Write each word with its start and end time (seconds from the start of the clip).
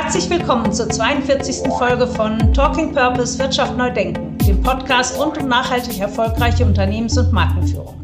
Herzlich 0.00 0.30
willkommen 0.30 0.72
zur 0.72 0.88
42. 0.88 1.72
Folge 1.76 2.06
von 2.06 2.54
Talking 2.54 2.94
Purpose 2.94 3.36
Wirtschaft 3.36 3.76
neu 3.76 3.90
denken, 3.90 4.38
dem 4.46 4.62
Podcast 4.62 5.18
rund 5.18 5.36
um 5.38 5.48
nachhaltig 5.48 5.98
erfolgreiche 5.98 6.64
Unternehmens- 6.64 7.18
und 7.18 7.32
Markenführung. 7.32 7.96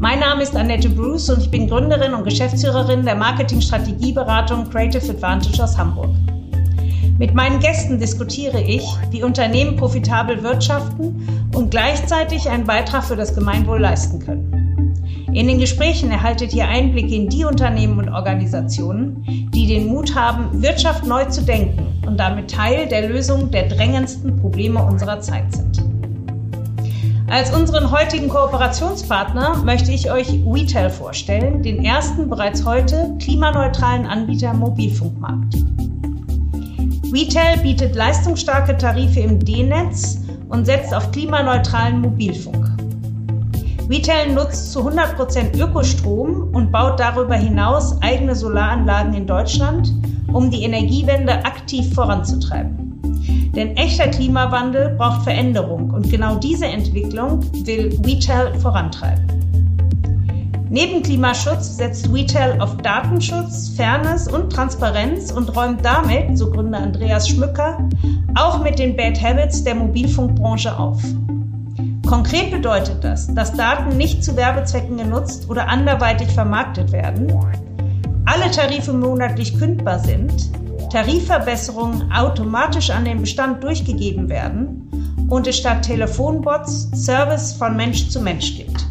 Mein 0.00 0.18
Name 0.18 0.42
ist 0.42 0.56
Annette 0.56 0.90
Bruce 0.90 1.30
und 1.30 1.40
ich 1.40 1.50
bin 1.52 1.68
Gründerin 1.68 2.14
und 2.14 2.24
Geschäftsführerin 2.24 3.04
der 3.04 3.14
Marketing-Strategieberatung 3.14 4.68
Creative 4.68 5.08
Advantage 5.08 5.62
aus 5.62 5.78
Hamburg. 5.78 6.10
Mit 7.16 7.32
meinen 7.32 7.60
Gästen 7.60 8.00
diskutiere 8.00 8.60
ich, 8.60 8.84
wie 9.10 9.22
Unternehmen 9.22 9.76
profitabel 9.76 10.42
wirtschaften 10.42 11.48
und 11.54 11.70
gleichzeitig 11.70 12.50
einen 12.50 12.64
Beitrag 12.64 13.04
für 13.04 13.14
das 13.14 13.36
Gemeinwohl 13.36 13.80
leisten 13.80 14.18
können. 14.18 14.43
In 15.34 15.48
den 15.48 15.58
Gesprächen 15.58 16.12
erhaltet 16.12 16.54
ihr 16.54 16.68
Einblicke 16.68 17.12
in 17.12 17.28
die 17.28 17.44
Unternehmen 17.44 17.98
und 17.98 18.08
Organisationen, 18.08 19.50
die 19.52 19.66
den 19.66 19.88
Mut 19.88 20.14
haben, 20.14 20.62
Wirtschaft 20.62 21.04
neu 21.04 21.24
zu 21.24 21.42
denken 21.42 21.88
und 22.06 22.20
damit 22.20 22.52
Teil 22.52 22.86
der 22.86 23.08
Lösung 23.08 23.50
der 23.50 23.68
drängendsten 23.68 24.36
Probleme 24.40 24.80
unserer 24.80 25.18
Zeit 25.20 25.52
sind. 25.52 25.82
Als 27.28 27.52
unseren 27.52 27.90
heutigen 27.90 28.28
Kooperationspartner 28.28 29.56
möchte 29.64 29.90
ich 29.90 30.08
euch 30.08 30.28
WeTel 30.44 30.88
vorstellen, 30.88 31.64
den 31.64 31.84
ersten 31.84 32.30
bereits 32.30 32.64
heute 32.64 33.16
klimaneutralen 33.18 34.06
Anbieter 34.06 34.52
im 34.52 34.60
Mobilfunkmarkt. 34.60 35.54
WeTel 37.10 37.60
bietet 37.60 37.96
leistungsstarke 37.96 38.76
Tarife 38.76 39.18
im 39.18 39.40
D-Netz 39.40 40.20
und 40.48 40.64
setzt 40.64 40.94
auf 40.94 41.10
klimaneutralen 41.10 42.00
Mobilfunk. 42.00 42.63
Retail 43.88 44.32
nutzt 44.32 44.72
zu 44.72 44.80
100% 44.88 45.60
Ökostrom 45.60 46.48
und 46.54 46.72
baut 46.72 46.98
darüber 46.98 47.34
hinaus 47.34 48.00
eigene 48.00 48.34
Solaranlagen 48.34 49.12
in 49.12 49.26
Deutschland, 49.26 49.92
um 50.32 50.50
die 50.50 50.62
Energiewende 50.62 51.44
aktiv 51.44 51.94
voranzutreiben. 51.94 52.84
Denn 53.54 53.76
echter 53.76 54.08
Klimawandel 54.08 54.96
braucht 54.96 55.22
Veränderung 55.22 55.90
und 55.90 56.10
genau 56.10 56.36
diese 56.36 56.66
Entwicklung 56.66 57.40
will 57.66 57.96
Retail 58.04 58.54
vorantreiben. 58.58 59.24
Neben 60.70 61.02
Klimaschutz 61.02 61.76
setzt 61.76 62.12
Retail 62.12 62.60
auf 62.60 62.76
Datenschutz, 62.78 63.68
Fairness 63.76 64.26
und 64.26 64.50
Transparenz 64.50 65.30
und 65.30 65.54
räumt 65.54 65.84
damit, 65.84 66.36
so 66.36 66.50
Gründer 66.50 66.78
Andreas 66.78 67.28
Schmücker, 67.28 67.86
auch 68.34 68.60
mit 68.60 68.78
den 68.78 68.96
Bad 68.96 69.22
Habits 69.22 69.62
der 69.62 69.74
Mobilfunkbranche 69.76 70.76
auf. 70.76 71.00
Konkret 72.14 72.52
bedeutet 72.52 73.02
das, 73.02 73.26
dass 73.34 73.54
Daten 73.54 73.96
nicht 73.96 74.22
zu 74.22 74.36
Werbezwecken 74.36 74.98
genutzt 74.98 75.50
oder 75.50 75.66
anderweitig 75.66 76.28
vermarktet 76.28 76.92
werden, 76.92 77.26
alle 78.24 78.48
Tarife 78.52 78.92
monatlich 78.92 79.58
kündbar 79.58 79.98
sind, 79.98 80.32
Tarifverbesserungen 80.92 82.12
automatisch 82.12 82.90
an 82.90 83.04
den 83.04 83.20
Bestand 83.20 83.64
durchgegeben 83.64 84.28
werden 84.28 85.26
und 85.28 85.48
es 85.48 85.56
statt 85.56 85.82
Telefonbots 85.82 86.88
Service 86.94 87.52
von 87.54 87.74
Mensch 87.74 88.08
zu 88.10 88.20
Mensch 88.20 88.58
gibt. 88.58 88.86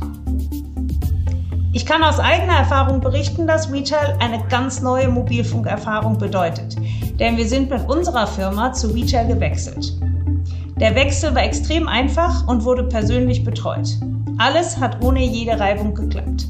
Ich 1.72 1.86
kann 1.86 2.04
aus 2.04 2.20
eigener 2.20 2.58
Erfahrung 2.58 3.00
berichten, 3.00 3.48
dass 3.48 3.72
Retail 3.72 4.18
eine 4.20 4.44
ganz 4.50 4.82
neue 4.82 5.08
Mobilfunkerfahrung 5.08 6.18
bedeutet, 6.18 6.76
denn 7.22 7.38
wir 7.38 7.48
sind 7.48 7.70
mit 7.70 7.88
unserer 7.88 8.28
Firma 8.28 8.74
zu 8.74 8.88
Retail 8.88 9.28
gewechselt. 9.28 9.94
Der 10.78 10.96
Wechsel 10.96 11.36
war 11.36 11.44
extrem 11.44 11.88
einfach 11.88 12.48
und 12.48 12.66
wurde 12.66 12.84
persönlich 12.84 13.44
betreut. 13.44 13.90
Alles 14.38 14.78
hat 14.78 15.04
ohne 15.04 15.24
jede 15.24 15.60
Reibung 15.60 15.94
geklappt. 15.94 16.48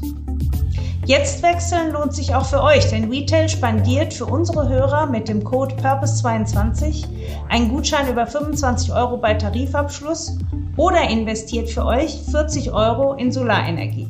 Jetzt 1.06 1.42
wechseln 1.42 1.92
lohnt 1.92 2.14
sich 2.14 2.34
auch 2.34 2.46
für 2.46 2.62
euch, 2.62 2.88
denn 2.88 3.10
Retail 3.10 3.50
spendiert 3.50 4.14
für 4.14 4.24
unsere 4.24 4.66
Hörer 4.66 5.04
mit 5.06 5.28
dem 5.28 5.44
Code 5.44 5.74
Purpose22 5.74 7.04
einen 7.50 7.68
Gutschein 7.68 8.08
über 8.10 8.26
25 8.26 8.90
Euro 8.90 9.18
bei 9.18 9.34
Tarifabschluss 9.34 10.38
oder 10.78 11.02
investiert 11.10 11.68
für 11.68 11.84
euch 11.84 12.18
40 12.30 12.72
Euro 12.72 13.12
in 13.14 13.30
Solarenergie. 13.30 14.08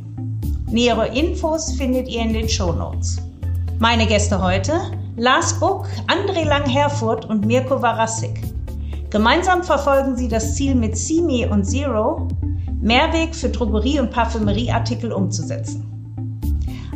Nähere 0.71 1.09
Infos 1.09 1.73
findet 1.73 2.09
ihr 2.09 2.23
in 2.23 2.33
den 2.33 2.49
Show 2.49 2.73
Notes. 2.73 3.19
Meine 3.81 4.07
Gäste 4.07 4.41
heute: 4.41 4.73
Lars 5.17 5.59
Buck, 5.59 5.87
André 6.07 6.45
Lang-Herfurt 6.45 7.25
und 7.25 7.45
Mirko 7.45 7.83
Warasik. 7.83 8.41
Gemeinsam 9.15 9.63
verfolgen 9.63 10.17
sie 10.17 10.27
das 10.27 10.57
Ziel 10.57 10.75
mit 10.75 10.99
Simi 10.99 11.47
und 11.47 11.63
Zero, 11.63 12.27
Mehrweg 12.81 13.33
für 13.33 13.49
Drogerie- 13.49 14.01
und 14.01 14.11
Parfümerieartikel 14.11 15.13
umzusetzen. 15.13 15.87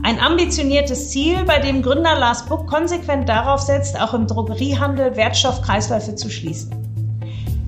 Ein 0.03 0.19
ambitioniertes 0.19 1.11
Ziel, 1.11 1.45
bei 1.45 1.61
dem 1.61 1.81
Gründer 1.81 2.19
Lars 2.19 2.45
Buck 2.47 2.67
konsequent 2.67 3.29
darauf 3.29 3.61
setzt, 3.61 4.01
auch 4.01 4.15
im 4.15 4.27
Drogeriehandel 4.27 5.15
Wertstoffkreisläufe 5.15 6.17
zu 6.17 6.29
schließen. 6.29 6.73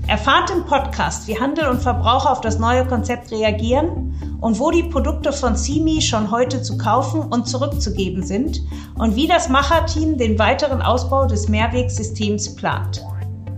Erfahrt 0.09 0.51
im 0.51 0.65
Podcast, 0.65 1.29
wie 1.29 1.39
Handel 1.39 1.69
und 1.69 1.81
Verbraucher 1.81 2.33
auf 2.33 2.41
das 2.41 2.59
neue 2.59 2.85
Konzept 2.85 3.31
reagieren 3.31 4.39
und 4.41 4.59
wo 4.59 4.73
die 4.73 4.83
Produkte 4.83 5.33
von 5.33 5.55
Simi 5.55 6.03
schon 6.03 6.33
heute 6.33 6.61
zu 6.61 6.77
kaufen 6.77 7.21
und 7.21 7.47
zurückzugeben 7.47 8.25
sind 8.25 8.61
und 8.99 9.15
wie 9.15 9.29
das 9.29 9.49
Macherteam 9.49 10.19
den 10.19 10.41
weiteren 10.41 10.83
Ausbau 10.83 11.27
des 11.27 11.49
Mehrwegsystems 11.49 12.57
plant 12.57 13.07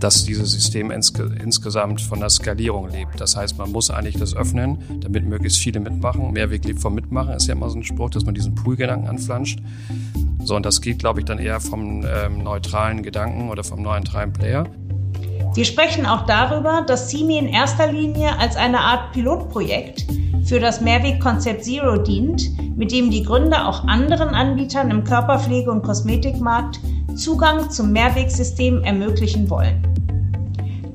dass 0.03 0.25
dieses 0.25 0.51
System 0.51 0.91
insge 0.91 1.31
insgesamt 1.41 2.01
von 2.01 2.19
der 2.19 2.29
Skalierung 2.29 2.89
lebt. 2.89 3.21
Das 3.21 3.37
heißt, 3.37 3.57
man 3.57 3.71
muss 3.71 3.89
eigentlich 3.89 4.17
das 4.17 4.35
öffnen, 4.35 4.77
damit 4.99 5.25
möglichst 5.25 5.59
viele 5.59 5.79
mitmachen. 5.79 6.33
Mehrweg 6.33 6.65
lebt 6.65 6.81
vom 6.81 6.93
Mitmachen, 6.93 7.33
ist 7.33 7.47
ja 7.47 7.53
immer 7.53 7.69
so 7.69 7.77
ein 7.77 7.85
Spruch, 7.85 8.09
dass 8.09 8.25
man 8.25 8.35
diesen 8.35 8.53
Pool-Gedanken 8.53 9.07
anflanscht. 9.07 9.59
So, 10.43 10.57
und 10.57 10.65
das 10.65 10.81
geht, 10.81 10.99
glaube 10.99 11.21
ich, 11.21 11.25
dann 11.25 11.39
eher 11.39 11.61
vom 11.61 12.03
ähm, 12.05 12.43
neutralen 12.43 13.01
Gedanken 13.01 13.49
oder 13.49 13.63
vom 13.63 13.81
neutralen 13.81 14.33
Player. 14.33 14.65
Wir 15.55 15.63
sprechen 15.63 16.05
auch 16.05 16.25
darüber, 16.25 16.83
dass 16.85 17.09
CIMI 17.09 17.37
in 17.37 17.47
erster 17.47 17.89
Linie 17.89 18.37
als 18.37 18.57
eine 18.57 18.81
Art 18.81 19.13
Pilotprojekt 19.13 20.05
für 20.43 20.59
das 20.59 20.81
Mehrwegkonzept 20.81 21.63
Zero 21.63 21.95
dient, 21.95 22.51
mit 22.75 22.91
dem 22.91 23.09
die 23.09 23.23
Gründer 23.23 23.69
auch 23.69 23.85
anderen 23.85 24.29
Anbietern 24.29 24.91
im 24.91 25.05
Körperpflege- 25.05 25.69
und 25.69 25.83
Kosmetikmarkt 25.83 26.81
Zugang 27.15 27.69
zum 27.69 27.93
Mehrwegsystem 27.93 28.83
ermöglichen 28.83 29.49
wollen. 29.49 29.92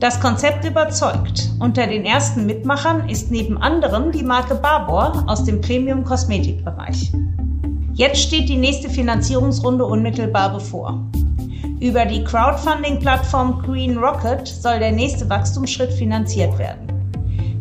Das 0.01 0.21
Konzept 0.21 0.65
überzeugt. 0.65 1.51
Unter 1.59 1.89
den 1.89 2.05
ersten 2.05 2.47
Mitmachern 2.47 3.09
ist 3.09 3.33
neben 3.33 3.59
anderem 3.59 4.13
die 4.13 4.23
Marke 4.23 4.55
Barbour 4.55 5.25
aus 5.27 5.43
dem 5.43 5.61
Premium-Kosmetikbereich. 5.61 7.11
Jetzt 7.95 8.21
steht 8.21 8.49
die 8.49 8.57
nächste 8.57 8.89
Finanzierungsrunde 8.89 9.85
unmittelbar 9.85 10.53
bevor. 10.53 11.05
Über 11.81 12.05
die 12.07 12.23
Crowdfunding-Plattform 12.23 13.61
Green 13.65 13.99
Rocket 13.99 14.47
soll 14.47 14.79
der 14.79 14.93
nächste 14.93 15.29
Wachstumsschritt 15.29 15.93
finanziert 15.93 16.57
werden. 16.59 16.87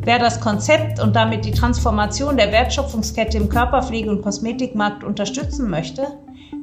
Wer 0.04 0.20
das 0.20 0.40
Konzept 0.40 1.00
und 1.00 1.16
damit 1.16 1.44
die 1.44 1.52
Transformation 1.52 2.38
der 2.38 2.52
Wertschöpfungskette 2.52 3.38
im 3.38 3.50
Körperpflege- 3.50 4.12
und 4.12 4.22
Kosmetikmarkt 4.22 5.04
unterstützen 5.04 5.72
möchte, 5.72 6.06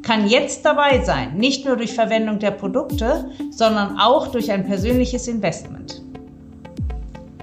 kann 0.02 0.28
jetzt 0.28 0.64
dabei 0.64 1.02
sein, 1.02 1.36
nicht 1.36 1.64
nur 1.64 1.76
durch 1.76 1.94
Verwendung 1.94 2.38
der 2.38 2.50
Produkte, 2.50 3.30
sondern 3.50 3.98
auch 3.98 4.28
durch 4.28 4.50
ein 4.52 4.66
persönliches 4.66 5.28
Investment. 5.28 6.02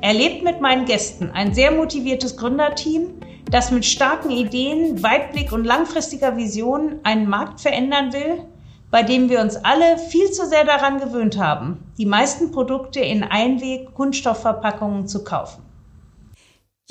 Erlebt 0.02 0.44
mit 0.44 0.62
meinen 0.62 0.86
Gästen 0.86 1.30
ein 1.32 1.54
sehr 1.54 1.72
motiviertes 1.72 2.38
Gründerteam, 2.38 3.10
das 3.50 3.72
mit 3.72 3.86
starken 3.86 4.32
Ideen, 4.32 5.04
Weitblick 5.04 5.52
und 5.52 5.66
langfristiger 5.66 6.38
Vision 6.38 7.00
einen 7.04 7.30
Markt 7.30 7.62
verändern 7.62 8.14
will, 8.14 8.44
bei 8.90 9.04
dem 9.04 9.30
wir 9.30 9.42
uns 9.42 9.56
alle 9.56 9.98
viel 9.98 10.32
zu 10.32 10.46
sehr 10.48 10.66
daran 10.66 11.00
gewöhnt 11.00 11.38
haben, 11.38 11.92
die 11.98 12.06
meisten 12.06 12.52
Produkte 12.52 13.00
in 13.00 13.24
Einweg-Kunststoffverpackungen 13.24 15.08
zu 15.08 15.24
kaufen. 15.24 15.64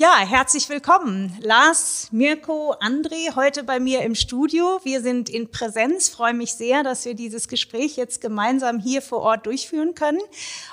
Ja, 0.01 0.17
herzlich 0.17 0.67
willkommen. 0.67 1.37
Lars, 1.43 2.07
Mirko, 2.11 2.73
André, 2.79 3.35
heute 3.35 3.63
bei 3.63 3.79
mir 3.79 4.01
im 4.01 4.15
Studio. 4.15 4.79
Wir 4.83 4.99
sind 4.99 5.29
in 5.29 5.51
Präsenz. 5.51 6.09
Freue 6.09 6.33
mich 6.33 6.53
sehr, 6.53 6.81
dass 6.81 7.05
wir 7.05 7.13
dieses 7.13 7.47
Gespräch 7.47 7.97
jetzt 7.97 8.19
gemeinsam 8.19 8.79
hier 8.79 9.03
vor 9.03 9.19
Ort 9.19 9.45
durchführen 9.45 9.93
können. 9.93 10.17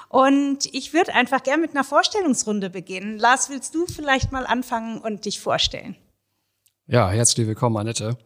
Und 0.08 0.72
ich 0.72 0.94
würde 0.94 1.12
einfach 1.12 1.42
gerne 1.42 1.60
mit 1.60 1.72
einer 1.72 1.84
Vorstellungsrunde 1.84 2.70
beginnen. 2.70 3.18
Lars, 3.18 3.50
willst 3.50 3.74
du 3.74 3.84
vielleicht 3.84 4.32
mal 4.32 4.46
anfangen 4.46 4.96
und 4.96 5.26
dich 5.26 5.40
vorstellen? 5.40 5.94
Ja, 6.86 7.10
herzlich 7.10 7.46
willkommen, 7.46 7.76
Annette. 7.76 8.16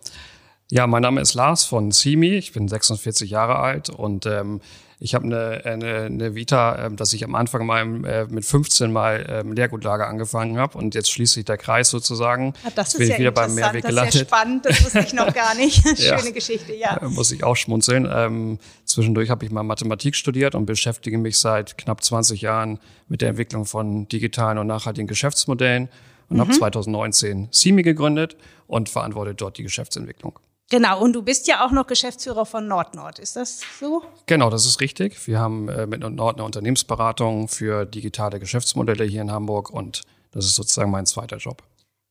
Ja, 0.71 0.87
mein 0.87 1.03
Name 1.03 1.21
ist 1.21 1.35
Lars 1.35 1.65
von 1.65 1.91
CIMI. 1.91 2.37
Ich 2.37 2.53
bin 2.53 2.69
46 2.69 3.29
Jahre 3.29 3.57
alt 3.57 3.91
und 3.91 4.25
ähm, 4.27 4.61
ich 5.03 5.17
habe 5.17 5.25
eine, 5.25 5.63
eine, 5.65 6.05
eine 6.05 6.35
Vita, 6.37 6.87
äh, 6.87 6.95
dass 6.95 7.13
ich 7.13 7.25
am 7.25 7.35
Anfang 7.35 7.67
mal 7.67 7.83
äh, 8.05 8.27
mit 8.27 8.45
15 8.45 8.93
mal 8.93 9.27
ähm, 9.29 9.53
Lehrgutlager 9.53 10.07
angefangen 10.07 10.59
habe 10.59 10.79
und 10.79 10.95
jetzt 10.95 11.11
schließt 11.11 11.35
sich 11.35 11.45
der 11.45 11.59
Kreis 11.59 11.91
sozusagen. 11.91 12.55
Ah, 12.65 12.69
das 12.75 12.95
ist 12.95 12.99
bin 12.99 13.09
ja 13.09 13.15
ich 13.15 13.21
wieder 13.21 13.33
beim 13.33 13.53
Mehrweg 13.55 13.85
gelandet. 13.85 14.15
Das 14.15 14.23
ist 14.23 14.31
ja 14.31 14.37
spannend, 14.37 14.65
das 14.65 14.85
wusste 14.85 15.01
ich 15.01 15.13
noch 15.13 15.35
gar 15.35 15.57
nicht. 15.57 15.83
Schöne 15.99 16.25
ja. 16.25 16.31
Geschichte, 16.31 16.75
ja. 16.75 16.99
Äh, 16.99 17.09
muss 17.09 17.33
ich 17.33 17.43
auch 17.43 17.57
schmunzeln. 17.57 18.09
Ähm, 18.11 18.59
zwischendurch 18.85 19.29
habe 19.29 19.45
ich 19.45 19.51
mal 19.51 19.65
Mathematik 19.65 20.15
studiert 20.15 20.55
und 20.55 20.67
beschäftige 20.67 21.19
mich 21.19 21.37
seit 21.39 21.77
knapp 21.79 22.05
20 22.05 22.41
Jahren 22.41 22.79
mit 23.09 23.23
der 23.23 23.31
Entwicklung 23.31 23.65
von 23.65 24.07
digitalen 24.07 24.59
und 24.59 24.69
nachhaltigen 24.69 25.09
Geschäftsmodellen 25.09 25.89
und 26.29 26.37
mhm. 26.37 26.43
habe 26.43 26.53
2019 26.53 27.49
CIMI 27.53 27.83
gegründet 27.83 28.37
und 28.69 28.89
verantwortet 28.89 29.41
dort 29.41 29.59
die 29.59 29.65
Geschäftsentwicklung. 29.65 30.39
Genau, 30.73 31.03
und 31.03 31.13
du 31.13 31.21
bist 31.21 31.49
ja 31.49 31.67
auch 31.67 31.71
noch 31.71 31.87
Geschäftsführer 31.87 32.47
von 32.47 32.67
NordNord, 32.67 33.19
ist 33.19 33.37
das 33.37 33.61
so? 33.79 34.03
Genau, 34.25 34.49
das 34.49 34.65
ist 34.65 34.81
richtig. 34.81 35.27
Wir 35.27 35.39
haben 35.39 35.69
äh, 35.69 35.87
mit 35.87 36.01
NordNord 36.01 36.37
eine 36.37 36.45
Unternehmensberatung 36.45 37.49
für 37.49 37.85
digitale 37.85 38.41
Geschäftsmodelle 38.41 39.05
hier 39.05 39.21
in 39.21 39.31
Hamburg 39.31 39.69
und 39.69 40.01
das 40.31 40.47
ist 40.47 40.55
sozusagen 40.55 40.91
mein 40.91 41.05
zweiter 41.05 41.37
Job. 41.37 41.63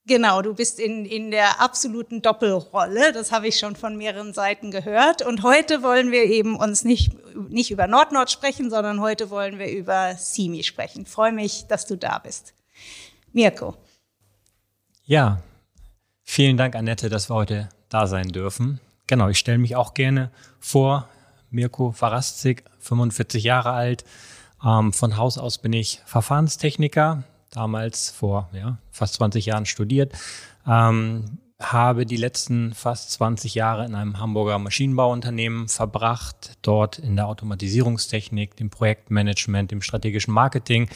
Genau, 0.06 0.42
du 0.42 0.54
bist 0.54 0.78
in, 0.78 1.04
in 1.04 1.32
der 1.32 1.60
absoluten 1.60 2.22
Doppelrolle. 2.22 3.12
Das 3.12 3.32
habe 3.32 3.48
ich 3.48 3.58
schon 3.58 3.74
von 3.74 3.96
mehreren 3.96 4.32
Seiten 4.32 4.70
gehört. 4.70 5.26
Und 5.26 5.42
heute 5.42 5.82
wollen 5.82 6.12
wir 6.12 6.22
eben 6.22 6.54
uns 6.54 6.84
nicht, 6.84 7.10
nicht 7.48 7.72
über 7.72 7.88
NordNord 7.88 8.30
sprechen, 8.30 8.70
sondern 8.70 9.00
heute 9.00 9.30
wollen 9.30 9.58
wir 9.58 9.72
über 9.72 10.14
Simi 10.14 10.62
sprechen. 10.62 11.02
Ich 11.02 11.08
freue 11.08 11.32
mich, 11.32 11.66
dass 11.66 11.86
du 11.86 11.96
da 11.96 12.20
bist. 12.20 12.54
Mirko. 13.32 13.74
Ja, 15.04 15.42
vielen 16.22 16.56
Dank, 16.56 16.76
Annette, 16.76 17.08
dass 17.08 17.28
wir 17.28 17.34
heute 17.34 17.68
da 17.92 18.06
sein 18.06 18.28
dürfen. 18.28 18.80
Genau, 19.06 19.28
ich 19.28 19.38
stelle 19.38 19.58
mich 19.58 19.76
auch 19.76 19.94
gerne 19.94 20.30
vor. 20.60 21.08
Mirko 21.50 21.92
Faraszik, 21.92 22.64
45 22.78 23.44
Jahre 23.44 23.72
alt. 23.72 24.04
Ähm, 24.64 24.92
von 24.92 25.16
Haus 25.16 25.38
aus 25.38 25.58
bin 25.58 25.72
ich 25.72 26.00
Verfahrenstechniker, 26.06 27.24
damals 27.50 28.10
vor 28.10 28.48
ja, 28.52 28.78
fast 28.90 29.14
20 29.14 29.46
Jahren 29.46 29.66
studiert. 29.66 30.12
Ähm, 30.66 31.38
habe 31.60 32.06
die 32.06 32.16
letzten 32.16 32.74
fast 32.74 33.12
20 33.12 33.54
Jahre 33.54 33.84
in 33.84 33.94
einem 33.94 34.18
Hamburger 34.18 34.58
Maschinenbauunternehmen 34.58 35.68
verbracht, 35.68 36.58
dort 36.62 36.98
in 36.98 37.16
der 37.16 37.28
Automatisierungstechnik, 37.28 38.56
dem 38.56 38.70
Projektmanagement, 38.70 39.70
dem 39.70 39.82
strategischen 39.82 40.34
Marketing 40.34 40.88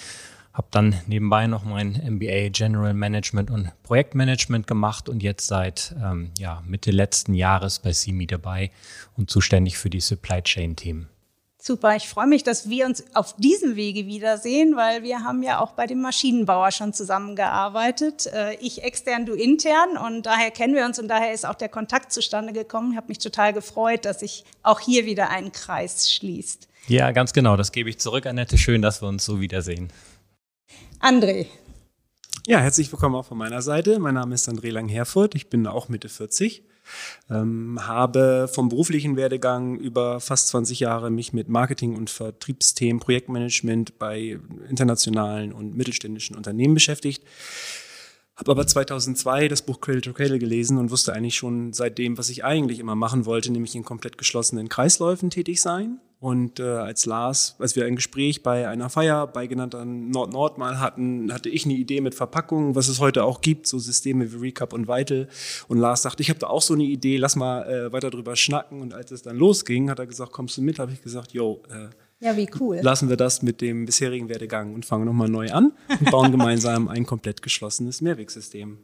habe 0.56 0.68
dann 0.70 0.98
nebenbei 1.06 1.46
noch 1.46 1.64
mein 1.64 2.00
MBA 2.02 2.48
General 2.48 2.94
Management 2.94 3.50
und 3.50 3.70
Projektmanagement 3.82 4.66
gemacht 4.66 5.10
und 5.10 5.22
jetzt 5.22 5.48
seit 5.48 5.94
ähm, 6.02 6.30
ja, 6.38 6.62
Mitte 6.66 6.90
letzten 6.90 7.34
Jahres 7.34 7.78
bei 7.78 7.92
CIMI 7.92 8.26
dabei 8.26 8.70
und 9.18 9.28
zuständig 9.28 9.76
für 9.76 9.90
die 9.90 10.00
Supply 10.00 10.40
Chain 10.40 10.74
Themen. 10.74 11.08
Super, 11.58 11.96
ich 11.96 12.08
freue 12.08 12.28
mich, 12.28 12.42
dass 12.42 12.70
wir 12.70 12.86
uns 12.86 13.04
auf 13.12 13.36
diesem 13.36 13.76
Wege 13.76 14.06
wiedersehen, 14.06 14.76
weil 14.76 15.02
wir 15.02 15.24
haben 15.24 15.42
ja 15.42 15.60
auch 15.60 15.72
bei 15.72 15.86
dem 15.86 16.00
Maschinenbauer 16.00 16.70
schon 16.70 16.94
zusammengearbeitet. 16.94 18.26
Äh, 18.26 18.54
ich 18.54 18.82
extern, 18.82 19.26
du 19.26 19.34
intern 19.34 19.98
und 19.98 20.24
daher 20.24 20.52
kennen 20.52 20.74
wir 20.74 20.86
uns 20.86 20.98
und 20.98 21.08
daher 21.08 21.34
ist 21.34 21.44
auch 21.44 21.56
der 21.56 21.68
Kontakt 21.68 22.12
zustande 22.12 22.54
gekommen. 22.54 22.92
Ich 22.92 22.96
habe 22.96 23.08
mich 23.08 23.18
total 23.18 23.52
gefreut, 23.52 24.06
dass 24.06 24.20
sich 24.20 24.44
auch 24.62 24.80
hier 24.80 25.04
wieder 25.04 25.28
ein 25.28 25.52
Kreis 25.52 26.10
schließt. 26.10 26.68
Ja, 26.88 27.10
ganz 27.10 27.32
genau, 27.32 27.56
das 27.56 27.72
gebe 27.72 27.90
ich 27.90 27.98
zurück, 27.98 28.24
Annette. 28.26 28.56
Schön, 28.56 28.80
dass 28.80 29.02
wir 29.02 29.08
uns 29.08 29.24
so 29.24 29.40
wiedersehen. 29.40 29.90
André. 31.00 31.46
Ja, 32.46 32.58
herzlich 32.60 32.90
willkommen 32.90 33.16
auch 33.16 33.26
von 33.26 33.38
meiner 33.38 33.60
Seite. 33.60 33.98
Mein 33.98 34.14
Name 34.14 34.34
ist 34.34 34.48
André 34.48 34.70
Lang-Herfurth. 34.70 35.34
Ich 35.34 35.48
bin 35.48 35.66
auch 35.66 35.88
Mitte 35.88 36.08
40. 36.08 36.62
Ähm, 37.28 37.78
habe 37.86 38.48
vom 38.52 38.68
beruflichen 38.68 39.16
Werdegang 39.16 39.78
über 39.78 40.20
fast 40.20 40.48
20 40.48 40.80
Jahre 40.80 41.10
mich 41.10 41.32
mit 41.32 41.48
Marketing- 41.48 41.96
und 41.96 42.08
Vertriebsthemen, 42.08 43.00
Projektmanagement 43.00 43.98
bei 43.98 44.38
internationalen 44.68 45.52
und 45.52 45.76
mittelständischen 45.76 46.36
Unternehmen 46.36 46.74
beschäftigt. 46.74 47.24
Habe 48.36 48.52
aber 48.52 48.66
2002 48.66 49.48
das 49.48 49.62
Buch 49.62 49.80
Cradle 49.80 50.02
to 50.02 50.12
Cradle 50.12 50.38
gelesen 50.38 50.78
und 50.78 50.90
wusste 50.90 51.12
eigentlich 51.12 51.36
schon 51.36 51.72
seitdem, 51.72 52.16
was 52.18 52.28
ich 52.30 52.44
eigentlich 52.44 52.78
immer 52.78 52.94
machen 52.94 53.26
wollte, 53.26 53.50
nämlich 53.50 53.74
in 53.74 53.84
komplett 53.84 54.18
geschlossenen 54.18 54.68
Kreisläufen 54.68 55.30
tätig 55.30 55.60
sein. 55.60 56.00
Und 56.26 56.58
äh, 56.58 56.64
als 56.64 57.06
Lars, 57.06 57.54
als 57.60 57.76
wir 57.76 57.84
ein 57.84 57.94
Gespräch 57.94 58.42
bei 58.42 58.66
einer 58.66 58.90
Feier 58.90 59.28
bei 59.28 59.46
genannten 59.46 60.10
Nord-Nord 60.10 60.58
mal 60.58 60.80
hatten, 60.80 61.32
hatte 61.32 61.48
ich 61.48 61.66
eine 61.66 61.74
Idee 61.74 62.00
mit 62.00 62.16
Verpackungen, 62.16 62.74
was 62.74 62.88
es 62.88 62.98
heute 62.98 63.22
auch 63.22 63.40
gibt, 63.40 63.68
so 63.68 63.78
Systeme 63.78 64.32
wie 64.32 64.36
Recap 64.38 64.72
und 64.72 64.88
Vital. 64.88 65.28
Und 65.68 65.78
Lars 65.78 66.02
sagte, 66.02 66.24
ich 66.24 66.28
habe 66.28 66.40
da 66.40 66.48
auch 66.48 66.62
so 66.62 66.74
eine 66.74 66.82
Idee, 66.82 67.16
lass 67.16 67.36
mal 67.36 67.62
äh, 67.68 67.92
weiter 67.92 68.10
drüber 68.10 68.34
schnacken. 68.34 68.80
Und 68.80 68.92
als 68.92 69.12
es 69.12 69.22
dann 69.22 69.36
losging, 69.36 69.88
hat 69.88 70.00
er 70.00 70.06
gesagt, 70.08 70.32
kommst 70.32 70.56
du 70.56 70.62
mit? 70.62 70.80
Habe 70.80 70.90
ich 70.90 71.00
gesagt, 71.00 71.32
yo, 71.32 71.62
äh, 71.70 71.90
ja, 72.18 72.36
wie 72.36 72.50
cool. 72.58 72.80
Lassen 72.82 73.08
wir 73.08 73.16
das 73.16 73.42
mit 73.42 73.60
dem 73.60 73.86
bisherigen 73.86 74.28
Werdegang 74.28 74.74
und 74.74 74.84
fangen 74.84 75.04
nochmal 75.04 75.28
neu 75.28 75.52
an 75.52 75.74
und 75.88 76.10
bauen 76.10 76.32
gemeinsam 76.32 76.88
ein 76.88 77.06
komplett 77.06 77.40
geschlossenes 77.40 78.00
Mehrwegsystem. 78.00 78.78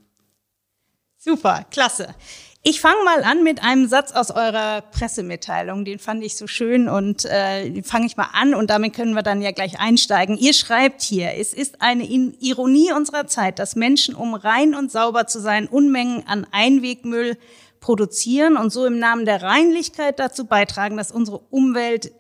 Super, 1.19 1.67
klasse. 1.73 2.15
Ich 2.65 2.81
fange 2.81 3.03
mal 3.05 3.25
an 3.25 3.43
mit 3.43 3.65
einem 3.65 3.89
Satz 3.89 4.13
aus 4.13 4.31
eurer 4.31 4.83
Pressemitteilung. 4.83 5.85
Den 5.85 5.99
fand 5.99 6.23
ich 6.23 6.37
so 6.37 6.47
schön 6.47 6.89
und 6.89 7.25
äh, 7.25 7.83
fange 7.83 8.07
ich 8.07 8.17
mal 8.17 8.29
an 8.35 8.55
und 8.55 8.71
damit 8.71 8.95
können 8.95 9.15
wir 9.15 9.25
dann 9.25 9.43
ja 9.43 9.51
gleich 9.51 9.81
einsteigen. 9.81 10.39
Ihr 10.39 10.53
schreibt 10.53 11.03
hier, 11.03 11.33
es 11.37 11.53
ist 11.53 11.83
eine 11.83 12.05
Ironie 12.05 12.93
unserer 12.93 13.27
Zeit, 13.27 13.59
dass 13.59 13.75
Menschen, 13.75 14.15
um 14.15 14.35
rein 14.35 14.77
und 14.77 14.93
sauber 14.93 15.27
zu 15.27 15.41
sein, 15.41 15.67
Unmengen 15.67 16.25
an 16.29 16.47
Einwegmüll 16.53 17.37
produzieren 17.81 18.57
und 18.57 18.71
so 18.71 18.87
im 18.87 19.01
Namen 19.01 19.25
der 19.25 19.43
Reinlichkeit 19.43 20.21
dazu 20.21 20.45
beitragen, 20.45 20.97
dass 20.97 21.11
unsere 21.11 21.41
Umwelt 21.51 22.13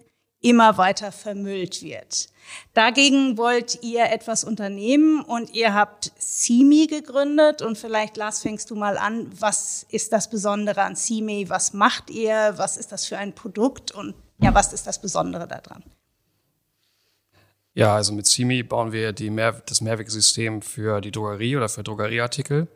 immer 0.42 0.76
weiter 0.76 1.12
vermüllt 1.12 1.82
wird. 1.82 2.28
Dagegen 2.74 3.38
wollt 3.38 3.82
ihr 3.82 4.10
etwas 4.10 4.44
unternehmen 4.44 5.22
und 5.22 5.54
ihr 5.54 5.72
habt 5.72 6.12
CIMI 6.18 6.88
gegründet. 6.88 7.62
Und 7.62 7.78
vielleicht 7.78 8.16
Lars 8.16 8.42
fängst 8.42 8.70
du 8.70 8.74
mal 8.74 8.98
an, 8.98 9.30
was 9.38 9.86
ist 9.88 10.12
das 10.12 10.28
Besondere 10.28 10.82
an 10.82 10.96
CIMI, 10.96 11.48
was 11.48 11.72
macht 11.72 12.10
ihr, 12.10 12.54
was 12.56 12.76
ist 12.76 12.92
das 12.92 13.06
für 13.06 13.16
ein 13.16 13.34
Produkt? 13.34 13.92
Und 13.92 14.14
ja, 14.38 14.52
was 14.54 14.72
ist 14.72 14.86
das 14.86 15.00
Besondere 15.00 15.46
daran? 15.46 15.82
Ja, 17.74 17.94
also 17.94 18.12
mit 18.12 18.26
CIMI 18.26 18.64
bauen 18.64 18.92
wir 18.92 19.12
die 19.12 19.30
Mehr 19.30 19.62
das 19.64 19.80
Mehrwegsystem 19.80 20.60
für 20.60 21.00
die 21.00 21.10
Drogerie 21.10 21.56
oder 21.56 21.70
für 21.70 21.82
Drogerieartikel 21.82 22.68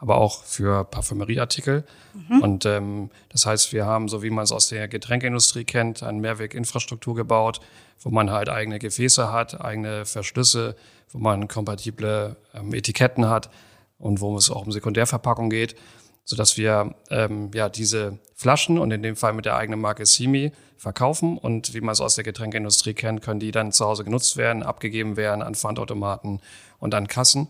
aber 0.00 0.16
auch 0.16 0.42
für 0.44 0.84
Parfümerieartikel. 0.84 1.84
Mhm. 2.14 2.42
Und 2.42 2.66
ähm, 2.66 3.10
das 3.28 3.44
heißt, 3.44 3.72
wir 3.72 3.84
haben, 3.84 4.08
so 4.08 4.22
wie 4.22 4.30
man 4.30 4.44
es 4.44 4.52
aus 4.52 4.68
der 4.68 4.88
Getränkeindustrie 4.88 5.64
kennt, 5.64 6.02
eine 6.02 6.18
Mehrweginfrastruktur 6.18 7.14
gebaut, 7.14 7.60
wo 8.00 8.08
man 8.08 8.30
halt 8.30 8.48
eigene 8.48 8.78
Gefäße 8.78 9.30
hat, 9.30 9.60
eigene 9.60 10.06
Verschlüsse, 10.06 10.74
wo 11.10 11.18
man 11.18 11.48
kompatible 11.48 12.36
ähm, 12.54 12.72
Etiketten 12.72 13.28
hat 13.28 13.50
und 13.98 14.22
wo 14.22 14.34
es 14.38 14.50
auch 14.50 14.64
um 14.64 14.72
Sekundärverpackung 14.72 15.50
geht, 15.50 15.76
so 16.24 16.34
dass 16.34 16.56
wir 16.56 16.94
ähm, 17.10 17.50
ja 17.52 17.68
diese 17.68 18.18
Flaschen 18.34 18.78
und 18.78 18.90
in 18.92 19.02
dem 19.02 19.16
Fall 19.16 19.34
mit 19.34 19.44
der 19.44 19.56
eigenen 19.56 19.80
Marke 19.80 20.06
Simi 20.06 20.52
verkaufen 20.78 21.36
und 21.36 21.74
wie 21.74 21.82
man 21.82 21.92
es 21.92 22.00
aus 22.00 22.14
der 22.14 22.24
Getränkeindustrie 22.24 22.94
kennt, 22.94 23.20
können 23.20 23.38
die 23.38 23.50
dann 23.50 23.70
zu 23.70 23.84
Hause 23.84 24.02
genutzt 24.02 24.38
werden, 24.38 24.62
abgegeben 24.62 25.18
werden 25.18 25.42
an 25.42 25.54
Pfandautomaten 25.54 26.40
und 26.78 26.94
an 26.94 27.06
Kassen. 27.06 27.48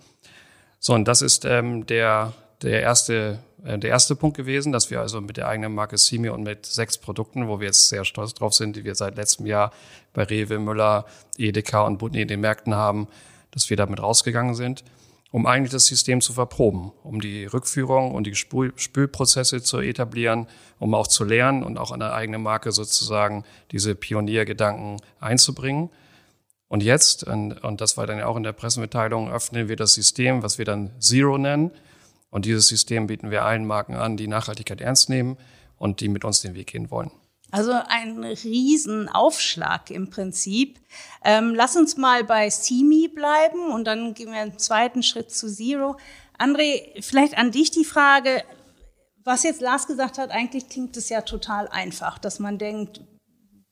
So, 0.82 0.94
und 0.94 1.06
das 1.06 1.20
ist 1.20 1.44
ähm, 1.44 1.84
der, 1.84 2.32
der, 2.62 2.80
erste, 2.80 3.38
äh, 3.62 3.78
der 3.78 3.90
erste 3.90 4.16
Punkt 4.16 4.34
gewesen, 4.34 4.72
dass 4.72 4.90
wir 4.90 4.98
also 5.00 5.20
mit 5.20 5.36
der 5.36 5.46
eigenen 5.46 5.74
Marke 5.74 5.98
Simi 5.98 6.30
und 6.30 6.42
mit 6.42 6.64
sechs 6.64 6.96
Produkten, 6.96 7.48
wo 7.48 7.60
wir 7.60 7.66
jetzt 7.66 7.90
sehr 7.90 8.06
stolz 8.06 8.32
drauf 8.32 8.54
sind, 8.54 8.76
die 8.76 8.84
wir 8.84 8.94
seit 8.94 9.16
letztem 9.16 9.44
Jahr 9.44 9.72
bei 10.14 10.24
Rewe, 10.24 10.58
Müller, 10.58 11.04
Edeka 11.36 11.82
und 11.82 11.98
Butni 11.98 12.22
in 12.22 12.28
den 12.28 12.40
Märkten 12.40 12.74
haben, 12.74 13.08
dass 13.50 13.68
wir 13.68 13.76
damit 13.76 14.02
rausgegangen 14.02 14.54
sind, 14.54 14.82
um 15.30 15.44
eigentlich 15.44 15.70
das 15.70 15.84
System 15.84 16.22
zu 16.22 16.32
verproben, 16.32 16.92
um 17.02 17.20
die 17.20 17.44
Rückführung 17.44 18.14
und 18.14 18.26
die 18.26 18.34
Spül 18.34 18.72
Spülprozesse 18.76 19.62
zu 19.62 19.80
etablieren, 19.80 20.46
um 20.78 20.94
auch 20.94 21.08
zu 21.08 21.24
lernen 21.24 21.62
und 21.62 21.76
auch 21.76 21.92
an 21.92 22.00
der 22.00 22.14
eigenen 22.14 22.42
Marke 22.42 22.72
sozusagen 22.72 23.44
diese 23.70 23.94
Pioniergedanken 23.94 24.96
einzubringen. 25.20 25.90
Und 26.70 26.84
jetzt, 26.84 27.24
und, 27.24 27.64
und 27.64 27.80
das 27.80 27.96
war 27.96 28.06
dann 28.06 28.18
ja 28.18 28.26
auch 28.26 28.36
in 28.36 28.44
der 28.44 28.52
Pressemitteilung, 28.52 29.28
öffnen 29.28 29.68
wir 29.68 29.74
das 29.74 29.92
System, 29.92 30.44
was 30.44 30.56
wir 30.56 30.64
dann 30.64 30.92
Zero 31.00 31.36
nennen. 31.36 31.72
Und 32.30 32.44
dieses 32.44 32.68
System 32.68 33.08
bieten 33.08 33.32
wir 33.32 33.44
allen 33.44 33.66
Marken 33.66 33.96
an, 33.96 34.16
die 34.16 34.28
Nachhaltigkeit 34.28 34.80
ernst 34.80 35.10
nehmen 35.10 35.36
und 35.78 36.00
die 36.00 36.08
mit 36.08 36.24
uns 36.24 36.42
den 36.42 36.54
Weg 36.54 36.68
gehen 36.68 36.92
wollen. 36.92 37.10
Also 37.50 37.72
ein 37.72 38.22
Riesenaufschlag 38.22 39.90
im 39.90 40.10
Prinzip. 40.10 40.78
Ähm, 41.24 41.56
lass 41.56 41.74
uns 41.74 41.96
mal 41.96 42.22
bei 42.22 42.48
CIMI 42.48 43.08
bleiben 43.08 43.72
und 43.72 43.84
dann 43.84 44.14
gehen 44.14 44.30
wir 44.30 44.38
einen 44.38 44.56
zweiten 44.56 45.02
Schritt 45.02 45.32
zu 45.32 45.52
Zero. 45.52 45.96
André, 46.38 47.02
vielleicht 47.02 47.36
an 47.36 47.50
dich 47.50 47.72
die 47.72 47.84
Frage, 47.84 48.44
was 49.24 49.42
jetzt 49.42 49.60
Lars 49.60 49.88
gesagt 49.88 50.18
hat, 50.18 50.30
eigentlich 50.30 50.68
klingt 50.68 50.96
es 50.96 51.08
ja 51.08 51.22
total 51.22 51.66
einfach, 51.66 52.20
dass 52.20 52.38
man 52.38 52.58
denkt, 52.58 53.00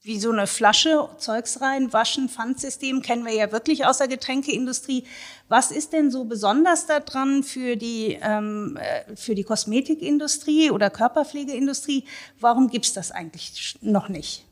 wie 0.08 0.18
so 0.18 0.32
eine 0.32 0.46
Flasche 0.46 1.10
Zeugs 1.18 1.60
rein, 1.60 1.92
waschen, 1.92 2.30
Pfandsystem 2.30 3.02
kennen 3.02 3.26
wir 3.26 3.34
ja 3.34 3.52
wirklich 3.52 3.84
aus 3.84 3.98
der 3.98 4.08
Getränkeindustrie. 4.08 5.04
Was 5.48 5.70
ist 5.70 5.92
denn 5.92 6.10
so 6.10 6.24
besonders 6.24 6.86
daran 6.86 7.44
für 7.44 7.76
die, 7.76 8.18
ähm, 8.22 8.78
äh, 8.80 9.14
für 9.14 9.34
die 9.34 9.44
Kosmetikindustrie 9.44 10.70
oder 10.70 10.88
Körperpflegeindustrie? 10.88 12.04
Warum 12.40 12.70
gibt's 12.70 12.94
das 12.94 13.10
eigentlich 13.10 13.76
noch 13.82 14.08
nicht? 14.08 14.46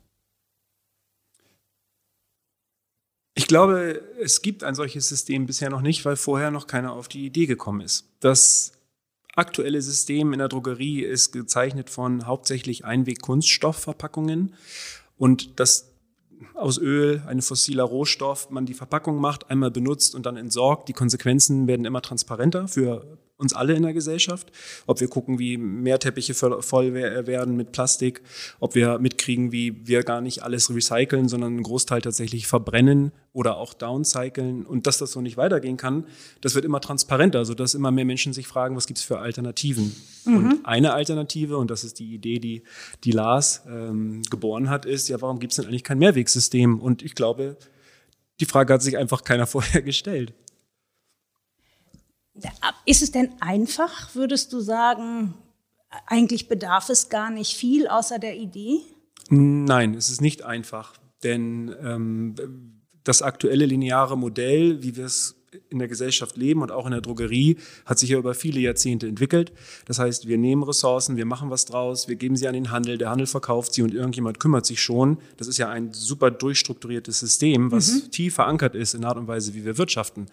Ich 3.34 3.46
glaube, 3.46 4.02
es 4.20 4.42
gibt 4.42 4.62
ein 4.62 4.74
solches 4.74 5.08
System 5.08 5.46
bisher 5.46 5.70
noch 5.70 5.80
nicht, 5.80 6.04
weil 6.04 6.16
vorher 6.16 6.50
noch 6.50 6.66
keiner 6.66 6.92
auf 6.92 7.08
die 7.08 7.24
Idee 7.24 7.46
gekommen 7.46 7.80
ist. 7.80 8.04
Das 8.20 8.72
aktuelle 9.34 9.80
System 9.80 10.34
in 10.34 10.38
der 10.38 10.48
Drogerie 10.48 11.00
ist 11.02 11.32
gezeichnet 11.32 11.88
von 11.88 12.26
hauptsächlich 12.26 12.84
Einweg-Kunststoffverpackungen 12.84 14.54
und 15.18 15.58
dass 15.60 15.92
aus 16.54 16.78
Öl, 16.78 17.22
ein 17.26 17.40
fossiler 17.42 17.84
Rohstoff, 17.84 18.50
man 18.50 18.66
die 18.66 18.74
Verpackung 18.74 19.18
macht, 19.18 19.50
einmal 19.50 19.70
benutzt 19.70 20.14
und 20.14 20.26
dann 20.26 20.36
entsorgt. 20.36 20.88
Die 20.88 20.92
Konsequenzen 20.92 21.66
werden 21.66 21.86
immer 21.86 22.02
transparenter 22.02 22.68
für 22.68 23.18
uns 23.38 23.52
alle 23.52 23.74
in 23.74 23.82
der 23.82 23.92
Gesellschaft. 23.92 24.50
Ob 24.86 25.00
wir 25.00 25.08
gucken, 25.08 25.38
wie 25.38 25.56
mehr 25.56 25.98
Teppiche 25.98 26.34
voll 26.34 26.94
werden 26.94 27.56
mit 27.56 27.72
Plastik, 27.72 28.22
ob 28.60 28.74
wir 28.74 28.98
mitkriegen, 28.98 29.52
wie 29.52 29.86
wir 29.86 30.02
gar 30.02 30.20
nicht 30.20 30.42
alles 30.42 30.74
recyceln, 30.74 31.28
sondern 31.28 31.54
einen 31.54 31.62
Großteil 31.62 32.00
tatsächlich 32.00 32.46
verbrennen 32.46 33.12
oder 33.32 33.58
auch 33.58 33.74
downcyclen 33.74 34.64
und 34.64 34.86
dass 34.86 34.98
das 34.98 35.12
so 35.12 35.20
nicht 35.20 35.36
weitergehen 35.36 35.76
kann, 35.76 36.06
das 36.40 36.54
wird 36.54 36.64
immer 36.64 36.80
transparenter, 36.80 37.44
sodass 37.44 37.74
immer 37.74 37.90
mehr 37.90 38.06
Menschen 38.06 38.32
sich 38.32 38.46
fragen, 38.46 38.76
was 38.76 38.86
gibt 38.86 38.98
es 38.98 39.04
für 39.04 39.18
Alternativen. 39.18 39.94
Mhm. 40.24 40.36
Und 40.36 40.66
eine 40.66 40.94
Alternative, 40.94 41.58
und 41.58 41.70
das 41.70 41.84
ist 41.84 41.98
die 41.98 42.14
Idee, 42.14 42.38
die, 42.38 42.62
die 43.04 43.10
Lars 43.12 43.62
ähm, 43.68 44.22
geboren 44.30 44.70
hat, 44.70 44.86
ist, 44.86 45.08
ja, 45.08 45.20
warum 45.20 45.38
gibt 45.38 45.52
es 45.52 45.56
denn 45.56 45.66
eigentlich 45.66 45.84
kein 45.84 45.98
Mehrwegsystem? 45.98 46.80
Und 46.80 47.02
ich 47.02 47.14
glaube, 47.14 47.58
die 48.40 48.46
Frage 48.46 48.72
hat 48.72 48.82
sich 48.82 48.96
einfach 48.96 49.24
keiner 49.24 49.46
vorher 49.46 49.82
gestellt. 49.82 50.32
Ist 52.84 53.02
es 53.02 53.12
denn 53.12 53.30
einfach, 53.40 54.14
würdest 54.14 54.52
du 54.52 54.60
sagen, 54.60 55.34
eigentlich 56.06 56.48
bedarf 56.48 56.88
es 56.88 57.08
gar 57.08 57.30
nicht 57.30 57.56
viel 57.56 57.88
außer 57.88 58.18
der 58.18 58.36
Idee? 58.36 58.80
Nein, 59.28 59.94
es 59.94 60.08
ist 60.08 60.20
nicht 60.20 60.42
einfach, 60.42 60.94
denn 61.22 61.74
ähm, 61.82 62.34
das 63.04 63.22
aktuelle 63.22 63.66
lineare 63.66 64.16
Modell, 64.16 64.82
wie 64.82 64.96
wir 64.96 65.06
es 65.06 65.35
in 65.68 65.78
der 65.78 65.88
Gesellschaft 65.88 66.36
leben 66.36 66.62
und 66.62 66.72
auch 66.72 66.86
in 66.86 66.92
der 66.92 67.00
Drogerie, 67.00 67.56
hat 67.84 67.98
sich 67.98 68.10
ja 68.10 68.18
über 68.18 68.34
viele 68.34 68.60
Jahrzehnte 68.60 69.06
entwickelt. 69.06 69.52
Das 69.86 69.98
heißt, 69.98 70.26
wir 70.26 70.38
nehmen 70.38 70.62
Ressourcen, 70.62 71.16
wir 71.16 71.26
machen 71.26 71.50
was 71.50 71.64
draus, 71.64 72.08
wir 72.08 72.16
geben 72.16 72.36
sie 72.36 72.48
an 72.48 72.54
den 72.54 72.70
Handel, 72.70 72.98
der 72.98 73.10
Handel 73.10 73.26
verkauft 73.26 73.74
sie 73.74 73.82
und 73.82 73.94
irgendjemand 73.94 74.40
kümmert 74.40 74.66
sich 74.66 74.82
schon. 74.82 75.18
Das 75.36 75.48
ist 75.48 75.58
ja 75.58 75.68
ein 75.68 75.92
super 75.92 76.30
durchstrukturiertes 76.30 77.20
System, 77.20 77.70
was 77.72 77.92
mhm. 77.92 78.10
tief 78.10 78.34
verankert 78.34 78.74
ist 78.74 78.94
in 78.94 79.02
der 79.02 79.10
Art 79.10 79.18
und 79.18 79.28
Weise, 79.28 79.54
wie 79.54 79.64
wir 79.64 79.78
wirtschaften. 79.78 80.26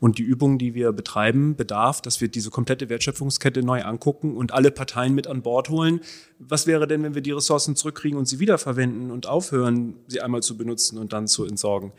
Und 0.00 0.18
die 0.18 0.22
Übung, 0.22 0.58
die 0.58 0.74
wir 0.74 0.92
betreiben, 0.92 1.56
bedarf, 1.56 2.00
dass 2.00 2.20
wir 2.20 2.28
diese 2.28 2.50
komplette 2.50 2.88
Wertschöpfungskette 2.88 3.62
neu 3.62 3.82
angucken 3.82 4.36
und 4.36 4.52
alle 4.52 4.70
Parteien 4.70 5.14
mit 5.14 5.26
an 5.26 5.42
Bord 5.42 5.68
holen. 5.68 6.00
Was 6.38 6.66
wäre 6.66 6.86
denn, 6.86 7.02
wenn 7.02 7.14
wir 7.14 7.22
die 7.22 7.32
Ressourcen 7.32 7.74
zurückkriegen 7.76 8.18
und 8.18 8.26
sie 8.26 8.38
wiederverwenden 8.38 9.10
und 9.10 9.26
aufhören, 9.26 9.94
sie 10.06 10.20
einmal 10.20 10.42
zu 10.42 10.56
benutzen 10.56 10.98
und 10.98 11.12
dann 11.12 11.26
zu 11.26 11.44
entsorgen? 11.44 11.92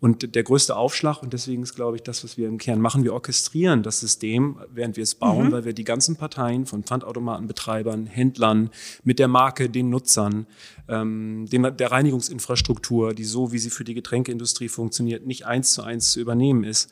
Und 0.00 0.34
der 0.34 0.42
größte 0.42 0.76
Aufschlag, 0.76 1.22
und 1.22 1.32
deswegen 1.32 1.62
ist, 1.62 1.74
glaube 1.74 1.96
ich, 1.96 2.02
das, 2.02 2.22
was 2.26 2.36
wir 2.36 2.48
im 2.48 2.58
Kern 2.58 2.80
machen. 2.80 3.04
Wir 3.04 3.14
orchestrieren 3.14 3.84
das 3.84 4.00
System, 4.00 4.58
während 4.74 4.96
wir 4.96 5.04
es 5.04 5.14
bauen, 5.14 5.46
mhm. 5.46 5.52
weil 5.52 5.64
wir 5.64 5.72
die 5.74 5.84
ganzen 5.84 6.16
Parteien 6.16 6.66
von 6.66 6.82
Pfandautomatenbetreibern, 6.82 8.06
Händlern, 8.06 8.70
mit 9.04 9.20
der 9.20 9.28
Marke, 9.28 9.70
den 9.70 9.90
Nutzern, 9.90 10.46
ähm, 10.88 11.46
den, 11.52 11.76
der 11.76 11.92
Reinigungsinfrastruktur, 11.92 13.14
die 13.14 13.24
so, 13.24 13.52
wie 13.52 13.58
sie 13.58 13.70
für 13.70 13.84
die 13.84 13.94
Getränkeindustrie 13.94 14.68
funktioniert, 14.68 15.24
nicht 15.24 15.46
eins 15.46 15.72
zu 15.72 15.82
eins 15.82 16.10
zu 16.10 16.20
übernehmen 16.20 16.64
ist, 16.64 16.90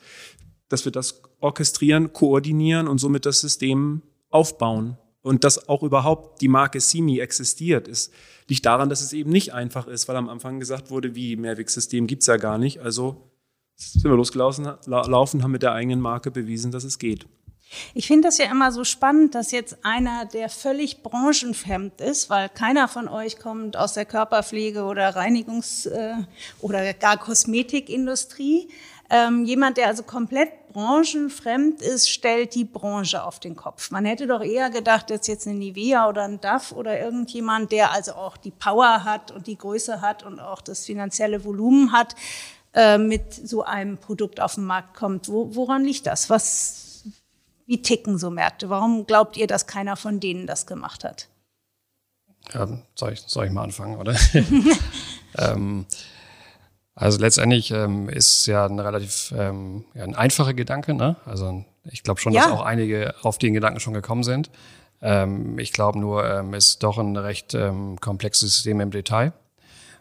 dass 0.69 0.85
wir 0.85 0.93
das 0.93 1.21
orchestrieren, 1.41 2.13
koordinieren 2.13 2.87
und 2.87 2.99
somit 2.99 3.25
das 3.25 3.41
System 3.41 4.03
aufbauen. 4.29 4.97
Und 5.21 5.43
dass 5.43 5.67
auch 5.67 5.83
überhaupt 5.83 6.41
die 6.41 6.47
Marke 6.47 6.79
Simi 6.79 7.19
existiert, 7.19 7.89
ist, 7.89 8.13
liegt 8.47 8.65
daran, 8.65 8.89
dass 8.89 9.01
es 9.01 9.11
eben 9.11 9.31
nicht 9.31 9.53
einfach 9.53 9.87
ist, 9.87 10.07
weil 10.07 10.15
am 10.15 10.29
Anfang 10.29 10.61
gesagt 10.61 10.91
wurde, 10.91 11.13
wie 11.15 11.35
Mehrwegsystem 11.35 12.07
gibt's 12.07 12.27
ja 12.27 12.37
gar 12.37 12.57
nicht. 12.57 12.79
Also 12.79 13.31
sind 13.75 14.03
wir 14.03 14.11
losgelaufen, 14.11 14.67
laufen, 14.85 15.43
haben 15.43 15.51
mit 15.51 15.63
der 15.63 15.73
eigenen 15.73 16.01
Marke 16.01 16.31
bewiesen, 16.31 16.71
dass 16.71 16.83
es 16.83 16.99
geht. 16.99 17.27
Ich 17.93 18.07
finde 18.07 18.27
das 18.27 18.37
ja 18.37 18.45
immer 18.45 18.71
so 18.71 18.83
spannend, 18.83 19.35
dass 19.35 19.51
jetzt 19.51 19.83
einer, 19.83 20.25
der 20.25 20.49
völlig 20.49 21.01
branchenfremd 21.01 21.99
ist, 21.99 22.29
weil 22.29 22.47
keiner 22.47 22.87
von 22.87 23.07
euch 23.07 23.39
kommt 23.39 23.75
aus 23.75 23.93
der 23.93 24.05
Körperpflege 24.05 24.83
oder 24.83 25.15
Reinigungs- 25.15 25.89
äh, 25.89 26.23
oder 26.61 26.93
gar 26.93 27.17
Kosmetikindustrie, 27.17 28.69
ähm, 29.09 29.45
jemand, 29.45 29.77
der 29.77 29.87
also 29.87 30.03
komplett 30.03 30.49
branchenfremd 30.73 31.81
ist, 31.81 32.09
stellt 32.09 32.55
die 32.55 32.65
Branche 32.65 33.23
auf 33.23 33.39
den 33.39 33.55
Kopf. 33.55 33.91
Man 33.91 34.05
hätte 34.05 34.27
doch 34.27 34.41
eher 34.41 34.69
gedacht, 34.69 35.09
dass 35.09 35.27
jetzt 35.27 35.47
eine 35.47 35.57
Nivea 35.57 36.09
oder 36.09 36.23
ein 36.23 36.41
DAF 36.41 36.71
oder 36.71 36.99
irgendjemand, 36.99 37.71
der 37.71 37.91
also 37.91 38.13
auch 38.13 38.37
die 38.37 38.51
Power 38.51 39.03
hat 39.03 39.31
und 39.31 39.47
die 39.47 39.57
Größe 39.57 40.01
hat 40.01 40.23
und 40.23 40.39
auch 40.39 40.61
das 40.61 40.85
finanzielle 40.85 41.43
Volumen 41.43 41.91
hat, 41.91 42.15
äh, 42.75 42.97
mit 42.97 43.33
so 43.33 43.63
einem 43.63 43.97
Produkt 43.97 44.41
auf 44.41 44.55
den 44.55 44.65
Markt 44.65 44.95
kommt. 44.95 45.29
Wo, 45.29 45.55
woran 45.55 45.85
liegt 45.85 46.05
das? 46.05 46.29
Was, 46.29 47.05
wie 47.65 47.81
ticken 47.81 48.17
so 48.17 48.29
Märkte? 48.29 48.69
Warum 48.69 49.07
glaubt 49.07 49.37
ihr, 49.37 49.47
dass 49.47 49.65
keiner 49.65 49.95
von 49.95 50.19
denen 50.19 50.45
das 50.45 50.67
gemacht 50.67 51.03
hat? 51.03 51.29
Ja, 52.53 52.67
soll, 52.93 53.13
ich, 53.13 53.21
soll 53.21 53.45
ich 53.45 53.51
mal 53.51 53.63
anfangen, 53.63 53.97
oder? 53.97 54.15
ähm, 55.37 55.85
also 56.93 57.19
letztendlich 57.19 57.71
ähm, 57.71 58.09
ist 58.09 58.45
ja 58.45 58.65
ein 58.65 58.79
relativ 58.79 59.33
ähm, 59.35 59.85
ja, 59.93 60.03
ein 60.03 60.15
einfacher 60.15 60.53
Gedanke. 60.53 60.93
Ne? 60.93 61.15
Also 61.25 61.65
ich 61.85 62.03
glaube 62.03 62.19
schon, 62.19 62.33
ja. 62.33 62.43
dass 62.43 62.51
auch 62.51 62.61
einige 62.61 63.15
auf 63.21 63.37
den 63.37 63.53
Gedanken 63.53 63.79
schon 63.79 63.93
gekommen 63.93 64.23
sind. 64.23 64.51
Ähm, 65.01 65.59
ich 65.59 65.71
glaube 65.73 65.99
nur, 65.99 66.29
ähm, 66.29 66.53
ist 66.53 66.83
doch 66.83 66.97
ein 66.97 67.15
recht 67.17 67.53
ähm, 67.53 67.99
komplexes 67.99 68.53
System 68.53 68.79
im 68.79 68.91
Detail. 68.91 69.33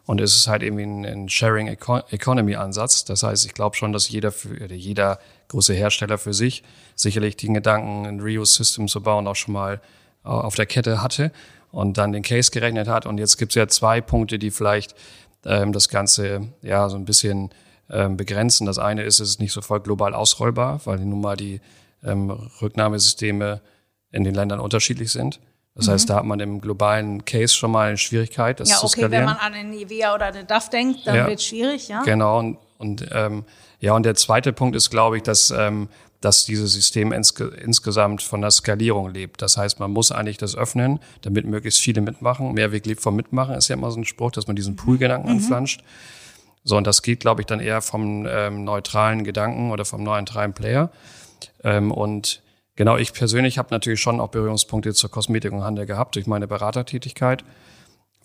Und 0.07 0.21
es 0.21 0.37
ist 0.37 0.49
halt 0.49 0.63
irgendwie 0.63 0.85
ein, 0.85 1.07
ein 1.07 1.29
Sharing 1.29 1.67
Economy 1.67 2.57
Ansatz. 2.57 3.05
Das 3.05 3.23
heißt, 3.23 3.47
ich 3.47 3.55
glaube 3.55 3.75
schon, 3.77 3.93
dass 3.93 4.09
jeder 4.09 4.33
für, 4.33 4.73
jeder 4.73 5.19
große 5.49 5.73
Hersteller 5.73 6.19
für 6.19 6.35
sich 6.35 6.63
sicherlich 6.95 7.37
den 7.37 7.55
Gedanken, 7.55 8.07
ein 8.07 8.21
Reuse-System 8.21 8.89
zu 8.89 9.03
bauen, 9.03 9.27
auch 9.27 9.37
schon 9.37 9.55
mal 9.55 9.81
äh, 10.25 10.29
auf 10.29 10.57
der 10.57 10.67
Kette 10.67 11.03
hatte 11.03 11.33
und 11.71 11.97
dann 11.97 12.13
den 12.13 12.23
Case 12.23 12.51
gerechnet 12.51 12.87
hat. 12.87 13.07
Und 13.07 13.19
jetzt 13.19 13.39
gibt 13.39 13.53
es 13.53 13.57
ja 13.57 13.67
zwei 13.67 14.01
Punkte, 14.01 14.39
die 14.39 14.51
vielleicht 14.51 14.95
ähm, 15.47 15.73
das 15.73 15.89
Ganze 15.89 16.49
ja 16.61 16.89
so 16.89 16.97
ein 16.97 17.07
bisschen 17.07 17.51
ähm, 17.91 18.17
begrenzen. 18.17 18.67
Das 18.67 18.79
eine 18.79 19.03
ist, 19.03 19.21
es 19.21 19.31
ist 19.31 19.41
nicht 19.41 19.53
sofort 19.53 19.85
global 19.85 20.15
ausrollbar, 20.15 20.81
weil 20.85 20.99
nun 20.99 21.21
mal 21.21 21.37
die 21.37 21.61
ähm, 22.03 22.31
Rücknahmesysteme 22.31 23.61
in 24.11 24.25
den 24.25 24.35
Ländern 24.35 24.61
unterschiedlich 24.61 25.11
sind. 25.11 25.41
Das 25.75 25.87
mhm. 25.87 25.93
heißt, 25.93 26.11
da 26.11 26.17
hat 26.17 26.25
man 26.25 26.41
im 26.41 26.61
globalen 26.61 27.25
Case 27.25 27.55
schon 27.55 27.73
mal 27.73 27.89
eine 27.89 27.99
Schwierigkeit, 27.99 28.61
das 28.61 28.71
ja, 28.71 28.77
okay, 28.77 28.87
zu 28.87 28.89
skalieren. 28.89 29.13
wenn 29.13 29.25
man 29.25 29.37
an 29.37 29.55
eine 29.55 29.69
Nivea 29.69 30.15
oder 30.15 30.27
eine 30.27 30.45
DAF 30.45 30.71
denkt, 30.71 31.07
dann 31.07 31.17
ja, 31.17 31.27
wird 31.27 31.39
es 31.39 31.47
schwierig, 31.47 31.89
ja. 31.89 32.03
Genau. 32.03 32.39
Und, 32.39 32.59
und 32.79 33.07
ähm, 33.13 33.45
ja, 33.81 33.95
und 33.95 34.05
der 34.05 34.15
zweite 34.15 34.53
Punkt 34.53 34.77
ist, 34.77 34.91
glaube 34.91 35.17
ich, 35.17 35.23
dass 35.23 35.51
ähm, 35.51 35.89
dass 36.25 36.47
dieses 36.47 36.73
System 36.73 37.13
insge 37.13 37.45
insgesamt 37.63 38.23
von 38.23 38.41
der 38.41 38.51
Skalierung 38.51 39.13
lebt. 39.13 39.43
Das 39.43 39.57
heißt, 39.57 39.79
man 39.79 39.91
muss 39.91 40.11
eigentlich 40.11 40.39
das 40.39 40.57
öffnen, 40.57 41.01
damit 41.21 41.45
möglichst 41.47 41.81
viele 41.81 42.01
mitmachen. 42.01 42.53
Mehrweg 42.55 42.87
lebt 42.87 43.03
vom 43.03 43.15
Mitmachen 43.15 43.55
ist 43.55 43.69
ja 43.69 43.77
immer 43.77 43.91
so 43.91 44.01
ein 44.01 44.05
Spruch, 44.05 44.33
dass 44.33 44.47
man 44.47 44.57
diesen 44.57 44.77
Pool-Gedanken 44.77 45.29
mhm. 45.29 45.37
anflanscht. 45.37 45.85
So, 46.65 46.79
und 46.79 46.87
das 46.87 47.03
geht, 47.03 47.21
glaube 47.21 47.43
ich, 47.43 47.47
dann 47.47 47.61
eher 47.61 47.83
vom 47.83 48.27
ähm, 48.27 48.65
neutralen 48.65 49.25
Gedanken 49.25 49.71
oder 49.71 49.85
vom 49.85 50.03
neutralen 50.03 50.55
Player. 50.55 50.91
Ähm, 51.63 51.93
und 51.93 52.43
Genau, 52.77 52.97
ich 52.97 53.13
persönlich 53.13 53.59
habe 53.59 53.69
natürlich 53.71 54.01
schon 54.01 54.21
auch 54.21 54.29
Berührungspunkte 54.29 54.95
zur 54.95 55.11
Kosmetik 55.11 55.53
und 55.53 55.63
Handel 55.63 55.87
gehabt 55.87 56.17
durch 56.17 56.27
meine 56.27 56.49
Beratertätigkeit, 56.49 57.45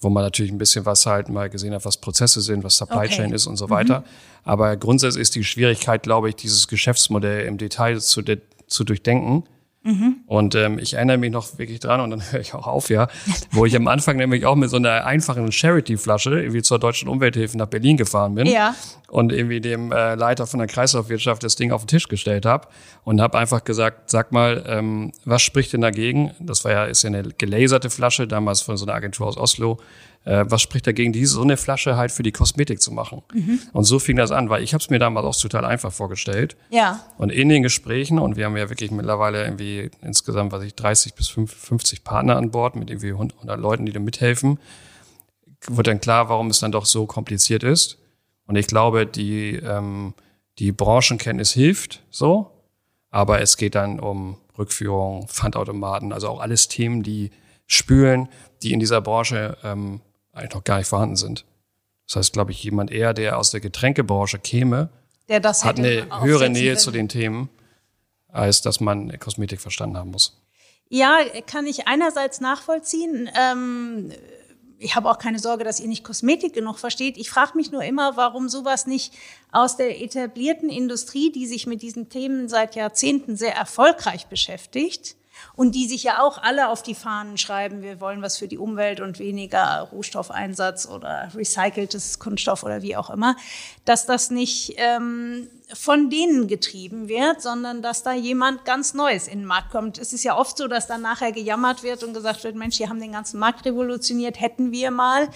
wo 0.01 0.09
man 0.09 0.23
natürlich 0.23 0.51
ein 0.51 0.57
bisschen 0.57 0.85
was 0.85 1.05
halt 1.05 1.29
mal 1.29 1.49
gesehen 1.49 1.73
hat, 1.73 1.85
was 1.85 1.97
Prozesse 1.97 2.41
sind, 2.41 2.63
was 2.63 2.77
Supply 2.77 3.05
okay. 3.05 3.09
Chain 3.09 3.31
ist 3.31 3.45
und 3.45 3.57
so 3.57 3.67
mhm. 3.67 3.71
weiter. 3.71 4.03
Aber 4.43 4.75
grundsätzlich 4.77 5.21
ist 5.21 5.35
die 5.35 5.43
Schwierigkeit, 5.43 6.03
glaube 6.03 6.29
ich, 6.29 6.35
dieses 6.35 6.67
Geschäftsmodell 6.67 7.45
im 7.45 7.57
Detail 7.57 7.99
zu, 7.99 8.23
zu 8.67 8.83
durchdenken 8.83 9.43
Mhm. 9.89 10.17
Und 10.27 10.53
ähm, 10.53 10.77
ich 10.77 10.93
erinnere 10.93 11.17
mich 11.17 11.31
noch 11.31 11.57
wirklich 11.57 11.79
dran 11.79 11.99
und 11.99 12.11
dann 12.11 12.21
höre 12.31 12.39
ich 12.39 12.53
auch 12.53 12.67
auf, 12.67 12.89
ja, 12.89 13.07
wo 13.51 13.65
ich 13.65 13.75
am 13.75 13.87
Anfang 13.87 14.17
nämlich 14.17 14.45
auch 14.45 14.55
mit 14.55 14.69
so 14.69 14.77
einer 14.77 15.05
einfachen 15.05 15.51
Charity-Flasche 15.51 16.41
irgendwie 16.41 16.61
zur 16.61 16.77
Deutschen 16.77 17.09
Umwelthilfe 17.09 17.57
nach 17.57 17.67
Berlin 17.67 17.97
gefahren 17.97 18.35
bin 18.35 18.45
ja. 18.45 18.75
und 19.07 19.31
irgendwie 19.31 19.61
dem 19.61 19.91
äh, 19.91 20.13
Leiter 20.13 20.45
von 20.45 20.59
der 20.59 20.67
Kreislaufwirtschaft 20.67 21.43
das 21.43 21.55
Ding 21.55 21.71
auf 21.71 21.83
den 21.83 21.87
Tisch 21.87 22.07
gestellt 22.07 22.45
habe 22.45 22.67
und 23.03 23.19
habe 23.19 23.37
einfach 23.39 23.63
gesagt, 23.63 24.11
sag 24.11 24.31
mal, 24.31 24.63
ähm, 24.67 25.11
was 25.25 25.41
spricht 25.41 25.73
denn 25.73 25.81
dagegen? 25.81 26.31
Das 26.39 26.63
war 26.65 26.71
ja 26.71 26.85
ist 26.85 27.01
ja 27.01 27.07
eine 27.07 27.23
gelaserte 27.23 27.89
Flasche 27.89 28.27
damals 28.27 28.61
von 28.61 28.77
so 28.77 28.85
einer 28.85 28.93
Agentur 28.93 29.25
aus 29.25 29.37
Oslo 29.37 29.79
äh, 30.25 30.45
was 30.47 30.61
spricht 30.61 30.85
dagegen, 30.85 31.13
diese 31.13 31.33
so 31.33 31.41
eine 31.41 31.57
Flasche 31.57 31.95
halt 31.97 32.11
für 32.11 32.23
die 32.23 32.31
Kosmetik 32.31 32.81
zu 32.81 32.91
machen? 32.91 33.21
Mhm. 33.33 33.59
Und 33.73 33.83
so 33.85 33.99
fing 33.99 34.17
das 34.17 34.31
an, 34.31 34.49
weil 34.49 34.63
ich 34.63 34.73
habe 34.73 34.81
es 34.81 34.89
mir 34.89 34.99
damals 34.99 35.25
auch 35.25 35.41
total 35.41 35.65
einfach 35.65 35.91
vorgestellt. 35.91 36.55
Ja. 36.69 37.03
Und 37.17 37.31
in 37.31 37.49
den 37.49 37.63
Gesprächen, 37.63 38.19
und 38.19 38.35
wir 38.35 38.45
haben 38.45 38.57
ja 38.57 38.69
wirklich 38.69 38.91
mittlerweile 38.91 39.43
irgendwie 39.43 39.89
insgesamt, 40.01 40.51
weiß 40.51 40.63
ich, 40.63 40.75
30 40.75 41.13
bis 41.15 41.27
50 41.27 42.03
Partner 42.03 42.37
an 42.37 42.51
Bord 42.51 42.75
mit 42.75 42.89
irgendwie 42.89 43.11
100 43.11 43.59
Leuten, 43.59 43.85
die 43.85 43.91
da 43.91 43.99
mithelfen, 43.99 44.59
wurde 45.67 45.91
dann 45.91 46.01
klar, 46.01 46.29
warum 46.29 46.49
es 46.49 46.59
dann 46.59 46.71
doch 46.71 46.85
so 46.85 47.05
kompliziert 47.05 47.63
ist. 47.63 47.97
Und 48.45 48.55
ich 48.55 48.67
glaube, 48.67 49.05
die, 49.05 49.55
ähm, 49.55 50.13
die 50.57 50.71
Branchenkenntnis 50.71 51.51
hilft 51.51 52.03
so, 52.09 52.51
aber 53.11 53.41
es 53.41 53.57
geht 53.57 53.75
dann 53.75 53.99
um 53.99 54.37
Rückführung, 54.57 55.27
Pfandautomaten, 55.27 56.13
also 56.13 56.27
auch 56.27 56.39
alles 56.39 56.67
Themen, 56.67 57.03
die 57.03 57.31
spülen, 57.65 58.27
die 58.61 58.73
in 58.73 58.79
dieser 58.79 59.01
Branche 59.01 59.57
ähm, 59.63 60.01
eigentlich 60.39 60.55
noch 60.55 60.63
gar 60.63 60.77
nicht 60.77 60.87
vorhanden 60.87 61.15
sind. 61.15 61.45
Das 62.07 62.15
heißt, 62.15 62.33
glaube 62.33 62.51
ich, 62.51 62.63
jemand 62.63 62.91
eher, 62.91 63.13
der 63.13 63.37
aus 63.37 63.51
der 63.51 63.59
Getränkebranche 63.59 64.39
käme, 64.39 64.89
der 65.27 65.39
das 65.39 65.63
hat 65.63 65.77
eine 65.77 66.07
höhere 66.21 66.49
Nähe 66.49 66.75
zu 66.75 66.89
den 66.89 67.07
Themen, 67.07 67.49
als 68.27 68.61
dass 68.61 68.79
man 68.79 69.17
Kosmetik 69.19 69.61
verstanden 69.61 69.97
haben 69.97 70.11
muss. 70.11 70.41
Ja, 70.89 71.19
kann 71.45 71.67
ich 71.67 71.87
einerseits 71.87 72.41
nachvollziehen. 72.41 73.29
Ähm, 73.39 74.11
ich 74.79 74.95
habe 74.95 75.09
auch 75.09 75.19
keine 75.19 75.37
Sorge, 75.37 75.63
dass 75.63 75.79
ihr 75.79 75.87
nicht 75.87 76.03
Kosmetik 76.03 76.53
genug 76.53 76.79
versteht. 76.79 77.17
Ich 77.17 77.29
frage 77.29 77.55
mich 77.55 77.71
nur 77.71 77.83
immer, 77.83 78.17
warum 78.17 78.49
sowas 78.49 78.87
nicht 78.87 79.13
aus 79.51 79.77
der 79.77 80.01
etablierten 80.01 80.69
Industrie, 80.69 81.31
die 81.31 81.45
sich 81.45 81.67
mit 81.67 81.83
diesen 81.83 82.09
Themen 82.09 82.49
seit 82.49 82.75
Jahrzehnten 82.75 83.35
sehr 83.35 83.55
erfolgreich 83.55 84.27
beschäftigt, 84.27 85.15
und 85.55 85.75
die 85.75 85.87
sich 85.87 86.03
ja 86.03 86.21
auch 86.21 86.37
alle 86.37 86.69
auf 86.69 86.83
die 86.83 86.95
Fahnen 86.95 87.37
schreiben, 87.37 87.81
wir 87.81 87.99
wollen 87.99 88.21
was 88.21 88.37
für 88.37 88.47
die 88.47 88.57
Umwelt 88.57 88.99
und 88.99 89.19
weniger 89.19 89.89
Rohstoffeinsatz 89.91 90.87
oder 90.87 91.29
recyceltes 91.33 92.19
Kunststoff 92.19 92.63
oder 92.63 92.81
wie 92.81 92.95
auch 92.95 93.09
immer, 93.09 93.35
dass 93.85 94.05
das 94.05 94.31
nicht 94.31 94.75
ähm, 94.77 95.47
von 95.73 96.09
denen 96.09 96.47
getrieben 96.47 97.07
wird, 97.07 97.41
sondern 97.41 97.81
dass 97.81 98.03
da 98.03 98.13
jemand 98.13 98.65
ganz 98.65 98.93
Neues 98.93 99.27
in 99.27 99.39
den 99.39 99.45
Markt 99.45 99.71
kommt. 99.71 99.97
Es 99.97 100.13
ist 100.13 100.23
ja 100.23 100.37
oft 100.37 100.57
so, 100.57 100.67
dass 100.67 100.87
dann 100.87 101.01
nachher 101.01 101.31
gejammert 101.31 101.83
wird 101.83 102.03
und 102.03 102.13
gesagt 102.13 102.43
wird, 102.43 102.55
Mensch, 102.55 102.77
die 102.77 102.89
haben 102.89 102.99
den 102.99 103.11
ganzen 103.11 103.39
Markt 103.39 103.65
revolutioniert, 103.65 104.39
hätten 104.39 104.71
wir 104.71 104.91
mal. 104.91 105.29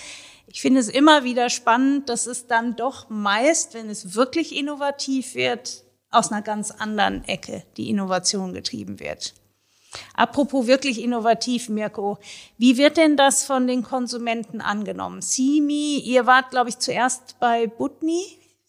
Ich 0.48 0.62
finde 0.62 0.79
es 0.79 0.89
immer 0.89 1.24
wieder 1.24 1.50
spannend, 1.50 2.10
dass 2.10 2.25
es 2.25 2.48
dann 2.48 2.75
doch 2.75 3.10
meist, 3.10 3.74
wenn 3.74 3.89
es 3.89 4.15
wirklich 4.15 4.55
innovativ 4.55 5.36
wird, 5.36 5.83
aus 6.12 6.31
einer 6.31 6.41
ganz 6.41 6.72
anderen 6.72 7.24
Ecke 7.25 7.63
die 7.77 7.89
Innovation 7.89 8.53
getrieben 8.53 9.00
wird. 9.00 9.33
Apropos 10.13 10.67
wirklich 10.67 11.01
innovativ, 11.01 11.69
Mirko, 11.69 12.17
wie 12.57 12.77
wird 12.77 12.97
denn 12.97 13.17
das 13.17 13.43
von 13.43 13.67
den 13.67 13.83
Konsumenten 13.83 14.62
angenommen? 14.62 15.21
Simi, 15.21 15.97
ihr 16.00 16.25
wart, 16.25 16.51
glaube 16.51 16.69
ich, 16.69 16.79
zuerst 16.79 17.39
bei 17.39 17.67
Butni, 17.67 18.23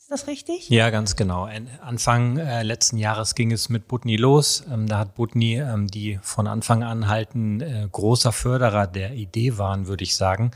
ist 0.04 0.11
das 0.11 0.26
richtig? 0.26 0.69
Ja, 0.69 0.90
ganz 0.90 1.16
genau. 1.16 1.49
Anfang 1.81 2.37
äh, 2.37 2.62
letzten 2.62 2.99
Jahres 2.99 3.35
ging 3.35 3.52
es 3.52 3.71
mit 3.71 3.88
Butni 3.88 4.16
los. 4.16 4.62
Ähm, 4.71 4.87
da 4.87 4.99
hat 4.99 5.14
Butni, 5.14 5.54
ähm, 5.54 5.87
die 5.87 6.19
von 6.21 6.47
Anfang 6.47 6.83
an 6.83 7.09
halt 7.09 7.35
ein 7.35 7.62
äh, 7.62 7.88
großer 7.90 8.31
Förderer 8.31 8.87
der 8.87 9.14
Idee 9.14 9.57
waren, 9.57 9.87
würde 9.87 10.04
ich 10.04 10.14
sagen, 10.16 10.50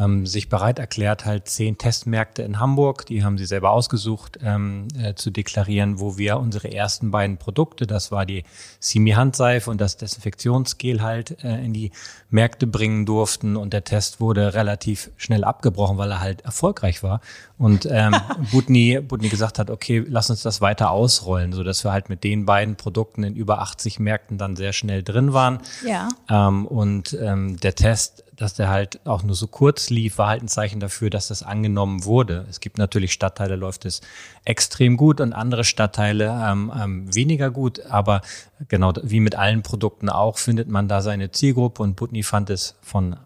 ähm, 0.00 0.26
sich 0.26 0.48
bereit 0.48 0.78
erklärt, 0.78 1.24
halt 1.26 1.48
zehn 1.48 1.78
Testmärkte 1.78 2.42
in 2.42 2.58
Hamburg, 2.58 3.06
die 3.06 3.22
haben 3.22 3.38
sie 3.38 3.44
selber 3.46 3.70
ausgesucht, 3.70 4.38
ähm, 4.42 4.88
äh, 4.98 5.14
zu 5.14 5.30
deklarieren, 5.30 6.00
wo 6.00 6.16
wir 6.16 6.38
unsere 6.38 6.72
ersten 6.72 7.10
beiden 7.10 7.36
Produkte, 7.36 7.86
das 7.86 8.10
war 8.10 8.24
die 8.24 8.44
Simi 8.80 9.10
Handseife 9.10 9.70
und 9.70 9.80
das 9.80 9.96
Desinfektionsgel 9.96 11.02
halt 11.02 11.42
äh, 11.44 11.64
in 11.64 11.72
die 11.72 11.92
Märkte 12.30 12.66
bringen 12.66 13.06
durften 13.06 13.56
und 13.56 13.72
der 13.72 13.84
Test 13.84 14.20
wurde 14.20 14.54
relativ 14.54 15.10
schnell 15.16 15.44
abgebrochen, 15.44 15.98
weil 15.98 16.10
er 16.10 16.20
halt 16.20 16.42
erfolgreich 16.42 17.02
war 17.02 17.20
und 17.60 17.86
ähm, 17.90 18.16
Butni, 18.52 19.00
Butni 19.00 19.28
gesagt 19.28 19.58
hat, 19.58 19.70
okay, 19.70 20.02
lass 20.08 20.30
uns 20.30 20.42
das 20.42 20.62
weiter 20.62 20.90
ausrollen, 20.90 21.52
so 21.52 21.62
dass 21.62 21.84
wir 21.84 21.92
halt 21.92 22.08
mit 22.08 22.24
den 22.24 22.46
beiden 22.46 22.76
Produkten 22.76 23.22
in 23.22 23.36
über 23.36 23.60
80 23.60 23.98
Märkten 23.98 24.38
dann 24.38 24.56
sehr 24.56 24.72
schnell 24.72 25.02
drin 25.02 25.34
waren. 25.34 25.58
Ja. 25.86 26.08
Ähm, 26.30 26.66
und 26.66 27.12
ähm, 27.20 27.58
der 27.60 27.74
Test 27.74 28.19
dass 28.40 28.54
der 28.54 28.70
halt 28.70 29.06
auch 29.06 29.22
nur 29.22 29.36
so 29.36 29.46
kurz 29.46 29.90
lief, 29.90 30.16
war 30.16 30.28
halt 30.28 30.42
ein 30.42 30.48
Zeichen 30.48 30.80
dafür, 30.80 31.10
dass 31.10 31.28
das 31.28 31.42
angenommen 31.42 32.04
wurde. 32.04 32.46
Es 32.48 32.60
gibt 32.60 32.78
natürlich 32.78 33.12
Stadtteile, 33.12 33.54
läuft 33.54 33.84
es 33.84 34.00
extrem 34.46 34.96
gut 34.96 35.20
und 35.20 35.34
andere 35.34 35.62
Stadtteile 35.62 36.40
ähm, 36.42 36.72
ähm, 36.74 37.14
weniger 37.14 37.50
gut. 37.50 37.84
Aber 37.86 38.22
genau 38.68 38.94
wie 39.02 39.20
mit 39.20 39.34
allen 39.34 39.62
Produkten 39.62 40.08
auch, 40.08 40.38
findet 40.38 40.68
man 40.68 40.88
da 40.88 41.02
seine 41.02 41.30
Zielgruppe 41.30 41.82
und 41.82 41.96
Putney 41.96 42.22
fand 42.22 42.48
es 42.48 42.76
von 42.80 43.16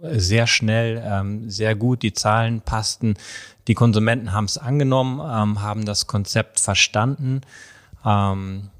sehr 0.00 0.46
schnell, 0.46 1.02
ähm, 1.04 1.50
sehr 1.50 1.74
gut. 1.74 2.02
Die 2.02 2.14
Zahlen 2.14 2.62
passten. 2.62 3.16
Die 3.68 3.74
Konsumenten 3.74 4.32
haben 4.32 4.46
es 4.46 4.56
angenommen, 4.56 5.20
ähm, 5.20 5.60
haben 5.60 5.84
das 5.84 6.06
Konzept 6.06 6.58
verstanden. 6.58 7.42
Ähm, 8.02 8.70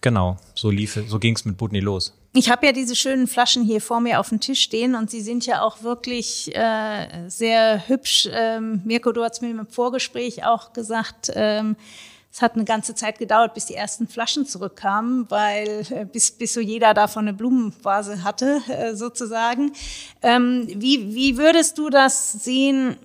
genau, 0.00 0.36
so 0.54 0.70
lief, 0.70 1.00
so 1.08 1.18
ging 1.18 1.34
es 1.34 1.44
mit 1.44 1.56
Putney 1.56 1.80
los. 1.80 2.14
Ich 2.38 2.50
habe 2.50 2.66
ja 2.66 2.70
diese 2.70 2.94
schönen 2.94 3.26
Flaschen 3.26 3.64
hier 3.64 3.80
vor 3.80 3.98
mir 3.98 4.20
auf 4.20 4.28
dem 4.28 4.38
Tisch 4.38 4.60
stehen 4.60 4.94
und 4.94 5.10
sie 5.10 5.22
sind 5.22 5.44
ja 5.44 5.60
auch 5.60 5.82
wirklich 5.82 6.54
äh, 6.54 7.28
sehr 7.28 7.88
hübsch. 7.88 8.28
Ähm, 8.30 8.80
Mirko, 8.84 9.10
du 9.10 9.24
hast 9.24 9.42
mir 9.42 9.50
im 9.50 9.66
Vorgespräch 9.66 10.44
auch 10.44 10.72
gesagt, 10.72 11.32
ähm, 11.34 11.74
es 12.30 12.40
hat 12.40 12.54
eine 12.54 12.64
ganze 12.64 12.94
Zeit 12.94 13.18
gedauert, 13.18 13.54
bis 13.54 13.66
die 13.66 13.74
ersten 13.74 14.06
Flaschen 14.06 14.46
zurückkamen, 14.46 15.28
weil 15.32 15.84
äh, 15.90 16.04
bis, 16.04 16.30
bis 16.30 16.54
so 16.54 16.60
jeder 16.60 16.94
davon 16.94 17.26
eine 17.26 17.36
Blumenvase 17.36 18.22
hatte, 18.22 18.62
äh, 18.68 18.94
sozusagen. 18.94 19.72
Ähm, 20.22 20.68
wie, 20.76 21.12
wie 21.16 21.38
würdest 21.38 21.76
du 21.76 21.90
das 21.90 22.34
sehen? 22.34 22.98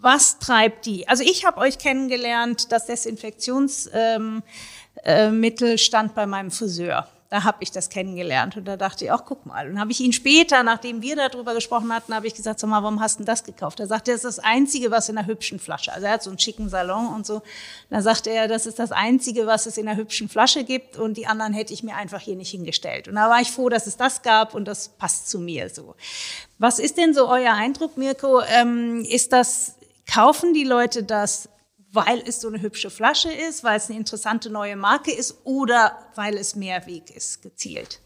Was 0.00 0.38
treibt 0.38 0.86
die? 0.86 1.08
Also 1.08 1.24
ich 1.24 1.44
habe 1.44 1.58
euch 1.58 1.76
kennengelernt, 1.76 2.70
das 2.70 2.86
Desinfektionsmittel 2.86 4.42
ähm, 5.04 5.42
äh, 5.42 5.76
stand 5.76 6.14
bei 6.14 6.26
meinem 6.26 6.52
Friseur. 6.52 7.08
Da 7.32 7.44
habe 7.44 7.56
ich 7.60 7.70
das 7.70 7.88
kennengelernt 7.88 8.58
und 8.58 8.66
da 8.66 8.76
dachte 8.76 9.06
ich, 9.06 9.10
ach 9.10 9.24
guck 9.24 9.46
mal. 9.46 9.66
Und 9.66 9.80
habe 9.80 9.90
ich 9.90 10.00
ihn 10.00 10.12
später, 10.12 10.62
nachdem 10.62 11.00
wir 11.00 11.16
darüber 11.16 11.54
gesprochen 11.54 11.90
hatten, 11.90 12.14
habe 12.14 12.26
ich 12.26 12.34
gesagt, 12.34 12.60
sag 12.60 12.68
mal, 12.68 12.82
warum 12.82 13.00
hast 13.00 13.14
du 13.14 13.20
denn 13.20 13.26
das 13.26 13.42
gekauft? 13.42 13.80
Er 13.80 13.86
sagte, 13.86 14.10
das 14.10 14.22
ist 14.22 14.36
das 14.36 14.44
Einzige, 14.44 14.90
was 14.90 15.08
in 15.08 15.16
einer 15.16 15.26
hübschen 15.26 15.58
Flasche. 15.58 15.94
Also 15.94 16.08
er 16.08 16.12
hat 16.12 16.22
so 16.22 16.28
einen 16.28 16.38
schicken 16.38 16.68
Salon 16.68 17.06
und 17.08 17.24
so. 17.24 17.40
Da 17.88 18.02
sagte 18.02 18.28
er, 18.28 18.48
das 18.48 18.66
ist 18.66 18.78
das 18.78 18.92
Einzige, 18.92 19.46
was 19.46 19.64
es 19.64 19.78
in 19.78 19.88
einer 19.88 19.96
hübschen 19.96 20.28
Flasche 20.28 20.62
gibt 20.62 20.98
und 20.98 21.16
die 21.16 21.26
anderen 21.26 21.54
hätte 21.54 21.72
ich 21.72 21.82
mir 21.82 21.96
einfach 21.96 22.20
hier 22.20 22.36
nicht 22.36 22.50
hingestellt. 22.50 23.08
Und 23.08 23.14
da 23.14 23.30
war 23.30 23.40
ich 23.40 23.50
froh, 23.50 23.70
dass 23.70 23.86
es 23.86 23.96
das 23.96 24.20
gab 24.20 24.54
und 24.54 24.66
das 24.66 24.90
passt 24.90 25.30
zu 25.30 25.38
mir 25.38 25.70
so. 25.70 25.94
Was 26.58 26.78
ist 26.78 26.98
denn 26.98 27.14
so 27.14 27.30
euer 27.30 27.54
Eindruck, 27.54 27.96
Mirko? 27.96 28.42
Ähm, 28.42 29.06
ist 29.08 29.32
das 29.32 29.76
kaufen 30.06 30.52
die 30.52 30.64
Leute 30.64 31.02
das 31.02 31.48
weil 31.92 32.22
es 32.26 32.40
so 32.40 32.48
eine 32.48 32.60
hübsche 32.60 32.90
Flasche 32.90 33.30
ist, 33.30 33.62
weil 33.62 33.76
es 33.76 33.88
eine 33.88 33.98
interessante 33.98 34.50
neue 34.50 34.76
Marke 34.76 35.12
ist 35.12 35.36
oder 35.44 35.92
weil 36.14 36.36
es 36.36 36.56
Mehrweg 36.56 37.10
ist, 37.14 37.42
gezielt? 37.42 38.00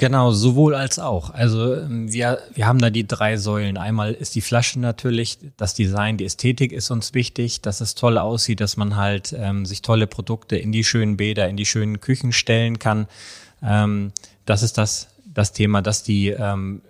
Genau, 0.00 0.32
sowohl 0.32 0.74
als 0.74 0.98
auch. 0.98 1.28
Also 1.28 1.74
ähm, 1.74 2.10
wir, 2.10 2.38
wir 2.54 2.66
haben 2.66 2.78
da 2.78 2.88
die 2.88 3.06
drei 3.06 3.36
Säulen. 3.36 3.76
Einmal 3.76 4.14
ist 4.14 4.34
die 4.34 4.40
Flasche 4.40 4.80
natürlich, 4.80 5.38
das 5.58 5.74
Design, 5.74 6.16
die 6.16 6.24
Ästhetik 6.24 6.72
ist 6.72 6.90
uns 6.90 7.12
wichtig, 7.12 7.60
dass 7.60 7.82
es 7.82 7.94
toll 7.94 8.16
aussieht, 8.16 8.60
dass 8.60 8.78
man 8.78 8.96
halt 8.96 9.34
ähm, 9.36 9.66
sich 9.66 9.82
tolle 9.82 10.06
Produkte 10.06 10.56
in 10.56 10.72
die 10.72 10.84
schönen 10.84 11.18
Bäder, 11.18 11.48
in 11.48 11.58
die 11.58 11.66
schönen 11.66 12.00
Küchen 12.00 12.32
stellen 12.32 12.78
kann. 12.78 13.08
Ähm, 13.62 14.12
das 14.46 14.62
ist 14.62 14.78
das, 14.78 15.08
das 15.26 15.52
Thema, 15.52 15.82
dass 15.82 16.02
die 16.02 16.28
ähm, 16.28 16.80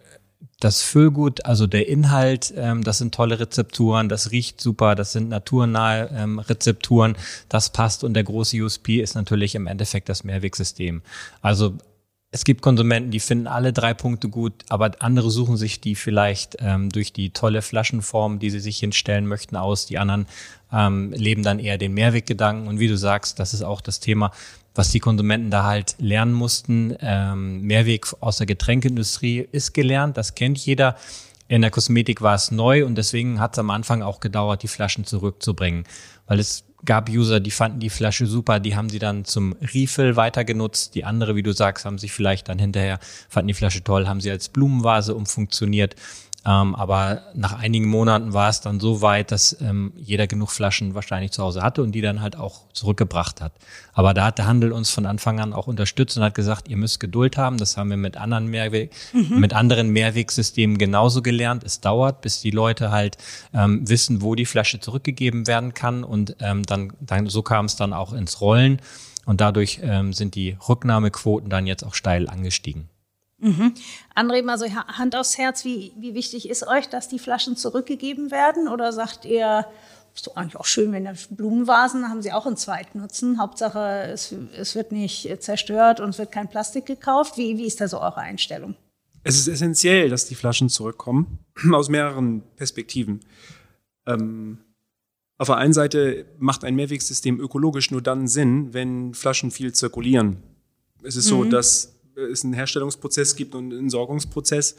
das 0.60 0.82
Füllgut, 0.82 1.44
also 1.46 1.66
der 1.66 1.88
Inhalt, 1.88 2.52
ähm, 2.56 2.84
das 2.84 2.98
sind 2.98 3.14
tolle 3.14 3.40
Rezepturen, 3.40 4.08
das 4.08 4.30
riecht 4.30 4.60
super, 4.60 4.94
das 4.94 5.12
sind 5.12 5.28
naturnahe 5.28 6.10
ähm, 6.14 6.38
Rezepturen, 6.38 7.16
das 7.48 7.70
passt 7.70 8.04
und 8.04 8.14
der 8.14 8.24
große 8.24 8.56
USP 8.62 9.00
ist 9.00 9.14
natürlich 9.14 9.54
im 9.54 9.66
Endeffekt 9.66 10.08
das 10.08 10.22
Mehrwegsystem. 10.22 11.02
Also 11.40 11.74
es 12.32 12.44
gibt 12.44 12.62
Konsumenten, 12.62 13.10
die 13.10 13.18
finden 13.18 13.48
alle 13.48 13.72
drei 13.72 13.92
Punkte 13.92 14.28
gut, 14.28 14.52
aber 14.68 14.92
andere 15.00 15.30
suchen 15.30 15.56
sich 15.56 15.80
die 15.80 15.96
vielleicht 15.96 16.56
ähm, 16.60 16.88
durch 16.90 17.12
die 17.12 17.30
tolle 17.30 17.60
Flaschenform, 17.60 18.38
die 18.38 18.50
sie 18.50 18.60
sich 18.60 18.78
hinstellen 18.78 19.26
möchten, 19.26 19.56
aus. 19.56 19.86
Die 19.86 19.98
anderen 19.98 20.26
ähm, 20.72 21.12
leben 21.12 21.42
dann 21.42 21.58
eher 21.58 21.76
den 21.76 21.92
Mehrweggedanken. 21.92 22.68
Und 22.68 22.78
wie 22.78 22.86
du 22.86 22.96
sagst, 22.96 23.40
das 23.40 23.52
ist 23.52 23.62
auch 23.62 23.80
das 23.80 23.98
Thema, 23.98 24.30
was 24.74 24.90
die 24.90 25.00
Konsumenten 25.00 25.50
da 25.50 25.64
halt 25.64 25.96
lernen 25.98 26.32
mussten. 26.32 26.96
Ähm, 27.00 27.62
Mehrweg 27.62 28.06
aus 28.20 28.38
der 28.38 28.46
Getränkeindustrie 28.46 29.48
ist 29.52 29.72
gelernt, 29.74 30.16
das 30.16 30.34
kennt 30.34 30.58
jeder. 30.58 30.96
In 31.48 31.62
der 31.62 31.70
Kosmetik 31.72 32.22
war 32.22 32.36
es 32.36 32.52
neu 32.52 32.86
und 32.86 32.94
deswegen 32.94 33.40
hat 33.40 33.54
es 33.54 33.58
am 33.58 33.70
Anfang 33.70 34.02
auch 34.02 34.20
gedauert, 34.20 34.62
die 34.62 34.68
Flaschen 34.68 35.04
zurückzubringen, 35.04 35.84
weil 36.26 36.38
es 36.38 36.64
gab 36.84 37.08
User, 37.10 37.40
die 37.40 37.50
fanden 37.50 37.80
die 37.80 37.90
Flasche 37.90 38.26
super, 38.26 38.60
die 38.60 38.76
haben 38.76 38.88
sie 38.88 38.98
dann 38.98 39.24
zum 39.24 39.54
Refill 39.60 40.16
weiter 40.16 40.44
genutzt. 40.44 40.94
Die 40.94 41.04
andere, 41.04 41.36
wie 41.36 41.42
du 41.42 41.52
sagst, 41.52 41.84
haben 41.84 41.98
sich 41.98 42.12
vielleicht 42.12 42.48
dann 42.48 42.58
hinterher, 42.58 42.98
fanden 43.28 43.48
die 43.48 43.54
Flasche 43.54 43.82
toll, 43.82 44.06
haben 44.06 44.20
sie 44.20 44.30
als 44.30 44.48
Blumenvase 44.48 45.14
umfunktioniert. 45.14 45.96
Ähm, 46.46 46.74
aber 46.74 47.22
nach 47.34 47.58
einigen 47.58 47.86
Monaten 47.86 48.32
war 48.32 48.48
es 48.48 48.62
dann 48.62 48.80
so 48.80 49.02
weit, 49.02 49.30
dass 49.30 49.60
ähm, 49.60 49.92
jeder 49.96 50.26
genug 50.26 50.50
Flaschen 50.50 50.94
wahrscheinlich 50.94 51.32
zu 51.32 51.42
Hause 51.42 51.62
hatte 51.62 51.82
und 51.82 51.92
die 51.92 52.00
dann 52.00 52.22
halt 52.22 52.36
auch 52.36 52.62
zurückgebracht 52.72 53.42
hat. 53.42 53.52
Aber 53.92 54.14
da 54.14 54.26
hat 54.26 54.38
der 54.38 54.46
Handel 54.46 54.72
uns 54.72 54.88
von 54.88 55.04
Anfang 55.04 55.38
an 55.38 55.52
auch 55.52 55.66
unterstützt 55.66 56.16
und 56.16 56.22
hat 56.22 56.34
gesagt, 56.34 56.68
ihr 56.68 56.78
müsst 56.78 56.98
Geduld 56.98 57.36
haben. 57.36 57.58
Das 57.58 57.76
haben 57.76 57.90
wir 57.90 57.98
mit 57.98 58.16
anderen 58.16 58.46
Mehrweg, 58.46 58.90
mhm. 59.12 59.38
mit 59.38 59.52
anderen 59.52 59.90
Mehrwegsystemen 59.90 60.78
genauso 60.78 61.20
gelernt. 61.20 61.62
Es 61.62 61.80
dauert, 61.80 62.22
bis 62.22 62.40
die 62.40 62.50
Leute 62.50 62.90
halt 62.90 63.18
ähm, 63.52 63.86
wissen, 63.86 64.22
wo 64.22 64.34
die 64.34 64.46
Flasche 64.46 64.80
zurückgegeben 64.80 65.46
werden 65.46 65.74
kann. 65.74 66.04
Und 66.04 66.36
ähm, 66.40 66.62
dann, 66.62 66.94
dann 67.00 67.26
so 67.26 67.42
kam 67.42 67.66
es 67.66 67.76
dann 67.76 67.92
auch 67.92 68.14
ins 68.14 68.40
Rollen. 68.40 68.80
Und 69.26 69.42
dadurch 69.42 69.80
ähm, 69.82 70.14
sind 70.14 70.34
die 70.34 70.56
Rücknahmequoten 70.66 71.50
dann 71.50 71.66
jetzt 71.66 71.84
auch 71.84 71.94
steil 71.94 72.28
angestiegen. 72.30 72.88
Mhm. 73.40 73.74
André, 74.14 74.42
mal 74.42 74.58
so 74.58 74.66
Hand 74.66 75.16
aufs 75.16 75.38
Herz, 75.38 75.64
wie, 75.64 75.92
wie 75.98 76.14
wichtig 76.14 76.48
ist 76.48 76.66
euch, 76.66 76.88
dass 76.88 77.08
die 77.08 77.18
Flaschen 77.18 77.56
zurückgegeben 77.56 78.30
werden? 78.30 78.68
Oder 78.68 78.92
sagt 78.92 79.24
ihr, 79.24 79.66
ist 80.14 80.26
doch 80.26 80.36
eigentlich 80.36 80.56
auch 80.56 80.66
schön, 80.66 80.92
wenn 80.92 81.08
Blumenvasen 81.30 82.08
haben 82.08 82.22
sie 82.22 82.32
auch 82.32 82.46
einen 82.46 82.56
Zweitnutzen. 82.56 83.38
Hauptsache, 83.38 84.04
es, 84.12 84.34
es 84.56 84.74
wird 84.74 84.92
nicht 84.92 85.42
zerstört 85.42 86.00
und 86.00 86.10
es 86.10 86.18
wird 86.18 86.32
kein 86.32 86.48
Plastik 86.48 86.86
gekauft. 86.86 87.36
Wie, 87.36 87.56
wie 87.58 87.66
ist 87.66 87.80
da 87.80 87.88
so 87.88 88.00
eure 88.00 88.18
Einstellung? 88.18 88.76
Es 89.22 89.38
ist 89.38 89.48
essentiell, 89.48 90.08
dass 90.08 90.26
die 90.26 90.34
Flaschen 90.34 90.68
zurückkommen, 90.68 91.38
aus 91.72 91.88
mehreren 91.88 92.42
Perspektiven. 92.56 93.20
Ähm, 94.06 94.58
auf 95.38 95.48
der 95.48 95.56
einen 95.56 95.72
Seite 95.72 96.26
macht 96.38 96.64
ein 96.64 96.74
Mehrwegsystem 96.74 97.40
ökologisch 97.40 97.90
nur 97.90 98.02
dann 98.02 98.28
Sinn, 98.28 98.74
wenn 98.74 99.14
Flaschen 99.14 99.50
viel 99.50 99.72
zirkulieren. 99.72 100.42
Es 101.02 101.16
ist 101.16 101.26
mhm. 101.26 101.30
so, 101.30 101.44
dass 101.44 101.99
es 102.20 102.44
einen 102.44 102.52
Herstellungsprozess 102.54 103.36
gibt 103.36 103.54
und 103.54 103.72
einen 103.72 103.84
Entsorgungsprozess. 103.84 104.76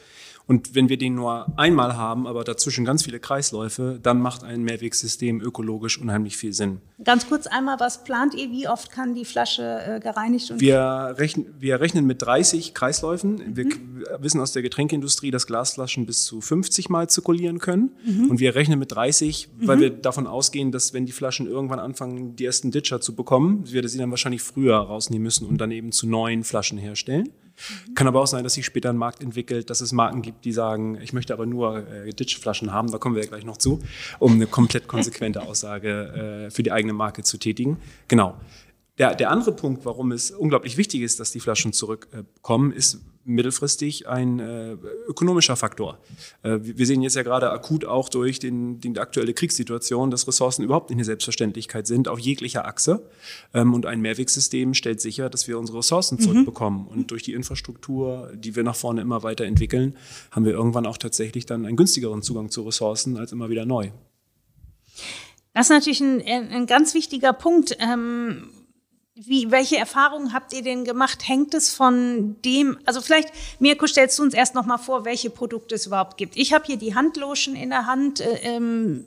Und 0.47 0.75
wenn 0.75 0.89
wir 0.89 0.97
den 0.97 1.15
nur 1.15 1.47
einmal 1.58 1.95
haben, 1.95 2.27
aber 2.27 2.43
dazwischen 2.43 2.86
ganz 2.86 3.04
viele 3.04 3.19
Kreisläufe, 3.19 3.99
dann 4.01 4.19
macht 4.21 4.43
ein 4.43 4.63
Mehrwegsystem 4.63 5.41
ökologisch 5.41 5.99
unheimlich 5.99 6.38
viel 6.38 6.54
Sinn. 6.54 6.82
Ganz 7.04 7.27
kurz 7.27 7.47
einmal, 7.47 7.80
was 7.80 8.04
plant 8.04 8.36
ihr? 8.36 8.51
Wie 8.51 8.67
oft 8.67 8.91
kann 8.91 9.15
die 9.15 9.25
Flasche 9.25 9.80
äh, 9.86 9.99
gereinigt 9.99 10.51
und 10.51 10.62
wir 10.62 11.15
rechnen, 11.17 11.47
wir 11.60 11.80
rechnen 11.80 12.06
mit 12.06 12.21
30 12.21 12.73
Kreisläufen. 12.73 13.36
Mhm. 13.36 13.56
Wir 13.56 13.65
wissen 14.19 14.39
aus 14.39 14.51
der 14.51 14.62
Getränkeindustrie, 14.62 15.32
dass 15.32 15.47
Glasflaschen 15.47 16.06
bis 16.06 16.25
zu 16.25 16.41
50 16.41 16.89
Mal 16.89 17.10
zirkulieren 17.10 17.60
können. 17.60 17.91
Mhm. 18.06 18.30
Und 18.30 18.39
wir 18.39 18.56
rechnen 18.56 18.80
mit 18.80 18.91
30, 18.91 19.49
weil 19.62 19.77
mhm. 19.77 19.82
wir 19.82 19.89
davon 19.89 20.27
ausgehen, 20.27 20.71
dass 20.71 20.93
wenn 20.93 21.06
die 21.06 21.12
Flaschen 21.12 21.47
irgendwann 21.47 21.80
anfangen, 21.80 22.36
die 22.36 22.45
ersten 22.45 22.71
Ditcher 22.71 23.01
zu 23.01 23.15
bekommen, 23.15 23.63
wir 23.71 23.88
sie 23.88 23.97
dann 23.97 24.12
wahrscheinlich 24.12 24.41
früher 24.41 24.77
rausnehmen 24.77 25.23
müssen 25.23 25.47
und 25.47 25.60
dann 25.60 25.71
eben 25.71 25.91
zu 25.91 26.08
neuen 26.08 26.43
Flaschen 26.43 26.77
herstellen. 26.77 27.30
Mhm. 27.88 27.93
Kann 27.95 28.08
aber 28.08 28.21
auch 28.21 28.28
sein, 28.28 28.43
dass 28.43 28.54
sich 28.54 28.65
später 28.65 28.89
ein 28.89 28.97
Markt 28.97 29.21
entwickelt, 29.21 29.69
dass 29.69 29.82
es 29.82 29.91
Marken 29.91 30.21
gibt, 30.21 30.45
die 30.45 30.52
sagen, 30.52 31.00
ich 31.02 31.13
möchte 31.13 31.34
aber 31.34 31.45
nur 31.45 31.88
äh, 31.88 32.10
Ditchflaschen 32.12 32.71
haben, 32.71 32.91
da 32.91 32.97
kommen 32.97 33.15
wir 33.15 33.24
ja 33.24 33.30
gleich 33.30 33.45
noch 33.45 33.58
zu, 33.58 33.80
um 34.19 34.34
eine 34.34 34.47
komplett 34.47 34.88
konsequente 34.88 35.41
Aussage 35.47 36.47
äh, 36.47 36.52
für 36.52 36.63
die 36.63 36.71
eigene 36.71 36.93
Marke 36.93 37.24
zu 37.24 37.38
tätigen. 37.38 37.78
Genau. 38.08 38.36
Der, 38.97 39.15
der 39.15 39.32
andere 39.32 39.54
Punkt, 39.54 39.86
warum 39.86 40.12
es 40.12 40.32
unglaublich 40.32 40.78
wichtig 40.78 41.02
ist, 41.02 41.19
dass 41.19 41.32
die 41.32 41.39
Flaschen 41.39 41.74
zurückkommen, 41.74 42.71
ist, 42.71 43.00
mittelfristig 43.23 44.07
ein 44.07 44.39
äh, 44.39 44.77
ökonomischer 45.07 45.55
Faktor. 45.55 45.99
Äh, 46.43 46.60
wir 46.62 46.86
sehen 46.86 47.01
jetzt 47.01 47.15
ja 47.15 47.23
gerade 47.23 47.51
akut 47.51 47.86
auch 47.86 48.10
durch 48.10 48.39
den, 48.39 48.79
die 48.79 48.97
aktuelle 48.99 49.34
Kriegssituation, 49.34 50.12
dass 50.12 50.27
Ressourcen 50.27 50.63
überhaupt 50.63 50.89
nicht 50.89 50.97
eine 50.97 51.05
Selbstverständlichkeit 51.05 51.88
sind 51.88 52.07
auf 52.07 52.19
jeglicher 52.19 52.65
Achse. 52.65 53.07
Ähm, 53.53 53.73
und 53.73 53.86
ein 53.86 54.01
Mehrwegsystem 54.01 54.73
stellt 54.73 55.01
sicher, 55.01 55.29
dass 55.29 55.47
wir 55.47 55.60
unsere 55.60 55.79
Ressourcen 55.79 56.15
mhm. 56.15 56.21
zurückbekommen. 56.21 56.88
Und 56.88 57.12
durch 57.12 57.23
die 57.23 57.34
Infrastruktur, 57.34 58.31
die 58.36 58.55
wir 58.55 58.63
nach 58.63 58.75
vorne 58.75 59.01
immer 59.01 59.23
weiter 59.23 59.45
entwickeln, 59.45 59.95
haben 60.31 60.45
wir 60.45 60.53
irgendwann 60.53 60.86
auch 60.86 60.97
tatsächlich 60.97 61.45
dann 61.45 61.65
einen 61.65 61.77
günstigeren 61.77 62.21
Zugang 62.21 62.49
zu 62.49 62.63
Ressourcen 62.63 63.17
als 63.17 63.31
immer 63.31 63.49
wieder 63.49 63.65
neu. 63.65 63.91
Das 65.53 65.65
ist 65.65 65.71
natürlich 65.71 66.01
ein, 66.01 66.21
ein 66.25 66.65
ganz 66.65 66.93
wichtiger 66.93 67.34
Punkt. 67.34 67.77
Ähm 67.79 68.49
wie, 69.25 69.51
welche 69.51 69.77
Erfahrungen 69.77 70.34
habt 70.34 70.53
ihr 70.53 70.63
denn 70.63 70.84
gemacht? 70.84 71.27
Hängt 71.27 71.53
es 71.53 71.73
von 71.73 72.38
dem, 72.43 72.77
also 72.86 73.01
vielleicht, 73.01 73.29
Mirko, 73.60 73.86
stellst 73.88 74.17
du 74.17 74.23
uns 74.23 74.34
erst 74.34 74.55
noch 74.55 74.65
mal 74.65 74.77
vor, 74.77 75.05
welche 75.05 75.29
Produkte 75.29 75.75
es 75.75 75.86
überhaupt 75.86 76.17
gibt. 76.17 76.38
Ich 76.38 76.53
habe 76.53 76.65
hier 76.65 76.77
die 76.77 76.95
Handlotion 76.95 77.55
in 77.55 77.69
der 77.69 77.86
Hand. 77.86 78.19
Äh, 78.19 78.39
ähm, 78.43 79.05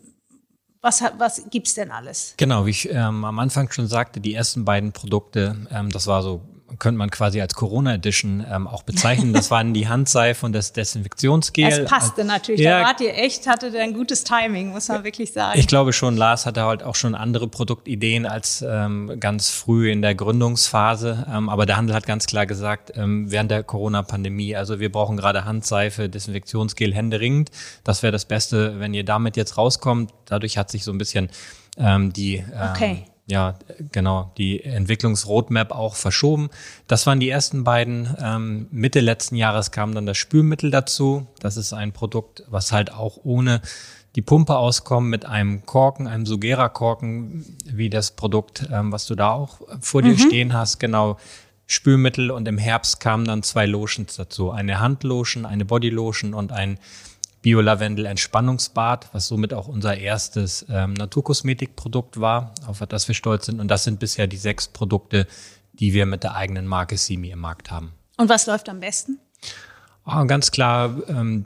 was, 0.80 1.02
was 1.16 1.48
gibt's 1.50 1.74
denn 1.74 1.90
alles? 1.90 2.34
Genau, 2.36 2.66
wie 2.66 2.70
ich 2.70 2.90
ähm, 2.90 3.24
am 3.24 3.38
Anfang 3.38 3.70
schon 3.72 3.86
sagte, 3.86 4.20
die 4.20 4.34
ersten 4.34 4.64
beiden 4.66 4.92
Produkte, 4.92 5.66
ähm, 5.70 5.90
das 5.90 6.06
war 6.06 6.22
so 6.22 6.42
könnte 6.78 6.98
man 6.98 7.10
quasi 7.10 7.40
als 7.40 7.54
Corona 7.54 7.94
Edition 7.94 8.44
ähm, 8.50 8.66
auch 8.66 8.82
bezeichnen. 8.82 9.32
Das 9.32 9.50
waren 9.50 9.74
die 9.74 9.88
Handseife 9.88 10.46
und 10.46 10.52
das 10.52 10.72
Desinfektionsgel. 10.72 11.66
Es 11.66 11.88
passte 11.88 12.24
natürlich. 12.24 12.60
Ja, 12.60 12.80
da 12.80 12.86
wart 12.86 13.00
ihr 13.00 13.14
echt, 13.14 13.46
hattet 13.46 13.76
ein 13.76 13.94
gutes 13.94 14.24
Timing, 14.24 14.70
muss 14.70 14.88
man 14.88 15.04
wirklich 15.04 15.32
sagen. 15.32 15.58
Ich 15.58 15.66
glaube 15.66 15.92
schon, 15.92 16.16
Lars 16.16 16.46
hatte 16.46 16.62
halt 16.62 16.82
auch 16.82 16.94
schon 16.94 17.14
andere 17.14 17.48
Produktideen 17.48 18.26
als 18.26 18.64
ähm, 18.66 19.18
ganz 19.20 19.50
früh 19.50 19.90
in 19.90 20.02
der 20.02 20.14
Gründungsphase. 20.14 21.26
Ähm, 21.30 21.48
aber 21.48 21.66
der 21.66 21.76
Handel 21.76 21.94
hat 21.94 22.06
ganz 22.06 22.26
klar 22.26 22.46
gesagt, 22.46 22.92
ähm, 22.96 23.30
während 23.30 23.50
der 23.50 23.62
Corona-Pandemie, 23.62 24.56
also 24.56 24.80
wir 24.80 24.90
brauchen 24.90 25.16
gerade 25.16 25.44
Handseife, 25.44 26.08
Desinfektionsgel 26.08 26.94
händeringend. 26.94 27.50
Das 27.84 28.02
wäre 28.02 28.12
das 28.12 28.24
Beste, 28.24 28.80
wenn 28.80 28.94
ihr 28.94 29.04
damit 29.04 29.36
jetzt 29.36 29.58
rauskommt. 29.58 30.12
Dadurch 30.24 30.58
hat 30.58 30.70
sich 30.70 30.84
so 30.84 30.92
ein 30.92 30.98
bisschen 30.98 31.28
ähm, 31.76 32.12
die 32.12 32.36
ähm, 32.36 32.70
okay 32.72 33.04
ja, 33.26 33.54
genau, 33.90 34.32
die 34.36 34.62
Entwicklungsroadmap 34.62 35.72
auch 35.72 35.94
verschoben. 35.94 36.50
Das 36.86 37.06
waren 37.06 37.20
die 37.20 37.30
ersten 37.30 37.64
beiden. 37.64 38.14
Ähm, 38.20 38.66
Mitte 38.70 39.00
letzten 39.00 39.36
Jahres 39.36 39.70
kam 39.70 39.94
dann 39.94 40.04
das 40.04 40.18
Spülmittel 40.18 40.70
dazu. 40.70 41.26
Das 41.40 41.56
ist 41.56 41.72
ein 41.72 41.92
Produkt, 41.92 42.42
was 42.48 42.70
halt 42.70 42.92
auch 42.92 43.18
ohne 43.24 43.62
die 44.14 44.22
Pumpe 44.22 44.56
auskommt, 44.56 45.08
mit 45.08 45.24
einem 45.24 45.64
Korken, 45.64 46.06
einem 46.06 46.26
Sugera-Korken, 46.26 47.44
wie 47.64 47.90
das 47.90 48.12
Produkt, 48.12 48.68
ähm, 48.70 48.92
was 48.92 49.06
du 49.06 49.14
da 49.14 49.32
auch 49.32 49.60
vor 49.80 50.02
dir 50.02 50.12
mhm. 50.12 50.18
stehen 50.18 50.52
hast, 50.52 50.78
genau. 50.78 51.16
Spülmittel 51.66 52.30
und 52.30 52.46
im 52.46 52.58
Herbst 52.58 53.00
kamen 53.00 53.24
dann 53.24 53.42
zwei 53.42 53.64
Lotions 53.64 54.16
dazu. 54.16 54.50
Eine 54.50 54.80
Handlotion, 54.80 55.46
eine 55.46 55.64
Bodylotion 55.64 56.34
und 56.34 56.52
ein 56.52 56.78
Bio-Lavendel 57.44 58.06
Entspannungsbad, 58.06 59.10
was 59.12 59.28
somit 59.28 59.52
auch 59.52 59.68
unser 59.68 59.98
erstes 59.98 60.64
ähm, 60.70 60.94
Naturkosmetikprodukt 60.94 62.18
war, 62.18 62.54
auf 62.66 62.78
das 62.88 63.06
wir 63.06 63.14
stolz 63.14 63.44
sind. 63.44 63.60
Und 63.60 63.68
das 63.68 63.84
sind 63.84 64.00
bisher 64.00 64.26
die 64.26 64.38
sechs 64.38 64.66
Produkte, 64.66 65.26
die 65.74 65.92
wir 65.92 66.06
mit 66.06 66.22
der 66.22 66.36
eigenen 66.36 66.66
Marke 66.66 66.96
Simi 66.96 67.28
im 67.28 67.40
Markt 67.40 67.70
haben. 67.70 67.92
Und 68.16 68.30
was 68.30 68.46
läuft 68.46 68.70
am 68.70 68.80
besten? 68.80 69.18
Oh, 70.06 70.24
ganz 70.24 70.52
klar 70.52 70.96
ähm, 71.06 71.44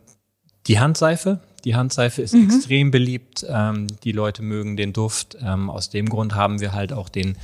die 0.68 0.78
Handseife. 0.78 1.40
Die 1.64 1.74
Handseife 1.74 2.22
ist 2.22 2.32
mhm. 2.32 2.44
extrem 2.44 2.92
beliebt. 2.92 3.44
Ähm, 3.48 3.88
die 4.04 4.12
Leute 4.12 4.42
mögen 4.42 4.76
den 4.76 4.92
Duft. 4.92 5.36
Ähm, 5.42 5.68
aus 5.68 5.90
dem 5.90 6.08
Grund 6.08 6.36
haben 6.36 6.60
wir 6.60 6.74
halt 6.74 6.92
auch 6.92 7.08
den 7.08 7.36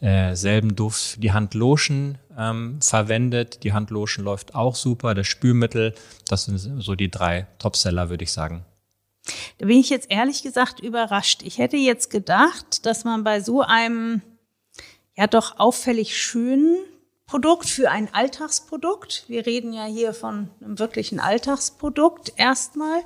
äh, 0.00 0.34
selben 0.34 0.76
Duft 0.76 1.02
für 1.02 1.20
die 1.20 1.32
Handlotion 1.32 2.18
ähm, 2.36 2.80
verwendet. 2.82 3.62
Die 3.64 3.72
Handlotion 3.72 4.24
läuft 4.24 4.54
auch 4.54 4.74
super. 4.74 5.14
Das 5.14 5.26
Spülmittel, 5.26 5.94
das 6.28 6.44
sind 6.44 6.58
so 6.58 6.94
die 6.94 7.10
drei 7.10 7.46
Topseller, 7.58 8.10
würde 8.10 8.24
ich 8.24 8.32
sagen. 8.32 8.64
Da 9.58 9.66
bin 9.66 9.78
ich 9.78 9.90
jetzt 9.90 10.10
ehrlich 10.10 10.42
gesagt 10.42 10.80
überrascht. 10.80 11.42
Ich 11.42 11.58
hätte 11.58 11.76
jetzt 11.76 12.10
gedacht, 12.10 12.86
dass 12.86 13.04
man 13.04 13.24
bei 13.24 13.40
so 13.40 13.62
einem 13.62 14.22
ja 15.16 15.26
doch 15.26 15.58
auffällig 15.58 16.16
schönen 16.16 16.76
Produkt 17.26 17.68
für 17.68 17.90
ein 17.90 18.12
Alltagsprodukt, 18.14 19.24
wir 19.26 19.46
reden 19.46 19.72
ja 19.72 19.84
hier 19.84 20.14
von 20.14 20.48
einem 20.60 20.78
wirklichen 20.78 21.18
Alltagsprodukt 21.18 22.32
erstmal, 22.36 23.02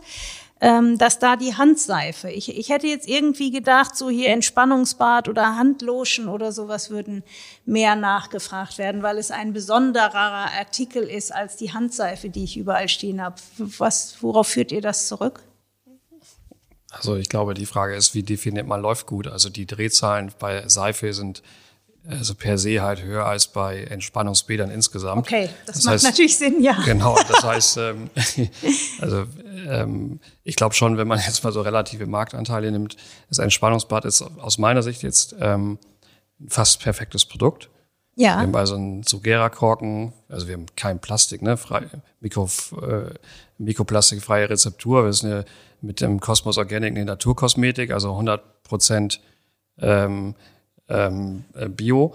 ähm, 0.61 0.99
dass 0.99 1.19
da 1.19 1.37
die 1.37 1.55
Handseife, 1.57 2.31
ich, 2.31 2.57
ich 2.57 2.69
hätte 2.69 2.87
jetzt 2.87 3.09
irgendwie 3.09 3.51
gedacht, 3.51 3.97
so 3.97 4.11
hier 4.11 4.29
Entspannungsbad 4.29 5.29
oder 5.29 5.57
Handlotion 5.57 6.29
oder 6.29 6.53
sowas 6.53 6.91
würden 6.91 7.23
mehr 7.65 7.97
nachgefragt 7.97 8.77
werden, 8.77 9.03
weil 9.03 9.17
es 9.17 9.31
ein 9.31 9.55
besonderer 9.55 10.51
Artikel 10.59 11.05
ist 11.05 11.33
als 11.35 11.57
die 11.57 11.73
Handseife, 11.73 12.29
die 12.29 12.45
ich 12.45 12.59
überall 12.59 12.89
stehen 12.89 13.23
habe. 13.23 13.37
Worauf 13.59 14.49
führt 14.49 14.71
ihr 14.71 14.83
das 14.83 15.09
zurück? 15.09 15.41
Also 16.91 17.17
ich 17.17 17.29
glaube, 17.29 17.55
die 17.55 17.67
Frage 17.67 17.95
ist, 17.95 18.15
wie 18.15 18.23
definiert 18.23 18.67
man 18.67 18.83
läuft 18.83 19.07
gut? 19.07 19.29
Also 19.29 19.49
die 19.49 19.67
Drehzahlen 19.67 20.33
bei 20.39 20.69
Seife 20.69 21.15
sind 21.15 21.43
also 22.09 22.35
per 22.35 22.59
se 22.59 22.81
halt 22.81 23.03
höher 23.03 23.27
als 23.27 23.49
bei 23.49 23.85
Entspannungsbädern 23.85 24.71
insgesamt. 24.71 25.27
Okay, 25.27 25.51
das, 25.67 25.77
das 25.77 25.85
macht 25.85 25.95
heißt, 25.95 26.05
natürlich 26.05 26.37
Sinn, 26.39 26.63
ja. 26.63 26.81
Genau, 26.85 27.17
das 27.29 27.43
heißt, 27.45 27.77
ähm, 27.79 28.11
also 29.01 29.27
ähm, 29.69 30.21
ich 30.43 30.57
glaube 30.57 30.75
schon, 30.75 30.97
wenn 30.97 31.09
man 31.09 31.19
jetzt 31.27 31.45
mal 31.45 31.53
so 31.53 31.61
relative 31.61 32.07
Marktanteile 32.07 32.71
nimmt, 32.71 32.97
das 33.29 33.39
Entspannungsbad 33.39 34.05
ist 34.05 34.23
aus 34.23 34.59
meiner 34.59 34.83
Sicht 34.83 35.03
jetzt 35.03 35.35
ähm, 35.41 35.79
fast 36.49 36.81
perfektes 36.81 37.25
Produkt. 37.25 37.69
Ja. 38.17 38.37
Wir 38.37 38.43
haben 38.43 38.57
also 38.57 38.75
einen 38.75 39.03
Sugera-Korken, 39.03 40.13
also 40.29 40.47
wir 40.47 40.55
haben 40.55 40.67
kein 40.77 40.99
Plastik, 40.99 41.43
ne, 41.43 41.57
frei, 41.57 41.87
Mikro, 42.21 42.49
äh, 42.83 43.15
mikroplastikfreie 43.59 44.51
Rezeptur. 44.51 45.05
Wir 45.05 45.13
sind 45.13 45.31
ja 45.31 45.45
mit 45.81 46.01
dem 46.01 46.21
Cosmos 46.21 46.59
Organic 46.59 46.91
eine 46.91 47.05
Naturkosmetik, 47.05 47.91
also 47.93 48.11
100 48.11 48.63
Prozent 48.63 49.21
ähm, 49.79 50.35
ähm, 50.91 51.45
äh, 51.55 51.69
Bio. 51.69 52.15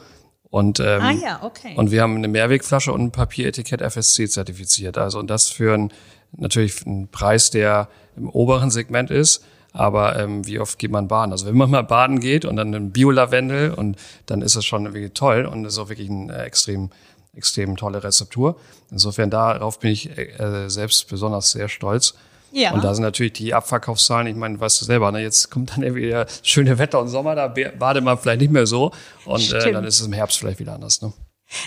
Und, 0.50 0.80
ähm, 0.80 1.02
ah 1.02 1.12
ja, 1.12 1.44
okay. 1.44 1.74
und 1.76 1.92
wir 1.92 2.02
haben 2.02 2.16
eine 2.16 2.28
Mehrwegflasche 2.28 2.94
und 2.94 3.02
ein 3.02 3.12
Papieretikett 3.12 3.82
FSC 3.82 4.30
zertifiziert. 4.30 4.98
Also 4.98 5.20
und 5.20 5.30
das 5.30 5.50
für 5.50 5.74
ein, 5.74 5.92
natürlich 6.32 6.86
einen 6.86 7.10
Preis, 7.10 7.50
der 7.50 7.90
im 8.16 8.30
oberen 8.30 8.72
Segment 8.72 9.12
ist. 9.12 9.44
Aber 9.74 10.18
ähm, 10.18 10.48
wie 10.48 10.60
oft 10.60 10.80
geht 10.80 10.92
man 10.92 11.10
baden? 11.10 11.34
Also 11.34 11.46
wenn 11.46 11.58
man 11.58 11.70
mal 11.70 11.82
baden 11.82 12.22
geht 12.22 12.46
und 12.46 12.56
dann 12.56 12.74
ein 12.74 12.92
Bio-Lavendel 12.92 13.72
und 13.72 13.98
dann 14.26 14.42
ist 14.42 14.56
es 14.56 14.64
schon 14.64 14.86
wirklich 14.94 15.12
toll 15.14 15.46
und 15.46 15.66
ist 15.66 15.78
auch 15.78 15.90
wirklich 15.90 16.10
eine 16.10 16.34
äh, 16.34 16.44
extrem, 16.44 16.92
extrem 17.36 17.76
tolle 17.76 18.02
Rezeptur. 18.02 18.58
Insofern 18.90 19.30
darauf 19.30 19.80
bin 19.80 19.92
ich 19.92 20.18
äh, 20.18 20.70
selbst 20.70 21.10
besonders 21.10 21.52
sehr 21.52 21.68
stolz. 21.68 22.14
Ja. 22.56 22.72
Und 22.72 22.86
da 22.86 22.94
sind 22.94 23.04
natürlich 23.04 23.34
die 23.34 23.54
Abverkaufszahlen, 23.54 24.28
ich 24.28 24.36
meine, 24.36 24.58
weißt 24.58 24.80
du 24.80 24.86
selber, 24.86 25.12
ne, 25.12 25.20
jetzt 25.20 25.52
kommt 25.52 25.76
dann 25.76 25.84
wieder 25.96 26.26
schöne 26.42 26.78
Wetter 26.78 27.02
und 27.02 27.10
Sommer, 27.10 27.36
da 27.36 27.54
badet 27.78 28.02
man 28.02 28.18
vielleicht 28.18 28.40
nicht 28.40 28.52
mehr 28.52 28.66
so 28.66 28.92
und 29.26 29.52
äh, 29.52 29.74
dann 29.74 29.84
ist 29.84 30.00
es 30.00 30.08
im 30.08 30.14
Herbst 30.14 30.40
vielleicht 30.40 30.60
wieder 30.60 30.74
anders. 30.74 31.02
Ne? 31.02 31.12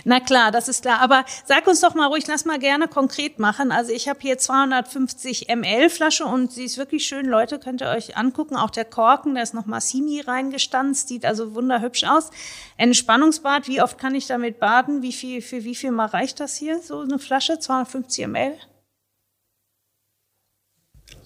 Na 0.04 0.18
klar, 0.18 0.50
das 0.50 0.66
ist 0.68 0.82
klar. 0.82 1.00
Aber 1.00 1.26
sag 1.44 1.66
uns 1.66 1.80
doch 1.80 1.94
mal 1.94 2.06
ruhig, 2.06 2.26
lass 2.26 2.46
mal 2.46 2.58
gerne 2.58 2.88
konkret 2.88 3.38
machen. 3.38 3.70
Also 3.70 3.92
ich 3.92 4.08
habe 4.08 4.18
hier 4.20 4.38
250 4.38 5.48
ml 5.54 5.90
Flasche 5.90 6.24
und 6.24 6.52
sie 6.52 6.64
ist 6.64 6.78
wirklich 6.78 7.06
schön. 7.06 7.26
Leute, 7.26 7.58
könnt 7.58 7.82
ihr 7.82 7.88
euch 7.90 8.16
angucken. 8.16 8.56
Auch 8.56 8.70
der 8.70 8.86
Korken, 8.86 9.34
da 9.34 9.42
ist 9.42 9.54
noch 9.54 9.66
Massimi 9.66 10.22
reingestanzt, 10.22 11.08
sieht 11.08 11.26
also 11.26 11.54
wunderhübsch 11.54 12.04
aus. 12.04 12.30
Entspannungsbad, 12.78 13.68
wie 13.68 13.82
oft 13.82 13.98
kann 13.98 14.14
ich 14.14 14.26
damit 14.26 14.58
baden? 14.58 15.02
Wie 15.02 15.12
viel, 15.12 15.42
für 15.42 15.64
wie 15.64 15.74
viel 15.74 15.90
mal 15.90 16.06
reicht 16.06 16.40
das 16.40 16.56
hier? 16.56 16.80
So 16.80 17.00
eine 17.02 17.18
Flasche, 17.18 17.58
250 17.58 18.26
ml? 18.26 18.56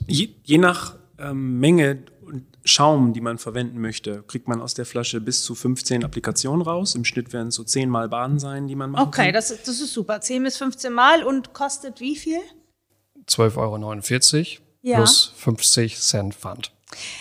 Je, 0.07 0.29
je 0.45 0.59
nach 0.59 0.97
ähm, 1.19 1.59
Menge 1.61 2.05
und 2.27 2.45
Schaum, 2.65 3.12
die 3.12 3.21
man 3.21 3.38
verwenden 3.38 3.81
möchte, 3.81 4.23
kriegt 4.23 4.47
man 4.49 4.61
aus 4.61 4.75
der 4.75 4.87
Flasche 4.87 5.21
bis 5.21 5.43
zu 5.43 5.55
15 5.55 6.05
Applikationen 6.05 6.62
raus. 6.62 6.95
Im 6.95 7.05
Schnitt 7.05 7.33
werden 7.33 7.49
es 7.49 7.57
so 7.57 7.65
10 7.65 7.88
Mal 7.88 8.09
Baden 8.09 8.38
sein, 8.38 8.69
die 8.69 8.77
man 8.77 8.91
machen 8.91 9.09
okay, 9.09 9.25
kann. 9.27 9.33
das, 9.35 9.51
ist- 9.51 9.67
das 9.69 9.81
ist 9.81 9.93
super. 9.93 10.21
10 10.21 10.43
bis 10.45 10.57
15 10.59 10.93
Mal 10.93 11.25
und 11.25 11.53
kostet 11.55 12.01
wie 12.01 12.17
viel? 12.17 12.38
12,49 13.27 14.59
Euro 14.59 14.67
Ja. 14.83 14.97
plus 14.99 15.33
50 15.37 15.99
Cent 16.01 16.35
Pfand, 16.35 16.73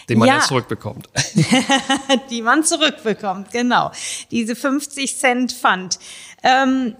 den 0.09 0.19
man 0.19 0.27
Ja. 0.27 0.37
ja 0.37 0.41
zurückbekommt. 0.41 1.09
die 2.29 2.41
man 2.41 2.63
zurückbekommt, 2.63 3.51
genau. 3.51 3.91
Diese 4.31 4.55
50 4.55 5.17
Cent 5.17 5.51
Pfand. 5.53 5.99
Ähm, 6.43 6.95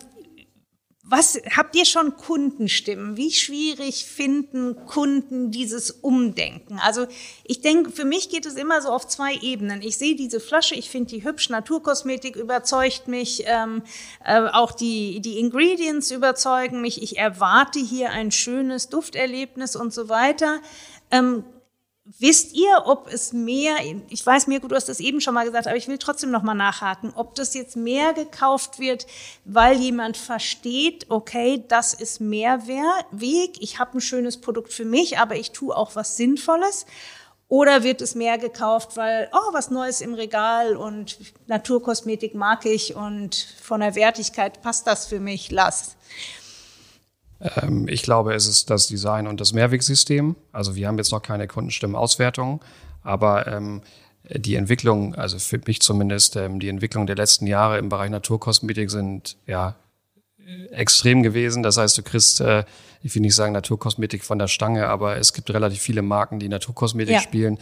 was 1.12 1.38
habt 1.58 1.76
ihr 1.76 1.84
schon 1.84 2.15
Kundenstimmen? 2.15 3.17
Wie 3.17 3.32
schwierig 3.32 4.06
finden 4.06 4.86
Kunden 4.86 5.52
dieses 5.52 5.91
Umdenken? 5.91 6.80
Also 6.80 7.06
ich 7.43 7.60
denke, 7.60 7.91
für 7.91 8.06
mich 8.06 8.30
geht 8.30 8.45
es 8.45 8.56
immer 8.56 8.82
so 8.82 8.88
auf 8.88 9.06
zwei 9.06 9.36
Ebenen. 9.36 9.82
Ich 9.82 9.97
sehe 9.97 10.15
diese 10.15 10.39
Flasche, 10.39 10.74
ich 10.74 10.89
finde 10.89 11.10
die 11.10 11.26
hübsch, 11.26 11.50
Naturkosmetik 11.50 12.38
überzeugt 12.38 13.10
mich, 13.10 13.43
ähm, 13.45 13.84
äh, 14.24 14.39
auch 14.39 14.71
die, 14.71 15.19
die 15.19 15.38
Ingredients 15.38 16.12
überzeugen 16.12 16.80
mich. 16.80 17.04
Ich 17.04 17.17
erwarte 17.17 17.80
hier 17.80 18.12
ein 18.12 18.32
schönes 18.32 18.88
Dufterlebnis 18.88 19.76
und 19.76 19.93
so 19.93 20.08
weiter. 20.08 20.62
Ähm, 21.12 21.43
Wisst 22.03 22.53
ihr, 22.55 22.83
ob 22.85 23.13
es 23.13 23.31
mehr, 23.31 23.75
ich 24.09 24.25
weiß, 24.25 24.47
Mirko, 24.47 24.67
du 24.67 24.75
hast 24.75 24.89
das 24.89 24.99
eben 24.99 25.21
schon 25.21 25.35
mal 25.35 25.45
gesagt, 25.45 25.67
aber 25.67 25.77
ich 25.77 25.87
will 25.87 25.99
trotzdem 25.99 26.31
noch 26.31 26.41
mal 26.41 26.55
nachhaken, 26.55 27.13
ob 27.15 27.35
das 27.35 27.53
jetzt 27.53 27.75
mehr 27.75 28.13
gekauft 28.13 28.79
wird, 28.79 29.05
weil 29.45 29.79
jemand 29.79 30.17
versteht, 30.17 31.05
okay, 31.09 31.63
das 31.67 31.93
ist 31.93 32.19
Mehrweg, 32.19 33.61
ich 33.61 33.77
habe 33.77 33.99
ein 33.99 34.01
schönes 34.01 34.41
Produkt 34.41 34.73
für 34.73 34.83
mich, 34.83 35.19
aber 35.19 35.35
ich 35.35 35.51
tue 35.51 35.75
auch 35.75 35.95
was 35.95 36.17
Sinnvolles. 36.17 36.87
Oder 37.47 37.83
wird 37.83 38.01
es 38.01 38.15
mehr 38.15 38.37
gekauft, 38.37 38.95
weil, 38.95 39.29
oh, 39.33 39.53
was 39.53 39.69
Neues 39.69 39.99
im 39.99 40.13
Regal 40.13 40.77
und 40.77 41.19
Naturkosmetik 41.47 42.33
mag 42.33 42.65
ich 42.65 42.95
und 42.95 43.35
von 43.61 43.81
der 43.81 43.93
Wertigkeit 43.93 44.61
passt 44.61 44.87
das 44.87 45.05
für 45.05 45.19
mich, 45.19 45.51
lass. 45.51 45.97
Ähm, 47.62 47.88
ich 47.88 48.04
glaube, 48.04 48.34
es 48.34 48.47
ist 48.47 48.69
das 48.69 48.88
Design 48.88 49.27
und 49.27 49.41
das 49.41 49.54
Mehrwegsystem. 49.54 50.36
Also 50.51 50.75
wir 50.75 50.88
haben 50.88 50.97
jetzt 50.97 51.12
noch 51.12 51.21
keine 51.21 51.47
Kundenstimmenauswertung, 51.47 52.62
aber 53.04 53.47
ähm, 53.47 53.82
die 54.30 54.56
Entwicklung, 54.56 55.15
also 55.15 55.39
für 55.39 55.60
mich 55.65 55.82
zumindest, 55.82 56.36
ähm, 56.36 56.60
die 56.60 56.69
Entwicklung 56.69 57.08
der 57.08 57.15
letzten 57.15 57.47
Jahre 57.47 57.77
im 57.80 57.89
Bereich 57.89 58.10
Naturkosmetik 58.12 58.91
sind 58.91 59.38
ja 59.47 59.75
äh, 60.45 60.67
extrem 60.73 61.23
gewesen. 61.23 61.63
Das 61.63 61.77
heißt, 61.77 61.97
du 61.97 62.04
kriegst, 62.04 62.39
äh, 62.41 62.63
ich 63.01 63.13
will 63.15 63.21
nicht 63.23 63.36
sagen 63.36 63.54
Naturkosmetik 63.54 64.23
von 64.23 64.38
der 64.38 64.47
Stange, 64.47 64.88
aber 64.88 65.17
es 65.17 65.34
gibt 65.34 65.49
relativ 65.51 65.82
viele 65.82 66.04
Marken, 66.04 66.39
die 66.39 66.49
Naturkosmetik 66.49 67.15
Ja. 67.15 67.21
spielen. 67.21 67.58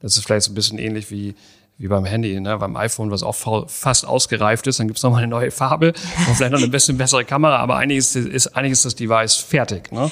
Das 0.00 0.16
ist 0.16 0.24
vielleicht 0.24 0.46
so 0.46 0.52
ein 0.52 0.54
bisschen 0.54 0.78
ähnlich 0.78 1.10
wie 1.10 1.34
wie 1.82 1.88
beim 1.88 2.04
Handy, 2.04 2.38
ne? 2.40 2.56
beim 2.58 2.76
iPhone, 2.76 3.10
was 3.10 3.24
auch 3.24 3.34
fa- 3.34 3.64
fast 3.66 4.06
ausgereift 4.06 4.68
ist, 4.68 4.78
dann 4.78 4.86
gibt's 4.86 5.02
noch 5.02 5.10
mal 5.10 5.18
eine 5.18 5.26
neue 5.26 5.50
Farbe 5.50 5.88
und 6.28 6.36
vielleicht 6.36 6.52
noch 6.52 6.60
eine 6.60 6.68
bisschen 6.68 6.96
bessere 6.96 7.24
Kamera, 7.24 7.56
aber 7.56 7.76
eigentlich 7.76 7.98
ist, 8.14 8.56
eigentlich 8.56 8.72
ist 8.72 8.84
das 8.84 8.94
Device 8.94 9.34
fertig. 9.34 9.90
Ne? 9.90 10.10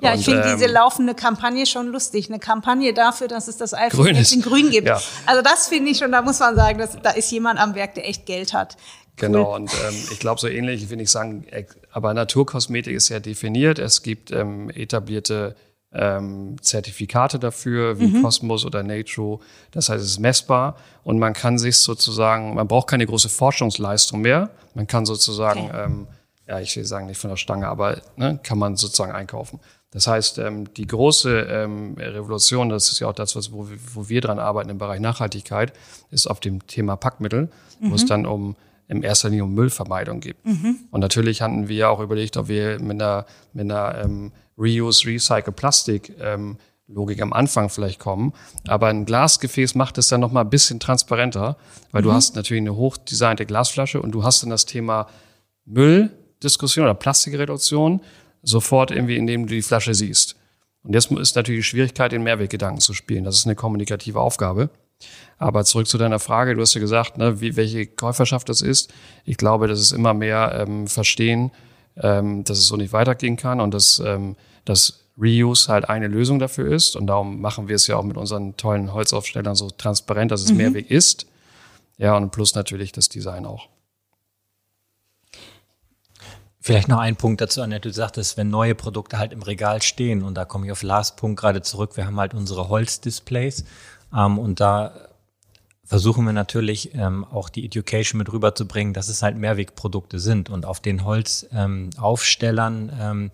Ja, 0.00 0.12
Und, 0.12 0.20
ich 0.20 0.26
finde 0.26 0.42
ähm, 0.48 0.56
diese 0.56 0.70
laufende 0.72 1.14
Kampagne 1.14 1.66
schon 1.66 1.88
lustig. 1.88 2.28
Eine 2.28 2.38
Kampagne 2.38 2.94
dafür, 2.94 3.26
dass 3.26 3.48
es 3.48 3.56
das 3.56 3.74
iPhone 3.74 4.04
Grün 4.04 4.14
jetzt 4.14 4.32
in 4.32 4.42
grün 4.42 4.70
gibt. 4.70 4.86
Ja. 4.86 5.00
Also 5.26 5.42
das 5.42 5.66
finde 5.66 5.90
ich 5.90 5.98
schon, 5.98 6.12
da 6.12 6.22
muss 6.22 6.38
man 6.38 6.54
sagen, 6.54 6.78
dass, 6.78 6.96
da 7.02 7.10
ist 7.10 7.32
jemand 7.32 7.58
am 7.58 7.74
Werk, 7.74 7.94
der 7.96 8.08
echt 8.08 8.24
Geld 8.24 8.52
hat. 8.52 8.76
Cool. 9.20 9.26
Genau, 9.26 9.56
und 9.56 9.72
ähm, 9.72 9.96
ich 10.12 10.20
glaube, 10.20 10.40
so 10.40 10.46
ähnlich, 10.46 10.84
ich 10.84 10.90
will 10.90 10.98
nicht 10.98 11.10
sagen, 11.10 11.44
aber 11.90 12.14
Naturkosmetik 12.14 12.94
ist 12.94 13.08
ja 13.08 13.18
definiert. 13.18 13.80
Es 13.80 14.02
gibt 14.04 14.30
ähm, 14.30 14.70
etablierte 14.70 15.56
ähm, 15.92 16.56
Zertifikate 16.60 17.38
dafür, 17.38 17.98
wie 17.98 18.20
Cosmos 18.22 18.64
oder 18.66 18.82
Nature. 18.82 19.38
Das 19.70 19.88
heißt, 19.88 20.02
es 20.04 20.10
ist 20.12 20.20
messbar 20.20 20.76
und 21.02 21.18
man 21.18 21.32
kann 21.32 21.58
sich 21.58 21.78
sozusagen, 21.78 22.54
man 22.54 22.68
braucht 22.68 22.88
keine 22.88 23.06
große 23.06 23.28
Forschungsleistung 23.28 24.20
mehr. 24.20 24.50
Man 24.74 24.86
kann 24.86 25.06
sozusagen, 25.06 25.66
Okay. 25.70 25.84
ähm, 25.84 26.06
ja, 26.46 26.60
ich 26.60 26.76
will 26.76 26.84
sagen 26.84 27.06
nicht 27.06 27.18
von 27.18 27.30
der 27.30 27.36
Stange, 27.36 27.68
aber 27.68 28.00
ne, 28.16 28.38
kann 28.42 28.58
man 28.58 28.76
sozusagen 28.76 29.12
einkaufen. 29.12 29.60
Das 29.90 30.06
heißt, 30.06 30.36
ähm, 30.38 30.72
die 30.74 30.86
große 30.86 31.40
ähm, 31.50 31.94
Revolution, 31.98 32.68
das 32.68 32.90
ist 32.92 33.00
ja 33.00 33.08
auch 33.08 33.14
das, 33.14 33.34
was, 33.36 33.52
wo, 33.52 33.70
wir- 33.70 33.78
wo 33.94 34.08
wir 34.10 34.20
dran 34.20 34.38
arbeiten 34.38 34.68
im 34.68 34.76
Bereich 34.78 35.00
Nachhaltigkeit, 35.00 35.72
ist 36.10 36.26
auf 36.26 36.40
dem 36.40 36.66
Thema 36.66 36.96
Packmittel, 36.96 37.48
wo 37.80 37.94
es 37.94 38.04
dann 38.04 38.26
um 38.26 38.56
in 38.88 39.02
erster 39.02 39.28
Linie 39.30 39.44
um 39.44 39.54
Müllvermeidung 39.54 40.20
geht. 40.20 40.36
Und 40.90 41.00
natürlich 41.00 41.40
hatten 41.42 41.68
wir 41.68 41.76
ja 41.76 41.88
auch 41.88 42.00
überlegt, 42.00 42.36
ob 42.36 42.48
wir 42.48 42.78
mit 42.80 43.00
einer, 43.00 43.24
mit 43.54 43.70
einer 43.70 44.02
ähm, 44.04 44.32
Reuse, 44.58 45.06
Recycle, 45.06 45.52
Plastik 45.52 46.12
ähm, 46.20 46.58
Logik 46.88 47.20
am 47.20 47.32
Anfang 47.32 47.68
vielleicht 47.68 48.00
kommen. 48.00 48.32
Aber 48.66 48.88
ein 48.88 49.04
Glasgefäß 49.04 49.74
macht 49.74 49.98
es 49.98 50.08
dann 50.08 50.20
noch 50.20 50.32
mal 50.32 50.40
ein 50.40 50.50
bisschen 50.50 50.80
transparenter, 50.80 51.56
weil 51.92 52.02
du 52.02 52.12
hast 52.12 52.34
natürlich 52.34 52.62
eine 52.62 52.76
hochdesignte 52.76 53.44
Glasflasche 53.44 54.00
und 54.00 54.12
du 54.12 54.24
hast 54.24 54.42
dann 54.42 54.50
das 54.50 54.64
Thema 54.64 55.06
Mülldiskussion 55.66 56.84
oder 56.84 56.94
Plastikreduktion 56.94 58.00
sofort 58.42 58.90
irgendwie, 58.90 59.16
indem 59.16 59.46
du 59.46 59.54
die 59.54 59.62
Flasche 59.62 59.94
siehst. 59.94 60.36
Und 60.82 60.94
jetzt 60.94 61.10
ist 61.10 61.36
natürlich 61.36 61.60
die 61.60 61.70
Schwierigkeit, 61.70 62.12
den 62.12 62.22
Mehrweggedanken 62.22 62.80
zu 62.80 62.94
spielen. 62.94 63.24
Das 63.24 63.36
ist 63.36 63.46
eine 63.46 63.56
kommunikative 63.56 64.20
Aufgabe. 64.20 64.70
Aber 65.36 65.64
zurück 65.64 65.86
zu 65.86 65.98
deiner 65.98 66.18
Frage, 66.18 66.54
du 66.54 66.62
hast 66.62 66.74
ja 66.74 66.80
gesagt, 66.80 67.18
ne, 67.18 67.40
wie, 67.40 67.56
welche 67.56 67.86
Käuferschaft 67.86 68.48
das 68.48 68.62
ist. 68.62 68.92
Ich 69.24 69.36
glaube, 69.36 69.68
dass 69.68 69.78
es 69.78 69.92
immer 69.92 70.14
mehr 70.14 70.64
ähm, 70.66 70.86
verstehen, 70.88 71.52
ähm, 72.02 72.44
dass 72.44 72.58
es 72.58 72.66
so 72.66 72.76
nicht 72.76 72.92
weitergehen 72.92 73.36
kann 73.36 73.60
und 73.60 73.72
dass, 73.72 74.00
ähm, 74.04 74.36
dass 74.64 75.04
Reuse 75.20 75.68
halt 75.72 75.88
eine 75.88 76.08
Lösung 76.08 76.38
dafür 76.38 76.72
ist. 76.72 76.96
Und 76.96 77.06
darum 77.06 77.40
machen 77.40 77.68
wir 77.68 77.76
es 77.76 77.86
ja 77.86 77.96
auch 77.96 78.04
mit 78.04 78.16
unseren 78.16 78.56
tollen 78.56 78.92
Holzaufstellern 78.92 79.54
so 79.54 79.70
transparent, 79.70 80.30
dass 80.30 80.42
es 80.42 80.52
Mehrweg 80.52 80.90
ist. 80.90 81.26
Ja, 81.98 82.16
und 82.16 82.30
plus 82.30 82.54
natürlich 82.54 82.92
das 82.92 83.08
Design 83.08 83.44
auch. 83.44 83.68
Vielleicht 86.60 86.88
noch 86.88 86.98
ein 86.98 87.16
Punkt 87.16 87.40
dazu, 87.40 87.62
Annette. 87.62 87.88
Du 87.88 87.94
sagtest, 87.94 88.36
wenn 88.36 88.50
neue 88.50 88.74
Produkte 88.74 89.18
halt 89.18 89.32
im 89.32 89.42
Regal 89.42 89.80
stehen, 89.82 90.22
und 90.22 90.34
da 90.34 90.44
komme 90.44 90.66
ich 90.66 90.72
auf 90.72 90.82
Lars 90.82 91.16
Punkt 91.16 91.40
gerade 91.40 91.62
zurück, 91.62 91.96
wir 91.96 92.06
haben 92.06 92.20
halt 92.20 92.34
unsere 92.34 92.68
Holzdisplays 92.68 93.64
ähm, 94.14 94.38
und 94.38 94.60
da 94.60 95.07
versuchen 95.88 96.26
wir 96.26 96.34
natürlich 96.34 96.94
ähm, 96.94 97.24
auch 97.24 97.48
die 97.48 97.64
Education 97.64 98.18
mit 98.18 98.30
rüberzubringen, 98.30 98.92
dass 98.92 99.08
es 99.08 99.22
halt 99.22 99.36
Mehrwegprodukte 99.36 100.18
sind 100.18 100.50
und 100.50 100.66
auf 100.66 100.80
den 100.80 101.04
Holzaufstellern, 101.04 101.90
ähm, 101.90 101.90
Aufstellern, 101.96 102.92
ähm, 103.00 103.30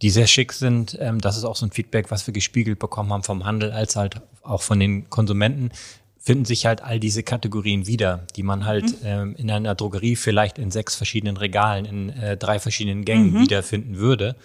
die 0.00 0.08
sehr 0.08 0.26
schick 0.26 0.54
sind. 0.54 0.96
Ähm, 0.98 1.20
das 1.20 1.36
ist 1.36 1.44
auch 1.44 1.56
so 1.56 1.66
ein 1.66 1.70
Feedback, 1.70 2.10
was 2.10 2.26
wir 2.26 2.32
gespiegelt 2.32 2.78
bekommen 2.78 3.12
haben 3.12 3.22
vom 3.22 3.44
Handel 3.44 3.70
als 3.70 3.96
halt 3.96 4.22
auch 4.42 4.62
von 4.62 4.80
den 4.80 5.10
Konsumenten. 5.10 5.70
Finden 6.18 6.46
sich 6.46 6.64
halt 6.64 6.82
all 6.82 7.00
diese 7.00 7.22
Kategorien 7.22 7.86
wieder, 7.86 8.26
die 8.34 8.42
man 8.42 8.64
halt 8.64 8.94
ähm, 9.04 9.34
in 9.36 9.50
einer 9.50 9.74
Drogerie 9.74 10.16
vielleicht 10.16 10.58
in 10.58 10.70
sechs 10.70 10.96
verschiedenen 10.96 11.36
Regalen, 11.36 11.84
in 11.84 12.10
äh, 12.10 12.36
drei 12.38 12.58
verschiedenen 12.58 13.04
Gängen 13.04 13.40
wiederfinden 13.40 13.98
würde. 13.98 14.36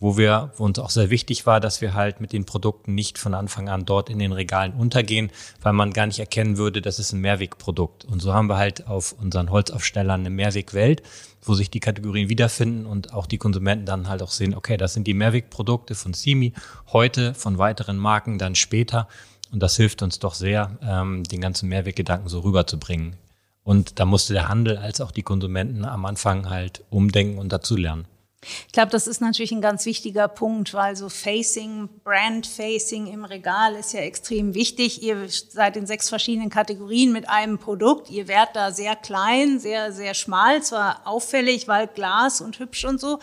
Wo 0.00 0.16
wir, 0.16 0.52
wo 0.56 0.64
uns 0.64 0.78
auch 0.78 0.90
sehr 0.90 1.10
wichtig 1.10 1.44
war, 1.44 1.58
dass 1.58 1.80
wir 1.80 1.94
halt 1.94 2.20
mit 2.20 2.32
den 2.32 2.44
Produkten 2.44 2.94
nicht 2.94 3.18
von 3.18 3.34
Anfang 3.34 3.68
an 3.68 3.84
dort 3.84 4.10
in 4.10 4.20
den 4.20 4.32
Regalen 4.32 4.74
untergehen, 4.74 5.30
weil 5.60 5.72
man 5.72 5.92
gar 5.92 6.06
nicht 6.06 6.20
erkennen 6.20 6.56
würde, 6.56 6.80
das 6.80 7.00
ist 7.00 7.12
ein 7.12 7.20
Mehrwegprodukt. 7.20 8.04
Und 8.04 8.20
so 8.20 8.32
haben 8.32 8.48
wir 8.48 8.58
halt 8.58 8.86
auf 8.86 9.12
unseren 9.12 9.50
Holzaufstellern 9.50 10.20
eine 10.20 10.30
Mehrwegwelt, 10.30 11.02
wo 11.42 11.54
sich 11.54 11.70
die 11.70 11.80
Kategorien 11.80 12.28
wiederfinden 12.28 12.86
und 12.86 13.12
auch 13.12 13.26
die 13.26 13.38
Konsumenten 13.38 13.86
dann 13.86 14.08
halt 14.08 14.22
auch 14.22 14.30
sehen, 14.30 14.54
okay, 14.54 14.76
das 14.76 14.94
sind 14.94 15.06
die 15.06 15.14
Mehrwegprodukte 15.14 15.94
von 15.96 16.14
Simi, 16.14 16.52
heute 16.92 17.34
von 17.34 17.58
weiteren 17.58 17.96
Marken 17.96 18.38
dann 18.38 18.54
später. 18.54 19.08
Und 19.50 19.62
das 19.62 19.76
hilft 19.76 20.02
uns 20.02 20.18
doch 20.18 20.34
sehr, 20.34 20.78
ähm, 20.82 21.24
den 21.24 21.40
ganzen 21.40 21.68
Mehrweggedanken 21.68 22.28
so 22.28 22.40
rüberzubringen. 22.40 23.16
Und 23.64 23.98
da 23.98 24.04
musste 24.04 24.32
der 24.32 24.48
Handel 24.48 24.78
als 24.78 25.00
auch 25.00 25.10
die 25.10 25.22
Konsumenten 25.22 25.84
am 25.84 26.06
Anfang 26.06 26.48
halt 26.48 26.84
umdenken 26.90 27.38
und 27.38 27.52
dazulernen. 27.52 28.06
Ich 28.40 28.72
glaube, 28.72 28.92
das 28.92 29.08
ist 29.08 29.20
natürlich 29.20 29.50
ein 29.50 29.60
ganz 29.60 29.84
wichtiger 29.84 30.28
Punkt, 30.28 30.72
weil 30.72 30.94
so 30.94 31.08
Facing, 31.08 31.88
Brand 32.04 32.46
Facing 32.46 33.08
im 33.08 33.24
Regal 33.24 33.74
ist 33.74 33.92
ja 33.92 34.00
extrem 34.00 34.54
wichtig. 34.54 35.02
Ihr 35.02 35.28
seid 35.28 35.76
in 35.76 35.86
sechs 35.86 36.08
verschiedenen 36.08 36.48
Kategorien 36.48 37.10
mit 37.10 37.28
einem 37.28 37.58
Produkt. 37.58 38.10
Ihr 38.10 38.28
werdet 38.28 38.54
da 38.54 38.70
sehr 38.70 38.94
klein, 38.94 39.58
sehr, 39.58 39.92
sehr 39.92 40.14
schmal, 40.14 40.62
zwar 40.62 41.04
auffällig, 41.04 41.66
weil 41.66 41.88
Glas 41.88 42.40
und 42.40 42.60
hübsch 42.60 42.84
und 42.84 43.00
so, 43.00 43.18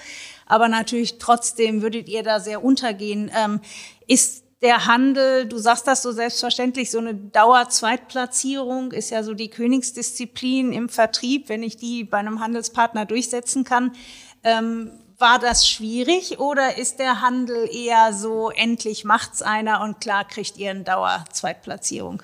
aber 0.48 0.68
natürlich 0.68 1.18
trotzdem 1.18 1.82
würdet 1.82 2.10
ihr 2.10 2.24
da 2.24 2.42
sehr 2.42 2.62
untergehen. 2.62 3.32
Ähm, 3.34 3.62
ist 4.08 4.44
der 4.62 4.86
Handel, 4.86 5.46
du 5.48 5.58
sagst 5.58 5.88
das 5.88 6.02
so 6.02 6.12
selbstverständlich, 6.12 6.92
so 6.92 6.98
eine 6.98 7.14
Dauer-Zweitplatzierung 7.14 8.92
ist 8.92 9.12
ja 9.12 9.24
so 9.24 9.34
die 9.34 9.50
Königsdisziplin 9.50 10.74
im 10.74 10.90
Vertrieb, 10.90 11.50
wenn 11.50 11.64
ich 11.64 11.78
die 11.78 12.04
bei 12.04 12.18
einem 12.18 12.42
Handelspartner 12.42 13.06
durchsetzen 13.06 13.64
kann. 13.64 13.94
Ähm, 14.44 14.92
war 15.18 15.40
das 15.40 15.68
schwierig 15.68 16.40
oder 16.40 16.78
ist 16.78 17.00
der 17.00 17.22
Handel 17.22 17.70
eher 17.74 18.14
so, 18.14 18.50
endlich 18.50 19.06
macht's 19.06 19.42
einer 19.42 19.82
und 19.82 20.02
klar 20.02 20.26
kriegt 20.28 20.58
ihr 20.58 20.72
eine 20.72 20.84
Dauer-Zweitplatzierung? 20.84 22.22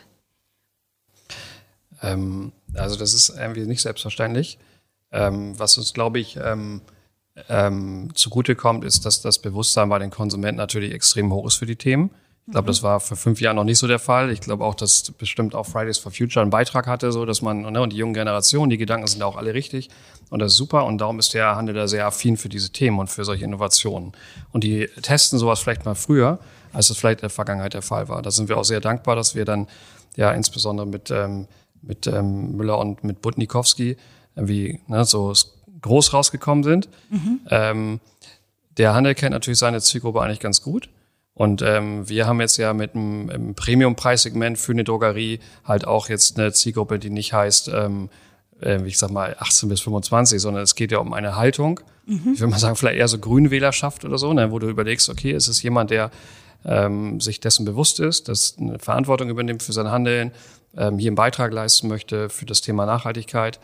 Ähm, 2.01 2.51
also 2.73 2.97
das 2.97 3.13
ist 3.13 3.29
irgendwie 3.29 3.65
nicht 3.65 3.81
selbstverständlich. 3.81 4.57
Ähm, 5.11 5.57
was 5.59 5.77
uns, 5.77 5.93
glaube 5.93 6.19
ich, 6.19 6.37
ähm, 6.37 6.81
ähm, 7.49 8.11
zugutekommt, 8.15 8.83
ist, 8.83 9.05
dass 9.05 9.21
das 9.21 9.39
Bewusstsein 9.39 9.89
bei 9.89 9.99
den 9.99 10.09
Konsumenten 10.09 10.57
natürlich 10.57 10.93
extrem 10.93 11.31
hoch 11.31 11.47
ist 11.47 11.55
für 11.55 11.65
die 11.65 11.75
Themen. 11.75 12.11
Ich 12.47 12.53
glaube, 12.53 12.67
das 12.67 12.81
war 12.83 12.99
vor 12.99 13.15
fünf 13.15 13.39
Jahren 13.39 13.55
noch 13.55 13.63
nicht 13.63 13.77
so 13.77 13.87
der 13.87 13.99
Fall. 13.99 14.31
Ich 14.31 14.41
glaube 14.41 14.65
auch, 14.65 14.75
dass 14.75 15.11
bestimmt 15.11 15.53
auch 15.55 15.65
Fridays 15.65 15.99
for 15.99 16.11
Future 16.11 16.41
einen 16.41 16.49
Beitrag 16.49 16.87
hatte, 16.87 17.11
so 17.11 17.25
dass 17.25 17.41
man, 17.41 17.61
ne, 17.61 17.81
und 17.81 17.93
die 17.93 17.97
junge 17.97 18.13
Generation, 18.13 18.69
die 18.69 18.77
Gedanken 18.77 19.07
sind 19.07 19.21
auch 19.21 19.37
alle 19.37 19.53
richtig. 19.53 19.89
Und 20.31 20.39
das 20.39 20.53
ist 20.53 20.57
super. 20.57 20.85
Und 20.85 20.99
darum 20.99 21.19
ist 21.19 21.33
der 21.33 21.57
Handel 21.57 21.75
da 21.75 21.87
sehr 21.87 22.07
affin 22.07 22.37
für 22.37 22.47
diese 22.47 22.71
Themen 22.71 22.99
und 22.99 23.07
für 23.07 23.25
solche 23.25 23.43
Innovationen. 23.43 24.13
Und 24.53 24.63
die 24.63 24.87
testen 25.01 25.37
sowas 25.37 25.59
vielleicht 25.59 25.85
mal 25.85 25.93
früher, 25.93 26.39
als 26.71 26.89
es 26.89 26.97
vielleicht 26.97 27.19
in 27.19 27.23
der 27.23 27.29
Vergangenheit 27.29 27.73
der 27.73 27.81
Fall 27.81 28.07
war. 28.07 28.21
Da 28.21 28.31
sind 28.31 28.47
wir 28.47 28.57
auch 28.57 28.63
sehr 28.63 28.79
dankbar, 28.79 29.17
dass 29.17 29.35
wir 29.35 29.43
dann 29.43 29.67
ja 30.15 30.31
insbesondere 30.31 30.87
mit, 30.87 31.11
ähm, 31.11 31.47
mit 31.81 32.07
ähm, 32.07 32.55
Müller 32.55 32.79
und 32.79 33.03
mit 33.03 33.21
Butnikowski 33.21 33.97
irgendwie 34.37 34.79
ne, 34.87 35.03
so 35.03 35.33
groß 35.81 36.13
rausgekommen 36.13 36.63
sind. 36.63 36.87
Mhm. 37.09 37.39
Ähm, 37.49 37.99
der 38.77 38.93
Handel 38.93 39.15
kennt 39.15 39.33
natürlich 39.33 39.59
seine 39.59 39.81
Zielgruppe 39.81 40.21
eigentlich 40.21 40.39
ganz 40.39 40.61
gut. 40.61 40.89
Und 41.33 41.61
ähm, 41.61 42.07
wir 42.07 42.25
haben 42.25 42.39
jetzt 42.39 42.55
ja 42.55 42.73
mit 42.73 42.95
einem 42.95 43.53
Premium-Preissegment 43.55 44.57
für 44.57 44.71
eine 44.71 44.85
Drogerie 44.85 45.39
halt 45.65 45.85
auch 45.85 46.07
jetzt 46.07 46.39
eine 46.39 46.53
Zielgruppe, 46.53 46.99
die 46.99 47.09
nicht 47.09 47.33
heißt, 47.33 47.69
ähm, 47.73 48.05
äh, 48.05 48.30
ich 48.85 48.97
sag 48.97 49.11
mal, 49.11 49.35
18 49.39 49.69
bis 49.69 49.81
25, 49.81 50.39
sondern 50.41 50.63
es 50.63 50.75
geht 50.75 50.91
ja 50.91 50.99
um 50.99 51.13
eine 51.13 51.35
Haltung. 51.35 51.79
Mhm. 52.05 52.33
Ich 52.33 52.39
würde 52.39 52.51
mal 52.51 52.59
sagen, 52.59 52.75
vielleicht 52.75 52.97
eher 52.97 53.07
so 53.07 53.17
Grünwählerschaft 53.17 54.05
oder 54.05 54.17
so, 54.17 54.33
ne, 54.33 54.51
wo 54.51 54.59
du 54.59 54.69
überlegst, 54.69 55.09
okay, 55.09 55.31
ist 55.31 55.47
es 55.47 55.61
jemand, 55.63 55.89
der 55.89 56.11
ähm, 56.65 57.19
sich 57.19 57.39
dessen 57.39 57.65
bewusst 57.65 57.99
ist, 57.99 58.27
dass 58.27 58.57
eine 58.59 58.79
Verantwortung 58.79 59.29
übernimmt 59.29 59.63
für 59.63 59.73
sein 59.73 59.89
Handeln, 59.89 60.31
ähm, 60.77 60.99
hier 60.99 61.09
einen 61.09 61.15
Beitrag 61.15 61.51
leisten 61.51 61.87
möchte 61.87 62.29
für 62.29 62.45
das 62.45 62.61
Thema 62.61 62.85
Nachhaltigkeit, 62.85 63.59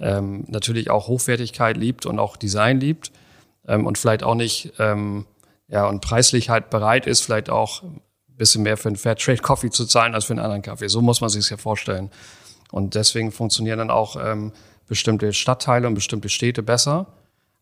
ähm, 0.00 0.44
natürlich 0.48 0.90
auch 0.90 1.08
Hochwertigkeit 1.08 1.76
liebt 1.76 2.06
und 2.06 2.18
auch 2.18 2.36
Design 2.36 2.80
liebt 2.80 3.12
ähm, 3.66 3.86
und 3.86 3.98
vielleicht 3.98 4.22
auch 4.22 4.34
nicht 4.34 4.72
ähm, 4.78 5.26
ja, 5.68 5.86
und 5.86 6.00
preislich 6.00 6.48
halt 6.48 6.70
bereit 6.70 7.06
ist, 7.06 7.20
vielleicht 7.20 7.50
auch 7.50 7.82
ein 7.82 8.00
bisschen 8.36 8.62
mehr 8.62 8.76
für 8.76 8.88
einen 8.88 8.96
Fairtrade 8.96 9.42
Coffee 9.42 9.70
zu 9.70 9.84
zahlen 9.84 10.14
als 10.14 10.24
für 10.24 10.32
einen 10.32 10.40
anderen 10.40 10.62
Kaffee. 10.62 10.88
So 10.88 11.02
muss 11.02 11.20
man 11.20 11.28
sich 11.30 11.40
es 11.40 11.50
ja 11.50 11.56
vorstellen. 11.56 12.10
Und 12.70 12.94
deswegen 12.94 13.32
funktionieren 13.32 13.78
dann 13.78 13.90
auch 13.90 14.16
ähm, 14.22 14.52
bestimmte 14.86 15.32
Stadtteile 15.32 15.86
und 15.86 15.94
bestimmte 15.94 16.28
Städte 16.28 16.62
besser. 16.62 17.06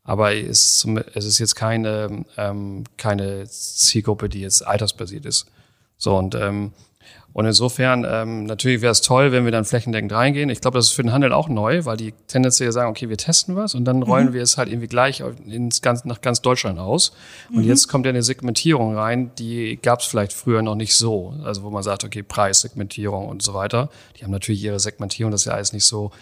Aber 0.04 0.34
es 0.34 0.84
ist, 0.84 0.86
es 1.14 1.24
ist 1.24 1.38
jetzt 1.38 1.56
keine, 1.56 2.24
ähm, 2.36 2.84
keine 2.96 3.48
Zielgruppe, 3.48 4.28
die 4.28 4.40
jetzt 4.40 4.66
altersbasiert 4.66 5.26
ist. 5.26 5.46
So, 5.98 6.16
und 6.16 6.34
ähm, 6.34 6.72
und 7.36 7.44
insofern, 7.44 8.06
ähm, 8.08 8.44
natürlich 8.44 8.80
wäre 8.80 8.92
es 8.92 9.02
toll, 9.02 9.30
wenn 9.30 9.44
wir 9.44 9.52
dann 9.52 9.66
flächendeckend 9.66 10.10
reingehen. 10.10 10.48
Ich 10.48 10.62
glaube, 10.62 10.78
das 10.78 10.86
ist 10.86 10.92
für 10.92 11.02
den 11.02 11.12
Handel 11.12 11.34
auch 11.34 11.50
neu, 11.50 11.84
weil 11.84 11.98
die 11.98 12.14
tendenziell 12.28 12.72
sagen, 12.72 12.88
okay, 12.88 13.10
wir 13.10 13.18
testen 13.18 13.54
was 13.56 13.74
und 13.74 13.84
dann 13.84 14.02
rollen 14.02 14.28
mhm. 14.28 14.32
wir 14.32 14.40
es 14.40 14.56
halt 14.56 14.70
irgendwie 14.70 14.86
gleich 14.86 15.22
ins 15.44 15.82
ganz, 15.82 16.06
nach 16.06 16.22
ganz 16.22 16.40
Deutschland 16.40 16.78
aus. 16.78 17.12
Und 17.50 17.64
mhm. 17.64 17.68
jetzt 17.68 17.88
kommt 17.88 18.06
ja 18.06 18.10
eine 18.10 18.22
Segmentierung 18.22 18.96
rein, 18.96 19.32
die 19.38 19.78
gab 19.82 20.00
es 20.00 20.06
vielleicht 20.06 20.32
früher 20.32 20.62
noch 20.62 20.76
nicht 20.76 20.94
so. 20.94 21.34
Also 21.44 21.62
wo 21.62 21.68
man 21.68 21.82
sagt, 21.82 22.04
okay, 22.04 22.22
Preis, 22.22 22.62
Segmentierung 22.62 23.28
und 23.28 23.42
so 23.42 23.52
weiter. 23.52 23.90
Die 24.16 24.24
haben 24.24 24.32
natürlich 24.32 24.64
ihre 24.64 24.80
Segmentierung, 24.80 25.30
das 25.30 25.42
ist 25.42 25.46
ja 25.46 25.52
alles 25.52 25.74
nicht 25.74 25.84
so. 25.84 26.12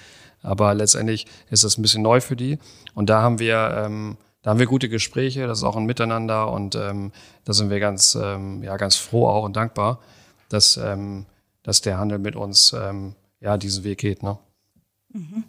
Aber 0.43 0.75
letztendlich 0.75 1.27
ist 1.49 1.63
das 1.63 1.79
ein 1.79 1.83
bisschen 1.83 2.03
neu 2.03 2.21
für 2.21 2.35
die. 2.35 2.59
Und 2.97 3.09
da 3.09 3.23
haben 3.23 3.39
wir... 3.39 3.85
Ähm, 3.85 4.17
da 4.43 4.51
haben 4.51 4.59
wir 4.59 4.67
gute 4.67 4.91
Gespräche, 4.91 5.47
das 5.47 5.61
ist 5.61 5.65
auch 5.65 5.77
ein 5.77 5.87
Miteinander 5.87 6.53
und 6.53 6.75
ähm, 6.75 7.13
da 7.47 7.55
sind 7.55 7.71
wir 7.71 7.81
ganz, 7.81 8.15
ähm, 8.15 8.63
ja, 8.63 8.77
ganz 8.77 8.95
froh 8.95 9.27
auch 9.27 9.43
und 9.43 9.57
dankbar 9.57 10.01
dass, 10.55 10.77
ähm, 10.77 11.27
dass 11.63 11.81
der 11.81 11.99
Handel 11.99 12.19
mit 12.19 12.37
uns 12.37 12.73
ähm, 12.73 13.15
ja, 13.41 13.59
diesen 13.59 13.85
Weg 13.85 13.99
geht. 13.99 14.23
Ne? 14.23 14.39
Mhm. 15.13 15.45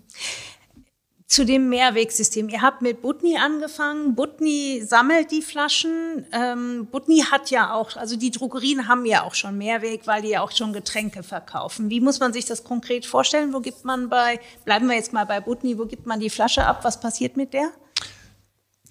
Zu 1.27 1.43
dem 1.43 1.69
Mehrwegsystem. 1.69 2.49
Ihr 2.49 2.61
habt 2.61 2.81
mit 2.81 3.01
Butni 3.01 3.37
angefangen. 3.37 4.15
Butni 4.15 4.83
sammelt 4.85 5.31
die 5.31 5.41
Flaschen. 5.41 6.25
Ähm, 6.31 6.87
Butni 6.91 7.23
hat 7.31 7.49
ja 7.49 7.73
auch, 7.73 7.95
also 7.95 8.15
die 8.15 8.29
Drogerien 8.29 8.87
haben 8.87 9.05
ja 9.05 9.23
auch 9.23 9.33
schon 9.33 9.57
Mehrweg, 9.57 10.05
weil 10.05 10.21
die 10.21 10.29
ja 10.29 10.41
auch 10.41 10.51
schon 10.51 10.71
Getränke 10.71 11.23
verkaufen. 11.23 11.89
Wie 11.89 11.99
muss 11.99 12.19
man 12.19 12.31
sich 12.31 12.45
das 12.45 12.63
konkret 12.63 13.05
vorstellen? 13.05 13.53
Wo 13.53 13.59
gibt 13.59 13.85
man 13.85 14.09
bei, 14.09 14.39
bleiben 14.65 14.87
wir 14.87 14.95
jetzt 14.95 15.13
mal 15.13 15.25
bei 15.25 15.39
Butni, 15.39 15.79
wo 15.79 15.85
gibt 15.85 16.05
man 16.05 16.19
die 16.19 16.29
Flasche 16.29 16.65
ab? 16.65 16.83
Was 16.83 16.99
passiert 16.99 17.37
mit 17.37 17.53
der? 17.53 17.71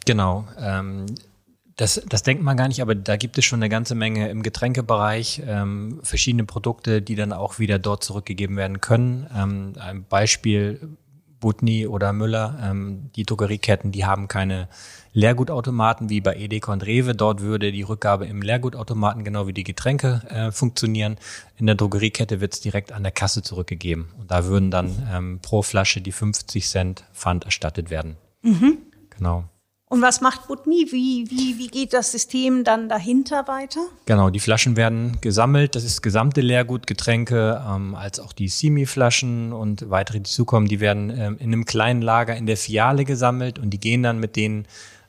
Genau. 0.05 0.45
Ähm, 0.59 1.07
das, 1.77 2.01
das 2.09 2.23
denkt 2.23 2.43
man 2.43 2.57
gar 2.57 2.69
nicht, 2.69 2.83
aber 2.83 2.95
da 2.95 3.17
gibt 3.17 3.37
es 3.37 3.45
schon 3.45 3.59
eine 3.59 3.69
ganze 3.69 3.95
Menge 3.95 4.29
im 4.29 4.43
Getränkebereich, 4.43 5.43
ähm, 5.47 6.01
verschiedene 6.03 6.45
Produkte, 6.45 7.03
die 7.03 7.17
dann 7.17 7.33
auch 7.33 7.59
wieder 7.59 7.79
dort 7.79 8.05
zurückgegeben 8.05 8.57
werden 8.57 8.81
können. 8.81 9.27
Ähm, 9.35 9.73
ein 9.81 10.05
Beispiel 10.05 10.97
Butni 11.41 11.87
oder 11.87 12.13
Müller, 12.13 12.59
ähm, 12.63 13.11
die 13.17 13.25
Drogerieketten, 13.25 13.93
die 13.93 14.07
haben 14.07 14.29
keine 14.29 14.69
Leergutautomaten 15.13 16.09
wie 16.09 16.21
bei 16.21 16.37
Edeka 16.37 16.73
und 16.73 16.87
Rewe. 16.87 17.15
Dort 17.15 17.41
würde 17.41 17.71
die 17.71 17.83
Rückgabe 17.83 18.27
im 18.27 18.41
Leergutautomaten 18.41 19.25
genau 19.25 19.47
wie 19.47 19.53
die 19.53 19.63
Getränke 19.63 20.23
äh, 20.29 20.53
funktionieren. 20.53 21.17
In 21.57 21.67
der 21.67 21.75
Drogeriekette 21.75 22.41
wird 22.41 22.55
es 22.55 22.61
direkt 22.61 22.93
an 22.93 23.03
der 23.03 23.13
Kasse 23.13 23.43
zurückgegeben. 23.43 24.09
Und 24.19 24.31
da 24.31 24.47
würden 24.47 24.71
dann 24.71 25.07
ähm, 25.13 25.41
pro 25.43 25.63
Flasche 25.63 26.01
die 26.01 26.13
50 26.13 26.67
Cent 26.67 27.05
Pfand 27.13 27.45
erstattet 27.45 27.91
werden. 27.91 28.17
Mhm. 28.43 28.79
Genau. 29.11 29.45
Und 29.95 30.03
was 30.03 30.21
macht 30.21 30.49
Butni? 30.49 30.89
Wie, 30.91 31.31
wie, 31.31 31.57
wie 31.57 31.69
geht 31.69 31.93
das 31.93 32.11
System 32.11 32.65
dann 32.65 32.89
dahinter 32.89 33.47
weiter? 33.47 33.79
Genau, 34.07 34.29
die 34.29 34.41
Flaschen 34.41 34.77
werden 34.77 35.19
gesammelt. 35.21 35.77
Das 35.77 35.85
ist 35.85 36.03
gesamte 36.03 36.41
Leergut, 36.41 36.89
Getränke, 36.89 37.63
ähm, 37.65 37.95
als 37.95 38.19
auch 38.19 38.33
die 38.33 38.49
Simi-Flaschen 38.49 39.53
und 39.53 39.89
weitere, 39.91 40.19
die 40.19 40.29
zukommen, 40.29 40.67
die 40.67 40.81
werden 40.81 41.11
ähm, 41.11 41.37
in 41.39 41.53
einem 41.53 41.65
kleinen 41.65 42.03
Lager 42.03 42.35
in 42.35 42.47
der 42.47 42.57
Fiale 42.57 43.05
gesammelt 43.05 43.61
und 43.61 43.71
die 43.71 43.79
gehen 43.79 44.03
dann 44.03 44.19
mit 44.19 44.35
den 44.35 44.67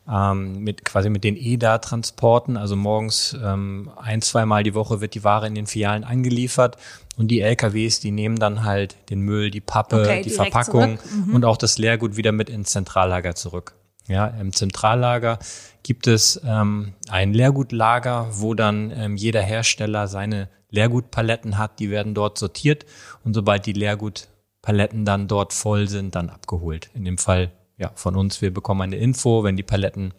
ähm, 0.08 0.60
mit 0.60 0.86
quasi 0.86 1.10
mit 1.10 1.24
den 1.24 1.36
EDA-Transporten. 1.36 2.56
Also 2.56 2.76
morgens 2.76 3.36
ähm, 3.44 3.90
ein, 4.00 4.22
zweimal 4.22 4.62
die 4.62 4.76
Woche 4.76 5.02
wird 5.02 5.16
die 5.16 5.24
Ware 5.24 5.48
in 5.48 5.56
den 5.56 5.66
Fialen 5.66 6.04
angeliefert 6.04 6.78
und 7.18 7.30
die 7.30 7.42
LKWs, 7.42 8.02
die 8.02 8.12
nehmen 8.12 8.38
dann 8.38 8.64
halt 8.64 8.98
den 9.10 9.22
Müll, 9.22 9.50
die 9.50 9.62
Pappe, 9.62 10.02
okay, 10.02 10.22
die 10.22 10.30
Verpackung 10.30 11.00
mhm. 11.26 11.34
und 11.34 11.44
auch 11.44 11.58
das 11.58 11.80
Leergut 11.80 12.18
wieder 12.18 12.32
mit 12.32 12.52
ins 12.52 12.70
Zentrallager 12.70 13.34
zurück. 13.34 13.74
Ja, 14.08 14.28
im 14.28 14.54
Zentrallager 14.54 15.40
gibt 15.84 16.08
es 16.08 16.40
ähm, 16.46 16.94
ein 17.10 17.34
Leergutlager, 17.34 18.28
wo 18.32 18.54
dann 18.54 18.92
ähm, 18.92 19.18
jeder 19.18 19.42
Hersteller 19.42 20.08
seine 20.08 20.50
Leergutpaletten 20.70 21.58
hat. 21.58 21.80
Die 21.80 21.90
werden 21.90 22.14
dort 22.14 22.38
sortiert 22.38 22.86
und 23.24 23.34
sobald 23.34 23.66
die 23.66 23.74
Leergutpaletten 23.74 25.06
dann 25.06 25.28
dort 25.28 25.54
voll 25.54 25.88
sind, 25.88 26.16
dann 26.16 26.30
abgeholt. 26.30 26.90
In 26.94 27.06
dem 27.06 27.18
Fall 27.18 27.52
ja 27.78 27.92
von 27.96 28.16
uns. 28.16 28.42
Wir 28.42 28.54
bekommen 28.54 28.82
eine 28.82 28.98
Info, 28.98 29.44
wenn 29.44 29.58
die 29.58 29.64
Paletten 29.64 30.14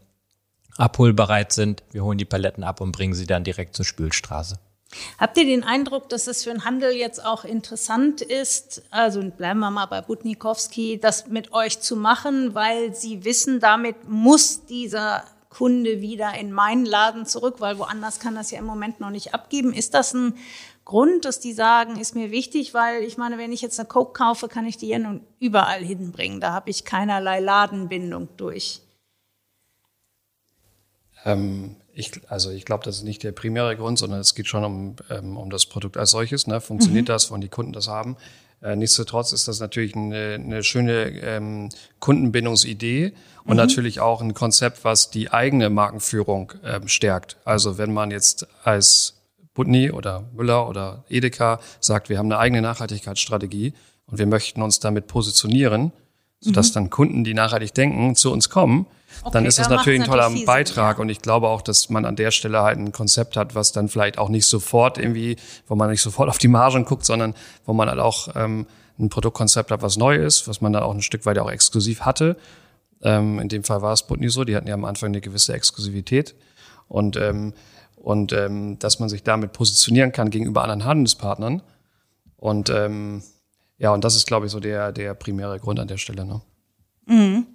abholbereit 0.77 1.53
sind. 1.53 1.83
Wir 1.93 2.05
holen 2.05 2.19
die 2.19 2.25
Paletten 2.25 2.65
ab 2.65 2.81
und 2.81 2.93
bringen 2.93 3.15
sie 3.15 3.27
dann 3.27 3.45
direkt 3.45 3.77
zur 3.77 3.85
Spülstraße. 3.85 4.59
Habt 5.19 5.37
ihr 5.39 5.45
den 5.45 5.65
Eindruck, 5.65 6.09
dass 6.09 6.27
es 6.27 6.45
für 6.45 6.51
den 6.51 6.65
Handel 6.65 6.93
jetzt 6.93 7.25
auch 7.25 7.45
interessant 7.45 8.21
ist, 8.21 8.83
also 8.91 9.21
bleiben 9.23 9.61
wir 9.61 9.71
mal 9.71 9.87
bei 9.87 10.01
Butnikowski, 10.01 10.99
das 11.01 11.29
mit 11.29 11.53
euch 11.53 11.81
zu 11.81 11.97
machen, 11.97 12.55
weil 12.55 12.95
sie 12.95 13.25
wissen, 13.25 13.61
damit 13.61 14.09
muss 14.09 14.67
dieser 14.67 15.25
Kunde 15.49 16.03
wieder 16.03 16.35
in 16.39 16.53
meinen 16.53 16.85
Laden 16.85 17.25
zurück, 17.25 17.57
weil 17.61 17.79
woanders 17.79 18.21
kann 18.21 18.35
das 18.35 18.51
ja 18.51 18.59
im 18.59 18.67
Moment 18.67 19.01
noch 19.01 19.11
nicht 19.11 19.33
abgeben. 19.33 19.73
Ist 19.73 19.95
das 19.95 20.13
ein 20.13 20.35
Grund, 20.85 21.25
dass 21.25 21.41
die 21.41 21.53
sagen, 21.53 21.99
ist 21.99 22.15
mir 22.15 22.31
wichtig, 22.31 22.75
weil 22.75 23.03
ich 23.03 23.17
meine, 23.17 23.39
wenn 23.39 23.53
ich 23.53 23.63
jetzt 23.63 23.81
eine 23.81 23.89
Coke 23.89 24.13
kaufe, 24.13 24.49
kann 24.49 24.67
ich 24.67 24.77
die 24.77 24.89
ja 24.89 24.99
nun 24.99 25.23
überall 25.41 25.83
hinbringen. 25.83 26.41
Da 26.41 26.53
habe 26.53 26.71
ich 26.71 26.85
keinerlei 26.85 27.41
Ladenbindung 27.41 28.29
durch. 28.37 28.83
Ähm, 31.25 31.75
ich, 31.97 32.13
also 32.29 32.51
ich 32.51 32.67
glaube, 32.67 32.85
das 32.85 32.99
ist 32.99 33.05
nicht 33.05 33.23
der 33.23 33.33
primäre 33.33 33.75
Grund, 33.75 33.99
sondern 33.99 34.21
es 34.21 34.35
geht 34.35 34.47
schon 34.47 34.65
um, 34.65 34.97
ähm, 35.11 35.37
um 35.37 35.49
das 35.49 35.65
Produkt 35.65 35.97
als 35.97 36.11
solches. 36.11 36.47
Ne? 36.47 36.61
Funktioniert 36.61 37.05
mhm. 37.05 37.07
das, 37.07 37.31
wollen 37.31 37.41
die 37.41 37.49
Kunden 37.49 37.73
das 37.73 37.89
haben? 37.89 38.17
Äh, 38.63 38.77
nichtsdestotrotz 38.77 39.33
ist 39.33 39.49
das 39.49 39.61
natürlich 39.61 39.97
eine, 39.97 40.35
eine 40.35 40.63
schöne 40.63 41.09
ähm, 41.23 41.71
Kundenbindungsidee 41.99 43.15
und 43.45 43.53
mhm. 43.53 43.57
natürlich 43.57 44.01
auch 44.01 44.21
ein 44.21 44.35
Konzept, 44.35 44.85
was 44.85 45.11
die 45.11 45.31
eigene 45.31 45.71
Markenführung 45.71 46.53
ähm, 46.63 46.87
stärkt. 46.87 47.39
Also 47.45 47.79
wenn 47.79 47.95
man 47.95 48.11
jetzt 48.11 48.47
als 48.63 49.15
Butni 49.55 49.91
oder 49.91 50.25
Müller 50.35 50.69
oder 50.69 51.05
Edeka 51.09 51.61
sagt, 51.81 52.11
wir 52.11 52.19
haben 52.19 52.31
eine 52.31 52.39
eigene 52.39 52.61
Nachhaltigkeitsstrategie 52.61 53.73
und 54.07 54.19
wir 54.19 54.27
möchten 54.27 54.61
uns 54.61 54.81
damit 54.81 55.07
positionieren, 55.07 55.93
sodass 56.41 56.71
mhm. 56.71 56.75
dann 56.75 56.91
Kunden, 56.91 57.25
die 57.25 57.33
nachhaltig 57.33 57.73
denken, 57.73 58.15
zu 58.17 58.31
uns 58.31 58.51
kommen, 58.51 58.87
okay, 59.23 59.31
dann 59.33 59.47
ist 59.47 59.59
das 59.59 59.69
natürlich 59.69 60.01
ein 60.01 60.07
toller 60.07 60.31
Beitrag. 60.45 60.97
Sinn, 60.97 60.99
ja. 60.99 61.03
Und 61.03 61.09
ich 61.09 61.21
glaube 61.21 61.49
auch, 61.49 61.63
dass 61.63 61.91
man 61.91 62.05
an 62.05 62.17
der 62.17 62.31
Stelle 62.31 62.63
halt 62.63 62.79
ein 62.79 62.93
Konzept 62.93 63.37
hat, 63.37 63.55
was 63.55 63.73
dann 63.73 63.89
vielleicht 63.89 64.19
auch 64.19 64.29
nicht 64.29 64.47
sofort 64.47 64.99
irgendwie, 64.99 65.37
wo 65.67 65.75
man 65.75 65.91
nicht 65.91 66.03
sofort 66.03 66.29
auf 66.31 66.39
die 66.39 66.49
Margen 66.49 66.85
guckt, 66.85 67.05
sondern 67.05 67.35
wo 67.65 67.73
man 67.73 67.89
halt 67.89 68.01
auch 68.01 68.29
ähm, 68.35 68.67
ein 68.99 69.09
Produktkonzept 69.09 69.71
hat, 69.71 69.83
was 69.83 69.97
neu 69.97 70.17
ist, 70.17 70.49
was 70.49 70.61
man 70.61 70.73
dann 70.73 70.83
auch 70.83 70.95
ein 70.95 71.03
Stück 71.03 71.27
weit 71.27 71.39
auch 71.39 71.51
exklusiv 71.51 72.03
hatte. 72.03 72.37
Ähm, 73.03 73.39
in 73.39 73.49
dem 73.49 73.65
Fall 73.65 73.83
war 73.83 73.93
es 73.93 74.07
Butni 74.07 74.29
so, 74.29 74.45
die 74.45 74.57
hatten 74.57 74.69
ja 74.69 74.75
am 74.75 74.85
Anfang 74.85 75.09
eine 75.09 75.21
gewisse 75.21 75.53
Exklusivität. 75.53 76.35
Und, 76.89 77.17
ähm, 77.17 77.53
und 77.97 78.33
ähm, 78.33 78.79
dass 78.79 79.01
man 79.01 79.09
sich 79.09 79.23
damit 79.23 79.53
positionieren 79.53 80.13
kann 80.13 80.31
gegenüber 80.31 80.63
anderen 80.63 80.85
Handelspartnern. 80.85 81.63
Und 82.37 82.71
ähm, 82.71 83.23
ja, 83.79 83.91
und 83.93 84.05
das 84.05 84.17
ist, 84.17 84.27
glaube 84.27 84.47
ich, 84.47 84.53
so 84.53 84.61
der, 84.61 84.93
der 84.93 85.15
primäre 85.15 85.59
Grund 85.59 85.81
an 85.81 85.89
der 85.89 85.99
Stelle. 85.99 86.25
Ne? 86.25 86.41
Mhm. 87.07 87.47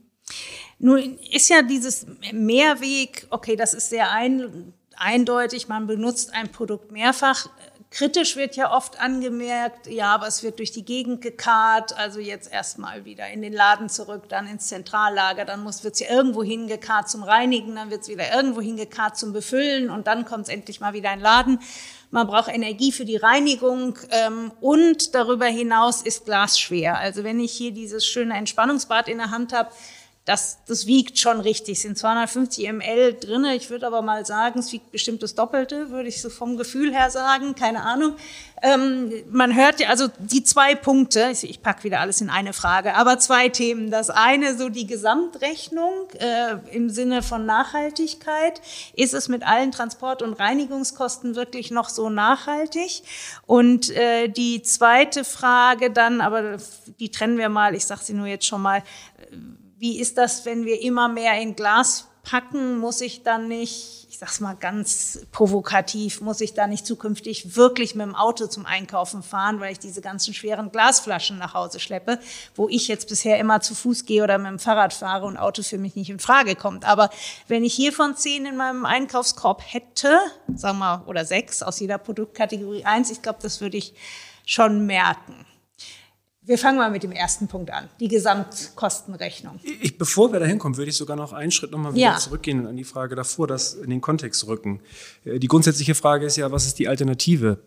Nun 0.84 1.20
ist 1.32 1.48
ja 1.50 1.62
dieses 1.62 2.08
Mehrweg, 2.32 3.28
okay, 3.30 3.56
das 3.56 3.76
ist 3.76 3.90
sehr 3.92 4.12
ein, 4.12 4.74
eindeutig, 4.98 5.68
man 5.68 5.86
benutzt 5.86 6.34
ein 6.34 6.52
Produkt 6.52 6.92
mehrfach. 6.92 7.50
Kritisch 7.92 8.36
wird 8.36 8.56
ja 8.56 8.76
oft 8.76 9.00
angemerkt, 9.00 9.86
ja, 9.86 10.16
aber 10.16 10.26
es 10.26 10.42
wird 10.42 10.58
durch 10.58 10.72
die 10.72 10.84
Gegend 10.84 11.22
gekarrt, 11.22 11.96
also 11.98 12.20
jetzt 12.20 12.52
erstmal 12.52 13.06
wieder 13.06 13.30
in 13.30 13.44
den 13.44 13.54
Laden 13.54 13.90
zurück, 13.90 14.28
dann 14.30 14.48
ins 14.48 14.68
Zentrallager, 14.68 15.46
dann 15.46 15.64
wird 15.66 15.94
es 15.94 16.00
ja 16.00 16.10
irgendwo 16.10 16.42
hingekarrt 16.42 17.10
zum 17.10 17.22
Reinigen, 17.22 17.76
dann 17.76 17.92
wird 17.92 18.02
es 18.02 18.08
wieder 18.08 18.34
irgendwo 18.34 18.62
hingekarrt 18.62 19.18
zum 19.18 19.34
Befüllen 19.34 19.92
und 19.92 20.08
dann 20.08 20.26
kommt 20.26 20.46
es 20.46 20.50
endlich 20.50 20.80
mal 20.80 20.94
wieder 20.94 21.14
in 21.14 21.20
den 21.20 21.24
Laden. 21.24 21.60
Man 22.10 22.26
braucht 22.26 22.50
Energie 22.50 22.92
für 22.92 23.06
die 23.06 23.18
Reinigung 23.18 24.00
ähm, 24.10 24.52
und 24.62 25.14
darüber 25.14 25.46
hinaus 25.46 26.02
ist 26.02 26.26
Glas 26.26 26.60
schwer. 26.60 26.98
Also 26.98 27.24
wenn 27.24 27.40
ich 27.40 27.52
hier 27.52 27.72
dieses 27.72 28.06
schöne 28.06 28.36
Entspannungsbad 28.36 29.08
in 29.10 29.20
der 29.20 29.32
Hand 29.32 29.54
habe, 29.54 29.70
das, 30.26 30.60
das 30.68 30.86
wiegt 30.86 31.18
schon 31.18 31.40
richtig. 31.40 31.78
Es 31.78 31.82
sind 31.82 31.98
250 31.98 32.72
ml 32.72 33.16
drinne. 33.16 33.56
Ich 33.56 33.72
würde 33.72 33.88
aber 33.88 34.04
mal 34.04 34.24
sagen, 34.24 34.60
es 34.60 34.72
wiegt 34.72 34.92
bestimmt 34.92 35.24
das 35.24 35.34
Doppelte, 35.34 35.90
würde 35.90 36.10
ich 36.10 36.22
so 36.22 36.30
vom 36.30 36.58
Gefühl 36.58 36.94
her 36.94 37.10
sagen. 37.10 37.56
Keine 37.56 37.82
Ahnung. 37.82 38.16
Ähm, 38.62 39.12
man 39.32 39.56
hört 39.56 39.80
ja, 39.80 39.90
also 39.90 40.10
die 40.20 40.44
zwei 40.44 40.76
Punkte, 40.76 41.30
ich, 41.32 41.50
ich 41.50 41.64
packe 41.64 41.84
wieder 41.84 42.02
alles 42.02 42.22
in 42.22 42.30
eine 42.30 42.54
Frage, 42.54 42.94
aber 42.94 43.18
zwei 43.18 43.50
Themen. 43.50 43.90
Das 43.90 44.12
eine, 44.12 44.56
so 44.56 44.70
die 44.70 44.86
Gesamtrechnung 44.86 46.10
äh, 46.20 46.58
im 46.72 46.92
Sinne 46.92 47.24
von 47.24 47.48
Nachhaltigkeit. 47.48 48.62
Ist 48.94 49.16
es 49.16 49.28
mit 49.28 49.42
allen 49.42 49.72
Transport- 49.72 50.22
und 50.22 50.34
Reinigungskosten 50.34 51.36
wirklich 51.36 51.72
noch 51.72 51.90
so 51.90 52.12
nachhaltig? 52.12 53.02
Und 53.48 53.90
äh, 53.90 54.28
die 54.28 54.62
zweite 54.62 55.24
Frage 55.24 55.90
dann, 55.90 56.22
aber 56.22 56.58
die 57.00 57.10
trennen 57.10 57.40
wir 57.40 57.50
mal, 57.50 57.74
ich 57.74 57.88
sage 57.88 58.02
sie 58.04 58.14
nur 58.14 58.28
jetzt 58.28 58.46
schon 58.46 58.62
mal, 58.62 58.84
wie 59.82 60.00
ist 60.00 60.20
das, 60.20 60.46
wenn 60.46 60.64
wir 60.64 60.80
immer 60.84 61.10
mehr 61.10 61.42
in 61.42 61.56
Glas 61.56 62.08
packen? 62.22 62.78
Muss 62.78 63.02
ich 63.02 63.24
dann 63.24 63.48
nicht, 63.48 64.06
ich 64.12 64.20
sag's 64.20 64.40
mal 64.40 64.54
ganz 64.54 65.26
provokativ, 65.32 66.22
muss 66.22 66.40
ich 66.40 66.54
da 66.54 66.68
nicht 66.68 66.86
zukünftig 66.86 67.56
wirklich 67.56 67.96
mit 67.96 68.06
dem 68.06 68.14
Auto 68.14 68.46
zum 68.46 68.68
Einkaufen 68.68 69.24
fahren, 69.24 69.60
weil 69.60 69.72
ich 69.72 69.80
diese 69.80 70.02
ganzen 70.02 70.36
schweren 70.36 70.72
Glasflaschen 70.72 71.40
nach 71.40 71.56
Hause 71.56 71.80
schleppe, 71.80 72.20
wo 72.54 72.70
ich 72.70 72.88
jetzt 72.90 73.10
bisher 73.10 73.40
immer 73.40 73.62
zu 73.62 73.74
Fuß 73.74 74.06
gehe 74.06 74.24
oder 74.24 74.38
mit 74.38 74.52
dem 74.52 74.60
Fahrrad 74.60 74.94
fahre 74.94 75.26
und 75.26 75.38
Auto 75.38 75.64
für 75.64 75.80
mich 75.80 75.96
nicht 75.96 76.12
in 76.12 76.20
Frage 76.20 76.56
kommt. 76.56 76.86
Aber 76.86 77.10
wenn 77.48 77.64
ich 77.64 77.74
hiervon 77.74 78.16
zehn 78.16 78.46
in 78.46 78.58
meinem 78.58 78.86
Einkaufskorb 78.86 79.64
hätte, 79.66 80.20
sagen 80.54 80.78
wir, 80.78 81.06
oder 81.08 81.26
sechs 81.26 81.64
aus 81.64 81.80
jeder 81.80 81.98
Produktkategorie 81.98 82.86
eins, 82.86 83.10
ich 83.10 83.24
glaube, 83.24 83.40
das 83.42 83.62
würde 83.62 83.78
ich 83.78 83.96
schon 84.46 84.86
merken. 84.86 85.48
Wir 86.44 86.58
fangen 86.58 86.80
mal 86.80 86.90
mit 86.90 87.04
dem 87.04 87.12
ersten 87.12 87.48
Punkt 87.48 87.70
an, 87.70 87.88
die 88.00 88.08
Gesamtkostenrechnung. 88.08 89.60
Ich, 89.80 90.00
bevor 90.00 90.34
wir 90.34 90.40
da 90.40 90.48
hinkommen, 90.48 90.76
würde 90.76 90.90
ich 90.90 90.98
sogar 90.98 91.16
noch 91.16 91.34
einen 91.34 91.52
Schritt 91.52 91.70
nochmal 91.70 91.94
wieder 91.94 92.04
ja. 92.04 92.18
zurückgehen 92.18 92.62
und 92.62 92.68
an 92.68 92.78
die 92.78 92.84
Frage 92.84 93.16
davor, 93.16 93.46
das 93.46 93.76
in 93.76 93.92
den 93.92 94.02
Kontext 94.02 94.48
rücken. 94.48 94.82
Äh, 95.24 95.38
die 95.38 95.48
grundsätzliche 95.48 95.94
Frage 95.94 96.26
ist 96.26 96.38
ja, 96.38 96.52
was 96.52 96.66
ist 96.66 96.80
die 96.80 96.88
Alternative? 96.88 97.60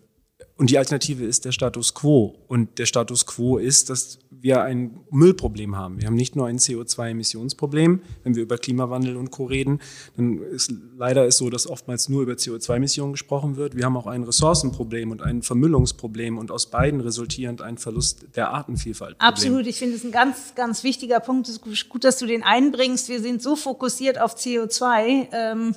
Und 0.57 0.69
die 0.69 0.77
Alternative 0.77 1.25
ist 1.25 1.43
der 1.43 1.51
Status 1.51 1.93
quo. 1.93 2.35
Und 2.47 2.79
der 2.79 2.85
Status 2.85 3.25
quo 3.25 3.57
ist, 3.57 3.89
dass 3.89 4.19
wir 4.29 4.61
ein 4.61 5.01
Müllproblem 5.11 5.75
haben. 5.75 5.99
Wir 5.99 6.07
haben 6.07 6.15
nicht 6.15 6.37
nur 6.37 6.47
ein 6.47 6.59
CO2-Emissionsproblem. 6.59 8.01
Wenn 8.23 8.35
wir 8.35 8.43
über 8.43 8.57
Klimawandel 8.57 9.17
und 9.17 9.31
Co. 9.31 9.45
reden, 9.45 9.79
dann 10.15 10.37
ist 10.37 10.73
leider 10.97 11.25
ist 11.25 11.37
so, 11.37 11.49
dass 11.49 11.67
oftmals 11.67 12.07
nur 12.07 12.21
über 12.21 12.33
CO2-Emissionen 12.33 13.13
gesprochen 13.13 13.57
wird. 13.57 13.75
Wir 13.75 13.83
haben 13.83 13.97
auch 13.97 14.07
ein 14.07 14.23
Ressourcenproblem 14.23 15.11
und 15.11 15.21
ein 15.21 15.41
Vermüllungsproblem 15.41 16.37
und 16.37 16.51
aus 16.51 16.69
beiden 16.69 17.01
resultierend 17.01 17.61
ein 17.61 17.77
Verlust 17.77 18.25
der 18.35 18.51
Artenvielfalt. 18.51 19.17
Absolut. 19.19 19.67
Ich 19.67 19.77
finde 19.77 19.95
es 19.97 20.05
ein 20.05 20.11
ganz, 20.11 20.55
ganz 20.55 20.85
wichtiger 20.85 21.19
Punkt. 21.19 21.49
Es 21.49 21.57
ist 21.57 21.89
gut, 21.89 22.05
dass 22.05 22.17
du 22.17 22.27
den 22.27 22.43
einbringst. 22.43 23.09
Wir 23.09 23.19
sind 23.19 23.41
so 23.41 23.57
fokussiert 23.57 24.21
auf 24.21 24.35
CO2. 24.35 25.27
Ähm, 25.33 25.75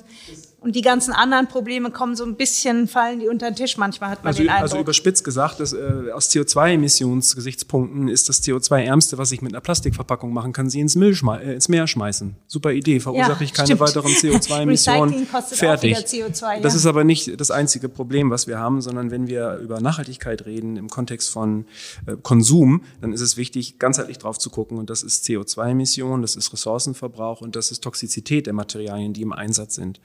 und 0.61 0.75
die 0.75 0.81
ganzen 0.81 1.13
anderen 1.13 1.47
Probleme 1.47 1.89
kommen 1.89 2.15
so 2.15 2.25
ein 2.25 2.35
bisschen, 2.35 2.87
fallen 2.87 3.19
die 3.19 3.29
unter 3.29 3.49
den 3.49 3.55
Tisch. 3.55 3.77
Manchmal 3.77 4.09
hat 4.09 4.23
man 4.23 4.29
also, 4.29 4.43
den 4.43 4.49
Eindruck. 4.49 4.63
Also 4.63 4.79
überspitzt 4.79 5.23
gesagt, 5.23 5.59
dass, 5.59 5.71
äh, 5.71 6.11
aus 6.13 6.29
CO2-Emissionsgesichtspunkten 6.31 8.09
ist 8.09 8.27
das 8.27 8.43
CO2-Ärmste, 8.43 9.17
was 9.17 9.31
ich 9.31 9.41
mit 9.41 9.53
einer 9.53 9.61
Plastikverpackung 9.61 10.33
machen 10.33 10.51
kann, 10.51 10.69
sie 10.69 10.81
ins, 10.81 10.95
Müll 10.95 11.15
äh, 11.41 11.53
ins 11.53 11.69
Meer 11.69 11.87
schmeißen. 11.87 12.35
Super 12.47 12.73
Idee, 12.73 12.99
verursache 12.99 13.39
ja, 13.39 13.41
ich 13.41 13.53
keine 13.53 13.67
stimmt. 13.67 13.79
weiteren 13.79 14.11
CO2-Emissionen. 14.13 15.27
Fertig. 15.51 15.97
CO2, 15.97 16.55
ja. 16.55 16.59
Das 16.59 16.75
ist 16.75 16.85
aber 16.85 17.05
nicht 17.05 17.39
das 17.39 17.51
einzige 17.51 17.87
Problem, 17.87 18.29
was 18.29 18.47
wir 18.47 18.59
haben, 18.59 18.81
sondern 18.81 19.11
wenn 19.11 19.27
wir 19.27 19.57
über 19.57 19.79
Nachhaltigkeit 19.79 20.45
reden 20.45 20.75
im 20.75 20.89
Kontext 20.89 21.29
von 21.29 21.65
äh, 22.05 22.17
Konsum, 22.21 22.83
dann 22.99 23.13
ist 23.13 23.21
es 23.21 23.37
wichtig, 23.37 23.79
ganzheitlich 23.79 24.17
drauf 24.17 24.37
zu 24.37 24.49
gucken. 24.49 24.77
Und 24.77 24.89
das 24.89 25.03
ist 25.03 25.25
CO2-Emissionen, 25.25 26.21
das 26.21 26.35
ist 26.35 26.51
Ressourcenverbrauch 26.51 27.39
und 27.39 27.55
das 27.55 27.71
ist 27.71 27.81
Toxizität 27.81 28.45
der 28.45 28.53
Materialien, 28.53 29.13
die 29.13 29.21
im 29.21 29.31
Einsatz 29.31 29.75
sind. 29.75 30.01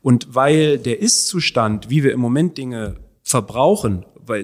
Und 0.00 0.34
weil 0.34 0.78
der 0.78 1.00
Ist-Zustand, 1.00 1.90
wie 1.90 2.04
wir 2.04 2.12
im 2.12 2.20
Moment 2.20 2.56
Dinge 2.56 2.96
verbrauchen, 3.22 4.04
weil 4.24 4.42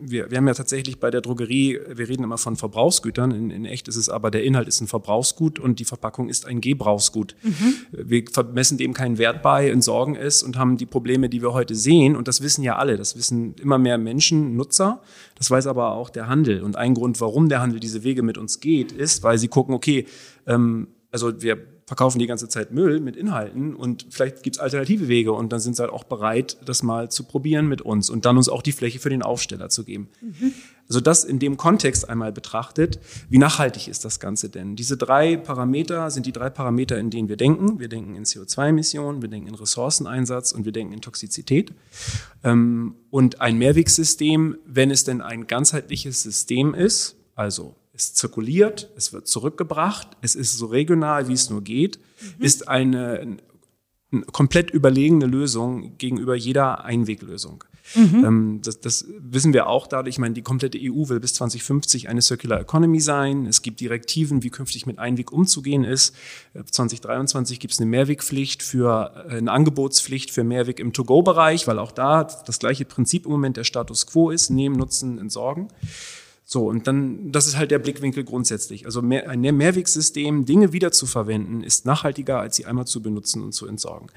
wir, 0.00 0.30
wir 0.30 0.38
haben 0.38 0.46
ja 0.46 0.54
tatsächlich 0.54 1.00
bei 1.00 1.10
der 1.10 1.20
Drogerie, 1.20 1.78
wir 1.92 2.08
reden 2.08 2.24
immer 2.24 2.38
von 2.38 2.56
Verbrauchsgütern, 2.56 3.32
in, 3.32 3.50
in 3.50 3.64
echt 3.64 3.88
ist 3.88 3.96
es 3.96 4.08
aber, 4.08 4.30
der 4.30 4.44
Inhalt 4.44 4.68
ist 4.68 4.80
ein 4.80 4.86
Verbrauchsgut 4.86 5.58
und 5.58 5.78
die 5.80 5.84
Verpackung 5.84 6.28
ist 6.28 6.46
ein 6.46 6.60
Gebrauchsgut. 6.60 7.34
Mhm. 7.42 7.74
Wir 7.90 8.24
messen 8.52 8.78
dem 8.78 8.94
keinen 8.94 9.18
Wert 9.18 9.42
bei, 9.42 9.70
entsorgen 9.70 10.14
es 10.16 10.42
und 10.42 10.56
haben 10.56 10.76
die 10.76 10.86
Probleme, 10.86 11.28
die 11.28 11.42
wir 11.42 11.52
heute 11.52 11.74
sehen, 11.74 12.16
und 12.16 12.28
das 12.28 12.42
wissen 12.42 12.62
ja 12.62 12.76
alle, 12.76 12.96
das 12.96 13.16
wissen 13.16 13.54
immer 13.60 13.78
mehr 13.78 13.98
Menschen, 13.98 14.56
Nutzer, 14.56 15.02
das 15.36 15.50
weiß 15.50 15.66
aber 15.66 15.92
auch 15.92 16.10
der 16.10 16.28
Handel. 16.28 16.62
Und 16.62 16.76
ein 16.76 16.94
Grund, 16.94 17.20
warum 17.20 17.48
der 17.48 17.60
Handel 17.60 17.80
diese 17.80 18.04
Wege 18.04 18.22
mit 18.22 18.38
uns 18.38 18.60
geht, 18.60 18.92
ist, 18.92 19.22
weil 19.22 19.38
sie 19.38 19.48
gucken, 19.48 19.74
okay, 19.74 20.06
ähm, 20.46 20.88
also 21.10 21.42
wir 21.42 21.58
verkaufen 21.88 22.18
die 22.18 22.26
ganze 22.26 22.50
Zeit 22.50 22.70
Müll 22.70 23.00
mit 23.00 23.16
Inhalten 23.16 23.74
und 23.74 24.04
vielleicht 24.10 24.42
gibt's 24.42 24.58
alternative 24.58 25.08
Wege 25.08 25.32
und 25.32 25.54
dann 25.54 25.58
sind 25.58 25.74
sie 25.74 25.80
halt 25.80 25.90
auch 25.90 26.04
bereit, 26.04 26.58
das 26.66 26.82
mal 26.82 27.10
zu 27.10 27.24
probieren 27.24 27.66
mit 27.66 27.80
uns 27.80 28.10
und 28.10 28.26
dann 28.26 28.36
uns 28.36 28.50
auch 28.50 28.60
die 28.60 28.72
Fläche 28.72 28.98
für 28.98 29.08
den 29.08 29.22
Aufsteller 29.22 29.70
zu 29.70 29.84
geben. 29.84 30.10
Mhm. 30.20 30.52
Also 30.86 31.00
das 31.00 31.24
in 31.24 31.38
dem 31.38 31.56
Kontext 31.56 32.06
einmal 32.06 32.30
betrachtet, 32.30 33.00
wie 33.30 33.38
nachhaltig 33.38 33.88
ist 33.88 34.04
das 34.04 34.20
Ganze 34.20 34.50
denn? 34.50 34.76
Diese 34.76 34.98
drei 34.98 35.38
Parameter 35.38 36.10
sind 36.10 36.26
die 36.26 36.32
drei 36.32 36.50
Parameter, 36.50 36.98
in 36.98 37.08
denen 37.08 37.30
wir 37.30 37.38
denken. 37.38 37.80
Wir 37.80 37.88
denken 37.88 38.14
in 38.14 38.24
CO2-Emissionen, 38.24 39.22
wir 39.22 39.30
denken 39.30 39.48
in 39.48 39.54
Ressourceneinsatz 39.54 40.52
und 40.52 40.66
wir 40.66 40.72
denken 40.72 40.92
in 40.92 41.00
Toxizität. 41.00 41.72
Ähm, 42.44 42.96
und 43.08 43.40
ein 43.40 43.56
Mehrwegsystem, 43.56 44.58
wenn 44.66 44.90
es 44.90 45.04
denn 45.04 45.22
ein 45.22 45.46
ganzheitliches 45.46 46.22
System 46.22 46.74
ist, 46.74 47.16
also 47.34 47.76
es 47.98 48.14
zirkuliert, 48.14 48.90
es 48.96 49.12
wird 49.12 49.26
zurückgebracht, 49.26 50.08
es 50.20 50.34
ist 50.34 50.56
so 50.56 50.66
regional, 50.66 51.28
wie 51.28 51.32
es 51.32 51.50
nur 51.50 51.62
geht, 51.62 51.98
mhm. 51.98 52.44
ist 52.44 52.68
eine, 52.68 53.18
eine, 53.20 54.22
komplett 54.32 54.70
überlegene 54.70 55.26
Lösung 55.26 55.98
gegenüber 55.98 56.34
jeder 56.34 56.84
Einweglösung. 56.84 57.64
Mhm. 57.94 58.24
Ähm, 58.24 58.60
das, 58.62 58.80
das, 58.80 59.06
wissen 59.18 59.52
wir 59.52 59.66
auch 59.66 59.86
dadurch, 59.86 60.14
ich 60.14 60.18
meine, 60.18 60.34
die 60.34 60.42
komplette 60.42 60.78
EU 60.80 61.08
will 61.08 61.20
bis 61.20 61.34
2050 61.34 62.08
eine 62.08 62.22
Circular 62.22 62.60
Economy 62.60 63.00
sein. 63.00 63.46
Es 63.46 63.62
gibt 63.62 63.80
Direktiven, 63.80 64.42
wie 64.42 64.50
künftig 64.50 64.86
mit 64.86 64.98
Einweg 64.98 65.32
umzugehen 65.32 65.84
ist. 65.84 66.14
2023 66.54 67.60
gibt 67.60 67.74
es 67.74 67.80
eine 67.80 67.90
Mehrwegpflicht 67.90 68.62
für 68.62 69.26
äh, 69.28 69.36
eine 69.36 69.50
Angebotspflicht 69.52 70.30
für 70.30 70.44
Mehrweg 70.44 70.80
im 70.80 70.92
To-Go-Bereich, 70.92 71.66
weil 71.66 71.78
auch 71.78 71.92
da 71.92 72.24
das 72.24 72.58
gleiche 72.58 72.84
Prinzip 72.84 73.26
im 73.26 73.32
Moment 73.32 73.56
der 73.56 73.64
Status 73.64 74.06
quo 74.06 74.30
ist, 74.30 74.50
nehmen, 74.50 74.76
nutzen, 74.76 75.18
entsorgen. 75.18 75.68
So, 76.50 76.66
und 76.66 76.86
dann, 76.86 77.30
das 77.30 77.46
ist 77.46 77.58
halt 77.58 77.70
der 77.70 77.78
Blickwinkel 77.78 78.24
grundsätzlich. 78.24 78.86
Also 78.86 79.02
mehr, 79.02 79.28
ein 79.28 79.42
Mehrwegsystem, 79.42 80.46
Dinge 80.46 80.72
wiederzuverwenden, 80.72 81.62
ist 81.62 81.84
nachhaltiger, 81.84 82.40
als 82.40 82.56
sie 82.56 82.64
einmal 82.64 82.86
zu 82.86 83.02
benutzen 83.02 83.42
und 83.42 83.52
zu 83.52 83.66
entsorgen. 83.66 84.08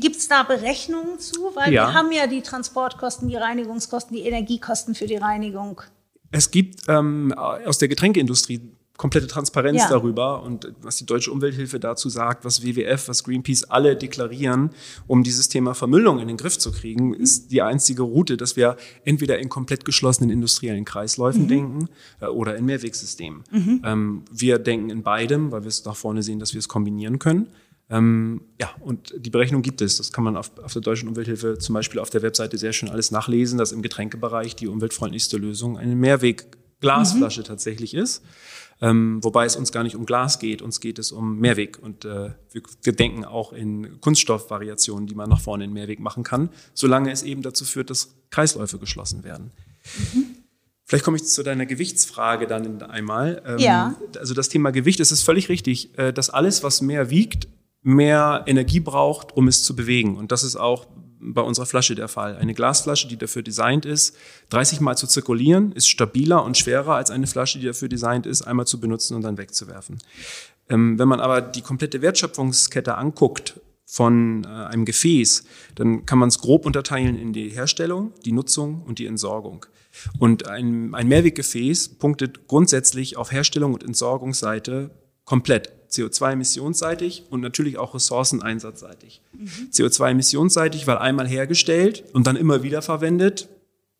Gibt 0.00 0.16
es 0.16 0.28
da 0.28 0.42
Berechnungen 0.42 1.18
zu? 1.18 1.50
Weil 1.54 1.70
ja. 1.70 1.88
wir 1.88 1.92
haben 1.92 2.10
ja 2.12 2.26
die 2.26 2.40
Transportkosten, 2.40 3.28
die 3.28 3.36
Reinigungskosten, 3.36 4.16
die 4.16 4.22
Energiekosten 4.22 4.94
für 4.94 5.06
die 5.06 5.16
Reinigung. 5.16 5.82
Es 6.30 6.50
gibt 6.50 6.88
ähm, 6.88 7.34
aus 7.34 7.76
der 7.76 7.88
Getränkeindustrie 7.88 8.62
komplette 8.96 9.26
Transparenz 9.26 9.82
ja. 9.82 9.88
darüber 9.88 10.42
und 10.42 10.72
was 10.80 10.96
die 10.96 11.06
Deutsche 11.06 11.32
Umwelthilfe 11.32 11.80
dazu 11.80 12.08
sagt, 12.08 12.44
was 12.44 12.62
WWF, 12.62 13.08
was 13.08 13.24
Greenpeace 13.24 13.64
alle 13.64 13.96
deklarieren, 13.96 14.70
um 15.08 15.24
dieses 15.24 15.48
Thema 15.48 15.74
Vermüllung 15.74 16.20
in 16.20 16.28
den 16.28 16.36
Griff 16.36 16.58
zu 16.58 16.70
kriegen, 16.70 17.08
mhm. 17.08 17.14
ist 17.14 17.50
die 17.50 17.60
einzige 17.60 18.02
Route, 18.02 18.36
dass 18.36 18.56
wir 18.56 18.76
entweder 19.04 19.38
in 19.38 19.48
komplett 19.48 19.84
geschlossenen 19.84 20.30
industriellen 20.30 20.84
Kreisläufen 20.84 21.42
mhm. 21.44 21.48
denken 21.48 21.88
äh, 22.20 22.26
oder 22.26 22.56
in 22.56 22.66
Mehrwegsystemen. 22.66 23.42
Mhm. 23.50 23.82
Ähm, 23.84 24.22
wir 24.30 24.58
denken 24.60 24.90
in 24.90 25.02
beidem, 25.02 25.50
weil 25.50 25.62
wir 25.62 25.68
es 25.68 25.84
nach 25.84 25.96
vorne 25.96 26.22
sehen, 26.22 26.38
dass 26.38 26.54
wir 26.54 26.60
es 26.60 26.68
kombinieren 26.68 27.18
können. 27.18 27.48
Ähm, 27.90 28.42
ja, 28.60 28.70
und 28.80 29.12
die 29.18 29.30
Berechnung 29.30 29.62
gibt 29.62 29.82
es. 29.82 29.98
Das 29.98 30.12
kann 30.12 30.24
man 30.24 30.36
auf, 30.36 30.52
auf 30.62 30.72
der 30.72 30.82
Deutschen 30.82 31.08
Umwelthilfe 31.08 31.58
zum 31.58 31.74
Beispiel 31.74 32.00
auf 32.00 32.10
der 32.10 32.22
Webseite 32.22 32.58
sehr 32.58 32.72
schön 32.72 32.88
alles 32.88 33.10
nachlesen, 33.10 33.58
dass 33.58 33.72
im 33.72 33.82
Getränkebereich 33.82 34.56
die 34.56 34.68
umweltfreundlichste 34.68 35.36
Lösung 35.36 35.76
eine 35.76 35.94
Mehrweg-Glasflasche 35.94 37.40
mhm. 37.40 37.44
tatsächlich 37.44 37.94
ist. 37.94 38.22
Ähm, 38.80 39.22
wobei 39.22 39.44
es 39.46 39.56
uns 39.56 39.72
gar 39.72 39.82
nicht 39.82 39.96
um 39.96 40.06
Glas 40.06 40.38
geht, 40.38 40.60
uns 40.60 40.80
geht 40.80 40.98
es 40.98 41.12
um 41.12 41.38
Mehrweg. 41.38 41.78
Und 41.80 42.04
äh, 42.04 42.30
wir, 42.50 42.62
wir, 42.82 42.92
denken 42.92 43.24
auch 43.24 43.52
in 43.52 44.00
Kunststoffvariationen, 44.00 45.06
die 45.06 45.14
man 45.14 45.30
nach 45.30 45.40
vorne 45.40 45.64
in 45.64 45.72
Mehrweg 45.72 46.00
machen 46.00 46.24
kann, 46.24 46.50
solange 46.74 47.10
es 47.10 47.22
eben 47.22 47.42
dazu 47.42 47.64
führt, 47.64 47.90
dass 47.90 48.14
Kreisläufe 48.30 48.78
geschlossen 48.78 49.24
werden. 49.24 49.52
Mhm. 50.12 50.26
Vielleicht 50.86 51.04
komme 51.04 51.16
ich 51.16 51.24
zu 51.24 51.42
deiner 51.42 51.66
Gewichtsfrage 51.66 52.46
dann 52.46 52.82
einmal. 52.82 53.42
Ähm, 53.46 53.58
ja. 53.58 53.94
Also 54.18 54.34
das 54.34 54.50
Thema 54.50 54.70
Gewicht, 54.70 55.00
es 55.00 55.12
ist 55.12 55.22
völlig 55.22 55.48
richtig, 55.48 55.96
äh, 55.98 56.12
dass 56.12 56.28
alles, 56.30 56.62
was 56.62 56.82
mehr 56.82 57.10
wiegt, 57.10 57.48
mehr 57.82 58.44
Energie 58.46 58.80
braucht, 58.80 59.36
um 59.36 59.48
es 59.48 59.62
zu 59.62 59.76
bewegen. 59.76 60.16
Und 60.16 60.30
das 60.32 60.42
ist 60.42 60.56
auch 60.56 60.86
bei 61.24 61.40
unserer 61.40 61.66
Flasche 61.66 61.94
der 61.94 62.08
Fall. 62.08 62.36
Eine 62.36 62.54
Glasflasche, 62.54 63.08
die 63.08 63.16
dafür 63.16 63.42
designt 63.42 63.86
ist, 63.86 64.16
30 64.50 64.80
Mal 64.80 64.96
zu 64.96 65.06
zirkulieren, 65.06 65.72
ist 65.72 65.88
stabiler 65.88 66.44
und 66.44 66.58
schwerer 66.58 66.94
als 66.94 67.10
eine 67.10 67.26
Flasche, 67.26 67.58
die 67.58 67.66
dafür 67.66 67.88
designt 67.88 68.26
ist, 68.26 68.42
einmal 68.42 68.66
zu 68.66 68.80
benutzen 68.80 69.14
und 69.14 69.22
dann 69.22 69.38
wegzuwerfen. 69.38 69.98
Ähm, 70.68 70.98
wenn 70.98 71.08
man 71.08 71.20
aber 71.20 71.40
die 71.40 71.62
komplette 71.62 72.02
Wertschöpfungskette 72.02 72.96
anguckt, 72.96 73.60
von 73.86 74.44
äh, 74.44 74.48
einem 74.48 74.84
Gefäß, 74.84 75.44
dann 75.74 76.06
kann 76.06 76.18
man 76.18 76.28
es 76.28 76.38
grob 76.38 76.66
unterteilen 76.66 77.16
in 77.16 77.32
die 77.32 77.50
Herstellung, 77.50 78.12
die 78.24 78.32
Nutzung 78.32 78.82
und 78.82 78.98
die 78.98 79.06
Entsorgung. 79.06 79.66
Und 80.18 80.48
ein, 80.48 80.94
ein 80.94 81.06
Mehrweggefäß 81.06 81.90
punktet 81.90 82.48
grundsätzlich 82.48 83.16
auf 83.16 83.30
Herstellung 83.30 83.74
und 83.74 83.84
Entsorgungsseite 83.84 84.90
komplett. 85.24 85.72
CO2-emissionsseitig 85.94 87.22
und 87.30 87.40
natürlich 87.40 87.78
auch 87.78 87.94
ressourceneinsatzseitig. 87.94 89.22
Mhm. 89.32 89.70
CO2-emissionsseitig, 89.72 90.86
weil 90.86 90.98
einmal 90.98 91.26
hergestellt 91.28 92.04
und 92.12 92.26
dann 92.26 92.36
immer 92.36 92.62
wieder 92.62 92.82
verwendet, 92.82 93.48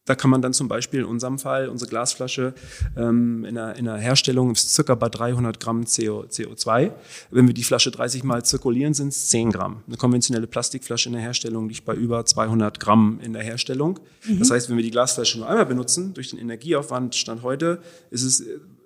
da 0.07 0.15
kann 0.15 0.31
man 0.31 0.43
dann 0.43 0.53
zum 0.53 0.69
Beispiel 0.69 1.01
in 1.01 1.07
unserem 1.07 1.39
Fall 1.39 1.69
unsere 1.69 1.89
Glasflasche 1.89 2.55
ähm, 2.95 3.45
in, 3.47 3.55
der, 3.55 3.77
in 3.77 3.87
der 3.87 3.97
Herstellung 3.97 4.53
ist 4.53 4.75
circa 4.75 4.95
bei 4.95 5.09
300 5.09 5.59
Gramm 5.61 5.85
CO, 5.85 6.27
CO2. 6.29 6.93
Wenn 7.31 7.47
wir 7.47 7.55
die 7.55 7.65
Flasche 7.65 7.91
30 7.91 8.23
Mal 8.23 8.45
zirkulieren, 8.45 8.93
sind 8.93 9.09
es 9.09 9.29
10 9.29 9.53
Gramm. 9.53 9.83
Eine 9.87 9.97
konventionelle 9.97 10.47
Plastikflasche 10.47 11.09
in 11.09 11.15
der 11.15 11.23
Herstellung 11.23 11.69
liegt 11.69 11.87
bei 11.87 11.95
über 11.95 12.27
200 12.27 12.81
Gramm 12.81 13.19
in 13.23 13.33
der 13.33 13.43
Herstellung. 13.43 13.99
Mhm. 14.27 14.41
Das 14.41 14.51
heißt, 14.51 14.69
wenn 14.69 14.77
wir 14.77 14.85
die 14.85 14.91
Glasflasche 14.91 15.39
nur 15.39 15.49
einmal 15.49 15.67
benutzen, 15.67 16.13
durch 16.13 16.31
den 16.31 16.39
Energieaufwand 16.39 17.15
Stand 17.15 17.43
heute, 17.43 17.81
ist 18.11 18.25
es 18.25 18.45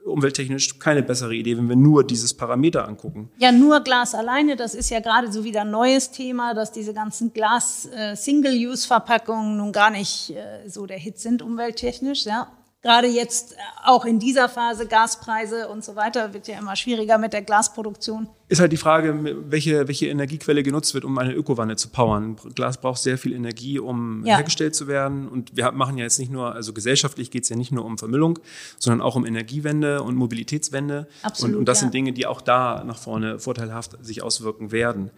umwelttechnisch 0.08 0.78
keine 0.78 1.02
bessere 1.02 1.34
Idee, 1.34 1.56
wenn 1.56 1.68
wir 1.68 1.76
nur 1.76 2.04
dieses 2.04 2.34
Parameter 2.34 2.86
angucken. 2.86 3.30
Ja, 3.38 3.50
nur 3.52 3.80
Glas 3.80 4.14
alleine, 4.14 4.56
das 4.56 4.74
ist 4.74 4.90
ja 4.90 5.00
gerade 5.00 5.32
so 5.32 5.44
wieder 5.44 5.62
ein 5.62 5.70
neues 5.70 6.10
Thema, 6.10 6.52
dass 6.54 6.72
diese 6.72 6.92
ganzen 6.94 7.32
Glas-Single-Use-Verpackungen 7.32 9.54
äh, 9.54 9.58
nun 9.58 9.72
gar 9.72 9.90
nicht 9.90 10.30
äh, 10.30 10.68
so 10.68 10.86
der 10.86 10.98
Hit 10.98 11.18
sind 11.18 11.42
umwelttechnisch. 11.42 12.24
Ja 12.24 12.48
gerade 12.82 13.08
jetzt 13.08 13.52
äh, 13.52 13.56
auch 13.84 14.04
in 14.04 14.18
dieser 14.18 14.48
Phase 14.48 14.86
Gaspreise 14.86 15.68
und 15.68 15.84
so 15.84 15.96
weiter 15.96 16.32
wird 16.32 16.48
ja 16.48 16.58
immer 16.58 16.76
schwieriger 16.76 17.18
mit 17.18 17.32
der 17.32 17.42
Glasproduktion. 17.42 18.28
Ist 18.48 18.60
halt 18.60 18.72
die 18.72 18.78
Frage, 18.78 19.36
welche, 19.50 19.88
welche 19.88 20.06
Energiequelle 20.06 20.62
genutzt 20.62 20.94
wird, 20.94 21.04
um 21.04 21.18
eine 21.18 21.34
Ökowanne 21.34 21.76
zu 21.76 21.88
powern. 21.88 22.36
Glas 22.54 22.80
braucht 22.80 23.00
sehr 23.00 23.18
viel 23.18 23.32
Energie, 23.32 23.78
um 23.78 24.24
ja. 24.24 24.36
hergestellt 24.36 24.74
zu 24.74 24.86
werden. 24.86 25.28
Und 25.28 25.56
wir 25.56 25.70
machen 25.72 25.98
ja 25.98 26.04
jetzt 26.04 26.18
nicht 26.18 26.30
nur, 26.30 26.54
also 26.54 26.72
gesellschaftlich 26.72 27.30
geht 27.30 27.42
es 27.42 27.48
ja 27.48 27.56
nicht 27.56 27.72
nur 27.72 27.84
um 27.84 27.98
Vermüllung, 27.98 28.38
sondern 28.78 29.02
auch 29.02 29.16
um 29.16 29.26
Energiewende 29.26 30.02
und 30.02 30.14
Mobilitätswende. 30.14 31.08
Absolut, 31.22 31.54
und, 31.54 31.60
und 31.60 31.68
das 31.68 31.78
ja. 31.78 31.80
sind 31.82 31.94
Dinge, 31.94 32.12
die 32.12 32.26
auch 32.26 32.40
da 32.40 32.84
nach 32.84 32.98
vorne 32.98 33.38
vorteilhaft 33.38 34.02
sich 34.04 34.22
auswirken 34.22 34.72
werden. 34.72 35.10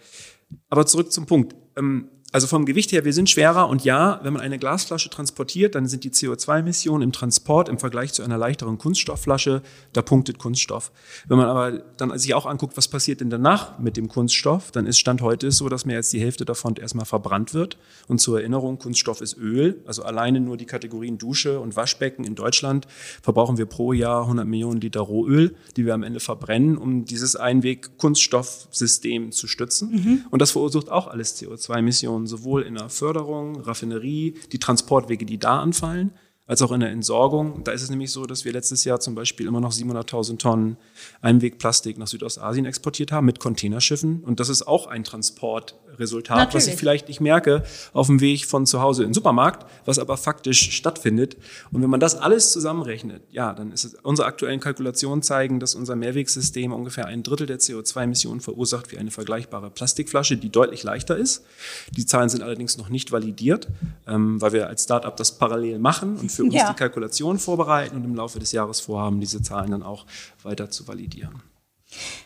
Aber 0.69 0.87
zurück 0.87 1.13
zum 1.13 1.27
Punkt. 1.27 1.55
Ähm, 1.77 2.09
also 2.33 2.47
vom 2.47 2.65
Gewicht 2.65 2.93
her, 2.93 3.05
wir 3.05 3.13
sind 3.13 3.29
schwerer 3.29 3.69
und 3.69 3.85
ja, 3.85 4.21
wenn 4.23 4.33
man 4.33 4.43
eine 4.43 4.59
Glasflasche 4.59 5.11
transportiert, 5.11 5.75
dann 5.75 5.89
sind 5.89 6.05
die 6.05 6.11
CO2-Emissionen 6.11 7.03
im 7.03 7.13
Transport 7.13 7.69
im 7.69 7.79
Vergleich 7.79 8.13
zu 8.13 8.23
einer 8.23 8.39
leichteren 8.39 8.79
Kunststoffflasche, 8.79 9.63
da 9.93 10.03
punktet 10.03 10.39
Kunststoff. 10.39 10.93
Wenn 11.27 11.39
man 11.39 11.49
aber 11.49 11.83
dann 11.97 12.17
sich 12.19 12.35
auch 12.35 12.47
anguckt, 12.47 12.77
was 12.77 12.87
passiert 12.87 13.21
denn 13.21 13.31
danach 13.31 13.79
mit 13.81 13.97
dem 13.97 14.07
Kunststoff, 14.07 14.71
dann 14.71 14.87
ist 14.87 14.99
Stand 14.99 15.23
heute 15.23 15.51
so, 15.51 15.69
dass 15.69 15.85
mehr 15.85 15.97
als 15.97 16.11
die 16.11 16.21
Hälfte 16.21 16.45
davon 16.45 16.77
erstmal 16.77 17.05
verbrannt 17.05 17.53
wird. 17.53 17.79
Und 18.07 18.21
zur 18.21 18.39
Erinnerung, 18.39 18.79
Kunststoff 18.79 19.21
ist 19.21 19.37
Öl, 19.37 19.83
also 19.87 20.05
alleine 20.05 20.41
nur 20.41 20.57
die 20.57 20.67
Kategorien 20.67 21.19
Dusche 21.19 21.59
und 21.59 21.75
Waschbecken 21.75 22.25
in 22.25 22.37
Deutschland 22.37 22.87
verbrauchen 23.23 23.59
wir 23.59 23.67
pro 23.67 23.93
Jahr 23.93 24.23
100 24.23 24.47
Millionen 24.47 24.81
Liter 24.81 25.01
Rohöl, 25.01 25.57
die 25.77 25.85
wir 25.85 25.95
am 25.95 26.05
Ende 26.05 26.21
verbrennen, 26.21 26.79
um 26.79 27.05
dieses 27.05 27.35
Einweg-Kunststoffsystem 27.35 29.33
zu 29.33 29.49
stützen. 29.49 29.91
Mhm. 29.91 30.25
Und 30.31 30.41
das 30.41 30.53
verursacht 30.53 30.91
auch 30.91 31.09
alles 31.09 31.37
CO2-Emissionen 31.41 32.20
Investitionen 32.20 32.20
sowohl 32.27 32.63
in 32.63 32.75
der 32.75 32.89
Förderung, 32.89 33.61
Raffinerie, 33.61 34.35
die 34.53 34.59
Transportwege, 34.59 35.27
die 35.27 35.39
da 35.39 35.61
anfallen, 35.61 36.13
als 36.51 36.63
auch 36.63 36.73
in 36.73 36.81
der 36.81 36.91
Entsorgung. 36.91 37.63
Da 37.63 37.71
ist 37.71 37.81
es 37.81 37.91
nämlich 37.91 38.11
so, 38.11 38.27
dass 38.27 38.45
wir 38.45 38.53
letztes 38.53 38.83
Jahr 38.83 38.99
zum 38.99 39.15
Beispiel 39.15 39.47
immer 39.47 39.61
noch 39.61 39.71
700.000 39.71 40.39
Tonnen 40.39 40.79
Einwegplastik 41.23 41.97
nach 41.97 42.09
Südostasien 42.09 42.67
exportiert 42.67 43.13
haben 43.13 43.27
mit 43.27 43.39
Containerschiffen. 43.39 44.25
Und 44.25 44.41
das 44.41 44.49
ist 44.49 44.67
auch 44.67 44.89
ein 44.89 45.05
Transportresultat, 45.05 46.37
Natürlich. 46.37 46.55
was 46.55 46.67
ich 46.67 46.75
vielleicht 46.75 47.07
nicht 47.07 47.21
merke 47.21 47.63
auf 47.93 48.09
dem 48.09 48.21
Weg 48.21 48.47
von 48.47 48.67
zu 48.67 48.81
Hause 48.81 49.05
in 49.05 49.11
den 49.11 49.15
Supermarkt, 49.15 49.65
was 49.85 50.01
aber 50.01 50.17
faktisch 50.17 50.73
stattfindet. 50.73 51.37
Und 51.71 51.83
wenn 51.83 51.91
man 51.91 52.01
das 52.01 52.17
alles 52.17 52.51
zusammenrechnet, 52.51 53.23
ja, 53.31 53.55
dann 53.55 53.71
ist 53.71 53.85
es, 53.85 53.95
unsere 54.03 54.27
aktuellen 54.27 54.59
Kalkulationen 54.59 55.23
zeigen, 55.23 55.61
dass 55.61 55.77
unser 55.77 55.95
Mehrwegsystem 55.95 56.73
ungefähr 56.73 57.07
ein 57.07 57.23
Drittel 57.23 57.47
der 57.47 57.61
CO2-Emissionen 57.61 58.41
verursacht 58.41 58.91
wie 58.91 58.99
eine 58.99 59.13
vergleichbare 59.13 59.71
Plastikflasche, 59.71 60.37
die 60.37 60.51
deutlich 60.51 60.83
leichter 60.83 61.17
ist. 61.17 61.45
Die 61.93 62.07
Zahlen 62.07 62.29
sind 62.29 62.43
allerdings 62.43 62.77
noch 62.77 62.89
nicht 62.89 63.13
validiert, 63.13 63.69
ähm, 64.09 64.41
weil 64.43 64.53
wir 64.53 64.67
als 64.67 64.83
Startup 64.83 65.17
das 65.17 65.39
parallel 65.39 65.79
machen 65.79 66.17
und 66.17 66.33
für 66.40 66.40
uns 66.41 66.55
ja. 66.55 66.71
die 66.71 66.77
Kalkulation 66.77 67.39
vorbereiten 67.39 67.97
und 67.97 68.05
im 68.05 68.15
Laufe 68.15 68.39
des 68.39 68.53
Jahres 68.53 68.81
vorhaben, 68.81 69.21
diese 69.21 69.43
Zahlen 69.43 69.71
dann 69.71 69.83
auch 69.83 70.07
weiter 70.43 70.71
zu 70.71 70.87
validieren. 70.87 71.43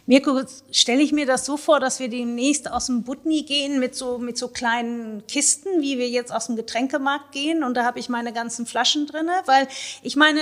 Mirko, 0.07 0.43
stelle 0.71 1.01
ich 1.01 1.13
mir 1.13 1.25
das 1.25 1.47
so 1.47 1.57
vor, 1.57 1.81
dass 1.81 1.99
wir 1.99 2.09
demnächst 2.09 2.71
aus 2.71 2.87
dem 2.87 3.05
Butni 3.05 3.43
gehen 3.43 3.81
mit 3.81 3.95
so, 3.95 4.19
mit 4.19 4.37
so 4.37 4.49
kleinen 4.49 5.27
Kisten, 5.27 5.81
wie 5.81 5.99
wir 5.99 6.09
jetzt 6.09 6.31
aus 6.31 6.47
dem 6.47 6.57
Getränkemarkt 6.57 7.33
gehen. 7.33 7.65
Und 7.65 7.75
da 7.75 7.85
habe 7.85 7.99
ich 7.99 8.11
meine 8.11 8.35
ganzen 8.35 8.67
Flaschen 8.67 9.07
drinne, 9.07 9.33
weil 9.47 9.67
ich 10.03 10.17
meine, 10.17 10.41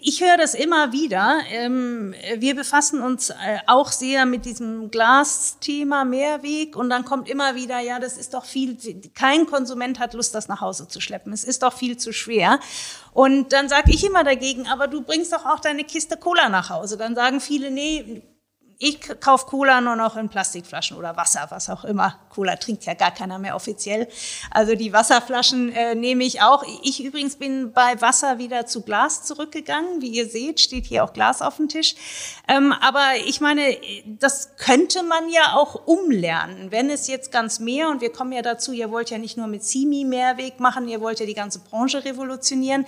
ich 0.00 0.22
höre 0.22 0.38
das 0.38 0.54
immer 0.54 0.92
wieder. 0.92 1.40
Ähm, 1.50 2.14
wir 2.38 2.54
befassen 2.54 3.02
uns 3.02 3.28
äh, 3.28 3.58
auch 3.66 3.92
sehr 3.92 4.24
mit 4.24 4.46
diesem 4.46 4.90
Glasthema 4.90 6.06
Mehrweg. 6.06 6.74
Und 6.74 6.88
dann 6.88 7.04
kommt 7.04 7.28
immer 7.28 7.54
wieder, 7.54 7.80
ja, 7.80 8.00
das 8.00 8.16
ist 8.16 8.32
doch 8.32 8.46
viel, 8.46 8.78
kein 9.14 9.44
Konsument 9.44 9.98
hat 9.98 10.14
Lust, 10.14 10.34
das 10.34 10.48
nach 10.48 10.62
Hause 10.62 10.88
zu 10.88 11.02
schleppen. 11.02 11.34
Es 11.34 11.44
ist 11.44 11.62
doch 11.62 11.74
viel 11.74 11.98
zu 11.98 12.14
schwer. 12.14 12.58
Und 13.12 13.52
dann 13.52 13.68
sage 13.68 13.92
ich 13.92 14.02
immer 14.02 14.24
dagegen, 14.24 14.66
aber 14.66 14.88
du 14.88 15.02
bringst 15.02 15.34
doch 15.34 15.44
auch 15.44 15.60
deine 15.60 15.84
Kiste 15.84 16.16
Cola 16.16 16.48
nach 16.48 16.70
Hause. 16.70 16.96
Dann 16.96 17.14
sagen 17.14 17.40
viele, 17.40 17.70
nee, 17.70 18.22
ich 18.78 19.00
kaufe 19.20 19.46
Cola 19.46 19.80
nur 19.80 19.96
noch 19.96 20.16
in 20.16 20.28
Plastikflaschen 20.28 20.96
oder 20.96 21.16
Wasser, 21.16 21.46
was 21.50 21.70
auch 21.70 21.84
immer. 21.84 22.18
Cola 22.30 22.56
trinkt 22.56 22.84
ja 22.84 22.94
gar 22.94 23.12
keiner 23.12 23.38
mehr 23.38 23.54
offiziell. 23.54 24.08
Also 24.50 24.74
die 24.74 24.92
Wasserflaschen 24.92 25.72
äh, 25.72 25.94
nehme 25.94 26.24
ich 26.24 26.42
auch. 26.42 26.64
Ich 26.82 27.02
übrigens 27.02 27.36
bin 27.36 27.72
bei 27.72 28.00
Wasser 28.00 28.38
wieder 28.38 28.66
zu 28.66 28.82
Glas 28.82 29.24
zurückgegangen. 29.24 30.02
Wie 30.02 30.08
ihr 30.08 30.28
seht, 30.28 30.60
steht 30.60 30.86
hier 30.86 31.04
auch 31.04 31.12
Glas 31.12 31.40
auf 31.40 31.56
dem 31.56 31.68
Tisch. 31.68 31.94
Ähm, 32.48 32.72
aber 32.72 33.04
ich 33.26 33.40
meine, 33.40 33.76
das 34.06 34.56
könnte 34.56 35.02
man 35.02 35.28
ja 35.28 35.54
auch 35.54 35.86
umlernen. 35.86 36.70
Wenn 36.70 36.90
es 36.90 37.06
jetzt 37.06 37.30
ganz 37.30 37.60
mehr, 37.60 37.88
und 37.88 38.00
wir 38.00 38.12
kommen 38.12 38.32
ja 38.32 38.42
dazu, 38.42 38.72
ihr 38.72 38.90
wollt 38.90 39.10
ja 39.10 39.18
nicht 39.18 39.36
nur 39.36 39.46
mit 39.46 39.62
CIMI 39.62 40.04
Mehrweg 40.04 40.58
machen, 40.60 40.88
ihr 40.88 41.00
wollt 41.00 41.20
ja 41.20 41.26
die 41.26 41.34
ganze 41.34 41.60
Branche 41.60 42.04
revolutionieren 42.04 42.86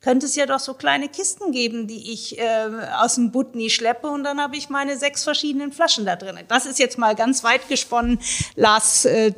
könnte 0.00 0.26
es 0.26 0.36
ja 0.36 0.46
doch 0.46 0.60
so 0.60 0.74
kleine 0.74 1.08
Kisten 1.08 1.52
geben, 1.52 1.88
die 1.88 2.12
ich 2.12 2.38
äh, 2.38 2.68
aus 2.98 3.16
dem 3.16 3.32
Butni 3.32 3.70
schleppe 3.70 4.08
und 4.08 4.24
dann 4.24 4.40
habe 4.40 4.56
ich 4.56 4.68
meine 4.68 4.96
sechs 4.96 5.24
verschiedenen 5.24 5.72
Flaschen 5.72 6.06
da 6.06 6.16
drin. 6.16 6.38
Das 6.48 6.66
ist 6.66 6.78
jetzt 6.78 6.98
mal 6.98 7.14
ganz 7.14 7.42
weit 7.42 7.68
gesponnen. 7.68 8.20
Lars, 8.54 9.04
äh, 9.04 9.32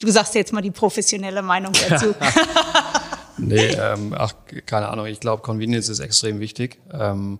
du 0.00 0.10
sagst 0.10 0.34
jetzt 0.34 0.52
mal 0.52 0.62
die 0.62 0.72
professionelle 0.72 1.42
Meinung 1.42 1.72
dazu. 1.88 2.14
nee, 3.38 3.66
ähm, 3.66 4.14
ach, 4.16 4.34
keine 4.66 4.88
Ahnung. 4.88 5.06
Ich 5.06 5.20
glaube, 5.20 5.42
Convenience 5.42 5.88
ist 5.88 6.00
extrem 6.00 6.40
wichtig. 6.40 6.80
Ähm, 6.92 7.38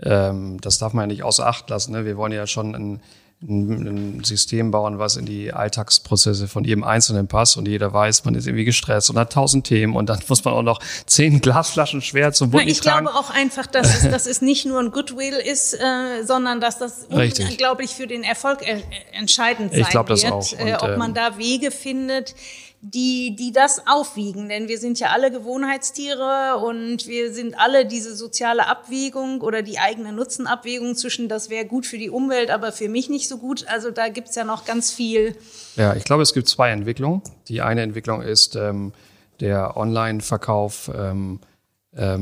ähm, 0.00 0.60
das 0.60 0.78
darf 0.78 0.92
man 0.92 1.04
ja 1.04 1.06
nicht 1.08 1.22
außer 1.24 1.46
Acht 1.46 1.68
lassen. 1.70 1.92
Ne? 1.92 2.04
Wir 2.04 2.16
wollen 2.16 2.32
ja 2.32 2.46
schon 2.46 2.74
ein 2.74 3.02
ein 3.40 4.24
System 4.24 4.72
bauen, 4.72 4.98
was 4.98 5.16
in 5.16 5.24
die 5.24 5.52
Alltagsprozesse 5.52 6.48
von 6.48 6.64
jedem 6.64 6.82
Einzelnen 6.82 7.28
passt 7.28 7.56
und 7.56 7.68
jeder 7.68 7.92
weiß, 7.92 8.24
man 8.24 8.34
ist 8.34 8.48
irgendwie 8.48 8.64
gestresst 8.64 9.10
und 9.10 9.18
hat 9.18 9.32
tausend 9.32 9.64
Themen 9.64 9.94
und 9.94 10.08
dann 10.08 10.18
muss 10.28 10.44
man 10.44 10.54
auch 10.54 10.62
noch 10.62 10.80
zehn 11.06 11.40
Glasflaschen 11.40 12.02
schwer 12.02 12.32
zum 12.32 12.50
Bund 12.50 12.66
Ich 12.66 12.80
tragen. 12.80 13.06
glaube 13.06 13.16
auch 13.16 13.30
einfach, 13.30 13.66
dass 13.66 14.02
es, 14.02 14.02
dass 14.10 14.26
es 14.26 14.42
nicht 14.42 14.66
nur 14.66 14.80
ein 14.80 14.90
Goodwill 14.90 15.34
ist, 15.34 15.74
äh, 15.74 16.24
sondern 16.24 16.60
dass 16.60 16.78
das 16.78 17.06
unglaublich 17.08 17.90
für 17.90 18.08
den 18.08 18.24
Erfolg 18.24 18.66
äh, 18.66 18.82
entscheidend 19.12 19.70
sein 19.70 19.82
ich 19.82 19.88
glaub, 19.88 20.08
das 20.08 20.24
wird, 20.24 20.32
auch. 20.32 20.52
Äh, 20.54 20.62
und, 20.62 20.68
äh, 20.68 20.76
ob 20.80 20.96
man 20.96 21.14
da 21.14 21.38
Wege 21.38 21.70
findet, 21.70 22.34
die, 22.80 23.34
die 23.34 23.52
das 23.52 23.86
aufwiegen. 23.86 24.48
Denn 24.48 24.68
wir 24.68 24.78
sind 24.78 25.00
ja 25.00 25.08
alle 25.08 25.30
Gewohnheitstiere 25.30 26.58
und 26.64 27.06
wir 27.06 27.32
sind 27.32 27.58
alle 27.58 27.86
diese 27.86 28.14
soziale 28.14 28.66
Abwägung 28.66 29.40
oder 29.40 29.62
die 29.62 29.78
eigene 29.78 30.12
Nutzenabwägung 30.12 30.94
zwischen, 30.94 31.28
das 31.28 31.50
wäre 31.50 31.64
gut 31.64 31.86
für 31.86 31.98
die 31.98 32.10
Umwelt, 32.10 32.50
aber 32.50 32.72
für 32.72 32.88
mich 32.88 33.08
nicht 33.08 33.28
so 33.28 33.38
gut. 33.38 33.66
Also 33.68 33.90
da 33.90 34.08
gibt's 34.08 34.36
ja 34.36 34.44
noch 34.44 34.64
ganz 34.64 34.92
viel. 34.92 35.36
Ja, 35.76 35.94
ich 35.94 36.04
glaube, 36.04 36.22
es 36.22 36.32
gibt 36.32 36.48
zwei 36.48 36.70
Entwicklungen. 36.70 37.22
Die 37.48 37.62
eine 37.62 37.82
Entwicklung 37.82 38.22
ist 38.22 38.54
ähm, 38.54 38.92
der 39.40 39.76
Online-Verkauf. 39.76 40.90
Ähm, 40.94 41.40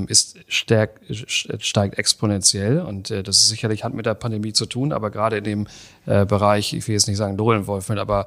ist 0.08 0.38
stärk, 0.48 1.00
steigt 1.10 1.98
exponentiell 1.98 2.80
und 2.80 3.10
äh, 3.10 3.22
das 3.22 3.38
ist 3.38 3.48
sicherlich 3.48 3.84
hat 3.84 3.94
mit 3.94 4.06
der 4.06 4.14
Pandemie 4.14 4.52
zu 4.52 4.66
tun, 4.66 4.92
aber 4.92 5.10
gerade 5.10 5.38
in 5.38 5.44
dem 5.44 5.66
äh, 6.06 6.24
Bereich, 6.24 6.72
ich 6.72 6.86
will 6.88 6.94
jetzt 6.94 7.08
nicht 7.08 7.18
sagen 7.18 7.36
Dohlenwolf, 7.36 7.90
aber 7.90 8.26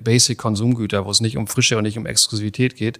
Basic 0.00 0.38
Konsumgüter, 0.38 1.04
wo 1.04 1.10
es 1.10 1.20
nicht 1.20 1.36
um 1.36 1.46
Frische 1.46 1.76
und 1.76 1.82
nicht 1.82 1.98
um 1.98 2.06
Exklusivität 2.06 2.76
geht, 2.76 2.98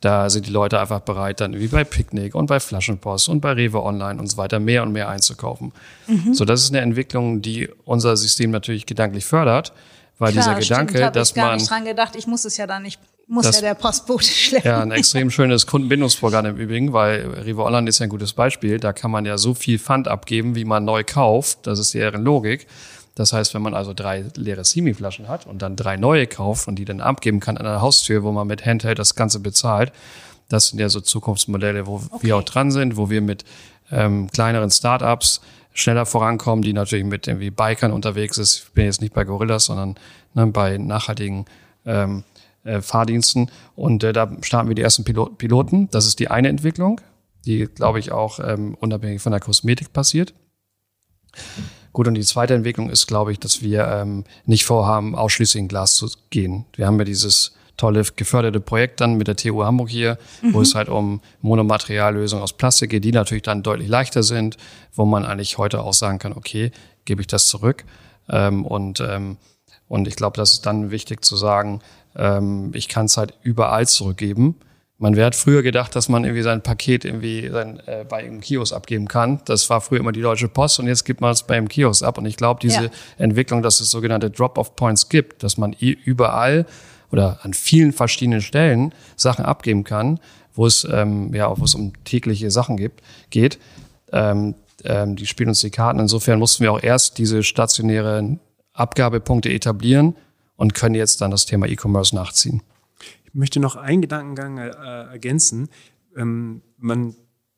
da 0.00 0.28
sind 0.28 0.46
die 0.46 0.50
Leute 0.50 0.78
einfach 0.78 1.00
bereit, 1.00 1.40
dann 1.40 1.58
wie 1.58 1.68
bei 1.68 1.82
Picknick 1.82 2.34
und 2.34 2.46
bei 2.46 2.60
Flaschenpost 2.60 3.28
und 3.28 3.40
bei 3.40 3.52
Rewe 3.52 3.82
Online 3.82 4.20
und 4.20 4.26
so 4.26 4.36
weiter 4.36 4.60
mehr 4.60 4.82
und 4.82 4.92
mehr 4.92 5.08
einzukaufen. 5.08 5.72
Mhm. 6.06 6.34
So, 6.34 6.44
das 6.44 6.62
ist 6.62 6.70
eine 6.70 6.80
Entwicklung, 6.80 7.40
die 7.40 7.70
unser 7.84 8.16
System 8.16 8.50
natürlich 8.50 8.86
gedanklich 8.86 9.24
fördert, 9.24 9.72
weil 10.18 10.32
Klar, 10.32 10.44
dieser 10.44 10.60
Gedanke, 10.60 10.98
stimmt, 10.98 11.16
dass 11.16 11.30
ich 11.30 11.34
gar 11.34 11.46
man 11.46 11.56
nicht 11.56 11.70
dran 11.70 11.84
gedacht, 11.84 12.16
ich 12.16 12.26
muss 12.26 12.44
es 12.44 12.56
ja 12.56 12.66
dann 12.66 12.82
nicht 12.82 13.00
muss 13.26 13.46
das, 13.46 13.56
ja 13.56 13.62
der 13.62 13.74
Postbote 13.74 14.24
schleppen. 14.24 14.70
Ja, 14.70 14.80
ein 14.80 14.90
extrem 14.90 15.30
schönes 15.30 15.66
Kundenbindungsprogramm 15.66 16.46
im 16.46 16.56
Übrigen, 16.56 16.92
weil 16.92 17.26
Revo 17.44 17.66
Online 17.66 17.88
ist 17.88 17.98
ja 17.98 18.04
ein 18.04 18.10
gutes 18.10 18.32
Beispiel. 18.32 18.78
Da 18.78 18.92
kann 18.92 19.10
man 19.10 19.24
ja 19.24 19.38
so 19.38 19.54
viel 19.54 19.78
Pfand 19.78 20.08
abgeben, 20.08 20.54
wie 20.54 20.64
man 20.64 20.84
neu 20.84 21.04
kauft. 21.04 21.66
Das 21.66 21.78
ist 21.78 21.94
deren 21.94 22.22
Logik. 22.22 22.66
Das 23.14 23.32
heißt, 23.32 23.54
wenn 23.54 23.62
man 23.62 23.74
also 23.74 23.94
drei 23.94 24.24
leere 24.34 24.64
Simi-Flaschen 24.64 25.28
hat 25.28 25.46
und 25.46 25.62
dann 25.62 25.76
drei 25.76 25.96
neue 25.96 26.26
kauft 26.26 26.66
und 26.66 26.76
die 26.76 26.84
dann 26.84 27.00
abgeben 27.00 27.40
kann 27.40 27.56
an 27.56 27.64
der 27.64 27.80
Haustür, 27.80 28.24
wo 28.24 28.32
man 28.32 28.46
mit 28.46 28.66
Handheld 28.66 28.98
das 28.98 29.14
Ganze 29.14 29.38
bezahlt, 29.38 29.92
das 30.48 30.68
sind 30.68 30.80
ja 30.80 30.88
so 30.88 31.00
Zukunftsmodelle, 31.00 31.86
wo 31.86 32.02
okay. 32.10 32.26
wir 32.26 32.36
auch 32.36 32.42
dran 32.42 32.70
sind, 32.70 32.96
wo 32.96 33.10
wir 33.10 33.20
mit 33.20 33.44
ähm, 33.90 34.28
kleineren 34.32 34.70
Startups 34.70 35.40
schneller 35.72 36.06
vorankommen, 36.06 36.62
die 36.62 36.72
natürlich 36.72 37.04
mit 37.04 37.26
irgendwie 37.26 37.50
Bikern 37.50 37.92
unterwegs 37.92 38.38
ist. 38.38 38.64
Ich 38.66 38.72
bin 38.72 38.84
jetzt 38.84 39.00
nicht 39.00 39.14
bei 39.14 39.24
Gorillas, 39.24 39.66
sondern 39.66 39.96
ne, 40.34 40.46
bei 40.46 40.78
nachhaltigen 40.78 41.46
ähm, 41.86 42.24
äh, 42.64 42.80
Fahrdiensten. 42.80 43.50
Und 43.76 44.02
äh, 44.04 44.12
da 44.12 44.30
starten 44.42 44.68
wir 44.68 44.74
die 44.74 44.82
ersten 44.82 45.04
Pilot 45.04 45.38
Piloten. 45.38 45.88
Das 45.90 46.06
ist 46.06 46.18
die 46.18 46.28
eine 46.28 46.48
Entwicklung, 46.48 47.00
die, 47.46 47.66
glaube 47.66 47.98
ich, 47.98 48.12
auch 48.12 48.40
ähm, 48.40 48.74
unabhängig 48.80 49.22
von 49.22 49.32
der 49.32 49.40
Kosmetik 49.40 49.92
passiert. 49.92 50.34
Gut, 51.92 52.08
und 52.08 52.14
die 52.14 52.22
zweite 52.22 52.54
Entwicklung 52.54 52.90
ist, 52.90 53.06
glaube 53.06 53.32
ich, 53.32 53.38
dass 53.38 53.62
wir 53.62 53.86
ähm, 53.86 54.24
nicht 54.46 54.64
vorhaben, 54.64 55.14
ausschließlich 55.14 55.60
in 55.60 55.68
Glas 55.68 55.94
zu 55.94 56.08
gehen. 56.30 56.64
Wir 56.74 56.86
haben 56.86 56.98
ja 56.98 57.04
dieses 57.04 57.54
tolle 57.76 58.04
geförderte 58.16 58.60
Projekt 58.60 59.00
dann 59.00 59.14
mit 59.14 59.28
der 59.28 59.36
TU 59.36 59.64
Hamburg 59.64 59.88
hier, 59.88 60.18
mhm. 60.42 60.54
wo 60.54 60.60
es 60.60 60.74
halt 60.74 60.88
um 60.88 61.20
Monomateriallösungen 61.40 62.42
aus 62.42 62.52
Plastik 62.52 62.90
geht, 62.90 63.04
die 63.04 63.12
natürlich 63.12 63.42
dann 63.42 63.62
deutlich 63.62 63.88
leichter 63.88 64.22
sind, 64.22 64.56
wo 64.92 65.04
man 65.04 65.24
eigentlich 65.24 65.58
heute 65.58 65.82
auch 65.82 65.92
sagen 65.92 66.18
kann, 66.18 66.32
okay, 66.32 66.70
gebe 67.04 67.20
ich 67.20 67.26
das 67.26 67.48
zurück. 67.48 67.84
Ähm, 68.28 68.64
und, 68.64 69.00
ähm, 69.00 69.36
und 69.88 70.08
ich 70.08 70.16
glaube, 70.16 70.36
das 70.36 70.52
ist 70.52 70.66
dann 70.66 70.90
wichtig 70.90 71.24
zu 71.24 71.36
sagen, 71.36 71.80
ähm, 72.16 72.70
ich 72.74 72.88
kann 72.88 73.06
es 73.06 73.16
halt 73.16 73.34
überall 73.42 73.86
zurückgeben. 73.86 74.56
Man 74.98 75.16
wäre 75.16 75.32
früher 75.32 75.62
gedacht, 75.62 75.96
dass 75.96 76.08
man 76.08 76.24
irgendwie 76.24 76.42
sein 76.42 76.62
Paket 76.62 77.04
irgendwie 77.04 77.48
sein, 77.50 77.80
äh, 77.86 78.04
bei 78.08 78.18
einem 78.18 78.40
Kiosk 78.40 78.72
abgeben 78.72 79.08
kann. 79.08 79.40
Das 79.44 79.68
war 79.68 79.80
früher 79.80 79.98
immer 79.98 80.12
die 80.12 80.22
Deutsche 80.22 80.48
Post 80.48 80.78
und 80.78 80.86
jetzt 80.86 81.04
gibt 81.04 81.20
man 81.20 81.32
es 81.32 81.42
beim 81.42 81.68
Kiosk 81.68 82.04
ab. 82.04 82.16
Und 82.16 82.26
ich 82.26 82.36
glaube, 82.36 82.60
diese 82.62 82.84
ja. 82.84 82.90
Entwicklung, 83.18 83.62
dass 83.62 83.80
es 83.80 83.90
sogenannte 83.90 84.30
Drop-off-Points 84.30 85.08
gibt, 85.08 85.42
dass 85.42 85.58
man 85.58 85.72
überall 85.72 86.64
oder 87.10 87.40
an 87.42 87.54
vielen 87.54 87.92
verschiedenen 87.92 88.40
Stellen 88.40 88.94
Sachen 89.16 89.44
abgeben 89.44 89.84
kann, 89.84 90.20
wo 90.54 90.64
es 90.66 90.86
ähm, 90.90 91.34
ja, 91.34 91.52
wo 91.58 91.64
es 91.64 91.74
um 91.74 91.92
tägliche 92.04 92.50
Sachen 92.50 92.76
gibt, 92.76 93.02
geht. 93.30 93.58
Ähm, 94.12 94.54
ähm, 94.84 95.16
die 95.16 95.26
spielen 95.26 95.48
uns 95.48 95.60
die 95.60 95.70
Karten. 95.70 95.98
Insofern 95.98 96.38
mussten 96.38 96.62
wir 96.62 96.72
auch 96.72 96.82
erst 96.82 97.18
diese 97.18 97.42
stationären 97.42 98.38
Abgabepunkte 98.72 99.50
etablieren 99.50 100.14
und 100.56 100.74
können 100.74 100.94
jetzt 100.94 101.20
dann 101.20 101.30
das 101.30 101.46
Thema 101.46 101.66
E-Commerce 101.66 102.14
nachziehen. 102.14 102.62
Ich 103.24 103.34
möchte 103.34 103.60
noch 103.60 103.76
einen 103.76 104.02
Gedankengang 104.02 104.58
äh, 104.58 104.70
ergänzen. 104.70 105.68
Ähm, 106.16 106.62
man, 106.78 107.16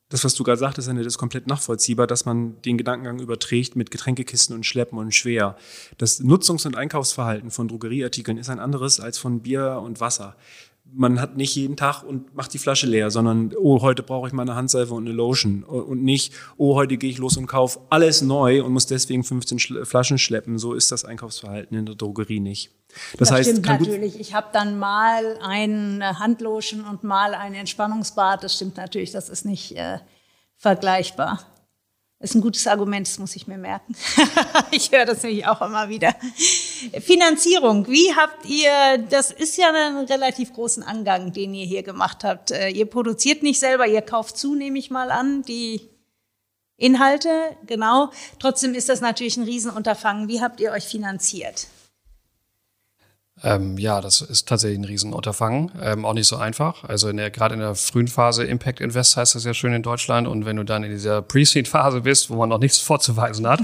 das, 0.08 0.24
was 0.24 0.34
du 0.34 0.44
gerade 0.44 0.58
sagtest, 0.58 0.88
ist 0.88 1.18
komplett 1.18 1.46
nachvollziehbar, 1.46 2.06
dass 2.06 2.24
man 2.24 2.60
den 2.62 2.78
Gedankengang 2.78 3.20
überträgt 3.20 3.76
mit 3.76 3.90
Getränkekisten 3.90 4.56
und 4.56 4.64
Schleppen 4.64 4.98
und 4.98 5.14
schwer. 5.14 5.56
Das 5.98 6.20
Nutzungs- 6.20 6.66
und 6.66 6.76
Einkaufsverhalten 6.76 7.50
von 7.50 7.68
Drogerieartikeln 7.68 8.38
ist 8.38 8.48
ein 8.48 8.60
anderes 8.60 9.00
als 9.00 9.18
von 9.18 9.40
Bier 9.40 9.82
und 9.84 10.00
Wasser 10.00 10.36
man 10.92 11.20
hat 11.20 11.36
nicht 11.36 11.54
jeden 11.54 11.76
Tag 11.76 12.02
und 12.02 12.34
macht 12.34 12.54
die 12.54 12.58
Flasche 12.58 12.86
leer, 12.86 13.10
sondern, 13.10 13.52
oh, 13.58 13.82
heute 13.82 14.02
brauche 14.02 14.28
ich 14.28 14.32
mal 14.32 14.42
eine 14.42 14.54
Handseife 14.54 14.94
und 14.94 15.06
eine 15.06 15.14
Lotion. 15.14 15.62
Und 15.64 16.02
nicht, 16.02 16.32
oh, 16.56 16.74
heute 16.74 16.96
gehe 16.96 17.10
ich 17.10 17.18
los 17.18 17.36
und 17.36 17.46
kaufe 17.46 17.80
alles 17.90 18.22
neu 18.22 18.62
und 18.62 18.72
muss 18.72 18.86
deswegen 18.86 19.24
15 19.24 19.58
Schle 19.58 19.86
Flaschen 19.86 20.18
schleppen. 20.18 20.58
So 20.58 20.74
ist 20.74 20.92
das 20.92 21.04
Einkaufsverhalten 21.04 21.76
in 21.76 21.86
der 21.86 21.94
Drogerie 21.94 22.40
nicht. 22.40 22.70
Das, 23.18 23.28
das 23.28 23.30
heißt, 23.32 23.50
stimmt 23.50 23.66
natürlich. 23.66 24.18
Ich 24.20 24.34
habe 24.34 24.48
dann 24.52 24.78
mal 24.78 25.38
eine 25.42 26.18
Handlotion 26.18 26.84
und 26.84 27.04
mal 27.04 27.34
ein 27.34 27.54
Entspannungsbad. 27.54 28.42
Das 28.42 28.54
stimmt 28.54 28.76
natürlich, 28.76 29.12
das 29.12 29.28
ist 29.28 29.44
nicht 29.44 29.76
äh, 29.76 29.98
vergleichbar. 30.56 31.44
Das 32.18 32.30
ist 32.30 32.36
ein 32.36 32.40
gutes 32.40 32.66
Argument, 32.66 33.06
das 33.06 33.18
muss 33.18 33.36
ich 33.36 33.46
mir 33.46 33.58
merken. 33.58 33.94
ich 34.70 34.90
höre 34.90 35.04
das 35.04 35.22
nämlich 35.22 35.46
auch 35.46 35.60
immer 35.60 35.90
wieder. 35.90 36.14
Finanzierung, 37.02 37.86
wie 37.88 38.14
habt 38.14 38.46
ihr, 38.46 39.04
das 39.10 39.30
ist 39.30 39.58
ja 39.58 39.70
ein 39.70 40.06
relativ 40.06 40.54
großen 40.54 40.82
Angang, 40.82 41.32
den 41.32 41.52
ihr 41.52 41.66
hier 41.66 41.82
gemacht 41.82 42.24
habt. 42.24 42.52
Äh, 42.52 42.70
ihr 42.70 42.86
produziert 42.86 43.42
nicht 43.42 43.60
selber, 43.60 43.86
ihr 43.86 44.00
kauft 44.00 44.38
zu, 44.38 44.54
nehme 44.54 44.78
ich 44.78 44.90
mal 44.90 45.10
an, 45.10 45.42
die 45.42 45.90
Inhalte, 46.78 47.56
genau. 47.66 48.10
Trotzdem 48.38 48.74
ist 48.74 48.88
das 48.88 49.02
natürlich 49.02 49.36
ein 49.36 49.44
Riesenunterfangen. 49.44 50.28
Wie 50.28 50.40
habt 50.40 50.60
ihr 50.60 50.72
euch 50.72 50.84
finanziert? 50.84 51.66
Ähm, 53.44 53.76
ja, 53.76 54.00
das 54.00 54.22
ist 54.22 54.48
tatsächlich 54.48 54.78
ein 54.78 54.84
Riesenunterfangen, 54.84 55.70
ähm, 55.82 56.06
auch 56.06 56.14
nicht 56.14 56.26
so 56.26 56.36
einfach. 56.36 56.84
Also 56.84 57.10
in 57.10 57.18
der, 57.18 57.30
gerade 57.30 57.54
in 57.54 57.60
der 57.60 57.74
frühen 57.74 58.08
Phase 58.08 58.44
Impact 58.44 58.80
Invest 58.80 59.18
heißt 59.18 59.34
das 59.34 59.44
ja 59.44 59.52
schön 59.52 59.74
in 59.74 59.82
Deutschland 59.82 60.26
und 60.26 60.46
wenn 60.46 60.56
du 60.56 60.64
dann 60.64 60.84
in 60.84 60.90
dieser 60.90 61.20
Pre-Seed-Phase 61.20 62.00
bist, 62.00 62.30
wo 62.30 62.36
man 62.36 62.48
noch 62.48 62.58
nichts 62.58 62.78
vorzuweisen 62.86 63.46
hat, 63.46 63.60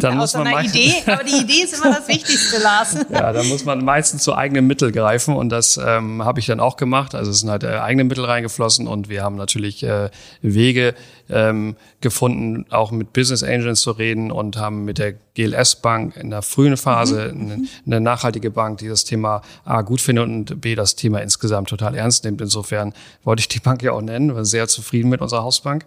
dann 0.00 0.16
muss 0.16 0.34
man 0.34 0.44
meistens, 0.44 0.76
Idee, 0.76 1.10
aber 1.10 1.24
die 1.24 1.42
Idee 1.42 1.64
ist 1.64 1.74
immer 1.74 1.92
das 1.92 2.06
Wichtigste, 2.06 2.62
Lars. 2.62 2.94
ja, 3.10 3.32
dann 3.32 3.48
muss 3.48 3.64
man 3.64 3.84
meistens 3.84 4.22
zu 4.22 4.32
eigenen 4.32 4.68
Mitteln 4.68 4.92
greifen 4.92 5.34
und 5.34 5.48
das 5.48 5.76
ähm, 5.76 6.24
habe 6.24 6.38
ich 6.38 6.46
dann 6.46 6.60
auch 6.60 6.76
gemacht. 6.76 7.16
Also 7.16 7.32
es 7.32 7.40
sind 7.40 7.50
halt 7.50 7.64
äh, 7.64 7.78
eigene 7.78 8.04
Mittel 8.04 8.24
reingeflossen 8.24 8.86
und 8.86 9.08
wir 9.08 9.24
haben 9.24 9.34
natürlich 9.34 9.82
äh, 9.82 10.08
Wege 10.40 10.94
ähm, 11.28 11.74
gefunden, 12.00 12.66
auch 12.70 12.92
mit 12.92 13.12
Business 13.12 13.42
Angels 13.42 13.80
zu 13.80 13.90
reden 13.90 14.30
und 14.30 14.56
haben 14.56 14.84
mit 14.84 14.98
der 14.98 15.14
GLS 15.36 15.76
Bank 15.76 16.16
in 16.16 16.30
der 16.30 16.42
frühen 16.42 16.76
Phase 16.76 17.32
mhm. 17.34 17.68
eine, 17.86 18.00
nachhaltige 18.00 18.50
Bank, 18.50 18.78
die 18.78 18.88
das 18.88 19.04
Thema 19.04 19.42
A 19.64 19.82
gut 19.82 20.00
findet 20.00 20.24
und 20.24 20.60
B 20.60 20.74
das 20.74 20.96
Thema 20.96 21.20
insgesamt 21.20 21.68
total 21.68 21.94
ernst 21.94 22.24
nimmt. 22.24 22.40
Insofern 22.40 22.94
wollte 23.22 23.40
ich 23.40 23.48
die 23.48 23.60
Bank 23.60 23.82
ja 23.82 23.92
auch 23.92 24.00
nennen, 24.00 24.34
war 24.34 24.44
sehr 24.44 24.66
zufrieden 24.66 25.10
mit 25.10 25.20
unserer 25.20 25.42
Hausbank. 25.42 25.84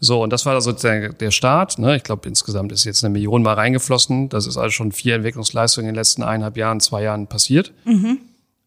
So, 0.00 0.22
und 0.22 0.32
das 0.32 0.46
war 0.46 0.60
sozusagen 0.60 1.16
der 1.18 1.30
Start. 1.30 1.78
Ne? 1.78 1.96
Ich 1.96 2.04
glaube, 2.04 2.28
insgesamt 2.28 2.70
ist 2.70 2.84
jetzt 2.84 3.02
eine 3.02 3.12
Million 3.12 3.42
mal 3.42 3.54
reingeflossen. 3.54 4.28
Das 4.28 4.46
ist 4.46 4.56
also 4.56 4.70
schon 4.70 4.92
vier 4.92 5.16
Entwicklungsleistungen 5.16 5.88
in 5.88 5.94
den 5.94 5.98
letzten 5.98 6.22
eineinhalb 6.22 6.56
Jahren, 6.56 6.78
zwei 6.80 7.02
Jahren 7.02 7.26
passiert. 7.26 7.72
Mhm. 7.84 8.18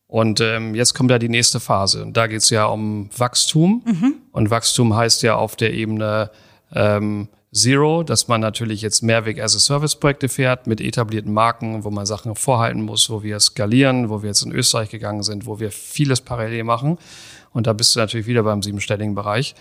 Und 0.08 0.42
ähm, 0.42 0.76
jetzt 0.76 0.94
kommt 0.94 1.10
da 1.10 1.20
die 1.20 1.30
nächste 1.30 1.62
Phase. 1.62 2.02
Und 2.02 2.18
da 2.18 2.28
geht 2.28 2.40
es 2.42 2.50
ja 2.50 2.66
um 2.66 3.10
Wachstum. 3.16 3.82
Mhm. 3.86 4.16
Und 4.34 4.50
Wachstum 4.50 4.94
heißt 4.94 5.24
ja 5.24 5.36
auf 5.36 5.56
der 5.56 5.74
Ebene 5.74 6.32
ähm, 6.74 7.30
Zero, 7.54 8.04
dass 8.04 8.30
man 8.30 8.40
natürlich 8.40 8.82
jetzt 8.82 9.04
Mehrweg 9.04 9.42
as 9.42 9.58
a 9.58 9.60
Service 9.60 9.98
Projekte 9.98 10.30
fährt 10.30 10.68
mit 10.68 10.80
etablierten 10.80 11.34
Marken, 11.34 11.84
wo 11.84 11.90
man 11.90 12.06
Sachen 12.06 12.34
vorhalten 12.36 12.82
muss, 12.82 13.10
wo 13.10 13.24
wir 13.24 13.38
skalieren, 13.42 14.10
wo 14.10 14.22
wir 14.22 14.30
jetzt 14.30 14.44
in 14.44 14.54
Österreich 14.54 14.90
gegangen 14.90 15.22
sind, 15.22 15.46
wo 15.46 15.60
wir 15.60 15.70
vieles 15.70 16.22
parallel 16.22 16.64
machen. 16.64 16.98
Und 17.52 17.68
da 17.68 17.74
bist 17.74 17.94
du 17.94 18.00
natürlich 18.00 18.26
wieder 18.26 18.44
beim 18.44 18.64
siebenstelligen 18.64 19.16
Bereich. 19.16 19.54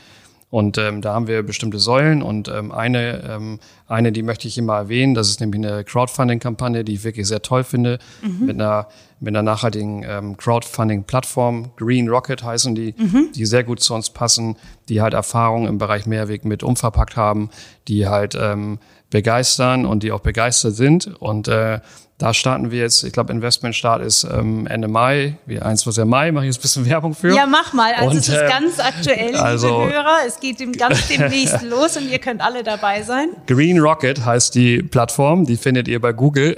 Und 0.50 0.78
ähm, 0.78 1.00
da 1.00 1.14
haben 1.14 1.28
wir 1.28 1.44
bestimmte 1.44 1.78
Säulen 1.78 2.22
und 2.22 2.48
ähm, 2.48 2.72
eine, 2.72 3.22
ähm, 3.22 3.60
eine, 3.86 4.10
die 4.10 4.24
möchte 4.24 4.48
ich 4.48 4.58
immer 4.58 4.74
erwähnen, 4.76 5.14
das 5.14 5.28
ist 5.28 5.40
nämlich 5.40 5.64
eine 5.64 5.84
Crowdfunding-Kampagne, 5.84 6.82
die 6.82 6.94
ich 6.94 7.04
wirklich 7.04 7.28
sehr 7.28 7.40
toll 7.40 7.62
finde, 7.62 8.00
mhm. 8.20 8.46
mit 8.46 8.56
einer 8.56 8.88
mit 9.20 9.36
einer 9.36 9.42
nachhaltigen 9.42 10.02
ähm, 10.02 10.36
Crowdfunding-Plattform, 10.38 11.72
Green 11.76 12.08
Rocket 12.08 12.42
heißen 12.42 12.74
die, 12.74 12.94
mhm. 12.96 13.28
die 13.34 13.44
sehr 13.44 13.64
gut 13.64 13.80
zu 13.80 13.94
uns 13.94 14.10
passen, 14.10 14.56
die 14.88 15.02
halt 15.02 15.12
Erfahrungen 15.12 15.68
im 15.68 15.76
Bereich 15.78 16.06
Mehrweg 16.06 16.46
mit 16.46 16.62
umverpackt 16.62 17.16
haben, 17.16 17.50
die 17.86 18.08
halt 18.08 18.34
ähm, 18.34 18.78
begeistern 19.10 19.84
und 19.84 20.02
die 20.02 20.10
auch 20.12 20.20
begeistert 20.20 20.74
sind. 20.74 21.06
Und 21.20 21.48
äh, 21.48 21.80
da 22.20 22.34
starten 22.34 22.70
wir 22.70 22.80
jetzt, 22.80 23.02
ich 23.02 23.14
glaube, 23.14 23.32
Investmentstart 23.32 24.02
ist 24.02 24.24
ähm, 24.24 24.66
Ende 24.66 24.88
Mai, 24.88 25.38
wie 25.46 25.58
eins 25.58 25.86
was 25.86 25.96
ja 25.96 26.04
Mai, 26.04 26.30
mache 26.32 26.44
ich 26.44 26.48
jetzt 26.48 26.58
ein 26.58 26.62
bisschen 26.62 26.86
Werbung 26.86 27.14
für. 27.14 27.34
Ja, 27.34 27.46
mach 27.46 27.72
mal. 27.72 27.94
Also 27.94 28.10
und, 28.10 28.16
es 28.18 28.28
ist 28.28 28.34
äh, 28.34 28.46
ganz 28.46 28.78
aktuell, 28.78 29.34
also, 29.36 29.84
liebe 29.84 29.94
Hörer. 29.94 30.18
Es 30.26 30.38
geht 30.38 30.60
dem 30.60 30.72
ganz 30.72 31.08
demnächst 31.08 31.62
los 31.68 31.96
und 31.96 32.10
ihr 32.10 32.18
könnt 32.18 32.42
alle 32.42 32.62
dabei 32.62 33.02
sein. 33.02 33.30
Green 33.46 33.78
Rocket 33.78 34.22
heißt 34.22 34.54
die 34.54 34.82
Plattform, 34.82 35.46
die 35.46 35.56
findet 35.56 35.88
ihr 35.88 35.98
bei 35.98 36.12
Google. 36.12 36.54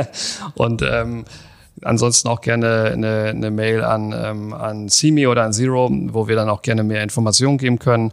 und 0.54 0.82
ähm, 0.82 1.24
ansonsten 1.82 2.26
auch 2.26 2.40
gerne 2.40 2.90
eine, 2.92 3.26
eine 3.28 3.52
Mail 3.52 3.84
an, 3.84 4.12
ähm, 4.12 4.52
an 4.54 4.88
Simi 4.88 5.28
oder 5.28 5.44
an 5.44 5.52
Zero, 5.52 5.88
wo 5.88 6.26
wir 6.26 6.34
dann 6.34 6.48
auch 6.48 6.62
gerne 6.62 6.82
mehr 6.82 7.04
Informationen 7.04 7.58
geben 7.58 7.78
können. 7.78 8.10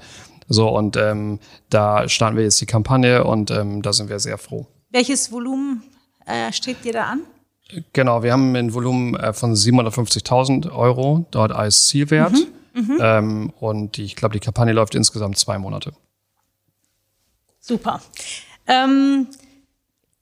So, 0.47 0.69
und 0.69 0.95
ähm, 0.97 1.39
da 1.71 2.07
starten 2.07 2.37
wir 2.37 2.43
jetzt 2.43 2.61
die 2.61 2.67
Kampagne 2.67 3.23
und 3.23 3.49
ähm, 3.49 3.81
da 3.81 3.93
sind 3.93 4.09
wir 4.09 4.19
sehr 4.19 4.37
froh. 4.37 4.67
Welches 4.91 5.31
Volumen 5.31 5.81
äh, 6.26 6.51
strebt 6.51 6.86
ihr 6.86 6.93
da 6.93 7.05
an? 7.05 7.21
Genau, 7.93 8.24
wir 8.24 8.32
haben 8.32 8.55
ein 8.55 8.74
Volumen 8.74 9.15
äh, 9.15 9.34
von 9.34 9.55
750.000 9.55 10.71
Euro 10.71 11.26
dort 11.32 11.51
als 11.51 11.88
Zielwert. 11.88 12.34
Mhm, 12.74 12.82
mhm. 12.82 12.97
ähm, 13.01 13.53
und 13.59 13.97
die, 13.97 14.03
ich 14.03 14.15
glaube, 14.15 14.34
die 14.34 14.39
Kampagne 14.39 14.74
läuft 14.74 14.95
insgesamt 14.95 15.38
zwei 15.38 15.57
Monate. 15.57 15.93
Super. 17.59 18.01
Ähm, 18.67 19.28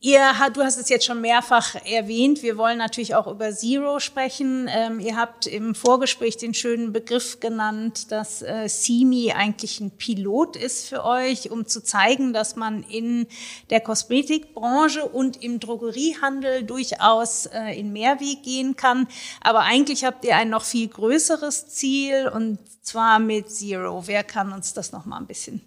Ihr, 0.04 0.32
du 0.52 0.64
hast 0.64 0.78
es 0.78 0.89
jetzt 0.89 1.06
schon 1.06 1.22
mehrfach 1.22 1.76
erwähnt. 1.86 2.41
Wir 2.41 2.58
wollen 2.58 2.80
natürlich 2.80 3.14
auch 3.14 3.28
über 3.28 3.52
Zero 3.52 3.99
sprechen. 3.99 4.68
Ähm, 4.68 4.99
ihr 4.99 5.16
habt 5.16 5.45
im 5.45 5.76
Vorgespräch 5.76 6.38
den 6.38 6.56
schönen 6.56 6.91
Begriff 6.91 7.39
genannt, 7.39 8.12
dass 8.12 8.41
äh, 8.41 8.68
CIMI 8.68 9.34
eigentlich 9.34 9.80
ein 9.80 9.91
Pilot 9.91 10.56
ist 10.56 10.89
für 10.89 11.06
euch, 11.06 11.52
um 11.52 11.68
zu 11.68 11.84
zeigen, 11.84 12.34
dass 12.34 12.56
man 12.56 12.82
in 12.82 13.28
der 13.70 13.80
Kosmetikbranche 13.80 15.06
und 15.06 15.43
im 15.43 15.60
Drogeriehandel 15.60 16.64
durchaus 16.64 17.45
äh, 17.45 17.80
in 17.80 17.93
Mehrweg 17.93 18.41
gehen 18.41 18.76
kann. 18.76 19.08
Aber 19.41 19.60
eigentlich 19.60 20.04
habt 20.04 20.26
ihr 20.26 20.36
ein 20.36 20.49
noch 20.49 20.64
viel 20.64 20.88
größeres 20.88 21.68
Ziel 21.68 22.28
und 22.28 22.58
zwar 22.82 23.20
mit 23.20 23.52
Zero. 23.52 24.08
Wer 24.08 24.24
kann 24.24 24.52
uns 24.52 24.74
das 24.74 24.93
noch 24.93 25.06
mal 25.06 25.20
ein 25.20 25.28
bisschen 25.28 25.62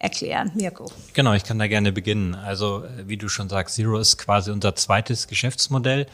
erklären, 0.00 0.50
Mirko. 0.54 0.90
Genau, 1.12 1.34
ich 1.34 1.44
kann 1.44 1.58
da 1.58 1.68
gerne 1.68 1.92
beginnen. 1.92 2.34
Also, 2.34 2.84
äh, 2.84 3.06
wie 3.06 3.16
du 3.16 3.28
schon 3.28 3.48
sagst, 3.48 3.76
Zero 3.76 3.98
ist 3.98 4.18
quasi 4.18 4.50
unser 4.50 4.74
zweites 4.74 5.28
Geschäftsmodell 5.28 6.06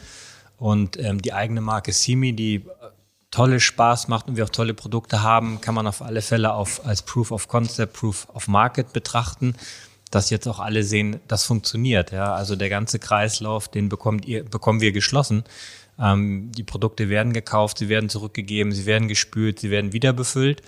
und 0.57 0.99
ähm, 0.99 1.21
die 1.21 1.33
eigene 1.33 1.61
Marke 1.61 1.93
Simi, 1.93 2.33
die 2.33 2.55
äh, 2.55 2.61
tolle 3.31 3.59
Spaß 3.59 4.09
macht 4.09 4.27
und 4.27 4.35
wir 4.35 4.43
auch 4.43 4.49
tolle 4.49 4.73
Produkte 4.73 5.23
haben, 5.23 5.61
kann 5.61 5.73
man 5.73 5.87
auf 5.87 6.01
alle 6.01 6.21
Fälle 6.21 6.53
auf, 6.53 6.85
als 6.85 7.01
Proof 7.01 7.31
of 7.31 7.47
Concept, 7.47 7.93
Proof 7.93 8.27
of 8.33 8.47
Market 8.47 8.91
betrachten, 8.93 9.55
dass 10.11 10.29
jetzt 10.29 10.47
auch 10.47 10.59
alle 10.59 10.83
sehen, 10.83 11.19
das 11.27 11.45
funktioniert. 11.45 12.11
Ja, 12.11 12.33
also 12.33 12.55
der 12.55 12.69
ganze 12.69 12.99
Kreislauf, 12.99 13.69
den 13.69 13.87
bekommt 13.89 14.25
ihr, 14.25 14.43
bekommen 14.43 14.81
wir 14.81 14.91
geschlossen. 14.91 15.45
Ähm, 15.97 16.51
die 16.51 16.63
Produkte 16.63 17.07
werden 17.07 17.31
gekauft, 17.31 17.77
sie 17.77 17.87
werden 17.87 18.09
zurückgegeben, 18.09 18.73
sie 18.73 18.85
werden 18.85 19.07
gespült, 19.07 19.59
sie 19.59 19.69
werden 19.69 19.93
wieder 19.93 20.11
befüllt. 20.11 20.61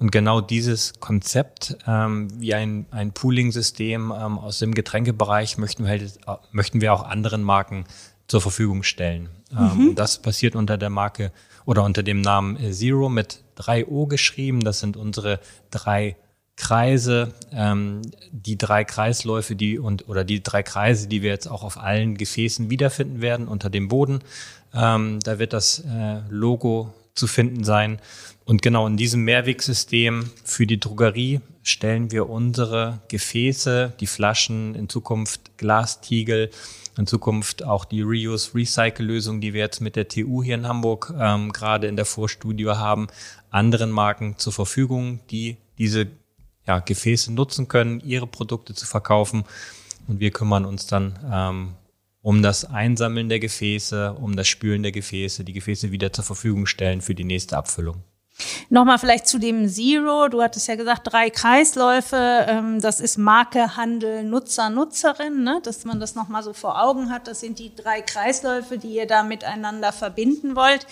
Und 0.00 0.10
genau 0.10 0.40
dieses 0.40 0.98
Konzept 0.98 1.76
ähm, 1.86 2.28
wie 2.40 2.54
ein, 2.54 2.86
ein 2.90 3.12
Pooling-System 3.12 4.10
ähm, 4.16 4.38
aus 4.38 4.58
dem 4.58 4.74
Getränkebereich 4.74 5.58
möchten 5.58 5.84
wir, 5.84 5.90
halt, 5.90 6.18
äh, 6.26 6.36
möchten 6.52 6.80
wir 6.80 6.94
auch 6.94 7.04
anderen 7.04 7.42
Marken 7.42 7.84
zur 8.26 8.40
Verfügung 8.40 8.82
stellen. 8.82 9.28
Ähm, 9.52 9.76
mhm. 9.76 9.94
das 9.94 10.22
passiert 10.22 10.56
unter 10.56 10.78
der 10.78 10.88
Marke 10.88 11.32
oder 11.66 11.84
unter 11.84 12.02
dem 12.02 12.22
Namen 12.22 12.56
Zero 12.72 13.10
mit 13.10 13.42
drei 13.56 13.86
O 13.86 14.06
geschrieben. 14.06 14.60
Das 14.60 14.80
sind 14.80 14.96
unsere 14.96 15.38
drei 15.70 16.16
Kreise, 16.56 17.34
ähm, 17.52 18.00
die 18.32 18.56
drei 18.56 18.84
Kreisläufe, 18.84 19.54
die 19.54 19.78
und 19.78 20.08
oder 20.08 20.24
die 20.24 20.42
drei 20.42 20.62
Kreise, 20.62 21.08
die 21.08 21.20
wir 21.20 21.30
jetzt 21.30 21.46
auch 21.46 21.62
auf 21.62 21.76
allen 21.76 22.16
Gefäßen 22.16 22.70
wiederfinden 22.70 23.20
werden 23.20 23.48
unter 23.48 23.68
dem 23.68 23.88
Boden. 23.88 24.20
Ähm, 24.72 25.20
da 25.20 25.38
wird 25.38 25.52
das 25.52 25.80
äh, 25.80 26.20
Logo 26.30 26.94
zu 27.14 27.26
finden 27.26 27.64
sein. 27.64 28.00
Und 28.44 28.62
genau 28.62 28.86
in 28.86 28.96
diesem 28.96 29.22
Mehrwegsystem 29.22 30.30
für 30.44 30.66
die 30.66 30.80
Drogerie 30.80 31.40
stellen 31.62 32.10
wir 32.10 32.28
unsere 32.28 33.00
Gefäße, 33.08 33.92
die 34.00 34.06
Flaschen, 34.06 34.74
in 34.74 34.88
Zukunft 34.88 35.56
Glastiegel, 35.58 36.50
in 36.98 37.06
Zukunft 37.06 37.64
auch 37.64 37.84
die 37.84 38.02
Reuse-Recycle-Lösung, 38.02 39.40
die 39.40 39.52
wir 39.54 39.60
jetzt 39.60 39.80
mit 39.80 39.96
der 39.96 40.08
TU 40.08 40.42
hier 40.42 40.56
in 40.56 40.66
Hamburg 40.66 41.12
ähm, 41.18 41.52
gerade 41.52 41.86
in 41.86 41.96
der 41.96 42.04
Vorstudio 42.04 42.76
haben, 42.76 43.06
anderen 43.50 43.90
Marken 43.90 44.36
zur 44.38 44.52
Verfügung, 44.52 45.20
die 45.30 45.56
diese 45.78 46.08
ja, 46.66 46.80
Gefäße 46.80 47.32
nutzen 47.32 47.68
können, 47.68 48.00
ihre 48.00 48.26
Produkte 48.26 48.74
zu 48.74 48.86
verkaufen. 48.86 49.44
Und 50.08 50.20
wir 50.20 50.30
kümmern 50.30 50.64
uns 50.64 50.86
dann 50.86 51.18
ähm, 51.30 51.74
um 52.22 52.42
das 52.42 52.64
Einsammeln 52.64 53.28
der 53.28 53.40
Gefäße, 53.40 54.14
um 54.14 54.36
das 54.36 54.48
Spülen 54.48 54.82
der 54.82 54.92
Gefäße, 54.92 55.44
die 55.44 55.52
Gefäße 55.52 55.90
wieder 55.90 56.12
zur 56.12 56.24
Verfügung 56.24 56.66
stellen 56.66 57.00
für 57.00 57.14
die 57.14 57.24
nächste 57.24 57.56
Abfüllung. 57.56 58.02
Nochmal 58.68 58.98
vielleicht 58.98 59.26
zu 59.26 59.38
dem 59.38 59.68
Zero. 59.68 60.28
Du 60.28 60.42
hattest 60.42 60.68
ja 60.68 60.76
gesagt, 60.76 61.12
drei 61.12 61.30
Kreisläufe. 61.30 62.46
Ähm, 62.48 62.80
das 62.80 63.00
ist 63.00 63.18
Marke, 63.18 63.76
Handel, 63.76 64.22
Nutzer, 64.24 64.70
Nutzerin, 64.70 65.42
ne? 65.42 65.60
dass 65.62 65.84
man 65.84 66.00
das 66.00 66.14
nochmal 66.14 66.42
so 66.42 66.52
vor 66.52 66.82
Augen 66.82 67.10
hat. 67.10 67.26
Das 67.26 67.40
sind 67.40 67.58
die 67.58 67.74
drei 67.74 68.00
Kreisläufe, 68.00 68.78
die 68.78 68.94
ihr 68.94 69.06
da 69.06 69.22
miteinander 69.22 69.92
verbinden 69.92 70.56
wollt. 70.56 70.86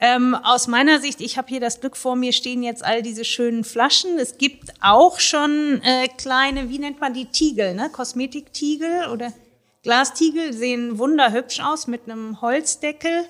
Ähm, 0.00 0.34
aus 0.34 0.68
meiner 0.68 1.00
Sicht, 1.00 1.20
ich 1.20 1.38
habe 1.38 1.48
hier 1.48 1.60
das 1.60 1.80
Glück 1.80 1.96
vor 1.96 2.14
mir 2.14 2.32
stehen 2.32 2.62
jetzt 2.62 2.84
all 2.84 3.02
diese 3.02 3.24
schönen 3.24 3.64
Flaschen. 3.64 4.18
Es 4.18 4.38
gibt 4.38 4.72
auch 4.80 5.18
schon 5.18 5.80
äh, 5.82 6.06
kleine, 6.16 6.68
wie 6.68 6.78
nennt 6.78 7.00
man 7.00 7.14
die 7.14 7.26
Tiegel, 7.26 7.74
ne? 7.74 7.90
Kosmetiktiegel 7.90 9.08
oder 9.12 9.32
Glastiegel 9.88 10.52
sehen 10.52 10.98
wunderhübsch 10.98 11.60
aus 11.60 11.86
mit 11.86 12.02
einem 12.04 12.42
Holzdeckel. 12.42 13.24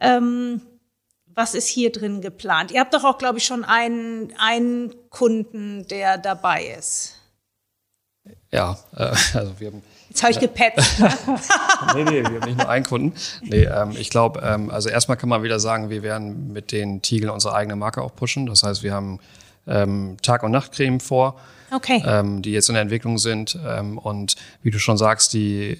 Ähm, 0.00 0.62
was 1.26 1.54
ist 1.54 1.68
hier 1.68 1.92
drin 1.92 2.22
geplant? 2.22 2.70
Ihr 2.70 2.80
habt 2.80 2.94
doch 2.94 3.04
auch, 3.04 3.18
glaube 3.18 3.36
ich, 3.36 3.44
schon 3.44 3.62
einen, 3.62 4.32
einen 4.38 4.94
Kunden, 5.10 5.86
der 5.88 6.16
dabei 6.16 6.64
ist. 6.78 7.16
Ja, 8.50 8.78
äh, 8.96 9.02
also 9.34 9.60
wir 9.60 9.66
haben. 9.66 9.82
Jetzt 10.08 10.22
habe 10.22 10.32
ich 10.32 10.40
gepetzt. 10.40 10.98
nee, 11.94 12.04
nee, 12.04 12.22
wir 12.22 12.40
haben 12.40 12.46
nicht 12.46 12.56
nur 12.56 12.68
einen 12.70 12.86
Kunden. 12.86 13.12
Nee, 13.42 13.64
ähm, 13.64 13.90
ich 13.90 14.08
glaube, 14.08 14.40
ähm, 14.42 14.70
also 14.70 14.88
erstmal 14.88 15.18
kann 15.18 15.28
man 15.28 15.42
wieder 15.42 15.60
sagen, 15.60 15.90
wir 15.90 16.02
werden 16.02 16.54
mit 16.54 16.72
den 16.72 17.02
Tiegeln 17.02 17.28
unsere 17.28 17.54
eigene 17.54 17.76
Marke 17.76 18.00
auch 18.00 18.16
pushen. 18.16 18.46
Das 18.46 18.62
heißt, 18.62 18.82
wir 18.82 18.94
haben 18.94 19.20
ähm, 19.66 20.16
Tag- 20.22 20.42
und 20.42 20.52
Nachtcreme 20.52 21.00
vor, 21.00 21.38
okay. 21.74 22.02
ähm, 22.06 22.42
die 22.42 22.52
jetzt 22.52 22.68
in 22.68 22.74
der 22.74 22.82
Entwicklung 22.82 23.18
sind. 23.18 23.58
Ähm, 23.66 23.98
und 23.98 24.36
wie 24.62 24.70
du 24.70 24.78
schon 24.78 24.96
sagst, 24.96 25.32
die 25.32 25.78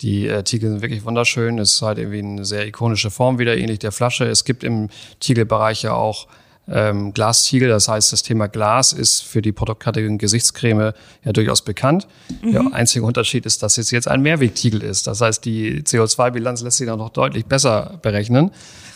die 0.00 0.28
äh, 0.28 0.42
Tiegel 0.42 0.70
sind 0.70 0.82
wirklich 0.82 1.04
wunderschön. 1.04 1.58
Es 1.58 1.74
ist 1.74 1.82
halt 1.82 1.98
irgendwie 1.98 2.20
eine 2.20 2.44
sehr 2.44 2.66
ikonische 2.66 3.10
Form 3.10 3.38
wieder, 3.38 3.56
ähnlich 3.56 3.80
der 3.80 3.92
Flasche. 3.92 4.24
Es 4.24 4.44
gibt 4.44 4.64
im 4.64 4.88
Tiegelbereich 5.20 5.82
ja 5.82 5.92
auch 5.92 6.26
ähm, 6.68 7.12
Glastiegel. 7.12 7.68
Das 7.68 7.88
heißt, 7.88 8.12
das 8.12 8.22
Thema 8.22 8.48
Glas 8.48 8.92
ist 8.92 9.22
für 9.22 9.42
die 9.42 9.52
Produktkategorie 9.52 10.18
Gesichtscreme 10.18 10.92
ja 11.24 11.32
durchaus 11.32 11.62
bekannt. 11.62 12.06
Mhm. 12.42 12.52
Der 12.52 12.72
einzige 12.72 13.04
Unterschied 13.04 13.44
ist, 13.44 13.62
dass 13.62 13.76
es 13.78 13.90
jetzt 13.90 14.08
ein 14.08 14.22
Mehrwegtiegel 14.22 14.82
ist. 14.82 15.06
Das 15.06 15.20
heißt, 15.20 15.44
die 15.44 15.82
CO2-Bilanz 15.82 16.62
lässt 16.62 16.78
sich 16.78 16.86
dann 16.86 16.98
noch 16.98 17.10
deutlich 17.10 17.46
besser 17.46 17.98
berechnen. 18.02 18.52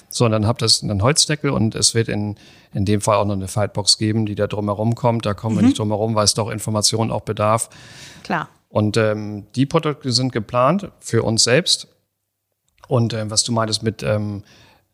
So, 0.09 0.25
und 0.25 0.31
dann 0.31 0.47
habt 0.47 0.63
ihr 0.63 0.69
einen 0.83 1.03
Holzdeckel 1.03 1.51
und 1.51 1.75
es 1.75 1.95
wird 1.95 2.09
in, 2.09 2.37
in 2.75 2.85
dem 2.85 3.01
Fall 3.01 3.17
auch 3.17 3.25
noch 3.25 3.35
eine 3.35 3.49
Fightbox 3.49 3.99
geben, 3.99 4.27
die 4.27 4.35
da 4.35 4.47
drumherum 4.47 4.95
kommt. 4.95 5.25
Da 5.25 5.33
kommen 5.33 5.55
mhm. 5.55 5.61
wir 5.61 5.67
nicht 5.67 5.79
drumherum, 5.79 6.15
weil 6.15 6.25
es 6.25 6.35
doch 6.35 6.51
Informationen 6.51 7.11
auch 7.11 7.23
bedarf. 7.23 7.71
Klar. 8.25 8.49
Und 8.69 8.97
ähm, 8.97 9.47
die 9.55 9.67
Produkte 9.67 10.13
sind 10.13 10.33
geplant 10.33 10.91
für 10.99 11.23
uns 11.23 11.45
selbst. 11.45 11.87
Und 12.89 13.15
ähm, 13.15 13.31
was 13.31 13.45
du 13.45 13.53
meintest 13.53 13.85
mit, 13.85 14.03
ähm, 14.03 14.43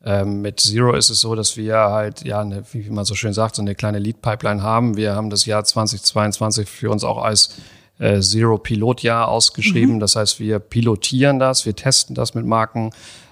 ähm, 0.05 0.43
mit 0.43 0.61
Zero 0.61 0.93
ist 0.93 1.09
es 1.09 1.21
so, 1.21 1.35
dass 1.35 1.57
wir 1.57 1.77
halt, 1.77 2.23
ja, 2.23 2.41
eine, 2.41 2.63
wie 2.73 2.91
man 2.91 3.07
so 3.07 3.15
schön 3.15 3.33
sagt, 3.33 3.57
so 3.57 3.63
eine 3.63 3.75
kleine 3.75 3.99
Lead-Pipeline 3.99 4.63
haben. 4.63 4.97
Wir 4.97 5.15
haben 5.15 5.31
das 5.31 5.47
Jahr 5.47 5.65
2022 5.65 6.69
für 6.69 6.91
uns 6.91 7.05
auch 7.05 7.23
als 7.23 7.57
äh, 7.99 8.21
Zero-Pilot-Jahr 8.21 9.29
ausgeschrieben. 9.29 9.97
Mhm. 9.97 10.01
Das 10.01 10.17
heißt, 10.17 10.41
wir 10.41 10.59
pilotieren 10.59 11.39
das, 11.39 11.65
wir 11.65 11.75
testen 11.75 12.15
das 12.15 12.35
mit 12.35 12.45
Marken, 12.45 12.91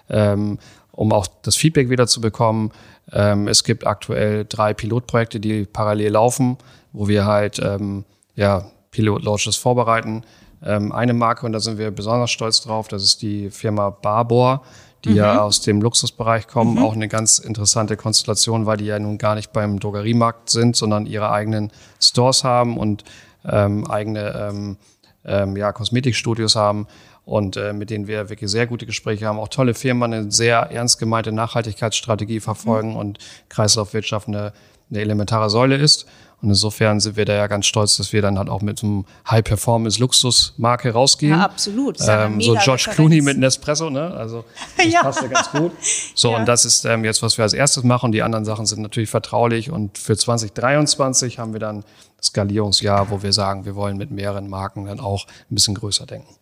ähm, 0.09 0.59
um 0.99 1.12
auch 1.12 1.28
das 1.42 1.55
Feedback 1.55 1.90
wieder 1.90 2.09
zu 2.09 2.20
bekommen. 2.20 2.72
Ähm, 3.12 3.46
es 3.46 3.62
gibt 3.62 3.86
aktuell 3.86 4.44
drei 4.44 4.74
Pilotprojekte, 4.74 5.38
die 5.38 5.64
parallel 5.64 6.11
laufen, 6.11 6.59
wo 6.92 7.07
wir 7.07 7.24
halt 7.24 7.61
ähm, 7.61 8.05
ja, 8.34 8.64
Pilot-Launches 8.90 9.55
vorbereiten. 9.55 10.24
Ähm, 10.61 10.90
eine 10.90 11.14
Marke, 11.14 11.46
und 11.46 11.53
da 11.53 11.61
sind 11.61 11.78
wir 11.78 11.92
besonders 11.92 12.32
stolz 12.32 12.62
drauf, 12.62 12.88
das 12.88 13.05
ist 13.05 13.22
die 13.22 13.49
Firma 13.51 13.90
Barbour, 13.90 14.62
die 15.05 15.11
mhm. 15.11 15.16
ja 15.16 15.40
aus 15.40 15.61
dem 15.61 15.80
Luxusbereich 15.80 16.49
kommen. 16.49 16.72
Mhm. 16.72 16.82
Auch 16.82 16.94
eine 16.94 17.07
ganz 17.07 17.38
interessante 17.38 17.96
Konstellation, 17.96 18.66
weil 18.66 18.78
die 18.78 18.86
ja 18.86 18.99
nun 18.99 19.18
gar 19.18 19.36
nicht 19.36 19.53
beim 19.53 19.78
Drogeriemarkt 19.78 20.51
sind, 20.51 20.74
sondern 20.74 21.07
ihre 21.07 21.30
eigenen 21.30 21.70
Stores 22.03 22.42
haben 22.42 22.76
und 22.76 23.05
ähm, 23.44 23.88
eigene 23.88 24.34
ähm, 24.34 24.76
ähm, 25.24 25.57
ja, 25.57 25.70
Kosmetikstudios 25.70 26.57
haben 26.57 26.88
und 27.29 27.59
äh, 27.59 27.74
mit 27.74 27.91
denen 27.91 28.07
wir 28.07 28.31
wirklich 28.31 28.51
sehr 28.51 28.66
gute 28.66 28.87
Gespräche 28.87 29.26
haben. 29.26 29.39
Auch 29.39 29.49
tolle 29.49 29.74
Firmen, 29.74 30.12
eine 30.14 30.33
sehr 30.33 30.70
ernst 30.70 30.99
gemeinte 30.99 31.31
Nachhaltigkeitsstrategie 31.31 32.41
verfolgen 32.41 32.93
mhm. 32.93 32.97
und 32.97 33.18
Kreislaufwirtschaft 33.51 34.29
eine, 34.29 34.55
eine 34.91 35.01
elementare 35.01 35.51
Säule 35.51 35.76
ist. 35.76 36.07
Und 36.41 36.51
insofern 36.51 37.01
sind 37.01 37.16
wir 37.16 37.24
da 37.24 37.35
ja 37.35 37.47
ganz 37.49 37.66
stolz, 37.66 37.97
dass 37.97 38.12
wir 38.12 38.22
dann 38.22 38.39
halt 38.39 38.49
auch 38.49 38.62
mit 38.62 38.79
so 38.79 38.87
einem 38.87 39.05
High-Performance-Luxus-Marke 39.29 40.93
rausgehen. 40.93 41.33
Ja, 41.33 41.45
absolut. 41.45 41.99
Ähm, 42.01 42.41
so 42.41 42.53
George 42.53 42.72
Referenz. 42.72 42.97
Clooney 42.97 43.20
mit 43.20 43.39
Nespresso, 43.39 43.91
ne? 43.91 44.14
Also 44.14 44.45
das 44.79 44.87
ja. 44.87 45.03
passt 45.03 45.20
ja 45.20 45.29
ganz 45.29 45.51
gut. 45.51 45.72
So, 46.14 46.31
ja. 46.31 46.39
und 46.39 46.47
das 46.47 46.64
ist 46.64 46.85
ähm, 46.85 47.05
jetzt, 47.05 47.22
was 47.22 47.39
wir 47.39 47.43
als 47.43 47.53
erstes 47.53 47.85
machen. 47.85 48.12
Die 48.12 48.22
anderen 48.22 48.45
Sachen 48.45 48.64
sind 48.66 48.81
natürlich 48.81 49.11
vertraulich. 49.11 49.70
Und 49.70 49.99
für 49.99 50.16
2023 50.16 51.39
haben 51.39 51.53
wir 51.53 51.61
dann 51.61 51.85
Skalierungsjahr, 52.22 53.11
wo 53.11 53.22
wir 53.22 53.33
sagen, 53.33 53.66
wir 53.66 53.74
wollen 53.74 53.97
mit 53.97 54.11
mehreren 54.11 54.49
Marken 54.49 54.87
dann 54.87 55.01
auch 55.01 55.26
ein 55.51 55.55
bisschen 55.55 55.74
größer 55.74 56.07
denken. 56.07 56.38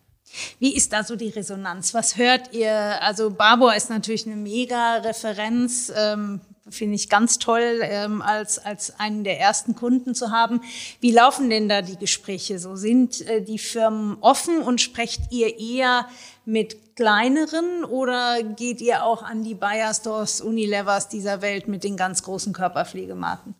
Wie 0.59 0.75
ist 0.75 0.93
da 0.93 1.03
so 1.03 1.15
die 1.15 1.29
Resonanz? 1.29 1.93
Was 1.93 2.17
hört 2.17 2.53
ihr? 2.53 3.01
Also 3.01 3.31
Barbour 3.31 3.75
ist 3.75 3.89
natürlich 3.89 4.25
eine 4.25 4.35
mega 4.35 4.97
Referenz. 4.97 5.91
Ähm, 5.95 6.41
finde 6.69 6.95
ich 6.95 7.09
ganz 7.09 7.39
toll, 7.39 7.79
ähm, 7.81 8.21
als, 8.21 8.59
als 8.59 8.99
einen 8.99 9.23
der 9.23 9.39
ersten 9.39 9.75
Kunden 9.75 10.15
zu 10.15 10.31
haben. 10.31 10.61
Wie 10.99 11.11
laufen 11.11 11.49
denn 11.49 11.69
da 11.69 11.81
die 11.81 11.97
Gespräche 11.97 12.59
so? 12.59 12.75
Sind 12.75 13.21
äh, 13.27 13.41
die 13.41 13.59
Firmen 13.59 14.17
offen 14.21 14.61
und 14.61 14.81
sprecht 14.81 15.31
ihr 15.31 15.59
eher 15.59 16.07
mit 16.45 16.95
kleineren 16.95 17.83
oder 17.83 18.41
geht 18.43 18.81
ihr 18.81 19.03
auch 19.03 19.23
an 19.23 19.43
die 19.43 19.55
Bayer 19.55 19.93
Stores, 19.93 20.41
Unilevers 20.41 21.09
dieser 21.09 21.41
Welt 21.41 21.67
mit 21.67 21.83
den 21.83 21.97
ganz 21.97 22.23
großen 22.23 22.53
Körperpflegemarken? 22.53 23.55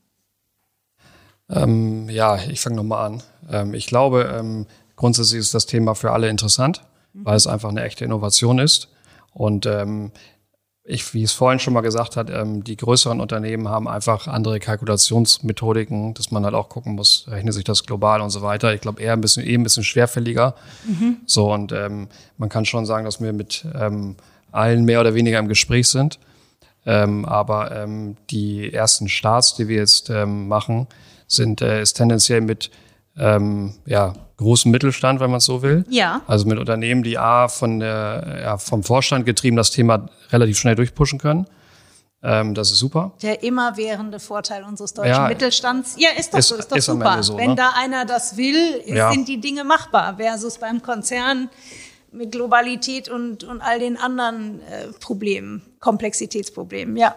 Ähm, 1.50 2.10
ja, 2.10 2.38
ich 2.50 2.60
fange 2.60 2.76
nochmal 2.78 3.06
an. 3.06 3.24
Ähm, 3.50 3.74
ich 3.74 3.88
glaube, 3.88 4.36
ähm, 4.38 4.66
grundsätzlich 4.98 5.40
ist 5.40 5.54
das 5.54 5.66
Thema 5.66 5.96
für 5.96 6.12
alle 6.12 6.28
interessant. 6.28 6.82
weil 7.24 7.36
es 7.36 7.48
einfach 7.48 7.70
eine 7.70 7.84
echte 7.84 8.06
Innovation 8.06 8.60
ist. 8.60 8.90
Und 9.34 9.66
ähm, 9.66 10.12
ich, 10.84 11.14
wie 11.14 11.24
es 11.24 11.34
vorhin 11.34 11.60
schon 11.60 11.74
mal 11.74 11.82
gesagt 11.82 12.16
hat, 12.16 12.30
ähm, 12.30 12.64
die 12.64 12.78
größeren 12.78 13.20
Unternehmen 13.20 13.68
haben 13.68 13.88
einfach 13.88 14.28
andere 14.28 14.60
Kalkulationsmethodiken, 14.60 16.14
dass 16.14 16.32
man 16.32 16.46
halt 16.46 16.56
auch 16.56 16.70
gucken 16.70 16.96
muss, 16.96 17.26
rechnet 17.28 17.54
sich 17.54 17.66
das 17.66 17.86
global 17.86 18.22
und 18.22 18.30
so 18.30 18.42
weiter. 18.42 18.74
Ich 18.74 18.82
glaube 18.82 19.02
eher 19.02 19.14
ein 19.14 19.22
bisschen, 19.22 19.46
eh 19.46 19.54
ein 19.54 19.64
bisschen 19.64 19.84
schwerfälliger. 19.84 20.56
Mhm. 20.88 21.18
So 21.26 21.52
und 21.52 21.72
ähm, 21.74 22.08
man 22.38 22.50
kann 22.50 22.66
schon 22.66 22.86
sagen, 22.86 23.06
dass 23.06 23.20
wir 23.20 23.34
mit 23.34 23.66
ähm, 23.76 24.16
allen 24.52 24.86
mehr 24.86 25.02
oder 25.02 25.14
weniger 25.14 25.40
im 25.40 25.50
Gespräch 25.50 25.90
sind. 25.90 26.20
Ähm, 26.86 27.26
aber 27.26 27.76
ähm, 27.76 28.16
die 28.30 28.72
ersten 28.72 29.10
Starts, 29.10 29.56
die 29.56 29.68
wir 29.68 29.78
jetzt 29.78 30.10
ähm, 30.10 30.48
machen, 30.48 30.88
sind 31.28 31.62
äh, 31.62 31.82
ist 31.82 31.96
tendenziell 31.96 32.40
mit 32.40 32.72
ähm, 33.18 33.74
ja, 33.86 34.14
großen 34.38 34.72
Mittelstand, 34.72 35.20
wenn 35.20 35.30
man 35.30 35.40
es 35.40 35.46
so 35.46 35.62
will. 35.62 35.84
Ja. 35.90 36.22
Also 36.28 36.48
mit 36.48 36.58
Unternehmen, 36.60 37.04
die 37.04 37.18
A 37.18 37.48
von 37.48 37.80
der, 37.80 38.40
ja, 38.44 38.58
vom 38.58 38.84
Vorstand 38.84 39.26
getrieben 39.26 39.58
das 39.58 39.72
Thema 39.72 40.10
relativ 40.32 40.58
schnell 40.58 40.76
durchpushen 40.76 41.20
können. 41.20 41.48
Ähm, 42.24 42.54
das 42.56 42.72
ist 42.72 42.80
super. 42.80 43.12
Der 43.22 43.44
immerwährende 43.44 44.20
Vorteil 44.20 44.64
unseres 44.64 44.94
deutschen 44.94 45.14
ja, 45.14 45.28
Mittelstands. 45.28 45.96
Ja, 46.00 46.10
ist 46.18 46.34
doch 46.34 46.40
ist, 46.40 46.48
so, 46.48 46.56
ist 46.56 46.72
doch 46.72 46.78
ist 46.78 46.86
super. 46.86 47.22
So, 47.22 47.38
Wenn 47.38 47.52
ne? 47.52 47.56
da 47.56 47.74
einer 47.76 48.06
das 48.06 48.38
will, 48.38 48.82
Ja. 48.86 49.12
sind 49.12 49.28
die 49.28 49.40
Dinge 49.40 49.64
machbar. 49.64 50.18
Versus 50.18 50.58
beim 50.58 50.82
Konzern 50.82 51.50
mit 52.12 52.32
Globalität 52.32 53.10
und, 53.10 53.44
und 53.44 53.62
all 53.62 53.80
den 53.80 53.98
anderen 53.98 54.62
äh, 54.62 54.88
Problemen, 55.00 55.62
Komplexitätsproblemen. 55.80 56.98
Ja. 56.98 57.16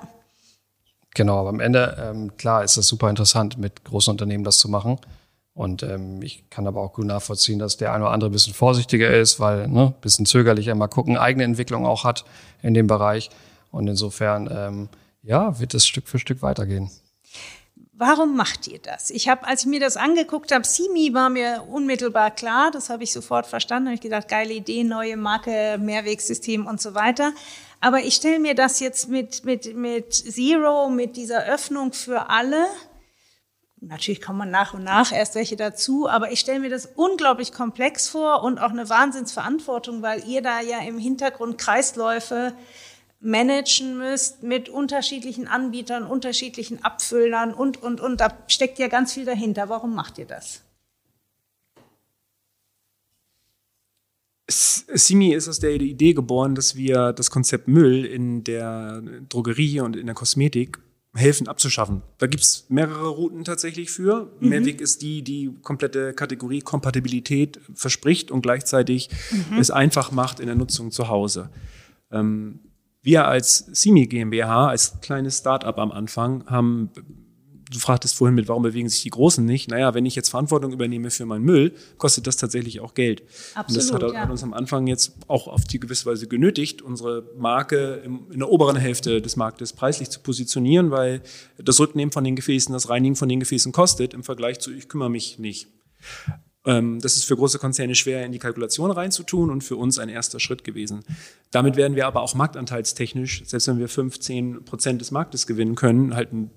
Genau, 1.15 1.39
aber 1.39 1.49
am 1.49 1.61
Ende, 1.61 1.97
ähm, 2.01 2.37
klar, 2.37 2.63
ist 2.63 2.77
es 2.77 2.87
super 2.87 3.11
interessant, 3.11 3.59
mit 3.59 3.85
großen 3.85 4.11
Unternehmen 4.13 4.45
das 4.45 4.59
zu 4.59 4.69
machen. 4.69 4.99
Und 5.55 5.83
ähm, 5.83 6.23
ich 6.23 6.49
kann 6.49 6.67
aber 6.67 6.81
auch 6.81 6.93
gut 6.93 7.07
nachvollziehen, 7.07 7.59
dass 7.59 7.77
der 7.77 7.93
eine 7.93 8.05
oder 8.05 8.13
andere 8.13 8.31
ein 8.31 8.33
bisschen 8.33 8.55
vorsichtiger 8.55 9.11
ist, 9.11 9.41
weil 9.41 9.69
ne, 9.69 9.87
ein 9.87 10.01
bisschen 10.01 10.27
zögerlicher 10.27 10.75
mal 10.75 10.89
gucken, 10.89 11.19
eigene 11.19 11.45
Entwicklung 11.45 11.87
auch 11.87 12.05
hat 12.05 12.25
in 12.63 12.75
dem 12.75 12.87
Bereich. 12.87 13.31
Und 13.71 13.89
insofern, 13.89 14.49
ähm, 14.53 14.89
ja, 15.23 15.59
wird 15.61 15.75
es 15.75 15.87
Stück 15.87 16.09
für 16.09 16.19
Stück 16.19 16.43
weitergehen. 16.43 16.91
Warum 17.93 18.35
macht 18.35 18.67
ihr 18.67 18.79
das? 18.79 19.11
Ich 19.11 19.29
habe, 19.29 19.47
als 19.47 19.63
ich 19.63 19.67
mir 19.67 19.79
das 19.79 19.99
angeguckt 19.99 20.53
habe, 20.53 20.67
Simi 20.67 21.13
war 21.13 21.29
mir 21.29 21.65
unmittelbar 21.71 22.31
klar, 22.31 22.71
das 22.71 22.89
habe 22.89 23.03
ich 23.03 23.13
sofort 23.13 23.47
verstanden. 23.47 23.89
Habe 23.89 23.97
ich 23.97 24.01
gedacht, 24.01 24.27
geile 24.27 24.55
Idee, 24.55 24.85
neue 24.85 25.19
Marke, 25.19 25.77
Mehrwegsystem 25.79 26.67
und 26.67 26.81
so 26.81 26.95
weiter. 26.95 27.35
Aber 27.79 27.99
ich 27.99 28.15
stelle 28.15 28.39
mir 28.39 28.55
das 28.55 28.81
jetzt 28.81 29.11
mit, 29.11 29.45
mit, 29.45 29.77
mit 29.77 30.15
Zero, 30.15 30.89
mit 30.89 31.17
dieser 31.17 31.45
Öffnung 31.45 31.93
für 31.93 32.31
alle, 32.31 32.65
natürlich 33.81 34.21
kommen 34.21 34.51
nach 34.51 34.75
und 34.75 34.85
nach 34.85 35.13
erst 35.13 35.35
welche 35.35 35.57
dazu, 35.57 36.09
aber 36.09 36.33
ich 36.33 36.41
stelle 36.41 36.61
mir 36.61 36.71
das 36.71 36.87
unglaublich 36.87 37.53
komplex 37.53 38.09
vor 38.09 38.43
und 38.43 38.59
auch 38.59 38.71
eine 38.71 38.89
Wahnsinnsverantwortung, 38.89 40.03
weil 40.03 40.27
ihr 40.29 40.43
da 40.43 40.61
ja 40.61 40.81
im 40.81 40.99
Hintergrund 40.99 41.59
Kreisläufe 41.59 42.53
managen 43.21 43.99
müsst 43.99 44.43
mit 44.43 44.69
unterschiedlichen 44.69 45.47
Anbietern, 45.47 46.05
unterschiedlichen 46.05 46.83
Abfüllern 46.85 47.53
und, 47.53 47.83
und, 47.83 48.01
und. 48.01 48.21
Da 48.21 48.33
steckt 48.49 48.79
ja 48.79 48.89
ganz 48.89 49.13
viel 49.13 49.27
dahinter. 49.27 49.69
Warum 49.69 49.95
macht 49.95 50.19
ihr 50.19 50.27
das? 50.27 50.63
Simi 54.49 55.33
ist 55.33 55.49
aus 55.49 55.61
der 55.61 55.73
Idee 55.73 56.15
geboren, 56.15 56.55
dass 56.55 56.75
wir 56.75 57.13
das 57.13 57.31
Konzept 57.31 57.69
Müll 57.69 58.05
in 58.05 58.43
der 58.43 59.03
Drogerie 59.29 59.81
und 59.81 59.97
in 59.97 60.07
der 60.07 60.15
Kosmetik 60.15 60.79
helfen 61.15 61.49
abzuschaffen. 61.49 62.03
Da 62.19 62.27
gibt's 62.27 62.67
mehrere 62.69 63.09
Routen 63.09 63.45
tatsächlich 63.45 63.91
für. 63.91 64.31
Mehrweg 64.39 64.81
ist 64.81 65.03
die, 65.03 65.23
die 65.23 65.53
komplette 65.63 66.13
Kategorie 66.13 66.61
Kompatibilität 66.61 67.61
verspricht 67.75 68.31
und 68.31 68.43
gleichzeitig 68.43 69.11
es 69.59 69.71
einfach 69.71 70.13
macht 70.13 70.39
in 70.39 70.47
der 70.47 70.55
Nutzung 70.55 70.93
zu 70.93 71.09
Hause. 71.09 71.51
Ähm, 72.13 72.61
wir 73.03 73.27
als 73.27 73.59
Simi 73.73 74.07
GmbH, 74.07 74.69
als 74.69 75.01
kleines 75.01 75.39
Start-up 75.39 75.79
am 75.79 75.91
Anfang, 75.91 76.47
haben, 76.47 76.91
du 77.71 77.79
fragtest 77.79 78.17
vorhin 78.17 78.35
mit, 78.35 78.49
warum 78.49 78.63
bewegen 78.63 78.89
sich 78.89 79.03
die 79.03 79.11
Großen 79.11 79.45
nicht? 79.45 79.71
Naja, 79.71 79.95
wenn 79.95 80.05
ich 80.05 80.17
jetzt 80.17 80.29
Verantwortung 80.29 80.73
übernehme 80.73 81.11
für 81.11 81.25
meinen 81.25 81.45
Müll, 81.45 81.73
kostet 81.99 82.27
das 82.27 82.37
tatsächlich 82.37 82.81
auch 82.81 82.95
Geld. 82.95 83.21
und 83.21 83.29
das 83.69 83.91
Absolut, 83.91 84.03
hat, 84.03 84.13
ja. 84.13 84.21
hat 84.23 84.31
uns 84.31 84.43
am 84.43 84.53
Anfang 84.53 84.87
jetzt 84.87 85.13
auch 85.29 85.47
auf 85.47 85.65
die 85.65 85.79
gewisse 85.79 86.07
Weise 86.07 86.27
genötigt, 86.27 86.83
unsere 86.83 87.25
Marke 87.39 88.03
im, 88.05 88.27
in 88.33 88.41
der 88.41 88.49
oberen 88.49 88.77
Hälfte 88.77 89.23
des 89.23 89.37
Marktes 89.37 89.73
preislich 89.73 90.11
zu 90.11 90.21
positionieren, 90.21 90.91
weil 90.91 91.23
das 91.59 91.79
Rücknehmen 91.79 92.13
von 92.13 92.25
den 92.25 92.37
Gefäßen, 92.37 92.73
das 92.73 92.89
Reinigen 92.89 93.17
von 93.17 93.29
den 93.29 93.41
Gefäßen 93.41 93.73
kostet 93.73 94.15
im 94.15 94.25
Vergleich 94.25 94.59
zu 94.59 94.73
ich 94.73 94.89
kümmere 94.89 95.11
mich 95.11 95.39
nicht. 95.39 95.69
Ähm, 96.67 97.01
das 97.01 97.17
ist 97.17 97.25
für 97.25 97.37
große 97.37 97.59
Konzerne 97.59 97.95
schwer 97.95 98.25
in 98.27 98.33
die 98.33 98.39
Kalkulation 98.39 98.91
reinzutun 98.91 99.51
und 99.51 99.65
für 99.65 99.77
uns 99.77 99.99
ein 99.99 100.09
erster 100.09 100.41
Schritt 100.41 100.65
gewesen. 100.65 101.05
Damit 101.51 101.77
werden 101.77 101.97
wir 101.97 102.07
aber 102.07 102.21
auch 102.21 102.35
marktanteilstechnisch, 102.35 103.45
selbst 103.47 103.69
wenn 103.69 103.79
wir 103.79 103.89
15 103.89 104.65
Prozent 104.65 105.01
des 105.01 105.11
Marktes 105.11 105.47
gewinnen 105.47 105.75
können, 105.75 106.15
halt 106.15 106.33
einen 106.33 106.51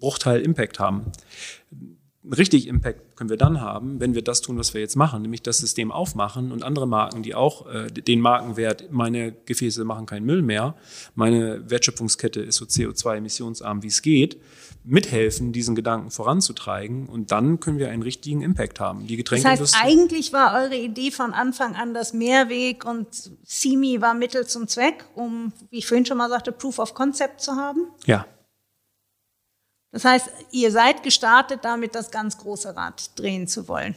Bruchteil 0.00 0.40
Impact 0.40 0.80
haben. 0.80 1.12
Richtig 2.36 2.68
Impact 2.68 3.16
können 3.16 3.30
wir 3.30 3.38
dann 3.38 3.62
haben, 3.62 3.98
wenn 3.98 4.14
wir 4.14 4.22
das 4.22 4.42
tun, 4.42 4.58
was 4.58 4.74
wir 4.74 4.80
jetzt 4.82 4.94
machen, 4.94 5.22
nämlich 5.22 5.42
das 5.42 5.58
System 5.58 5.90
aufmachen 5.90 6.52
und 6.52 6.62
andere 6.62 6.86
Marken, 6.86 7.22
die 7.22 7.34
auch 7.34 7.66
äh, 7.66 7.86
den 7.88 8.20
Markenwert, 8.20 8.90
meine 8.92 9.32
Gefäße 9.32 9.84
machen 9.84 10.04
keinen 10.04 10.26
Müll 10.26 10.42
mehr, 10.42 10.74
meine 11.14 11.70
Wertschöpfungskette 11.70 12.40
ist 12.40 12.56
so 12.56 12.66
CO2-emissionsarm, 12.66 13.82
wie 13.82 13.86
es 13.86 14.02
geht, 14.02 14.38
mithelfen, 14.84 15.52
diesen 15.52 15.74
Gedanken 15.74 16.10
voranzutreiben 16.10 17.06
und 17.06 17.30
dann 17.30 17.58
können 17.58 17.78
wir 17.78 17.90
einen 17.90 18.02
richtigen 18.02 18.42
Impact 18.42 18.80
haben. 18.80 19.06
Die 19.06 19.22
Das 19.22 19.44
heißt, 19.44 19.76
eigentlich 19.82 20.32
war 20.34 20.62
eure 20.62 20.76
Idee 20.76 21.10
von 21.10 21.32
Anfang 21.32 21.74
an, 21.74 21.94
dass 21.94 22.12
Mehrweg 22.12 22.84
und 22.84 23.08
Simi 23.44 24.00
war 24.00 24.12
Mittel 24.12 24.46
zum 24.46 24.68
Zweck, 24.68 25.04
um, 25.14 25.52
wie 25.70 25.78
ich 25.78 25.86
vorhin 25.86 26.04
schon 26.04 26.18
mal 26.18 26.28
sagte, 26.28 26.52
Proof 26.52 26.78
of 26.78 26.92
Concept 26.94 27.40
zu 27.40 27.52
haben. 27.52 27.88
ja, 28.04 28.26
Das 29.92 30.04
heißt, 30.04 30.28
ihr 30.52 30.70
seid 30.70 31.02
gestartet, 31.02 31.60
damit 31.62 31.94
das 31.94 32.10
ganz 32.10 32.38
große 32.38 32.76
Rad 32.76 33.18
drehen 33.18 33.46
zu 33.48 33.66
wollen. 33.68 33.94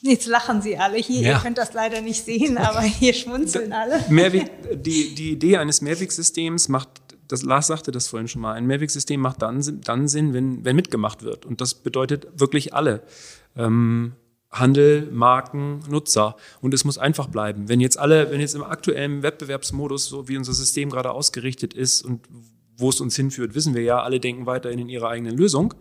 Jetzt 0.00 0.26
lachen 0.26 0.62
sie 0.62 0.76
alle 0.78 0.96
hier, 0.98 1.20
ihr 1.22 1.28
Ja. 1.30 1.38
könnt 1.40 1.58
das 1.58 1.72
leider 1.74 2.00
nicht 2.00 2.24
sehen, 2.24 2.58
aber 2.58 2.80
hier 2.82 3.14
schmunzeln 3.14 3.72
alle. 3.72 4.04
Mehrweg, 4.08 4.50
die, 4.82 5.14
die 5.14 5.32
Idee 5.32 5.56
eines 5.58 5.80
Mehrwegsystems 5.80 6.68
macht, 6.68 6.88
das 7.28 7.42
Lars 7.42 7.68
sagte 7.68 7.92
das 7.92 8.08
vorhin 8.08 8.26
schon 8.28 8.42
mal, 8.42 8.52
ein 8.54 8.66
Mehrwegsystem 8.66 9.20
macht 9.20 9.42
dann, 9.42 9.62
Sinn- 9.62 9.80
dann 9.82 10.08
Sinn, 10.08 10.32
wenn, 10.34 10.64
wenn 10.64 10.74
mitgemacht 10.76 11.22
wird. 11.22 11.46
Und 11.46 11.60
das 11.60 11.74
bedeutet 11.74 12.26
wirklich 12.38 12.74
alle. 12.74 13.02
Ähm, 13.56 14.14
Handel, 14.50 15.08
Marken, 15.12 15.80
Nutzer. 15.88 16.36
Und 16.60 16.74
es 16.74 16.84
muss 16.84 16.98
einfach 16.98 17.28
bleiben. 17.28 17.68
Wenn 17.68 17.80
jetzt 17.80 17.98
alle, 17.98 18.30
wenn 18.30 18.40
jetzt 18.40 18.54
im 18.54 18.62
aktuellen 18.64 19.22
Wettbewerbsmodus, 19.22 20.06
so 20.06 20.28
wie 20.28 20.36
unser 20.36 20.52
System 20.52 20.90
gerade 20.90 21.10
ausgerichtet 21.12 21.72
ist 21.74 22.02
und 22.02 22.20
wo 22.82 22.90
es 22.90 23.00
uns 23.00 23.16
hinführt, 23.16 23.54
wissen 23.54 23.74
wir 23.74 23.82
ja, 23.82 24.02
alle 24.02 24.20
denken 24.20 24.44
weiterhin 24.44 24.78
in 24.80 24.88
ihrer 24.90 25.08
eigenen 25.08 25.36
Lösung. 25.36 25.72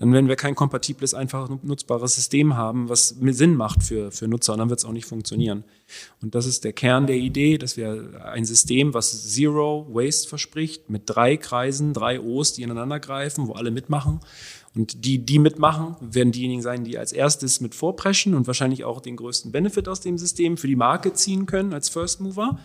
Dann 0.00 0.12
werden 0.12 0.28
wir 0.28 0.36
kein 0.36 0.54
kompatibles, 0.54 1.14
einfach 1.14 1.48
nutzbares 1.62 2.16
System 2.16 2.56
haben, 2.56 2.88
was 2.88 3.14
Sinn 3.20 3.54
macht 3.54 3.84
für, 3.84 4.10
für 4.10 4.26
Nutzer. 4.26 4.54
Und 4.54 4.58
dann 4.58 4.70
wird 4.70 4.80
es 4.80 4.84
auch 4.84 4.92
nicht 4.92 5.06
funktionieren. 5.06 5.62
Und 6.20 6.34
das 6.34 6.46
ist 6.46 6.64
der 6.64 6.72
Kern 6.72 7.06
der 7.06 7.16
Idee, 7.16 7.58
dass 7.58 7.76
wir 7.76 8.22
ein 8.24 8.44
System, 8.44 8.94
was 8.94 9.32
Zero 9.32 9.86
Waste 9.90 10.28
verspricht, 10.28 10.90
mit 10.90 11.02
drei 11.06 11.36
Kreisen, 11.36 11.92
drei 11.92 12.20
O's, 12.20 12.54
die 12.54 12.62
ineinander 12.62 12.98
greifen, 12.98 13.46
wo 13.46 13.52
alle 13.52 13.70
mitmachen. 13.70 14.20
Und 14.78 15.04
die, 15.04 15.18
die 15.18 15.40
mitmachen, 15.40 15.96
werden 16.00 16.30
diejenigen 16.30 16.62
sein, 16.62 16.84
die 16.84 16.98
als 16.98 17.12
erstes 17.12 17.60
mit 17.60 17.74
vorpreschen 17.74 18.34
und 18.34 18.46
wahrscheinlich 18.46 18.84
auch 18.84 19.00
den 19.00 19.16
größten 19.16 19.50
Benefit 19.50 19.88
aus 19.88 20.00
dem 20.00 20.18
System 20.18 20.56
für 20.56 20.68
die 20.68 20.76
Marke 20.76 21.12
ziehen 21.14 21.46
können 21.46 21.72
als 21.72 21.88
First 21.88 22.20
Mover. 22.20 22.60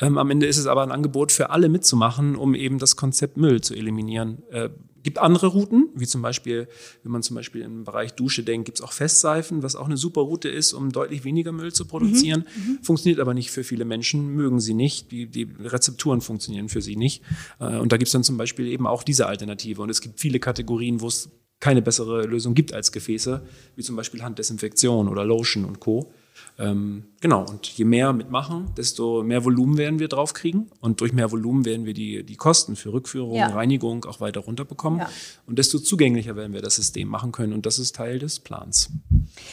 Ähm, 0.00 0.16
am 0.16 0.30
Ende 0.30 0.46
ist 0.46 0.56
es 0.56 0.66
aber 0.66 0.82
ein 0.82 0.90
Angebot 0.90 1.30
für 1.30 1.50
alle 1.50 1.68
mitzumachen, 1.68 2.36
um 2.36 2.54
eben 2.54 2.78
das 2.78 2.96
Konzept 2.96 3.36
Müll 3.36 3.60
zu 3.60 3.74
eliminieren. 3.74 4.42
Äh, 4.50 4.70
gibt 5.02 5.18
andere 5.18 5.48
Routen, 5.48 5.90
wie 5.94 6.06
zum 6.06 6.22
Beispiel, 6.22 6.68
wenn 7.02 7.12
man 7.12 7.22
zum 7.22 7.36
Beispiel 7.36 7.60
im 7.60 7.84
Bereich 7.84 8.14
Dusche 8.14 8.44
denkt, 8.44 8.64
gibt 8.64 8.78
es 8.78 8.84
auch 8.84 8.92
Festseifen, 8.92 9.62
was 9.62 9.76
auch 9.76 9.86
eine 9.86 9.98
super 9.98 10.22
Route 10.22 10.48
ist, 10.48 10.72
um 10.72 10.90
deutlich 10.90 11.24
weniger 11.24 11.52
Müll 11.52 11.72
zu 11.74 11.84
produzieren. 11.84 12.44
Funktioniert 12.82 13.20
aber 13.20 13.34
nicht 13.34 13.50
für 13.50 13.62
viele 13.62 13.84
Menschen, 13.84 14.34
mögen 14.34 14.58
sie 14.58 14.74
nicht. 14.74 15.10
Die, 15.12 15.26
die 15.26 15.48
Rezepturen 15.60 16.22
funktionieren 16.22 16.70
für 16.70 16.80
sie 16.80 16.96
nicht. 16.96 17.22
Äh, 17.60 17.76
und 17.76 17.92
da 17.92 17.98
gibt 17.98 18.08
es 18.08 18.12
dann 18.12 18.24
zum 18.24 18.38
Beispiel 18.38 18.68
eben 18.68 18.86
auch 18.86 19.02
diese 19.02 19.26
Alternative. 19.26 19.82
Und 19.82 19.90
es 19.90 20.00
gibt 20.00 20.18
viele 20.18 20.40
Kategorien, 20.40 21.02
wo 21.02 21.08
es 21.08 21.30
keine 21.60 21.82
bessere 21.82 22.22
Lösung 22.24 22.54
gibt 22.54 22.72
als 22.72 22.92
Gefäße, 22.92 23.42
wie 23.76 23.82
zum 23.82 23.96
Beispiel 23.96 24.22
Handdesinfektion 24.22 25.08
oder 25.08 25.24
Lotion 25.24 25.64
und 25.64 25.80
Co. 25.80 26.12
Ähm, 26.58 27.04
genau, 27.20 27.44
und 27.48 27.66
je 27.66 27.84
mehr 27.84 28.12
mitmachen, 28.12 28.72
desto 28.76 29.22
mehr 29.22 29.44
Volumen 29.44 29.76
werden 29.76 29.98
wir 29.98 30.08
draufkriegen. 30.08 30.70
Und 30.80 31.00
durch 31.00 31.12
mehr 31.12 31.30
Volumen 31.30 31.64
werden 31.64 31.86
wir 31.86 31.94
die, 31.94 32.24
die 32.24 32.36
Kosten 32.36 32.74
für 32.74 32.92
Rückführung, 32.92 33.34
Ja. 33.36 33.48
Reinigung 33.48 34.04
auch 34.06 34.20
weiter 34.20 34.40
runterbekommen. 34.40 35.00
Ja. 35.00 35.10
Und 35.46 35.58
desto 35.58 35.78
zugänglicher 35.78 36.34
werden 36.36 36.52
wir 36.52 36.62
das 36.62 36.76
System 36.76 37.08
machen 37.08 37.30
können. 37.30 37.52
Und 37.52 37.64
das 37.66 37.78
ist 37.78 37.94
Teil 37.94 38.18
des 38.18 38.40
Plans. 38.40 38.90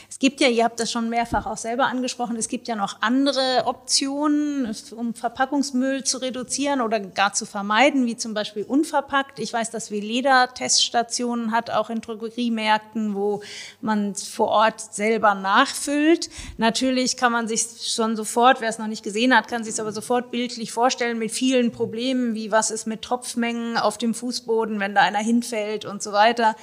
Es 0.09 0.19
gibt 0.19 0.41
ja, 0.41 0.47
ihr 0.47 0.63
habt 0.63 0.79
das 0.79 0.91
schon 0.91 1.09
mehrfach 1.09 1.45
auch 1.45 1.57
selber 1.57 1.85
angesprochen, 1.85 2.37
es 2.37 2.47
gibt 2.47 2.67
ja 2.67 2.75
noch 2.75 3.01
andere 3.01 3.63
Optionen, 3.65 4.73
um 4.95 5.13
Verpackungsmüll 5.13 6.03
zu 6.03 6.17
reduzieren 6.17 6.81
oder 6.81 6.99
gar 6.99 7.33
zu 7.33 7.45
vermeiden, 7.45 8.05
wie 8.05 8.17
zum 8.17 8.33
Beispiel 8.33 8.63
unverpackt. 8.63 9.39
Ich 9.39 9.53
weiß, 9.53 9.71
dass 9.71 9.91
Veleda 9.91 10.47
Teststationen 10.47 11.51
hat, 11.51 11.69
auch 11.69 11.89
in 11.89 12.01
Drogeriemärkten, 12.01 13.13
wo 13.13 13.41
man 13.81 14.15
vor 14.15 14.47
Ort 14.47 14.81
selber 14.93 15.35
nachfüllt. 15.35 16.29
Natürlich 16.57 16.74
kann 17.17 17.31
man 17.31 17.47
sich 17.47 17.65
schon 17.81 18.15
sofort, 18.15 18.61
wer 18.61 18.69
es 18.69 18.77
noch 18.77 18.87
nicht 18.87 19.03
gesehen 19.03 19.35
hat, 19.35 19.47
kann 19.47 19.63
sich 19.63 19.73
es 19.73 19.79
aber 19.79 19.91
sofort 19.91 20.31
bildlich 20.31 20.71
vorstellen 20.71 21.17
mit 21.17 21.31
vielen 21.31 21.71
Problemen, 21.71 22.35
wie 22.35 22.51
was 22.51 22.71
ist 22.71 22.85
mit 22.85 23.01
Tropfmengen 23.01 23.77
auf 23.77 23.97
dem 23.97 24.13
Fußboden, 24.13 24.79
wenn 24.79 24.93
da 24.93 25.01
einer 25.01 25.19
hinfällt 25.19 25.85
und 25.85 26.03
so 26.03 26.11
weiter. 26.11 26.55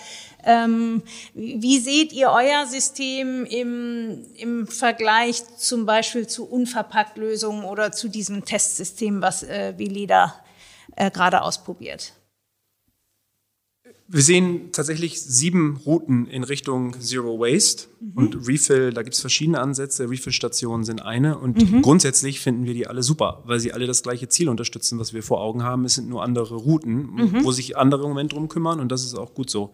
Ähm, 0.44 1.02
wie 1.34 1.78
seht 1.78 2.12
ihr 2.12 2.30
euer 2.30 2.66
System 2.66 3.44
im, 3.46 4.24
im 4.36 4.66
Vergleich 4.66 5.42
zum 5.56 5.86
Beispiel 5.86 6.26
zu 6.26 6.48
Unverpackt-Lösungen 6.48 7.64
oder 7.64 7.92
zu 7.92 8.08
diesem 8.08 8.44
Testsystem, 8.44 9.22
was 9.22 9.42
äh, 9.42 9.74
Veleda 9.76 10.34
äh, 10.96 11.10
gerade 11.10 11.42
ausprobiert? 11.42 12.12
Wir 14.14 14.22
sehen 14.22 14.72
tatsächlich 14.72 15.22
sieben 15.22 15.78
Routen 15.86 16.26
in 16.26 16.44
Richtung 16.44 17.00
Zero 17.00 17.40
Waste 17.40 17.88
mhm. 17.98 18.12
und 18.14 18.46
Refill, 18.46 18.92
da 18.92 19.02
gibt 19.02 19.14
es 19.14 19.22
verschiedene 19.22 19.58
Ansätze. 19.58 20.10
Refill-Stationen 20.10 20.84
sind 20.84 21.00
eine 21.00 21.38
und 21.38 21.72
mhm. 21.72 21.80
grundsätzlich 21.80 22.40
finden 22.40 22.66
wir 22.66 22.74
die 22.74 22.86
alle 22.86 23.02
super, 23.02 23.42
weil 23.46 23.58
sie 23.58 23.72
alle 23.72 23.86
das 23.86 24.02
gleiche 24.02 24.28
Ziel 24.28 24.50
unterstützen, 24.50 24.98
was 24.98 25.14
wir 25.14 25.22
vor 25.22 25.40
Augen 25.40 25.62
haben. 25.62 25.86
Es 25.86 25.94
sind 25.94 26.10
nur 26.10 26.22
andere 26.22 26.56
Routen, 26.56 27.14
mhm. 27.14 27.42
wo 27.42 27.52
sich 27.52 27.78
andere 27.78 28.02
im 28.02 28.10
Moment 28.10 28.34
drum 28.34 28.48
kümmern 28.48 28.80
und 28.80 28.92
das 28.92 29.02
ist 29.02 29.14
auch 29.14 29.32
gut 29.32 29.48
so. 29.48 29.72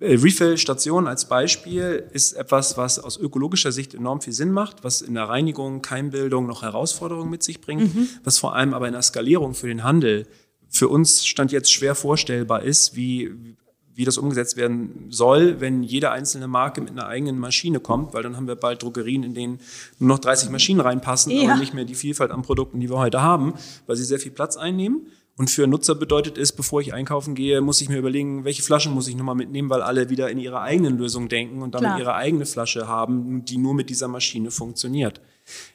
Äh, 0.00 0.16
Refill-Station 0.16 1.06
als 1.06 1.28
Beispiel 1.28 2.08
ist 2.12 2.32
etwas, 2.32 2.76
was 2.76 2.98
aus 2.98 3.16
ökologischer 3.16 3.70
Sicht 3.70 3.94
enorm 3.94 4.20
viel 4.20 4.32
Sinn 4.32 4.50
macht, 4.50 4.82
was 4.82 5.00
in 5.00 5.14
der 5.14 5.28
Reinigung, 5.28 5.80
Keimbildung 5.80 6.48
noch 6.48 6.62
Herausforderungen 6.62 7.30
mit 7.30 7.44
sich 7.44 7.60
bringt, 7.60 7.94
mhm. 7.94 8.08
was 8.24 8.38
vor 8.38 8.56
allem 8.56 8.74
aber 8.74 8.88
in 8.88 8.94
der 8.94 9.02
Skalierung 9.02 9.54
für 9.54 9.68
den 9.68 9.84
Handel 9.84 10.26
für 10.74 10.88
uns 10.88 11.24
stand 11.24 11.52
jetzt 11.52 11.72
schwer 11.72 11.94
vorstellbar 11.94 12.64
ist, 12.64 12.96
wie, 12.96 13.30
wie 13.94 14.04
das 14.04 14.18
umgesetzt 14.18 14.56
werden 14.56 15.06
soll, 15.08 15.60
wenn 15.60 15.84
jede 15.84 16.10
einzelne 16.10 16.48
Marke 16.48 16.80
mit 16.80 16.90
einer 16.90 17.06
eigenen 17.06 17.38
Maschine 17.38 17.78
kommt, 17.78 18.12
weil 18.12 18.24
dann 18.24 18.36
haben 18.36 18.48
wir 18.48 18.56
bald 18.56 18.82
Drogerien, 18.82 19.22
in 19.22 19.34
denen 19.34 19.60
nur 20.00 20.08
noch 20.08 20.18
30 20.18 20.50
Maschinen 20.50 20.80
reinpassen 20.80 21.30
ja. 21.30 21.52
und 21.52 21.60
nicht 21.60 21.74
mehr 21.74 21.84
die 21.84 21.94
Vielfalt 21.94 22.32
an 22.32 22.42
Produkten, 22.42 22.80
die 22.80 22.90
wir 22.90 22.98
heute 22.98 23.22
haben, 23.22 23.54
weil 23.86 23.94
sie 23.94 24.02
sehr 24.02 24.18
viel 24.18 24.32
Platz 24.32 24.56
einnehmen. 24.56 25.06
Und 25.36 25.48
für 25.48 25.68
Nutzer 25.68 25.94
bedeutet 25.94 26.38
es, 26.38 26.50
bevor 26.50 26.80
ich 26.80 26.92
einkaufen 26.92 27.36
gehe, 27.36 27.60
muss 27.60 27.80
ich 27.80 27.88
mir 27.88 27.98
überlegen, 27.98 28.44
welche 28.44 28.62
Flaschen 28.62 28.92
muss 28.92 29.06
ich 29.06 29.14
nochmal 29.14 29.36
mitnehmen, 29.36 29.70
weil 29.70 29.82
alle 29.82 30.10
wieder 30.10 30.28
in 30.28 30.38
ihre 30.38 30.60
eigenen 30.60 30.98
Lösung 30.98 31.28
denken 31.28 31.62
und 31.62 31.76
dann 31.76 31.82
Klar. 31.82 32.00
ihre 32.00 32.14
eigene 32.14 32.46
Flasche 32.46 32.88
haben, 32.88 33.44
die 33.44 33.58
nur 33.58 33.74
mit 33.74 33.90
dieser 33.90 34.08
Maschine 34.08 34.50
funktioniert. 34.50 35.20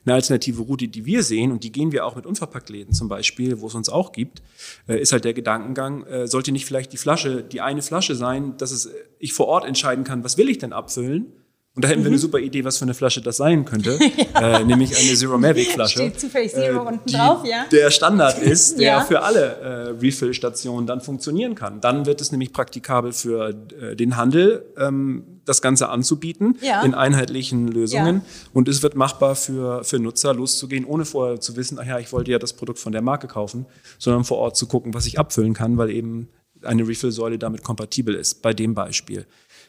Eine 0.06 0.16
alternative 0.16 0.62
Route, 0.62 0.88
die 0.88 1.06
wir 1.06 1.24
sehen, 1.24 1.52
und 1.52 1.64
die 1.64 1.72
gehen 1.72 1.92
wir 1.92 2.06
auch 2.06 2.16
mit 2.16 2.26
Unverpacktläden 2.26 2.94
zum 2.94 3.08
Beispiel, 3.08 3.62
wo 3.62 3.68
es 3.68 3.76
uns 3.76 3.90
auch 3.90 4.12
gibt, 4.12 4.42
äh, 4.88 5.00
ist 5.00 5.12
halt 5.12 5.26
der 5.26 5.34
Gedankengang, 5.34 6.06
äh, 6.06 6.28
sollte 6.28 6.52
nicht 6.52 6.66
vielleicht 6.66 6.94
die 6.94 6.98
Flasche, 6.98 7.44
die 7.44 7.62
eine 7.62 7.82
Flasche 7.82 8.16
sein, 8.16 8.58
dass 8.58 8.72
es, 8.72 8.90
ich 9.20 9.34
vor 9.34 9.48
Ort 9.48 9.66
entscheiden 9.66 10.04
kann, 10.04 10.24
was 10.24 10.38
will 10.38 10.50
ich 10.50 10.58
denn 10.58 10.74
abfüllen? 10.74 11.34
Und 11.76 11.86
da 11.86 11.88
hätten 11.88 12.00
mhm. 12.02 12.06
wir 12.06 12.10
eine 12.10 12.18
mhm. 12.18 12.22
super 12.22 12.40
Idee, 12.40 12.66
was 12.66 12.78
für 12.78 12.84
eine 12.84 12.94
Flasche 12.94 13.22
das 13.22 13.38
sein 13.38 13.64
könnte, 13.64 13.98
ja. 14.34 14.60
äh, 14.60 14.66
nämlich 14.66 14.98
eine 14.98 15.16
Zero 15.16 15.38
Mavic 15.38 15.72
Flasche. 15.72 16.00
Steht 16.00 16.20
zufällig 16.20 16.52
Zero 16.52 16.84
äh, 16.84 16.88
unten 16.88 17.10
drauf, 17.10 17.46
ja. 17.46 17.68
Der 17.72 17.92
Standard 17.92 18.40
ist, 18.40 18.80
der 18.80 18.88
ja. 18.88 19.02
für 19.02 19.22
alle 19.22 19.56
äh, 19.56 19.68
Refill-Stationen 19.92 20.88
dann 20.88 21.00
funktionieren 21.00 21.56
kann. 21.56 21.80
Dann 21.80 22.06
wird 22.06 22.20
es 22.20 22.32
nämlich 22.32 22.52
praktikabel 22.52 23.14
für 23.14 23.56
äh, 23.80 23.96
den 23.96 24.18
Handel, 24.18 24.66
ähm, 24.78 25.39
das 25.50 25.62
Ganze 25.62 25.90
anzubieten 25.90 26.58
ja. 26.62 26.82
in 26.84 26.94
einheitlichen 26.94 27.68
Lösungen. 27.68 28.18
Ja. 28.18 28.22
Und 28.54 28.68
es 28.70 28.84
wird 28.84 28.96
machbar 28.96 29.36
für, 29.36 29.84
für 29.84 30.00
Nutzer 30.00 30.34
loszugehen, 30.34 30.86
ohne 30.86 31.06
vorher 31.06 31.42
zu 31.42 31.56
wissen, 31.56 31.78
ach 31.82 31.86
ja, 31.86 32.00
ich 32.00 32.14
wollte 32.14 32.32
ja 32.32 32.40
das 32.40 32.54
Produkt 32.54 32.80
von 32.80 32.92
der 32.92 33.02
Marke 33.02 33.28
kaufen, 33.28 33.66
sondern 33.98 34.24
vor 34.24 34.38
Ort 34.38 34.56
zu 34.56 34.68
gucken, 34.68 34.94
was 34.94 35.06
ich 35.06 35.20
abfüllen 35.20 35.54
kann, 35.54 35.78
weil 35.78 35.90
eben 35.90 36.30
eine 36.62 36.88
Refill-Säule 36.88 37.40
damit 37.40 37.64
kompatibel 37.64 38.14
ist, 38.16 38.42
bei 38.42 38.54
dem 38.54 38.74
Beispiel. 38.76 39.26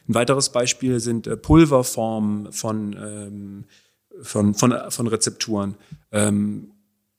Ein 0.07 0.13
weiteres 0.15 0.49
Beispiel 0.49 0.99
sind 0.99 1.27
äh, 1.27 1.37
Pulverformen 1.37 2.51
von, 2.51 2.95
ähm, 2.99 3.65
von, 4.21 4.53
von, 4.53 4.75
von 4.89 5.07
Rezepturen. 5.07 5.75
Ähm, 6.11 6.71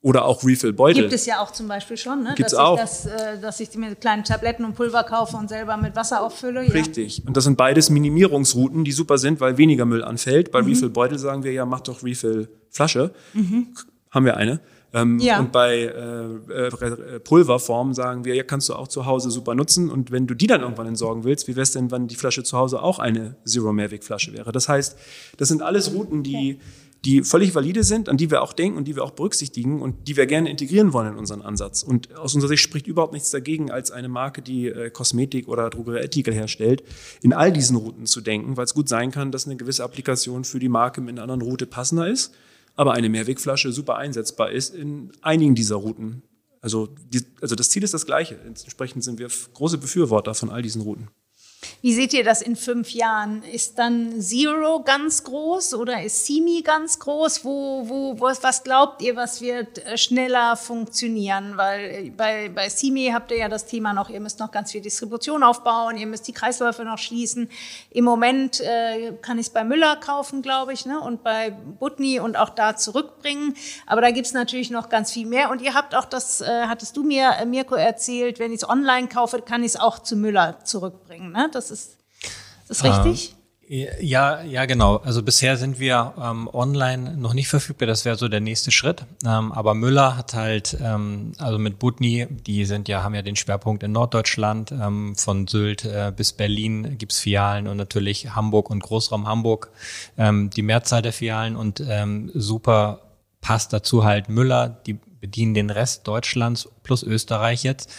oder 0.03 0.25
auch 0.25 0.45
Refill-Beutel. 0.45 1.03
Gibt 1.03 1.15
es 1.15 1.27
ja 1.27 1.41
auch 1.41 1.53
zum 1.53 1.69
Beispiel 1.69 1.97
schon, 1.97 2.25
ne? 2.25 2.35
Gibt's 2.37 2.53
dass, 2.53 2.61
auch. 2.61 2.75
Ich 2.75 2.81
das, 2.81 3.07
äh, 3.07 3.41
dass 3.41 3.61
ich 3.61 3.75
mir 3.77 3.95
kleine 3.95 4.25
Tabletten 4.25 4.65
und 4.65 4.75
Pulver 4.75 5.05
kaufe 5.05 5.37
und 5.37 5.49
selber 5.49 5.77
mit 5.77 5.95
Wasser 5.95 6.23
auffülle. 6.23 6.65
Ja. 6.65 6.73
Richtig. 6.73 7.23
Und 7.25 7.37
das 7.37 7.45
sind 7.45 7.57
beides 7.57 7.89
Minimierungsrouten, 7.89 8.85
die 8.85 8.93
super 8.93 9.17
sind, 9.17 9.41
weil 9.41 9.59
weniger 9.59 9.85
Müll 9.85 10.03
anfällt. 10.03 10.51
Bei 10.51 10.61
mhm. 10.61 10.69
Refill-Beutel 10.69 11.19
sagen 11.19 11.45
wir 11.45 11.53
ja, 11.53 11.65
mach 11.65 11.81
doch 11.81 12.03
Refill-Flasche. 12.03 13.13
Mhm. 13.33 13.69
Haben 14.11 14.27
wir 14.27 14.37
eine. 14.37 14.61
Ähm, 14.93 15.21
ja. 15.21 15.39
Und 15.39 15.53
bei 15.53 15.85
äh, 15.85 16.67
äh, 16.67 17.21
Pulverform 17.21 17.95
sagen 17.95 18.25
wir, 18.25 18.35
ja, 18.35 18.43
kannst 18.43 18.69
du 18.69 18.75
auch 18.75 18.89
zu 18.89 19.07
Hause 19.07 19.31
super 19.31 19.55
nutzen. 19.55 19.89
Und 19.89 20.11
wenn 20.11 20.27
du 20.27 20.35
die 20.35 20.49
dann 20.49 20.63
irgendwann 20.63 20.89
entsorgen 20.89 21.23
willst, 21.23 21.47
wie 21.47 21.53
wäre 21.53 21.63
es 21.63 21.73
denn, 21.73 21.91
wenn 21.93 22.09
die 22.09 22.17
Flasche 22.17 22.43
zu 22.43 22.59
Hause 22.59 22.83
auch 22.83 22.99
eine 22.99 23.37
Zero 23.45 23.73
Mavic 23.73 24.05
Flasche 24.05 24.33
wäre? 24.33 24.51
Das 24.53 24.69
heißt, 24.69 24.99
das 25.39 25.49
sind 25.49 25.63
alles 25.63 25.95
Routen, 25.95 26.23
die, 26.23 26.59
die 27.05 27.23
völlig 27.23 27.55
valide 27.55 27.83
sind, 27.83 28.09
an 28.09 28.17
die 28.17 28.31
wir 28.31 28.43
auch 28.43 28.53
denken 28.53 28.79
und 28.79 28.87
die 28.87 28.95
wir 28.95 29.03
auch 29.03 29.11
berücksichtigen 29.11 29.83
und 29.83 30.09
die 30.09 30.17
wir 30.17 30.27
gerne 30.27 30.51
integrieren 30.51 30.93
wollen 30.93 31.13
in 31.13 31.19
unseren 31.19 31.43
Ansatz. 31.43 31.83
Und 31.83 32.17
aus 32.17 32.35
unserer 32.35 32.49
Sicht 32.49 32.63
spricht 32.63 32.87
überhaupt 32.87 33.13
nichts 33.13 33.31
dagegen, 33.31 33.71
als 33.71 33.91
eine 33.91 34.09
Marke, 34.09 34.43
die 34.43 34.69
äh, 34.69 34.91
Kosmetik 34.91 35.49
oder 35.49 35.69
Drogerieartikel 35.71 36.33
herstellt, 36.33 36.85
in 37.21 37.33
all 37.33 37.53
diesen 37.53 37.77
Routen 37.77 38.07
zu 38.07 38.21
denken, 38.21 38.57
weil 38.57 38.65
es 38.65 38.75
gut 38.75 38.89
sein 38.89 39.11
kann, 39.11 39.33
dass 39.33 39.47
eine 39.47 39.57
gewisse 39.57 39.83
Applikation 39.83 40.45
für 40.45 40.61
die 40.61 40.69
Marke 40.69 41.01
mit 41.01 41.11
einer 41.11 41.23
anderen 41.23 41.43
Route 41.43 41.67
passender 41.67 42.09
ist 42.09 42.33
aber 42.77 42.93
eine 42.93 43.09
Mehrwegflasche 43.09 43.73
super 43.73 43.97
einsetzbar 43.97 44.51
ist 44.51 44.75
in 44.75 45.13
einigen 45.21 45.55
dieser 45.55 45.77
Routen. 45.77 46.23
Also, 46.61 46.89
die, 47.13 47.21
also 47.41 47.55
das 47.55 47.71
Ziel 47.71 47.83
ist 47.83 47.93
das 47.93 48.07
gleiche. 48.07 48.39
Entsprechend 48.47 49.05
sind 49.05 49.19
wir 49.19 49.29
große 49.53 49.79
Befürworter 49.79 50.35
von 50.35 50.51
all 50.51 50.63
diesen 50.63 50.83
Routen. 50.83 51.09
Wie 51.81 51.93
seht 51.95 52.13
ihr 52.13 52.25
das 52.25 52.43
in 52.43 52.57
fünf 52.57 52.91
Jahren? 52.91 53.43
Ist 53.43 53.79
dann 53.79 54.21
Zero 54.21 54.83
ganz 54.85 55.25
groß 55.25 55.75
oder 55.75 56.03
ist 56.03 56.27
Simi 56.27 56.63
ganz 56.63 56.99
groß? 56.99 57.45
Wo, 57.45 57.89
wo, 57.89 58.21
was 58.21 58.63
glaubt 58.65 59.03
ihr, 59.03 59.17
was 59.17 59.41
wird 59.41 59.85
äh, 59.85 59.97
schneller 59.97 60.57
funktionieren? 60.57 61.57
Weil 61.57 61.81
äh, 61.91 62.11
bei, 62.11 62.49
bei 62.49 62.69
Simi 62.69 63.11
habt 63.13 63.31
ihr 63.31 63.39
ja 63.39 63.49
das 63.49 63.67
Thema 63.67 63.93
noch, 63.93 64.11
ihr 64.11 64.21
müsst 64.21 64.39
noch 64.39 64.51
ganz 64.51 64.73
viel 64.73 64.81
Distribution 64.81 65.43
aufbauen, 65.43 65.97
ihr 65.97 66.07
müsst 66.07 66.27
die 66.29 66.33
Kreisläufe 66.33 66.85
noch 66.85 66.99
schließen. 66.99 67.49
Im 67.91 68.05
Moment 68.05 68.61
äh, 68.61 69.13
kann 69.21 69.39
ich 69.39 69.47
es 69.47 69.53
bei 69.53 69.65
Müller 69.65 69.97
kaufen, 69.97 70.43
glaube 70.43 70.73
ich, 70.73 70.87
ne? 70.87 71.01
und 71.01 71.23
bei 71.23 71.51
Butni 71.51 72.21
und 72.21 72.37
auch 72.37 72.51
da 72.51 72.77
zurückbringen. 72.77 73.55
Aber 73.87 74.01
da 74.01 74.11
gibt's 74.11 74.33
natürlich 74.33 74.71
noch 74.71 74.89
ganz 74.89 75.13
viel 75.13 75.27
mehr. 75.27 75.51
Und 75.51 75.63
ihr 75.63 75.75
habt 75.75 75.95
auch 75.95 76.05
das, 76.05 76.41
äh, 76.41 76.67
hattest 76.67 76.97
du 76.97 77.03
mir, 77.03 77.37
äh, 77.41 77.47
Mirko, 77.47 77.75
erzählt, 77.75 78.39
wenn 78.39 78.53
ich 78.53 78.63
es 78.63 78.69
online 78.69 79.09
kaufe, 79.09 79.43
kann 79.43 79.63
ich 79.63 79.73
es 79.73 79.77
auch 79.77 79.99
zu 79.99 80.17
Müller 80.17 80.59
zurückbringen. 80.65 81.33
Ne? 81.33 81.49
Das 81.55 81.71
ist, 81.71 81.97
ist 82.69 82.85
richtig? 82.85 83.35
Äh, 83.69 84.05
ja, 84.05 84.43
ja, 84.43 84.67
genau. 84.67 84.97
Also 84.99 85.23
bisher 85.23 85.57
sind 85.57 85.79
wir 85.79 86.13
ähm, 86.21 86.49
online 86.53 87.17
noch 87.17 87.33
nicht 87.33 87.49
verfügbar. 87.49 87.87
Das 87.87 88.05
wäre 88.05 88.17
so 88.17 88.29
der 88.29 88.41
nächste 88.41 88.71
Schritt. 88.71 89.05
Ähm, 89.25 89.51
aber 89.53 89.75
Müller 89.75 90.17
hat 90.17 90.35
halt, 90.35 90.77
ähm, 90.83 91.33
also 91.39 91.59
mit 91.59 91.79
Butni, 91.79 92.27
die 92.29 92.65
sind 92.67 92.89
ja, 92.89 93.03
haben 93.03 93.15
ja 93.15 93.23
den 93.23 93.37
Schwerpunkt 93.37 93.83
in 93.83 93.93
Norddeutschland. 93.93 94.73
Ähm, 94.73 95.17
von 95.17 95.47
Sylt 95.47 95.85
äh, 95.85 96.13
bis 96.15 96.33
Berlin 96.33 96.99
gibt's 96.99 97.19
Filialen 97.21 97.67
und 97.67 97.79
natürlich 97.79 98.35
Hamburg 98.35 98.69
und 98.69 98.83
Großraum 98.83 99.27
Hamburg 99.27 99.71
ähm, 100.19 100.51
die 100.51 100.63
Mehrzahl 100.63 101.01
der 101.01 101.13
Filialen 101.13 101.57
und 101.57 101.83
ähm, 101.87 102.31
super 102.35 103.01
passt 103.41 103.73
dazu 103.73 104.05
halt 104.05 104.29
Müller, 104.29 104.69
die 104.87 104.99
bedienen 105.21 105.55
den 105.55 105.71
Rest 105.71 106.07
Deutschlands 106.07 106.69
plus 106.83 107.03
Österreich 107.03 107.63
jetzt 107.63 107.91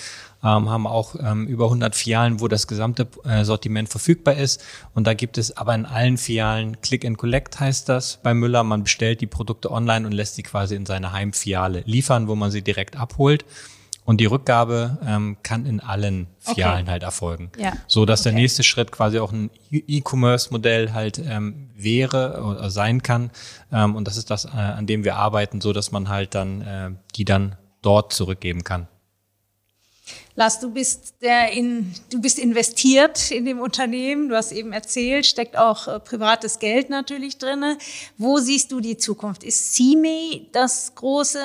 ähm, 0.43 0.69
haben 0.69 0.87
auch 0.87 1.15
ähm, 1.19 1.47
über 1.47 1.65
100 1.65 1.95
Filialen, 1.95 2.39
wo 2.41 2.47
das 2.47 2.67
gesamte 2.67 3.07
äh, 3.23 3.43
Sortiment 3.45 3.89
verfügbar 3.89 4.35
ist. 4.35 4.63
Und 4.93 5.07
da 5.07 5.13
gibt 5.13 5.37
es 5.37 5.55
aber 5.55 5.73
in 5.73 5.85
allen 5.85 6.17
Filialen 6.17 6.81
Click 6.81 7.05
and 7.05 7.17
Collect 7.17 7.59
heißt 7.59 7.87
das 7.89 8.19
bei 8.21 8.33
Müller. 8.33 8.63
Man 8.63 8.83
bestellt 8.83 9.21
die 9.21 9.27
Produkte 9.27 9.71
online 9.71 10.05
und 10.05 10.11
lässt 10.11 10.35
sie 10.35 10.43
quasi 10.43 10.75
in 10.75 10.85
seine 10.85 11.13
Heimfiliale 11.13 11.83
liefern, 11.85 12.27
wo 12.27 12.35
man 12.35 12.51
sie 12.51 12.61
direkt 12.61 12.97
abholt. 12.97 13.45
Und 14.05 14.19
die 14.19 14.25
Rückgabe 14.25 14.97
ähm, 15.05 15.37
kann 15.43 15.65
in 15.65 15.79
allen 15.79 16.27
Filialen 16.39 16.81
okay. 16.81 16.91
halt 16.91 17.03
erfolgen. 17.03 17.51
Ja. 17.57 17.71
So 17.87 18.05
dass 18.05 18.21
okay. 18.21 18.31
der 18.31 18.41
nächste 18.41 18.63
Schritt 18.63 18.91
quasi 18.91 19.19
auch 19.19 19.31
ein 19.31 19.49
E-Commerce-Modell 19.71 20.91
halt 20.91 21.19
ähm, 21.19 21.69
wäre 21.73 22.43
oder 22.43 22.69
sein 22.69 23.01
kann. 23.01 23.31
Ähm, 23.71 23.95
und 23.95 24.05
das 24.05 24.17
ist 24.17 24.29
das, 24.29 24.43
äh, 24.43 24.49
an 24.49 24.87
dem 24.87 25.05
wir 25.05 25.15
arbeiten, 25.15 25.61
so 25.61 25.71
dass 25.71 25.93
man 25.93 26.09
halt 26.09 26.35
dann 26.35 26.61
äh, 26.61 26.89
die 27.15 27.23
dann 27.23 27.55
dort 27.81 28.11
zurückgeben 28.11 28.65
kann. 28.65 28.87
Lars, 30.35 30.59
du 30.59 30.71
bist 30.71 31.21
der 31.21 31.51
in, 31.51 31.93
du 32.11 32.19
bist 32.19 32.39
investiert 32.39 33.29
in 33.29 33.45
dem 33.45 33.59
Unternehmen. 33.59 34.29
Du 34.29 34.35
hast 34.35 34.51
eben 34.51 34.73
erzählt, 34.73 35.25
steckt 35.25 35.57
auch 35.57 35.87
äh, 35.87 35.99
privates 35.99 36.57
Geld 36.59 36.89
natürlich 36.89 37.37
drinne. 37.37 37.77
Wo 38.17 38.39
siehst 38.39 38.71
du 38.71 38.79
die 38.79 38.97
Zukunft? 38.97 39.43
Ist 39.43 39.75
CME 39.75 40.47
das 40.51 40.95
große, 40.95 41.39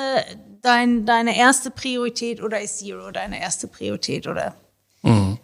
dein, 0.62 1.04
deine 1.04 1.36
erste 1.36 1.70
Priorität 1.70 2.42
oder 2.42 2.60
ist 2.60 2.78
Zero 2.78 3.10
deine 3.10 3.40
erste 3.40 3.68
Priorität 3.68 4.26
oder? 4.26 4.54
Mhm. 5.02 5.38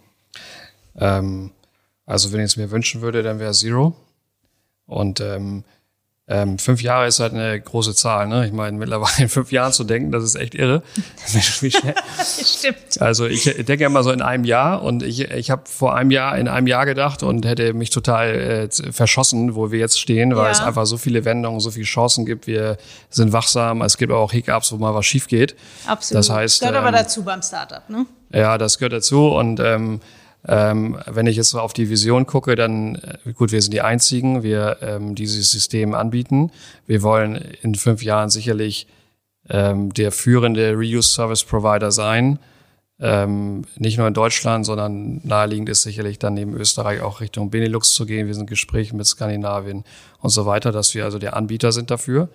Ähm, 0.96 1.50
also 2.06 2.32
wenn 2.32 2.40
ich 2.40 2.46
es 2.46 2.56
mir 2.56 2.70
wünschen 2.70 3.02
würde, 3.02 3.22
dann 3.22 3.38
wäre 3.38 3.52
Zero. 3.52 3.94
Und 4.86 5.20
ähm, 5.20 5.64
ähm, 6.26 6.58
fünf 6.58 6.80
Jahre 6.80 7.06
ist 7.06 7.20
halt 7.20 7.34
eine 7.34 7.60
große 7.60 7.94
Zahl. 7.94 8.26
Ne? 8.28 8.46
Ich 8.46 8.52
meine, 8.52 8.78
mittlerweile 8.78 9.24
in 9.24 9.28
fünf 9.28 9.52
Jahren 9.52 9.72
zu 9.72 9.84
denken, 9.84 10.10
das 10.10 10.24
ist 10.24 10.36
echt 10.36 10.54
irre. 10.54 10.82
Wie 11.60 11.70
schnell. 11.70 11.94
Stimmt. 12.24 13.00
Also 13.00 13.26
ich 13.26 13.44
denke 13.44 13.84
immer 13.84 14.02
so 14.02 14.10
in 14.10 14.22
einem 14.22 14.44
Jahr 14.44 14.82
und 14.82 15.02
ich, 15.02 15.20
ich 15.30 15.50
habe 15.50 15.64
vor 15.66 15.94
einem 15.94 16.10
Jahr 16.10 16.38
in 16.38 16.48
einem 16.48 16.66
Jahr 16.66 16.86
gedacht 16.86 17.22
und 17.22 17.44
hätte 17.44 17.74
mich 17.74 17.90
total 17.90 18.34
äh, 18.34 18.92
verschossen, 18.92 19.54
wo 19.54 19.70
wir 19.70 19.78
jetzt 19.78 20.00
stehen, 20.00 20.34
weil 20.34 20.46
ja. 20.46 20.50
es 20.52 20.60
einfach 20.60 20.86
so 20.86 20.96
viele 20.96 21.26
Wendungen, 21.26 21.60
so 21.60 21.70
viele 21.70 21.84
Chancen 21.84 22.24
gibt. 22.24 22.46
Wir 22.46 22.78
sind 23.10 23.34
wachsam. 23.34 23.82
Es 23.82 23.98
gibt 23.98 24.10
auch 24.10 24.32
Hiccups, 24.32 24.72
wo 24.72 24.76
mal 24.76 24.94
was 24.94 25.04
schief 25.04 25.28
geht. 25.28 25.54
Absolut. 25.86 26.20
Das 26.20 26.30
heißt, 26.30 26.60
gehört 26.60 26.76
aber 26.76 26.88
ähm, 26.88 26.94
dazu 26.94 27.22
beim 27.22 27.42
Startup, 27.42 27.88
ne? 27.90 28.06
Ja, 28.32 28.56
das 28.56 28.78
gehört 28.78 28.94
dazu 28.94 29.28
und 29.28 29.60
ähm, 29.60 30.00
ähm, 30.46 30.98
wenn 31.06 31.26
ich 31.26 31.36
jetzt 31.36 31.54
auf 31.54 31.72
die 31.72 31.88
Vision 31.88 32.26
gucke, 32.26 32.54
dann 32.54 32.96
äh, 32.96 33.32
gut, 33.32 33.52
wir 33.52 33.62
sind 33.62 33.72
die 33.72 33.80
einzigen, 33.80 34.42
wir 34.42 34.78
ähm, 34.82 35.14
dieses 35.14 35.50
System 35.50 35.94
anbieten. 35.94 36.50
Wir 36.86 37.02
wollen 37.02 37.36
in 37.62 37.74
fünf 37.74 38.02
Jahren 38.02 38.28
sicherlich 38.28 38.86
ähm, 39.48 39.92
der 39.94 40.12
führende 40.12 40.74
Reuse 40.74 41.08
Service 41.08 41.44
Provider 41.44 41.90
sein. 41.90 42.38
Ähm, 43.00 43.64
nicht 43.76 43.98
nur 43.98 44.06
in 44.06 44.14
Deutschland, 44.14 44.66
sondern 44.66 45.20
naheliegend 45.24 45.68
ist 45.68 45.82
sicherlich 45.82 46.18
dann 46.18 46.34
neben 46.34 46.54
Österreich 46.54 47.00
auch 47.00 47.20
Richtung 47.20 47.50
Benelux 47.50 47.92
zu 47.92 48.06
gehen. 48.06 48.26
Wir 48.26 48.34
sind 48.34 48.42
in 48.42 48.46
Gesprächen 48.46 48.96
mit 48.96 49.06
Skandinavien 49.06 49.84
und 50.20 50.30
so 50.30 50.46
weiter, 50.46 50.72
dass 50.72 50.94
wir 50.94 51.04
also 51.04 51.18
der 51.18 51.36
Anbieter 51.36 51.72
sind 51.72 51.90
dafür. 51.90 52.28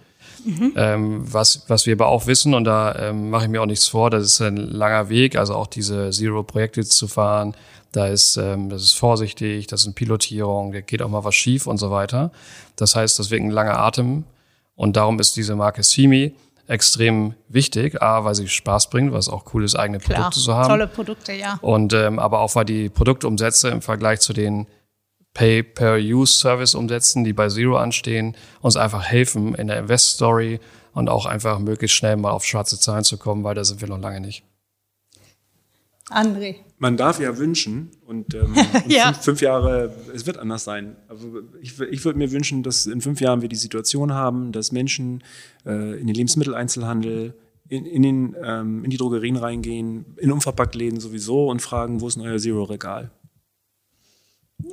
Mhm. 0.45 0.73
Ähm, 0.75 1.33
was, 1.33 1.63
was 1.67 1.85
wir 1.85 1.93
aber 1.93 2.07
auch 2.07 2.27
wissen, 2.27 2.53
und 2.53 2.65
da 2.65 2.95
ähm, 2.95 3.29
mache 3.29 3.45
ich 3.45 3.49
mir 3.49 3.61
auch 3.61 3.67
nichts 3.67 3.87
vor, 3.87 4.09
das 4.09 4.23
ist 4.23 4.41
ein 4.41 4.57
langer 4.57 5.09
Weg, 5.09 5.35
also 5.35 5.55
auch 5.55 5.67
diese 5.67 6.09
Zero-Projekte 6.11 6.83
zu 6.83 7.07
fahren, 7.07 7.55
da 7.91 8.07
ist, 8.07 8.37
ähm, 8.37 8.69
das 8.69 8.83
ist 8.83 8.93
vorsichtig, 8.93 9.67
das 9.67 9.81
ist 9.81 9.87
eine 9.87 9.93
Pilotierung, 9.93 10.71
da 10.71 10.81
geht 10.81 11.01
auch 11.01 11.09
mal 11.09 11.23
was 11.23 11.35
schief 11.35 11.67
und 11.67 11.77
so 11.77 11.91
weiter. 11.91 12.31
Das 12.75 12.95
heißt, 12.95 13.17
das 13.17 13.31
wird 13.31 13.41
ein 13.41 13.49
langer 13.49 13.79
Atem 13.79 14.25
und 14.75 14.95
darum 14.95 15.19
ist 15.19 15.35
diese 15.35 15.55
Marke 15.55 15.83
Simi 15.83 16.33
extrem 16.67 17.33
wichtig. 17.47 18.01
A, 18.01 18.23
weil 18.23 18.35
sie 18.35 18.47
Spaß 18.47 18.89
bringt, 18.91 19.13
es 19.15 19.27
auch 19.27 19.45
cool 19.53 19.63
ist, 19.63 19.75
eigene 19.75 19.99
Klar, 19.99 20.19
Produkte 20.19 20.39
zu 20.39 20.53
haben. 20.53 20.69
Tolle 20.69 20.87
Produkte, 20.87 21.33
ja. 21.33 21.57
Und 21.61 21.93
ähm, 21.93 22.19
aber 22.19 22.39
auch 22.39 22.55
weil 22.55 22.65
die 22.65 22.89
Produktumsätze 22.89 23.69
im 23.69 23.81
Vergleich 23.81 24.19
zu 24.19 24.33
den 24.33 24.67
Pay-per-Use-Service-Umsätzen, 25.39 27.23
die 27.23 27.31
bei 27.31 27.47
Zero 27.47 27.77
anstehen, 27.77 28.35
uns 28.59 28.75
einfach 28.75 29.05
helfen 29.05 29.55
in 29.55 29.67
der 29.67 29.79
Invest-Story 29.79 30.59
und 30.93 31.07
auch 31.07 31.25
einfach 31.25 31.59
möglichst 31.59 31.95
schnell 31.95 32.17
mal 32.17 32.31
auf 32.31 32.43
schwarze 32.43 32.77
Zahlen 32.77 33.05
zu 33.05 33.17
kommen, 33.17 33.45
weil 33.45 33.55
da 33.55 33.63
sind 33.63 33.79
wir 33.79 33.87
noch 33.87 34.01
lange 34.01 34.19
nicht. 34.19 34.43
André. 36.09 36.55
Man 36.77 36.97
darf 36.97 37.21
ja 37.21 37.37
wünschen 37.37 37.91
und 38.05 38.33
ähm, 38.33 38.53
ja. 38.89 39.13
fünf, 39.13 39.23
fünf, 39.23 39.41
Jahre, 39.41 39.95
es 40.13 40.25
wird 40.25 40.37
anders 40.37 40.65
sein. 40.65 40.97
Also 41.07 41.31
ich, 41.61 41.79
ich 41.79 42.03
würde 42.03 42.19
mir 42.19 42.33
wünschen, 42.33 42.61
dass 42.61 42.85
in 42.85 42.99
fünf 42.99 43.21
Jahren 43.21 43.41
wir 43.41 43.47
die 43.47 43.55
Situation 43.55 44.13
haben, 44.13 44.51
dass 44.51 44.73
Menschen 44.73 45.23
äh, 45.65 46.01
in 46.01 46.07
den 46.07 46.15
Lebensmitteleinzelhandel, 46.15 47.33
in, 47.69 47.85
in, 47.85 48.01
den, 48.01 48.35
ähm, 48.43 48.83
in 48.83 48.89
die 48.89 48.97
Drogerien 48.97 49.37
reingehen, 49.37 50.17
in 50.17 50.33
Unverpacktläden 50.33 50.99
sowieso 50.99 51.47
und 51.47 51.61
fragen, 51.61 52.01
wo 52.01 52.09
ist 52.09 52.17
ein 52.17 52.27
euer 52.27 52.39
Zero-Regal? 52.39 53.11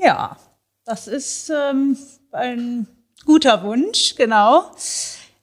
Ja, 0.03 0.37
das 0.87 1.09
ist 1.09 1.51
ähm, 1.51 1.99
ein 2.31 2.87
guter 3.25 3.65
Wunsch, 3.65 4.15
genau. 4.15 4.71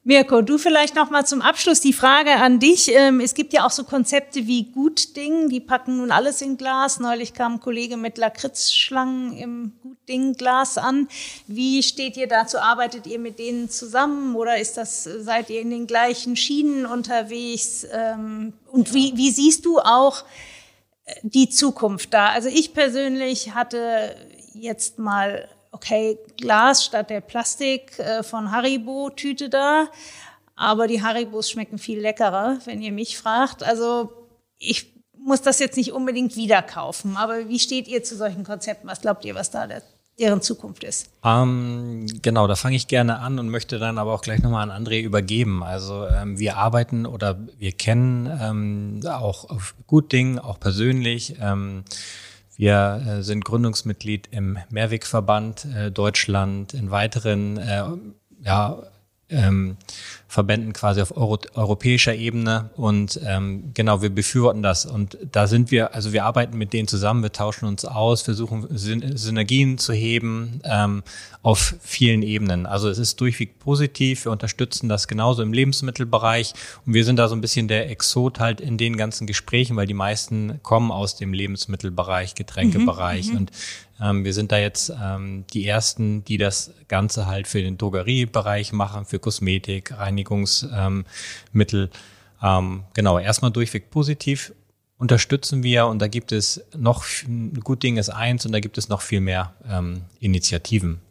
Mirko, 0.06 0.42
du 0.42 0.58
vielleicht 0.58 0.96
noch 0.96 1.10
mal 1.10 1.26
zum 1.26 1.42
Abschluss 1.42 1.80
die 1.80 1.94
Frage 1.94 2.32
an 2.32 2.60
dich. 2.60 2.90
Ähm, 2.94 3.20
es 3.20 3.34
gibt 3.34 3.54
ja 3.54 3.66
auch 3.66 3.72
so 3.72 3.84
Konzepte 3.84 4.48
wie 4.48 4.72
Gutding, 4.72 5.50
die 5.50 5.60
packen 5.60 5.98
nun 5.98 6.12
alles 6.12 6.42
in 6.42 6.58
Glas. 6.58 7.00
Neulich 7.00 7.34
kam 7.34 7.54
ein 7.54 7.60
Kollege 7.60 7.96
mit 7.96 8.18
Lakritzschlangen 8.18 9.38
im 9.38 9.72
Gutding-Glas 9.82 10.78
an. 10.78 11.08
Wie 11.48 11.84
steht 11.84 12.18
ihr 12.18 12.28
dazu? 12.28 12.58
Arbeitet 12.58 13.08
ihr 13.08 13.20
mit 13.20 13.40
denen 13.40 13.70
zusammen 13.70 14.36
oder 14.36 14.58
ist 14.58 14.76
das, 14.76 15.04
seid 15.04 15.50
ihr 15.50 15.62
in 15.62 15.70
den 15.70 15.88
gleichen 15.88 16.36
Schienen 16.36 16.86
unterwegs? 16.86 17.86
Ähm, 17.92 18.54
und 18.72 18.94
wie, 18.94 19.14
wie 19.16 19.32
siehst 19.32 19.66
du 19.66 19.80
auch 19.80 20.24
äh, 21.06 21.16
die 21.24 21.50
Zukunft 21.50 22.14
da? 22.14 22.28
Also 22.30 22.50
ich 22.50 22.74
persönlich 22.74 23.56
hatte 23.56 24.16
jetzt 24.54 25.00
mal 25.00 25.50
okay, 25.74 26.18
Glas 26.40 26.86
statt 26.86 27.10
der 27.10 27.22
Plastik 27.22 27.98
äh, 28.00 28.24
von 28.24 28.52
Haribo-Tüte 28.52 29.50
da. 29.50 29.88
Aber 30.56 30.88
die 30.88 31.02
Haribos 31.02 31.50
schmecken 31.50 31.80
viel 31.80 32.00
leckerer, 32.00 32.60
wenn 32.66 32.82
ihr 32.82 32.92
mich 32.92 33.18
fragt. 33.18 33.64
Also 33.64 34.14
ich 34.60 34.94
muss 35.18 35.42
das 35.42 35.60
jetzt 35.60 35.78
nicht 35.78 35.92
unbedingt 35.92 36.36
wieder 36.36 36.62
kaufen. 36.62 37.18
Aber 37.18 37.50
wie 37.50 37.60
steht 37.60 37.88
ihr 37.88 38.04
zu 38.04 38.16
solchen 38.16 38.44
Konzepten? 38.44 38.88
Was 38.88 39.02
glaubt 39.02 39.26
ihr, 39.26 39.34
was 39.34 39.50
da 39.50 39.66
der, 39.66 39.82
deren 40.20 40.44
Zukunft 40.44 40.84
ist? 40.84 41.10
Ähm, 41.24 42.06
genau, 42.22 42.46
da 42.46 42.56
fange 42.56 42.76
ich 42.76 42.88
gerne 42.88 43.18
an 43.18 43.40
und 43.40 43.50
möchte 43.50 43.80
dann 43.80 43.98
aber 43.98 44.14
auch 44.14 44.22
gleich 44.22 44.44
nochmal 44.44 44.70
an 44.70 44.86
André 44.86 45.02
übergeben. 45.02 45.64
Also 45.64 46.06
ähm, 46.08 46.38
wir 46.38 46.58
arbeiten 46.58 47.08
oder 47.08 47.40
wir 47.58 47.72
kennen 47.72 48.30
ähm, 48.40 49.02
auch 49.08 49.50
auf 49.50 49.74
Gutding, 49.88 50.38
auch 50.38 50.60
persönlich. 50.60 51.36
Ähm, 51.42 51.84
wir 52.56 53.04
äh, 53.08 53.24
sind 53.24 53.46
Gründungsmitglied 53.46 54.30
im 54.32 54.58
Mehrwegverband 54.70 55.66
äh, 55.66 55.92
Deutschland, 55.92 56.74
in 56.74 56.92
weiteren 56.92 57.58
äh, 57.58 57.84
ja, 58.44 58.84
ähm, 59.30 59.78
Verbänden 60.34 60.74
quasi 60.74 61.00
auf 61.00 61.16
Euro 61.16 61.38
europäischer 61.54 62.16
Ebene. 62.16 62.72
Und 62.76 63.20
ähm, 63.24 63.70
genau, 63.76 64.02
wir 64.02 64.10
befürworten 64.10 64.64
das. 64.64 64.84
Und 64.84 65.16
da 65.32 65.46
sind 65.46 65.70
wir, 65.70 65.94
also 65.94 66.12
wir 66.12 66.26
arbeiten 66.26 66.58
mit 66.58 66.74
denen 66.74 66.88
zusammen, 66.88 67.22
wir 67.22 67.32
tauschen 67.32 67.68
uns 67.68 67.86
aus, 67.86 68.24
versuchen 68.24 68.66
Syn 68.76 69.16
Synergien 69.16 69.78
zu 69.78 69.94
heben 69.94 70.60
ähm, 70.64 71.04
auf 71.44 71.76
vielen 71.82 72.24
Ebenen. 72.24 72.66
Also 72.66 72.90
es 72.90 72.98
ist 72.98 73.22
durchweg 73.22 73.60
positiv. 73.60 74.26
Wir 74.26 74.32
unterstützen 74.32 74.90
das 74.90 75.08
genauso 75.08 75.44
im 75.44 75.54
Lebensmittelbereich. 75.54 76.54
Und 76.88 76.96
wir 76.96 77.06
sind 77.06 77.18
da 77.18 77.28
so 77.28 77.36
ein 77.36 77.42
bisschen 77.42 77.68
der 77.68 77.92
Exot 77.92 78.40
halt 78.40 78.60
in 78.60 78.80
den 78.80 78.98
ganzen 78.98 79.28
Gesprächen, 79.28 79.76
weil 79.76 79.86
die 79.86 79.94
meisten 79.94 80.62
kommen 80.64 80.92
aus 80.92 81.16
dem 81.16 81.34
Lebensmittelbereich, 81.34 82.34
Getränkebereich. 82.34 83.28
Mhm, 83.28 83.38
und 83.38 83.52
ähm, 84.02 84.26
wir 84.26 84.34
sind 84.34 84.52
da 84.52 84.58
jetzt 84.58 84.92
ähm, 85.02 85.46
die 85.54 85.68
Ersten, 85.68 86.26
die 86.26 86.38
das 86.38 86.72
Ganze 86.88 87.26
halt 87.26 87.48
für 87.48 87.62
den 87.62 87.78
Drogeriebereich 87.78 88.74
machen, 88.74 89.06
für 89.06 89.20
Kosmetik, 89.20 89.94
Reinigungsmittel. 90.24 91.90
Ähm, 92.42 92.84
genau, 92.94 93.20
erstmal 93.20 93.52
durchweg 93.52 93.90
positiv 93.90 94.54
unterstützen 94.98 95.64
wir 95.64 95.88
und 95.88 96.00
da 96.00 96.08
gibt 96.08 96.32
es 96.32 96.64
noch, 96.78 97.04
gut 97.64 97.84
Ding 97.84 97.98
ist 97.98 98.10
eins 98.10 98.46
und 98.46 98.54
da 98.54 98.60
gibt 98.60 98.78
es 98.78 98.88
noch 98.90 99.02
viel 99.02 99.20
mehr 99.20 99.54
ähm, 99.68 100.04
Initiativen. 100.20 101.02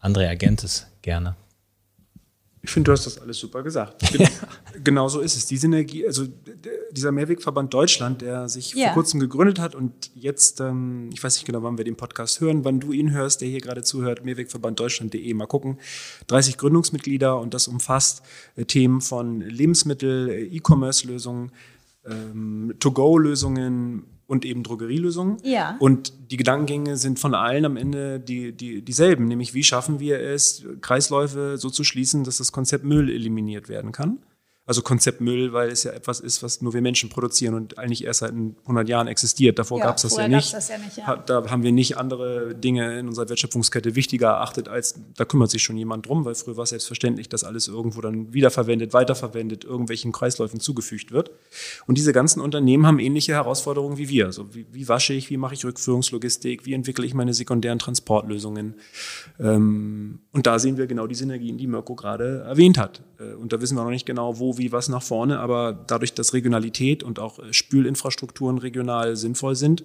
André 0.00 0.22
ergänzt 0.22 0.64
es 0.64 0.86
gerne. 1.02 1.36
Ich 2.66 2.72
finde, 2.72 2.88
du 2.88 2.92
hast 2.92 3.06
das 3.06 3.20
alles 3.20 3.38
super 3.38 3.62
gesagt. 3.62 4.00
Gen 4.12 4.28
genau 4.82 5.08
so 5.08 5.20
ist 5.20 5.36
es. 5.36 5.46
Die 5.46 5.56
Synergie, 5.56 6.04
also 6.04 6.26
dieser 6.90 7.12
Mehrwegverband 7.12 7.72
Deutschland, 7.72 8.22
der 8.22 8.48
sich 8.48 8.74
ja. 8.74 8.86
vor 8.86 8.94
kurzem 8.94 9.20
gegründet 9.20 9.60
hat 9.60 9.76
und 9.76 10.10
jetzt, 10.16 10.60
ähm, 10.60 11.10
ich 11.12 11.22
weiß 11.22 11.36
nicht 11.36 11.44
genau, 11.44 11.62
wann 11.62 11.78
wir 11.78 11.84
den 11.84 11.96
Podcast 11.96 12.40
hören, 12.40 12.64
wann 12.64 12.80
du 12.80 12.90
ihn 12.90 13.12
hörst, 13.12 13.40
der 13.40 13.48
hier 13.48 13.60
gerade 13.60 13.84
zuhört, 13.84 14.24
mehrwegverbanddeutschland.de, 14.24 15.32
mal 15.34 15.46
gucken. 15.46 15.78
30 16.26 16.58
Gründungsmitglieder 16.58 17.38
und 17.38 17.54
das 17.54 17.68
umfasst 17.68 18.22
äh, 18.56 18.64
Themen 18.64 19.00
von 19.00 19.42
Lebensmittel, 19.42 20.28
äh, 20.28 20.42
E-Commerce-Lösungen, 20.46 21.52
ähm, 22.04 22.74
To-Go-Lösungen, 22.80 24.02
und 24.26 24.44
eben 24.44 24.62
Drogerielösungen. 24.62 25.38
Ja. 25.44 25.76
Und 25.78 26.12
die 26.30 26.36
Gedankengänge 26.36 26.96
sind 26.96 27.18
von 27.18 27.34
allen 27.34 27.64
am 27.64 27.76
Ende 27.76 28.20
die, 28.20 28.52
die, 28.52 28.82
dieselben, 28.82 29.26
nämlich 29.26 29.54
wie 29.54 29.62
schaffen 29.62 30.00
wir 30.00 30.20
es, 30.20 30.64
Kreisläufe 30.80 31.58
so 31.58 31.70
zu 31.70 31.84
schließen, 31.84 32.24
dass 32.24 32.38
das 32.38 32.52
Konzept 32.52 32.84
Müll 32.84 33.10
eliminiert 33.10 33.68
werden 33.68 33.92
kann. 33.92 34.18
Also 34.68 34.82
Konzept 34.82 35.20
Müll, 35.20 35.52
weil 35.52 35.70
es 35.70 35.84
ja 35.84 35.92
etwas 35.92 36.18
ist, 36.18 36.42
was 36.42 36.60
nur 36.60 36.74
wir 36.74 36.82
Menschen 36.82 37.08
produzieren 37.08 37.54
und 37.54 37.78
eigentlich 37.78 38.04
erst 38.04 38.20
seit 38.20 38.32
100 38.32 38.88
Jahren 38.88 39.06
existiert. 39.06 39.60
Davor 39.60 39.78
ja, 39.78 39.84
gab 39.84 39.96
es 39.96 40.02
das, 40.02 40.16
ja 40.16 40.26
nicht. 40.26 40.52
Das 40.52 40.68
ja 40.68 40.78
nicht 40.78 40.96
ja. 40.96 41.16
Da 41.16 41.48
haben 41.48 41.62
wir 41.62 41.70
nicht 41.70 41.96
andere 41.96 42.52
Dinge 42.52 42.98
in 42.98 43.06
unserer 43.06 43.28
Wertschöpfungskette 43.28 43.94
wichtiger 43.94 44.26
erachtet, 44.26 44.68
als 44.68 44.96
da 45.14 45.24
kümmert 45.24 45.50
sich 45.52 45.62
schon 45.62 45.76
jemand 45.76 46.06
drum, 46.06 46.24
weil 46.24 46.34
früher 46.34 46.56
war 46.56 46.64
es 46.64 46.70
selbstverständlich, 46.70 47.28
dass 47.28 47.44
alles 47.44 47.68
irgendwo 47.68 48.00
dann 48.00 48.32
wiederverwendet, 48.32 48.92
weiterverwendet, 48.92 49.64
irgendwelchen 49.64 50.10
Kreisläufen 50.10 50.58
zugefügt 50.58 51.12
wird. 51.12 51.30
Und 51.86 51.96
diese 51.96 52.12
ganzen 52.12 52.40
Unternehmen 52.40 52.86
haben 52.86 52.98
ähnliche 52.98 53.34
Herausforderungen 53.34 53.98
wie 53.98 54.08
wir. 54.08 54.26
Also 54.26 54.52
wie, 54.52 54.66
wie 54.72 54.88
wasche 54.88 55.14
ich, 55.14 55.30
wie 55.30 55.36
mache 55.36 55.54
ich 55.54 55.64
Rückführungslogistik, 55.64 56.66
wie 56.66 56.72
entwickle 56.72 57.06
ich 57.06 57.14
meine 57.14 57.34
sekundären 57.34 57.78
Transportlösungen. 57.78 58.74
Ähm, 59.38 60.18
und 60.32 60.48
da 60.48 60.58
sehen 60.58 60.76
wir 60.76 60.88
genau 60.88 61.06
die 61.06 61.14
Synergien, 61.14 61.56
die 61.56 61.68
Mirko 61.68 61.94
gerade 61.94 62.40
erwähnt 62.40 62.78
hat. 62.78 63.02
Äh, 63.18 63.34
und 63.34 63.52
da 63.52 63.60
wissen 63.60 63.76
wir 63.76 63.84
noch 63.84 63.90
nicht 63.90 64.06
genau, 64.06 64.38
wo 64.38 64.58
wie 64.58 64.72
was 64.72 64.88
nach 64.88 65.02
vorne, 65.02 65.38
aber 65.38 65.72
dadurch, 65.72 66.14
dass 66.14 66.34
Regionalität 66.34 67.02
und 67.02 67.18
auch 67.18 67.38
äh, 67.38 67.52
Spülinfrastrukturen 67.52 68.58
regional 68.58 69.16
sinnvoll 69.16 69.56
sind, 69.56 69.84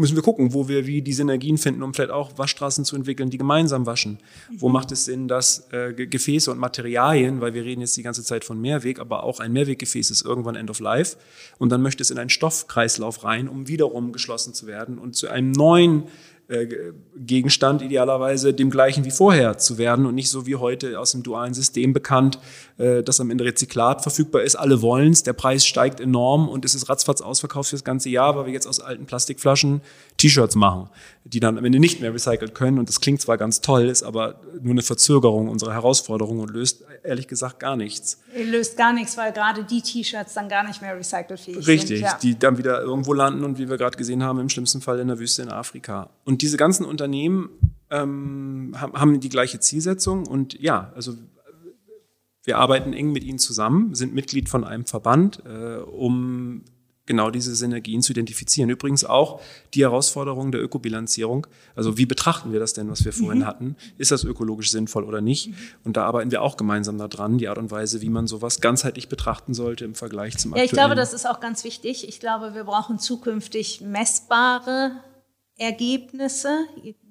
müssen 0.00 0.16
wir 0.16 0.22
gucken, 0.22 0.54
wo 0.54 0.66
wir 0.66 0.86
wie 0.86 1.02
die 1.02 1.12
Synergien 1.12 1.58
finden, 1.58 1.82
um 1.82 1.92
vielleicht 1.92 2.10
auch 2.10 2.38
Waschstraßen 2.38 2.86
zu 2.86 2.96
entwickeln, 2.96 3.28
die 3.28 3.36
gemeinsam 3.36 3.84
waschen. 3.84 4.18
Wo 4.56 4.68
mhm. 4.68 4.72
macht 4.72 4.92
es 4.92 5.04
Sinn, 5.04 5.28
dass 5.28 5.70
äh, 5.72 5.92
Gefäße 5.92 6.50
und 6.50 6.58
Materialien, 6.58 7.42
weil 7.42 7.52
wir 7.52 7.64
reden 7.64 7.82
jetzt 7.82 7.98
die 7.98 8.02
ganze 8.02 8.24
Zeit 8.24 8.44
von 8.44 8.58
Mehrweg, 8.58 8.98
aber 8.98 9.24
auch 9.24 9.40
ein 9.40 9.52
Mehrweggefäß 9.52 10.10
ist 10.10 10.24
irgendwann 10.24 10.56
End 10.56 10.70
of 10.70 10.80
Life 10.80 11.18
und 11.58 11.70
dann 11.70 11.82
möchte 11.82 12.02
es 12.02 12.10
in 12.10 12.18
einen 12.18 12.30
Stoffkreislauf 12.30 13.24
rein, 13.24 13.46
um 13.46 13.68
wiederum 13.68 14.12
geschlossen 14.12 14.54
zu 14.54 14.66
werden 14.66 14.98
und 14.98 15.16
zu 15.16 15.28
einem 15.28 15.52
neuen 15.52 16.04
Gegenstand 17.16 17.80
idealerweise 17.80 18.52
dem 18.52 18.70
gleichen 18.70 19.04
wie 19.04 19.10
vorher 19.10 19.58
zu 19.58 19.78
werden 19.78 20.04
und 20.06 20.14
nicht 20.14 20.30
so 20.30 20.46
wie 20.46 20.56
heute 20.56 20.98
aus 20.98 21.12
dem 21.12 21.22
dualen 21.22 21.54
System 21.54 21.92
bekannt, 21.92 22.38
äh, 22.78 23.02
das 23.02 23.20
am 23.20 23.30
Ende 23.30 23.44
Rezyklat 23.44 24.02
verfügbar 24.02 24.42
ist. 24.42 24.56
Alle 24.56 24.82
wollen 24.82 25.12
es, 25.12 25.22
der 25.22 25.32
Preis 25.32 25.64
steigt 25.64 26.00
enorm 26.00 26.48
und 26.48 26.64
es 26.64 26.74
ist 26.74 26.88
ratzfatz 26.88 27.20
ausverkauft 27.20 27.70
für 27.70 27.76
das 27.76 27.84
ganze 27.84 28.08
Jahr, 28.08 28.36
weil 28.36 28.46
wir 28.46 28.52
jetzt 28.52 28.66
aus 28.66 28.80
alten 28.80 29.06
Plastikflaschen 29.06 29.80
T-Shirts 30.20 30.54
machen, 30.54 30.90
die 31.24 31.40
dann 31.40 31.56
am 31.56 31.64
Ende 31.64 31.80
nicht 31.80 32.00
mehr 32.00 32.12
recycelt 32.12 32.54
können. 32.54 32.78
Und 32.78 32.88
das 32.88 33.00
klingt 33.00 33.20
zwar 33.20 33.38
ganz 33.38 33.60
toll, 33.60 33.88
ist 33.88 34.02
aber 34.02 34.40
nur 34.60 34.72
eine 34.72 34.82
Verzögerung 34.82 35.48
unserer 35.48 35.72
Herausforderung 35.72 36.40
und 36.40 36.50
löst 36.50 36.84
ehrlich 37.02 37.26
gesagt 37.26 37.58
gar 37.58 37.76
nichts. 37.76 38.20
Löst 38.36 38.76
gar 38.76 38.92
nichts, 38.92 39.16
weil 39.16 39.32
gerade 39.32 39.64
die 39.64 39.80
T-Shirts 39.80 40.34
dann 40.34 40.48
gar 40.48 40.66
nicht 40.66 40.82
mehr 40.82 40.96
recycelfähig 40.96 41.56
Richtig, 41.56 41.66
sind. 41.66 41.78
Richtig, 41.78 42.00
ja. 42.00 42.18
die 42.22 42.38
dann 42.38 42.58
wieder 42.58 42.82
irgendwo 42.82 43.14
landen 43.14 43.44
und 43.44 43.58
wie 43.58 43.68
wir 43.70 43.78
gerade 43.78 43.96
gesehen 43.96 44.22
haben, 44.22 44.38
im 44.38 44.48
schlimmsten 44.50 44.82
Fall 44.82 44.98
in 44.98 45.08
der 45.08 45.18
Wüste 45.18 45.42
in 45.42 45.48
Afrika. 45.48 46.10
Und 46.24 46.42
diese 46.42 46.58
ganzen 46.58 46.84
Unternehmen 46.84 47.48
ähm, 47.90 48.76
haben 48.78 49.20
die 49.20 49.28
gleiche 49.30 49.58
Zielsetzung 49.58 50.26
und 50.26 50.60
ja, 50.60 50.92
also 50.94 51.14
wir 52.44 52.58
arbeiten 52.58 52.92
eng 52.92 53.12
mit 53.12 53.24
ihnen 53.24 53.38
zusammen, 53.38 53.94
sind 53.94 54.14
Mitglied 54.14 54.48
von 54.48 54.64
einem 54.64 54.84
Verband, 54.84 55.42
äh, 55.46 55.76
um 55.76 56.64
genau 57.10 57.32
diese 57.32 57.56
Synergien 57.56 58.02
zu 58.02 58.12
identifizieren. 58.12 58.70
Übrigens 58.70 59.04
auch 59.04 59.40
die 59.74 59.82
Herausforderung 59.82 60.52
der 60.52 60.62
Ökobilanzierung. 60.62 61.48
Also 61.74 61.98
wie 61.98 62.06
betrachten 62.06 62.52
wir 62.52 62.60
das 62.60 62.72
denn, 62.72 62.88
was 62.88 63.04
wir 63.04 63.12
vorhin 63.12 63.40
mhm. 63.40 63.46
hatten? 63.46 63.76
Ist 63.98 64.12
das 64.12 64.22
ökologisch 64.22 64.70
sinnvoll 64.70 65.02
oder 65.02 65.20
nicht? 65.20 65.48
Mhm. 65.48 65.56
Und 65.82 65.96
da 65.96 66.04
arbeiten 66.04 66.30
wir 66.30 66.40
auch 66.40 66.56
gemeinsam 66.56 66.98
daran, 66.98 67.36
die 67.36 67.48
Art 67.48 67.58
und 67.58 67.72
Weise, 67.72 68.00
wie 68.00 68.08
man 68.08 68.28
sowas 68.28 68.60
ganzheitlich 68.60 69.08
betrachten 69.08 69.54
sollte 69.54 69.84
im 69.84 69.96
Vergleich 69.96 70.38
zum 70.38 70.52
aktuellen. 70.52 70.66
Ja, 70.68 70.70
ich 70.70 70.70
glaube, 70.70 70.94
das 70.94 71.12
ist 71.12 71.26
auch 71.26 71.40
ganz 71.40 71.64
wichtig. 71.64 72.08
Ich 72.08 72.20
glaube, 72.20 72.54
wir 72.54 72.62
brauchen 72.62 73.00
zukünftig 73.00 73.80
messbare 73.80 74.92
Ergebnisse. 75.56 76.60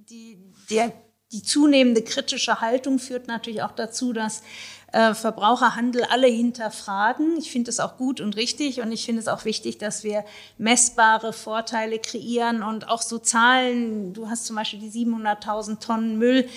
Die, 0.09 0.37
der, 0.69 0.93
die 1.33 1.43
zunehmende 1.43 2.03
kritische 2.03 2.61
Haltung 2.61 2.99
führt 2.99 3.27
natürlich 3.27 3.63
auch 3.63 3.73
dazu, 3.73 4.13
dass 4.13 4.43
äh, 4.91 5.13
Verbraucherhandel 5.13 6.03
alle 6.03 6.27
hinterfragen. 6.27 7.37
Ich 7.37 7.51
finde 7.51 7.69
es 7.69 7.79
auch 7.79 7.97
gut 7.97 8.21
und 8.21 8.35
richtig 8.35 8.81
und 8.81 8.91
ich 8.91 9.05
finde 9.05 9.21
es 9.21 9.27
auch 9.27 9.45
wichtig, 9.45 9.77
dass 9.77 10.03
wir 10.03 10.25
messbare 10.57 11.33
Vorteile 11.33 11.99
kreieren 11.99 12.63
und 12.63 12.89
auch 12.89 13.01
so 13.01 13.19
Zahlen. 13.19 14.13
Du 14.13 14.29
hast 14.29 14.45
zum 14.45 14.55
Beispiel 14.55 14.79
die 14.79 14.91
700.000 14.91 15.79
Tonnen 15.79 16.17
Müll 16.17 16.47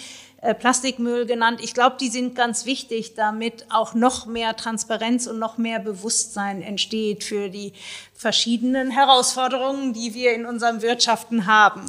äh, 0.43 0.55
Plastikmüll 0.55 1.25
genannt. 1.25 1.61
Ich 1.63 1.73
glaube, 1.73 1.97
die 2.01 2.09
sind 2.09 2.35
ganz 2.35 2.67
wichtig, 2.67 3.15
damit 3.15 3.67
auch 3.71 3.95
noch 3.95 4.27
mehr 4.27 4.57
Transparenz 4.57 5.29
und 5.29 5.39
noch 5.39 5.57
mehr 5.57 5.79
Bewusstsein 5.79 6.63
entsteht 6.63 7.23
für 7.23 7.49
die 7.49 7.73
verschiedenen 8.13 8.91
Herausforderungen, 8.91 9.93
die 9.93 10.15
wir 10.15 10.35
in 10.35 10.45
unserem 10.45 10.83
Wirtschaften 10.83 11.47
haben. 11.47 11.87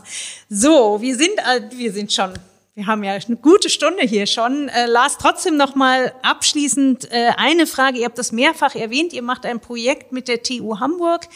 So, 0.49 1.02
wir 1.02 1.15
sind, 1.15 1.34
wir 1.72 1.91
sind 1.91 2.14
schon 2.14 2.34
wir 2.76 2.88
haben 2.88 3.04
ja 3.04 3.14
eine 3.14 3.38
gute 3.38 3.70
Stunde 3.70 4.04
hier 4.04 4.26
schon. 4.26 4.68
Äh, 4.70 4.88
Lars, 4.88 5.18
trotzdem 5.20 5.58
noch 5.58 5.76
mal 5.76 6.14
abschließend 6.24 7.12
äh, 7.12 7.32
eine 7.38 7.68
Frage. 7.68 8.00
Ihr 8.00 8.06
habt 8.06 8.18
das 8.18 8.32
mehrfach 8.32 8.74
erwähnt. 8.76 9.14
Ihr 9.14 9.22
macht 9.22 9.45
ein 9.45 9.60
Projekt 9.60 10.12
mit 10.12 10.28
der 10.28 10.41
TU 10.41 10.80
Hamburg. 10.80 11.28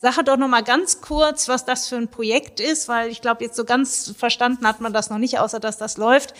Sache 0.00 0.24
doch 0.24 0.38
noch 0.38 0.48
mal 0.48 0.62
ganz 0.62 1.02
kurz, 1.02 1.48
was 1.48 1.66
das 1.66 1.88
für 1.88 1.96
ein 1.96 2.08
Projekt 2.08 2.60
ist, 2.60 2.88
weil 2.88 3.10
ich 3.10 3.20
glaube, 3.20 3.44
jetzt 3.44 3.56
so 3.56 3.64
ganz 3.64 4.14
verstanden 4.16 4.66
hat 4.66 4.80
man 4.80 4.92
das 4.92 5.10
noch 5.10 5.18
nicht, 5.18 5.38
außer 5.38 5.60
dass 5.60 5.76
das 5.76 5.98
läuft. 5.98 6.34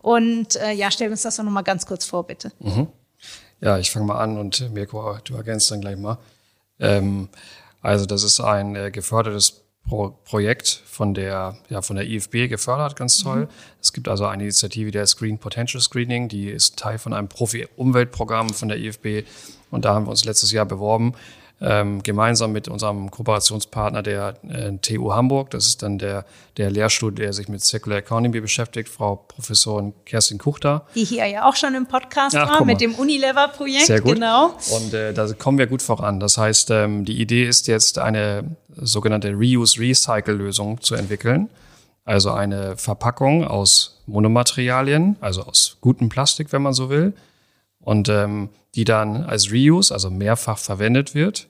Und 0.00 0.56
äh, 0.56 0.72
ja, 0.72 0.90
stell 0.90 1.10
uns 1.10 1.22
das 1.22 1.36
doch 1.36 1.44
noch 1.44 1.50
mal 1.50 1.62
ganz 1.62 1.86
kurz 1.86 2.04
vor, 2.04 2.26
bitte. 2.26 2.52
Mhm. 2.58 2.88
Ja, 3.60 3.78
ich 3.78 3.90
fange 3.90 4.06
mal 4.06 4.18
an 4.18 4.38
und 4.38 4.72
Mirko, 4.72 5.18
du 5.24 5.34
ergänzt 5.34 5.70
dann 5.70 5.80
gleich 5.80 5.96
mal. 5.96 6.18
Ähm, 6.80 7.28
also 7.80 8.06
das 8.06 8.22
ist 8.22 8.40
ein 8.40 8.74
äh, 8.76 8.90
gefördertes 8.90 9.67
Pro 9.88 10.14
Projekt 10.24 10.82
von 10.86 11.14
der, 11.14 11.56
ja, 11.68 11.82
von 11.82 11.96
der 11.96 12.06
IFB 12.06 12.48
gefördert, 12.48 12.96
ganz 12.96 13.18
toll. 13.22 13.46
Mhm. 13.46 13.48
Es 13.80 13.92
gibt 13.92 14.08
also 14.08 14.26
eine 14.26 14.44
Initiative, 14.44 14.98
heißt 14.98 15.18
Green 15.18 15.38
Potential 15.38 15.80
Screening, 15.80 16.28
die 16.28 16.48
ist 16.48 16.78
Teil 16.78 16.98
von 16.98 17.12
einem 17.12 17.28
Profi-Umweltprogramm 17.28 18.50
von 18.50 18.68
der 18.68 18.78
IFB 18.78 19.26
und 19.70 19.84
da 19.84 19.94
haben 19.94 20.06
wir 20.06 20.10
uns 20.10 20.24
letztes 20.24 20.52
Jahr 20.52 20.66
beworben 20.66 21.14
ähm, 21.60 22.02
gemeinsam 22.02 22.52
mit 22.52 22.68
unserem 22.68 23.10
Kooperationspartner 23.10 24.02
der 24.02 24.36
äh, 24.48 24.72
TU 24.80 25.12
Hamburg. 25.12 25.50
Das 25.50 25.66
ist 25.66 25.82
dann 25.82 25.98
der, 25.98 26.24
der 26.56 26.70
Lehrstuhl, 26.70 27.12
der 27.12 27.32
sich 27.32 27.48
mit 27.48 27.64
Circular 27.64 27.98
Economy 27.98 28.40
beschäftigt, 28.40 28.88
Frau 28.88 29.16
Professorin 29.16 29.92
Kerstin 30.04 30.38
Kuchter. 30.38 30.86
Die 30.94 31.04
hier 31.04 31.26
ja 31.26 31.48
auch 31.48 31.56
schon 31.56 31.74
im 31.74 31.86
Podcast 31.86 32.36
Ach, 32.36 32.60
war, 32.60 32.64
mit 32.64 32.80
dem 32.80 32.94
Unilever-Projekt. 32.94 33.86
Sehr 33.86 34.00
gut. 34.00 34.14
Genau. 34.14 34.54
Und 34.70 34.94
äh, 34.94 35.12
da 35.12 35.26
kommen 35.32 35.58
wir 35.58 35.66
gut 35.66 35.82
voran. 35.82 36.20
Das 36.20 36.38
heißt, 36.38 36.70
ähm, 36.70 37.04
die 37.04 37.20
Idee 37.20 37.46
ist 37.46 37.66
jetzt 37.66 37.98
eine 37.98 38.44
sogenannte 38.76 39.32
Reuse-Recycle-Lösung 39.32 40.80
zu 40.80 40.94
entwickeln. 40.94 41.48
Also 42.04 42.30
eine 42.30 42.76
Verpackung 42.76 43.44
aus 43.44 44.00
Monomaterialien, 44.06 45.16
also 45.20 45.42
aus 45.42 45.76
gutem 45.80 46.08
Plastik, 46.08 46.52
wenn 46.52 46.62
man 46.62 46.72
so 46.72 46.88
will, 46.88 47.12
und 47.88 48.10
ähm, 48.10 48.50
die 48.74 48.84
dann 48.84 49.24
als 49.24 49.50
Reuse, 49.50 49.94
also 49.94 50.10
mehrfach 50.10 50.58
verwendet 50.58 51.14
wird. 51.14 51.48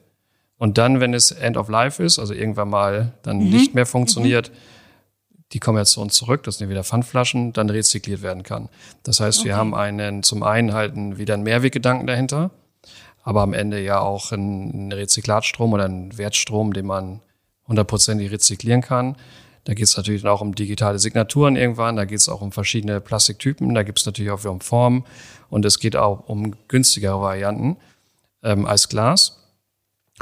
Und 0.56 0.78
dann, 0.78 1.01
wenn 1.01 1.12
es 1.12 1.32
End 1.32 1.56
of 1.56 1.69
Life 1.69 2.01
ist, 2.01 2.20
also 2.20 2.32
irgendwann 2.32 2.70
mal 2.70 3.12
dann 3.23 3.39
mhm. 3.39 3.51
nicht 3.51 3.74
mehr 3.74 3.86
funktioniert, 3.86 4.52
mhm. 4.52 5.43
die 5.52 5.59
kommen 5.59 5.78
jetzt 5.78 5.90
zu 5.90 6.01
uns 6.01 6.15
zurück, 6.15 6.44
das 6.44 6.59
sind 6.59 6.70
wieder 6.70 6.85
Pfandflaschen, 6.85 7.52
dann 7.52 7.69
rezykliert 7.70 8.23
werden 8.23 8.44
kann. 8.44 8.69
Das 9.02 9.19
heißt, 9.19 9.40
okay. 9.40 9.48
wir 9.48 9.56
haben 9.56 9.74
einen, 9.74 10.23
zum 10.23 10.44
einen 10.44 10.74
halt 10.74 10.94
einen, 10.94 11.19
wieder 11.19 11.35
einen 11.35 11.43
Mehrweggedanken 11.43 12.06
dahinter, 12.06 12.52
aber 13.24 13.43
am 13.43 13.52
Ende 13.52 13.82
ja 13.82 13.98
auch 13.98 14.31
einen 14.31 14.93
Rezyklatstrom 14.93 15.73
oder 15.73 15.86
einen 15.86 16.16
Wertstrom, 16.19 16.73
den 16.73 16.86
man 16.86 17.20
hundertprozentig 17.66 18.31
rezyklieren 18.31 18.82
kann. 18.82 19.16
Da 19.69 19.74
geht 19.74 19.85
es 19.85 19.99
natürlich 19.99 20.24
auch 20.24 20.40
um 20.40 20.55
digitale 20.55 20.99
Signaturen 20.99 21.55
irgendwann, 21.55 21.97
da 21.97 22.07
geht 22.07 22.20
es 22.20 22.31
auch 22.31 22.40
um 22.40 22.53
verschiedene 22.53 23.03
Plastiktypen, 23.03 23.74
da 23.74 23.82
gibt 23.82 23.99
es 23.99 24.07
natürlich 24.07 24.32
auch 24.32 24.43
um 24.47 24.62
Formen 24.62 25.05
und 25.51 25.66
es 25.66 25.78
geht 25.78 25.95
auch 25.95 26.27
um 26.27 26.55
günstigere 26.69 27.20
Varianten 27.20 27.77
ähm, 28.43 28.65
als 28.65 28.89
Glas. 28.89 29.36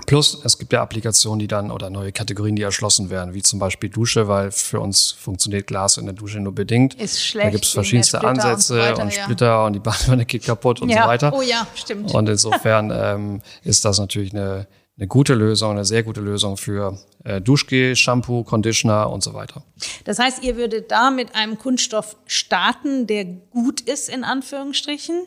Plus, 0.05 0.41
es 0.45 0.59
gibt 0.59 0.73
ja 0.73 0.83
Applikationen, 0.83 1.39
die 1.39 1.47
dann 1.47 1.71
oder 1.71 1.91
neue 1.91 2.11
Kategorien, 2.11 2.57
die 2.57 2.63
erschlossen 2.63 3.09
werden, 3.09 3.35
wie 3.35 3.43
zum 3.43 3.61
Beispiel 3.61 3.89
Dusche, 3.89 4.27
weil 4.27 4.51
für 4.51 4.81
uns 4.81 5.13
funktioniert 5.13 5.69
Glas 5.69 5.97
in 5.97 6.07
der 6.07 6.15
Dusche 6.17 6.41
nur 6.41 6.53
bedingt. 6.53 6.95
Ist 6.95 7.23
schlecht. 7.23 7.47
Da 7.47 7.51
gibt 7.51 7.67
es 7.67 7.71
verschiedenste 7.71 8.25
Ansätze 8.25 8.75
und, 8.75 8.81
weiter, 8.81 9.03
und 9.05 9.13
Splitter 9.13 9.47
ja. 9.47 9.65
und 9.65 9.75
die 9.75 9.79
Badewanne 9.79 10.27
geht 10.27 10.43
kaputt 10.43 10.83
und 10.83 10.89
ja. 10.89 11.05
so 11.05 11.09
weiter. 11.09 11.33
Oh 11.33 11.41
ja, 11.41 11.69
stimmt. 11.77 12.13
Und 12.13 12.29
insofern 12.29 12.91
ähm, 12.93 13.43
ist 13.63 13.85
das 13.85 14.01
natürlich 14.01 14.33
eine, 14.35 14.67
eine 14.99 15.09
gute 15.09 15.35
Lösung, 15.35 15.73
eine 15.73 15.85
sehr 15.85 16.03
gute 16.03 16.21
Lösung 16.21 16.57
für 16.57 16.99
äh, 17.25 17.41
Duschgel, 17.41 17.95
Shampoo, 17.97 18.45
Conditioner 18.45 19.11
und 19.11 19.23
so 19.23 19.35
weiter. 19.35 19.63
Das 20.05 20.19
heißt, 20.19 20.43
ihr 20.43 20.57
würdet 20.57 20.91
da 20.91 21.11
mit 21.11 21.35
einem 21.35 21.59
Kunststoff 21.59 22.17
starten, 22.27 23.07
der 23.07 23.25
gut 23.25 23.83
ist, 23.83 24.09
in 24.09 24.25
Anführungsstrichen, 24.25 25.27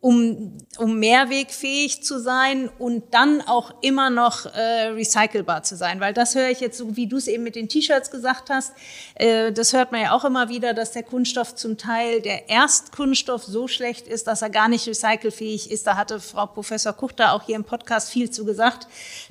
um, 0.00 0.56
um 0.78 0.98
mehrwegfähig 0.98 2.02
zu 2.02 2.18
sein 2.18 2.70
und 2.78 3.12
dann 3.12 3.42
auch 3.42 3.74
immer 3.82 4.08
noch 4.08 4.46
äh, 4.46 4.88
recycelbar 4.88 5.62
zu 5.62 5.76
sein. 5.76 6.00
Weil 6.00 6.14
das 6.14 6.34
höre 6.34 6.48
ich 6.48 6.60
jetzt, 6.60 6.78
so 6.78 6.96
wie 6.96 7.06
du 7.06 7.18
es 7.18 7.26
eben 7.26 7.42
mit 7.42 7.54
den 7.54 7.68
T-Shirts 7.68 8.10
gesagt 8.10 8.48
hast, 8.48 8.72
äh, 9.16 9.52
das 9.52 9.74
hört 9.74 9.92
man 9.92 10.00
ja 10.00 10.12
auch 10.12 10.24
immer 10.24 10.48
wieder, 10.48 10.72
dass 10.72 10.92
der 10.92 11.02
Kunststoff 11.02 11.54
zum 11.54 11.76
Teil, 11.76 12.22
der 12.22 12.48
Erstkunststoff 12.48 13.44
so 13.44 13.68
schlecht 13.68 14.08
ist, 14.08 14.26
dass 14.26 14.40
er 14.40 14.48
gar 14.48 14.68
nicht 14.68 14.88
recycelfähig 14.88 15.70
ist. 15.70 15.86
Da 15.86 15.96
hatte 15.96 16.18
Frau 16.18 16.46
Professor 16.46 16.94
Kuchter 16.94 17.34
auch 17.34 17.42
hier 17.44 17.56
im 17.56 17.64
Podcast 17.64 18.08
viel 18.08 18.30
zu 18.30 18.46
gesagt, 18.46 18.86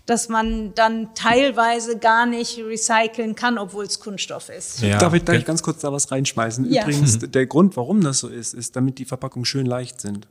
dass 0.05 0.29
man 0.29 0.75
dann 0.75 1.15
teilweise 1.15 1.97
gar 1.97 2.27
nicht 2.27 2.59
recyceln 2.59 3.33
kann, 3.33 3.57
obwohl 3.57 3.85
es 3.85 3.99
Kunststoff 3.99 4.49
ist. 4.49 4.81
Ja. 4.81 4.99
Darf 4.99 5.15
ich 5.15 5.23
da 5.23 5.35
ganz 5.39 5.63
kurz 5.63 5.79
da 5.79 5.91
was 5.91 6.11
reinschmeißen? 6.11 6.71
Ja. 6.71 6.83
Übrigens, 6.83 7.17
der 7.19 7.47
Grund, 7.47 7.75
warum 7.75 8.01
das 8.01 8.19
so 8.19 8.27
ist, 8.27 8.53
ist, 8.53 8.75
damit 8.75 8.99
die 8.99 9.05
Verpackungen 9.05 9.45
schön 9.45 9.65
leicht 9.65 9.99
sind. 9.99 10.27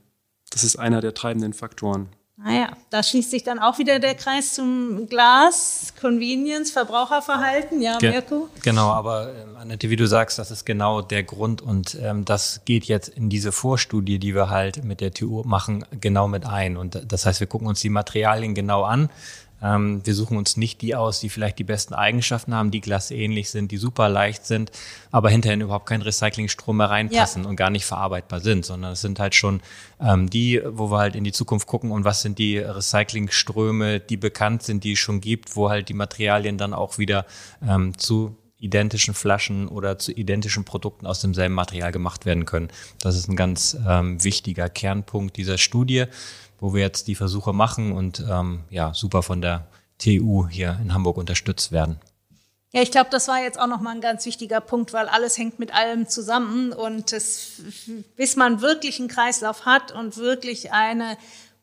Das 0.50 0.64
ist 0.64 0.76
einer 0.78 1.00
der 1.00 1.14
treibenden 1.14 1.52
Faktoren. 1.52 2.08
Naja, 2.40 2.68
da 2.90 3.02
schließt 3.02 3.32
sich 3.32 3.42
dann 3.42 3.58
auch 3.58 3.78
wieder 3.78 3.98
der 3.98 4.14
Kreis 4.14 4.54
zum 4.54 5.08
Glas, 5.08 5.92
Convenience, 6.00 6.70
Verbraucherverhalten, 6.70 7.82
ja, 7.82 7.98
Ge 7.98 8.12
Mirko? 8.12 8.48
Genau, 8.62 8.92
aber 8.92 9.34
äh, 9.34 9.60
Annette, 9.60 9.90
wie 9.90 9.96
du 9.96 10.06
sagst, 10.06 10.38
das 10.38 10.52
ist 10.52 10.64
genau 10.64 11.02
der 11.02 11.24
Grund 11.24 11.60
und 11.62 11.98
ähm, 12.00 12.24
das 12.24 12.60
geht 12.64 12.84
jetzt 12.84 13.08
in 13.08 13.28
diese 13.28 13.50
Vorstudie, 13.50 14.20
die 14.20 14.36
wir 14.36 14.50
halt 14.50 14.84
mit 14.84 15.00
der 15.00 15.12
TU 15.12 15.42
machen, 15.44 15.84
genau 16.00 16.28
mit 16.28 16.46
ein. 16.46 16.76
Und 16.76 17.02
das 17.08 17.26
heißt, 17.26 17.40
wir 17.40 17.48
gucken 17.48 17.66
uns 17.66 17.80
die 17.80 17.90
Materialien 17.90 18.54
genau 18.54 18.84
an, 18.84 19.10
ähm, 19.62 20.00
wir 20.04 20.14
suchen 20.14 20.36
uns 20.36 20.56
nicht 20.56 20.80
die 20.82 20.94
aus, 20.94 21.20
die 21.20 21.28
vielleicht 21.28 21.58
die 21.58 21.64
besten 21.64 21.94
Eigenschaften 21.94 22.54
haben, 22.54 22.70
die 22.70 22.80
glassähnlich 22.80 23.50
sind, 23.50 23.70
die 23.70 23.76
super 23.76 24.08
leicht 24.08 24.46
sind, 24.46 24.70
aber 25.10 25.30
hinterher 25.30 25.58
überhaupt 25.58 25.86
keinen 25.86 26.02
Recyclingstrom 26.02 26.76
mehr 26.76 26.90
reinpassen 26.90 27.44
ja. 27.44 27.48
und 27.48 27.56
gar 27.56 27.70
nicht 27.70 27.84
verarbeitbar 27.84 28.40
sind, 28.40 28.64
sondern 28.64 28.92
es 28.92 29.00
sind 29.00 29.18
halt 29.18 29.34
schon 29.34 29.60
ähm, 30.00 30.30
die, 30.30 30.60
wo 30.64 30.90
wir 30.90 30.98
halt 30.98 31.16
in 31.16 31.24
die 31.24 31.32
Zukunft 31.32 31.66
gucken 31.66 31.90
und 31.90 32.04
was 32.04 32.22
sind 32.22 32.38
die 32.38 32.58
Recyclingströme, 32.58 34.00
die 34.00 34.16
bekannt 34.16 34.62
sind, 34.62 34.84
die 34.84 34.92
es 34.92 34.98
schon 34.98 35.20
gibt, 35.20 35.56
wo 35.56 35.70
halt 35.70 35.88
die 35.88 35.94
Materialien 35.94 36.58
dann 36.58 36.74
auch 36.74 36.98
wieder 36.98 37.26
ähm, 37.66 37.96
zu 37.98 38.36
identischen 38.60 39.14
Flaschen 39.14 39.68
oder 39.68 39.98
zu 39.98 40.12
identischen 40.12 40.64
Produkten 40.64 41.06
aus 41.06 41.20
demselben 41.20 41.54
Material 41.54 41.92
gemacht 41.92 42.26
werden 42.26 42.44
können. 42.44 42.68
Das 43.00 43.16
ist 43.16 43.28
ein 43.28 43.36
ganz 43.36 43.76
ähm, 43.86 44.22
wichtiger 44.22 44.68
Kernpunkt 44.68 45.36
dieser 45.36 45.58
Studie 45.58 46.06
wo 46.60 46.74
wir 46.74 46.80
jetzt 46.80 47.08
die 47.08 47.14
Versuche 47.14 47.52
machen 47.52 47.92
und 47.92 48.24
ähm, 48.28 48.64
ja, 48.70 48.94
super 48.94 49.22
von 49.22 49.40
der 49.40 49.66
TU 49.98 50.48
hier 50.48 50.78
in 50.82 50.94
Hamburg 50.94 51.16
unterstützt 51.16 51.72
werden. 51.72 51.98
Ja, 52.72 52.82
ich 52.82 52.90
glaube, 52.90 53.08
das 53.10 53.28
war 53.28 53.42
jetzt 53.42 53.58
auch 53.58 53.66
nochmal 53.66 53.94
ein 53.94 54.02
ganz 54.02 54.26
wichtiger 54.26 54.60
Punkt, 54.60 54.92
weil 54.92 55.08
alles 55.08 55.38
hängt 55.38 55.58
mit 55.58 55.74
allem 55.74 56.06
zusammen 56.06 56.72
und 56.72 57.14
es, 57.14 57.62
bis 58.16 58.36
man 58.36 58.60
wirklich 58.60 58.98
einen 58.98 59.08
Kreislauf 59.08 59.64
hat 59.64 59.92
und 59.92 60.18
wirklich 60.18 60.70
eine 60.70 61.16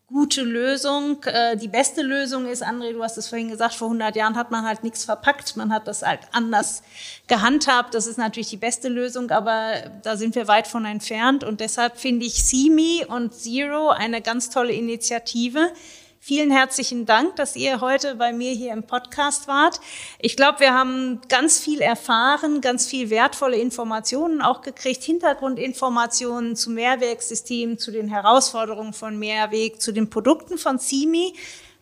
gute 0.07 0.41
Lösung. 0.43 1.23
Äh, 1.23 1.57
die 1.57 1.67
beste 1.67 2.01
Lösung 2.01 2.45
ist, 2.45 2.63
André, 2.63 2.93
du 2.93 3.03
hast 3.03 3.17
es 3.17 3.27
vorhin 3.27 3.49
gesagt, 3.49 3.73
vor 3.73 3.87
100 3.87 4.15
Jahren 4.15 4.35
hat 4.35 4.51
man 4.51 4.65
halt 4.65 4.83
nichts 4.83 5.05
verpackt, 5.05 5.57
man 5.57 5.73
hat 5.73 5.87
das 5.87 6.03
halt 6.03 6.21
anders 6.31 6.83
gehandhabt. 7.27 7.93
Das 7.93 8.07
ist 8.07 8.17
natürlich 8.17 8.49
die 8.49 8.57
beste 8.57 8.87
Lösung, 8.87 9.31
aber 9.31 9.73
da 10.03 10.15
sind 10.17 10.35
wir 10.35 10.47
weit 10.47 10.67
von 10.67 10.85
entfernt 10.85 11.43
und 11.43 11.59
deshalb 11.59 11.97
finde 11.97 12.25
ich 12.25 12.43
See 12.43 13.05
und 13.07 13.33
Zero 13.33 13.89
eine 13.89 14.21
ganz 14.21 14.49
tolle 14.49 14.73
Initiative 14.73 15.71
Vielen 16.27 16.49
herzlichen 16.49 17.05
Dank, 17.05 17.35
dass 17.35 17.55
ihr 17.55 17.81
heute 17.81 18.15
bei 18.15 18.33
mir 18.33 18.49
hier 18.49 18.73
im 18.73 18.81
Podcast 18.81 19.47
wart. 19.47 19.79
Ich 20.17 20.35
glaube, 20.35 20.59
wir 20.61 20.73
haben 20.73 21.21
ganz 21.29 21.59
viel 21.59 21.81
erfahren, 21.81 22.61
ganz 22.61 22.87
viel 22.87 23.11
wertvolle 23.11 23.57
Informationen 23.57 24.41
auch 24.41 24.63
gekriegt, 24.63 25.03
Hintergrundinformationen 25.03 26.55
zu 26.55 26.71
Mehrwegsystemen, 26.71 27.77
zu 27.77 27.91
den 27.91 28.07
Herausforderungen 28.07 28.93
von 28.93 29.19
Mehrweg, 29.19 29.79
zu 29.79 29.91
den 29.91 30.09
Produkten 30.09 30.57
von 30.57 30.79
CIMI 30.79 31.35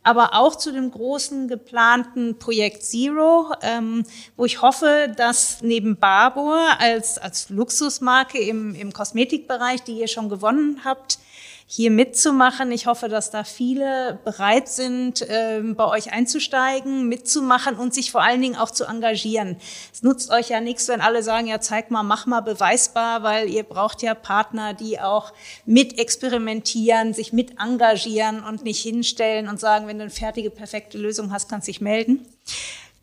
aber 0.06 0.34
auch 0.34 0.58
zu 0.58 0.74
dem 0.74 0.92
großen 0.92 1.48
geplanten 1.48 2.38
Projekt 2.38 2.84
Zero, 2.84 3.54
ähm, 3.62 4.04
wo 4.36 4.44
ich 4.44 4.62
hoffe, 4.62 5.10
dass 5.16 5.62
neben 5.62 5.96
Barbour 5.96 6.60
als, 6.78 7.18
als 7.18 7.50
Luxusmarke 7.50 8.38
im, 8.38 8.76
im 8.76 8.92
Kosmetikbereich, 8.92 9.82
die 9.84 10.00
ihr 10.00 10.10
schon 10.10 10.28
gewonnen 10.28 10.82
habt, 10.84 11.20
hier 11.66 11.92
mitzumachen. 11.92 12.72
Ich 12.72 12.88
hoffe, 12.88 13.10
dass 13.10 13.32
da 13.32 13.44
viele 13.44 14.20
bereit 14.24 14.68
sind, 14.68 15.26
ähm, 15.28 15.76
bei 15.76 15.86
euch 15.86 16.12
einzusteigen, 16.12 17.08
mitzumachen 17.08 17.76
und 17.76 17.94
sich 17.94 18.12
vor 18.12 18.22
allen 18.22 18.42
Dingen 18.42 18.56
auch 18.56 18.72
zu 18.72 18.86
engagieren. 18.86 19.58
Es 19.92 20.04
nutzt 20.04 20.30
euch 20.32 20.50
ja 20.50 20.62
nichts, 20.62 20.88
wenn 20.88 21.02
alle 21.02 21.24
sagen, 21.24 21.48
ja, 21.48 21.60
zeig 21.60 21.92
mal, 21.92 22.04
mach 22.04 22.26
mal 22.26 22.42
beweisbar, 22.42 23.24
weil 23.24 23.50
ihr 23.50 23.64
braucht 23.64 24.02
ja 24.02 24.14
Partner, 24.14 24.74
die 24.74 25.00
auch 25.00 25.34
mit 25.66 26.00
experimentieren, 26.00 27.14
sich 27.14 27.34
mit 27.34 27.60
engagieren 27.60 28.44
und 28.44 28.64
nicht 28.64 28.82
hinstellen 28.82 29.48
und 29.48 29.60
sagen, 29.60 29.88
wenn 29.88 29.98
du 29.98 30.04
eine 30.04 30.12
fertige, 30.12 30.50
perfekte 30.50 30.98
Lösung 30.98 31.32
hast, 31.32 31.50
kannst 31.50 31.68
du 31.68 31.72
dich 31.72 31.82
melden. 31.82 32.26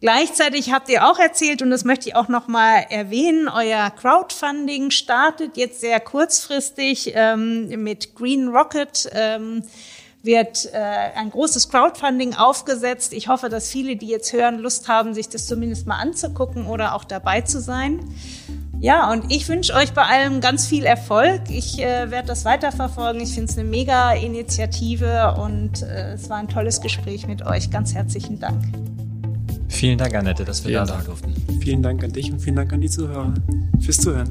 Gleichzeitig 0.00 0.72
habt 0.72 0.88
ihr 0.88 1.06
auch 1.06 1.18
erzählt, 1.18 1.60
und 1.60 1.70
das 1.70 1.84
möchte 1.84 2.08
ich 2.08 2.16
auch 2.16 2.28
noch 2.28 2.48
mal 2.48 2.86
erwähnen, 2.88 3.48
euer 3.48 3.90
Crowdfunding 3.90 4.90
startet 4.90 5.58
jetzt 5.58 5.80
sehr 5.80 6.00
kurzfristig 6.00 7.12
ähm, 7.14 7.68
mit 7.82 8.14
Green 8.14 8.48
Rocket. 8.48 9.10
Ähm, 9.12 9.62
wird 10.22 10.68
äh, 10.72 10.78
ein 11.16 11.30
großes 11.30 11.68
Crowdfunding 11.70 12.34
aufgesetzt. 12.34 13.12
Ich 13.12 13.28
hoffe, 13.28 13.48
dass 13.48 13.70
viele, 13.70 13.96
die 13.96 14.08
jetzt 14.08 14.32
hören, 14.32 14.58
Lust 14.58 14.88
haben, 14.88 15.14
sich 15.14 15.28
das 15.28 15.46
zumindest 15.46 15.86
mal 15.86 15.96
anzugucken 15.96 16.66
oder 16.66 16.94
auch 16.94 17.04
dabei 17.04 17.40
zu 17.40 17.60
sein. 17.60 18.00
Ja, 18.80 19.10
und 19.10 19.30
ich 19.30 19.48
wünsche 19.48 19.74
euch 19.74 19.92
bei 19.92 20.02
allem 20.02 20.40
ganz 20.40 20.66
viel 20.66 20.84
Erfolg. 20.84 21.42
Ich 21.48 21.78
äh, 21.78 22.10
werde 22.10 22.28
das 22.28 22.44
weiterverfolgen. 22.44 23.20
Ich 23.20 23.34
finde 23.34 23.50
es 23.50 23.58
eine 23.58 23.68
mega 23.68 24.12
Initiative 24.12 25.36
und 25.42 25.82
äh, 25.82 26.14
es 26.14 26.30
war 26.30 26.38
ein 26.38 26.48
tolles 26.48 26.80
Gespräch 26.80 27.26
mit 27.26 27.44
euch. 27.44 27.70
Ganz 27.70 27.94
herzlichen 27.94 28.40
Dank. 28.40 28.62
Vielen 29.70 29.96
Dank, 29.96 30.14
Annette, 30.14 30.44
dass 30.44 30.64
wir 30.64 30.70
vielen 30.70 30.86
da 30.86 30.94
sein 30.94 31.04
durften. 31.06 31.34
Vielen 31.62 31.82
Dank 31.82 32.04
an 32.04 32.12
dich 32.12 32.30
und 32.30 32.40
vielen 32.40 32.56
Dank 32.56 32.72
an 32.72 32.80
die 32.80 32.90
Zuhörer 32.90 33.32
fürs 33.80 33.98
Zuhören. 33.98 34.28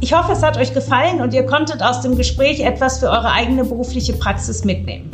Ich 0.00 0.12
hoffe, 0.12 0.32
es 0.32 0.42
hat 0.42 0.58
euch 0.58 0.74
gefallen 0.74 1.22
und 1.22 1.32
ihr 1.32 1.46
konntet 1.46 1.82
aus 1.82 2.02
dem 2.02 2.16
Gespräch 2.16 2.60
etwas 2.60 2.98
für 2.98 3.06
eure 3.08 3.30
eigene 3.30 3.64
berufliche 3.64 4.12
Praxis 4.12 4.64
mitnehmen. 4.64 5.10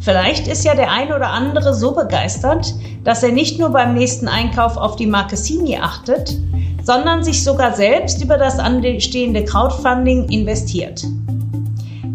Vielleicht 0.00 0.48
ist 0.48 0.64
ja 0.64 0.74
der 0.74 0.90
ein 0.90 1.12
oder 1.12 1.30
andere 1.30 1.74
so 1.74 1.94
begeistert, 1.94 2.74
dass 3.04 3.22
er 3.22 3.30
nicht 3.30 3.60
nur 3.60 3.70
beim 3.70 3.94
nächsten 3.94 4.26
Einkauf 4.26 4.76
auf 4.76 4.96
die 4.96 5.06
Marke 5.06 5.36
Simi 5.36 5.76
achtet, 5.76 6.36
sondern 6.82 7.22
sich 7.22 7.44
sogar 7.44 7.74
selbst 7.74 8.22
über 8.22 8.38
das 8.38 8.58
anstehende 8.58 9.44
Crowdfunding 9.44 10.28
investiert. 10.28 11.04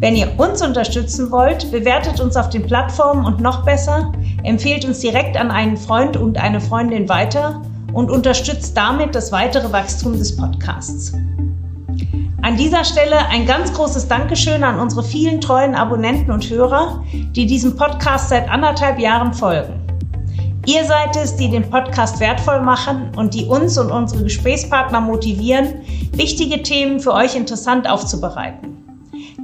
Wenn 0.02 0.16
ihr 0.16 0.32
uns 0.40 0.64
unterstützen 0.64 1.30
wollt, 1.30 1.70
bewertet 1.72 2.20
uns 2.20 2.36
auf 2.36 2.50
den 2.50 2.66
Plattformen 2.66 3.24
und 3.24 3.40
noch 3.40 3.64
besser, 3.64 4.12
empfehlt 4.42 4.84
uns 4.84 5.00
direkt 5.00 5.38
an 5.38 5.52
einen 5.52 5.78
Freund 5.78 6.18
und 6.18 6.40
eine 6.40 6.60
Freundin 6.60 7.08
weiter 7.08 7.62
und 7.94 8.10
unterstützt 8.10 8.76
damit 8.76 9.14
das 9.14 9.32
weitere 9.32 9.72
Wachstum 9.72 10.18
des 10.18 10.36
Podcasts. 10.36 11.14
An 12.42 12.58
dieser 12.58 12.84
Stelle 12.84 13.28
ein 13.30 13.46
ganz 13.46 13.72
großes 13.74 14.08
Dankeschön 14.08 14.64
an 14.64 14.80
unsere 14.80 15.04
vielen 15.04 15.40
treuen 15.40 15.76
Abonnenten 15.76 16.32
und 16.32 16.50
Hörer, 16.50 17.04
die 17.14 17.46
diesem 17.46 17.76
Podcast 17.76 18.30
seit 18.30 18.50
anderthalb 18.50 18.98
Jahren 18.98 19.36
folgen. 19.36 19.80
Ihr 20.66 20.84
seid 20.84 21.16
es, 21.16 21.36
die 21.36 21.50
den 21.50 21.70
Podcast 21.70 22.20
wertvoll 22.20 22.62
machen 22.62 23.12
und 23.16 23.36
die 23.36 23.46
uns 23.46 23.78
und 23.78 23.92
unsere 23.92 24.24
Gesprächspartner 24.24 25.00
motivieren, 25.00 25.76
wichtige 26.14 26.64
Themen 26.64 27.00
für 27.00 27.14
euch 27.14 27.36
interessant 27.36 27.88
aufzubereiten. 27.88 28.81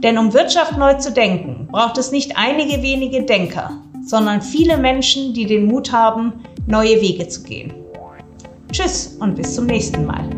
Denn 0.03 0.17
um 0.17 0.33
Wirtschaft 0.33 0.77
neu 0.77 0.93
zu 0.95 1.11
denken, 1.11 1.67
braucht 1.71 1.97
es 1.97 2.11
nicht 2.11 2.37
einige 2.37 2.81
wenige 2.83 3.23
Denker, 3.23 3.71
sondern 4.05 4.41
viele 4.41 4.77
Menschen, 4.77 5.33
die 5.33 5.45
den 5.45 5.65
Mut 5.65 5.91
haben, 5.91 6.33
neue 6.67 7.01
Wege 7.01 7.27
zu 7.27 7.43
gehen. 7.43 7.73
Tschüss 8.71 9.17
und 9.19 9.35
bis 9.35 9.55
zum 9.55 9.65
nächsten 9.65 10.05
Mal. 10.05 10.29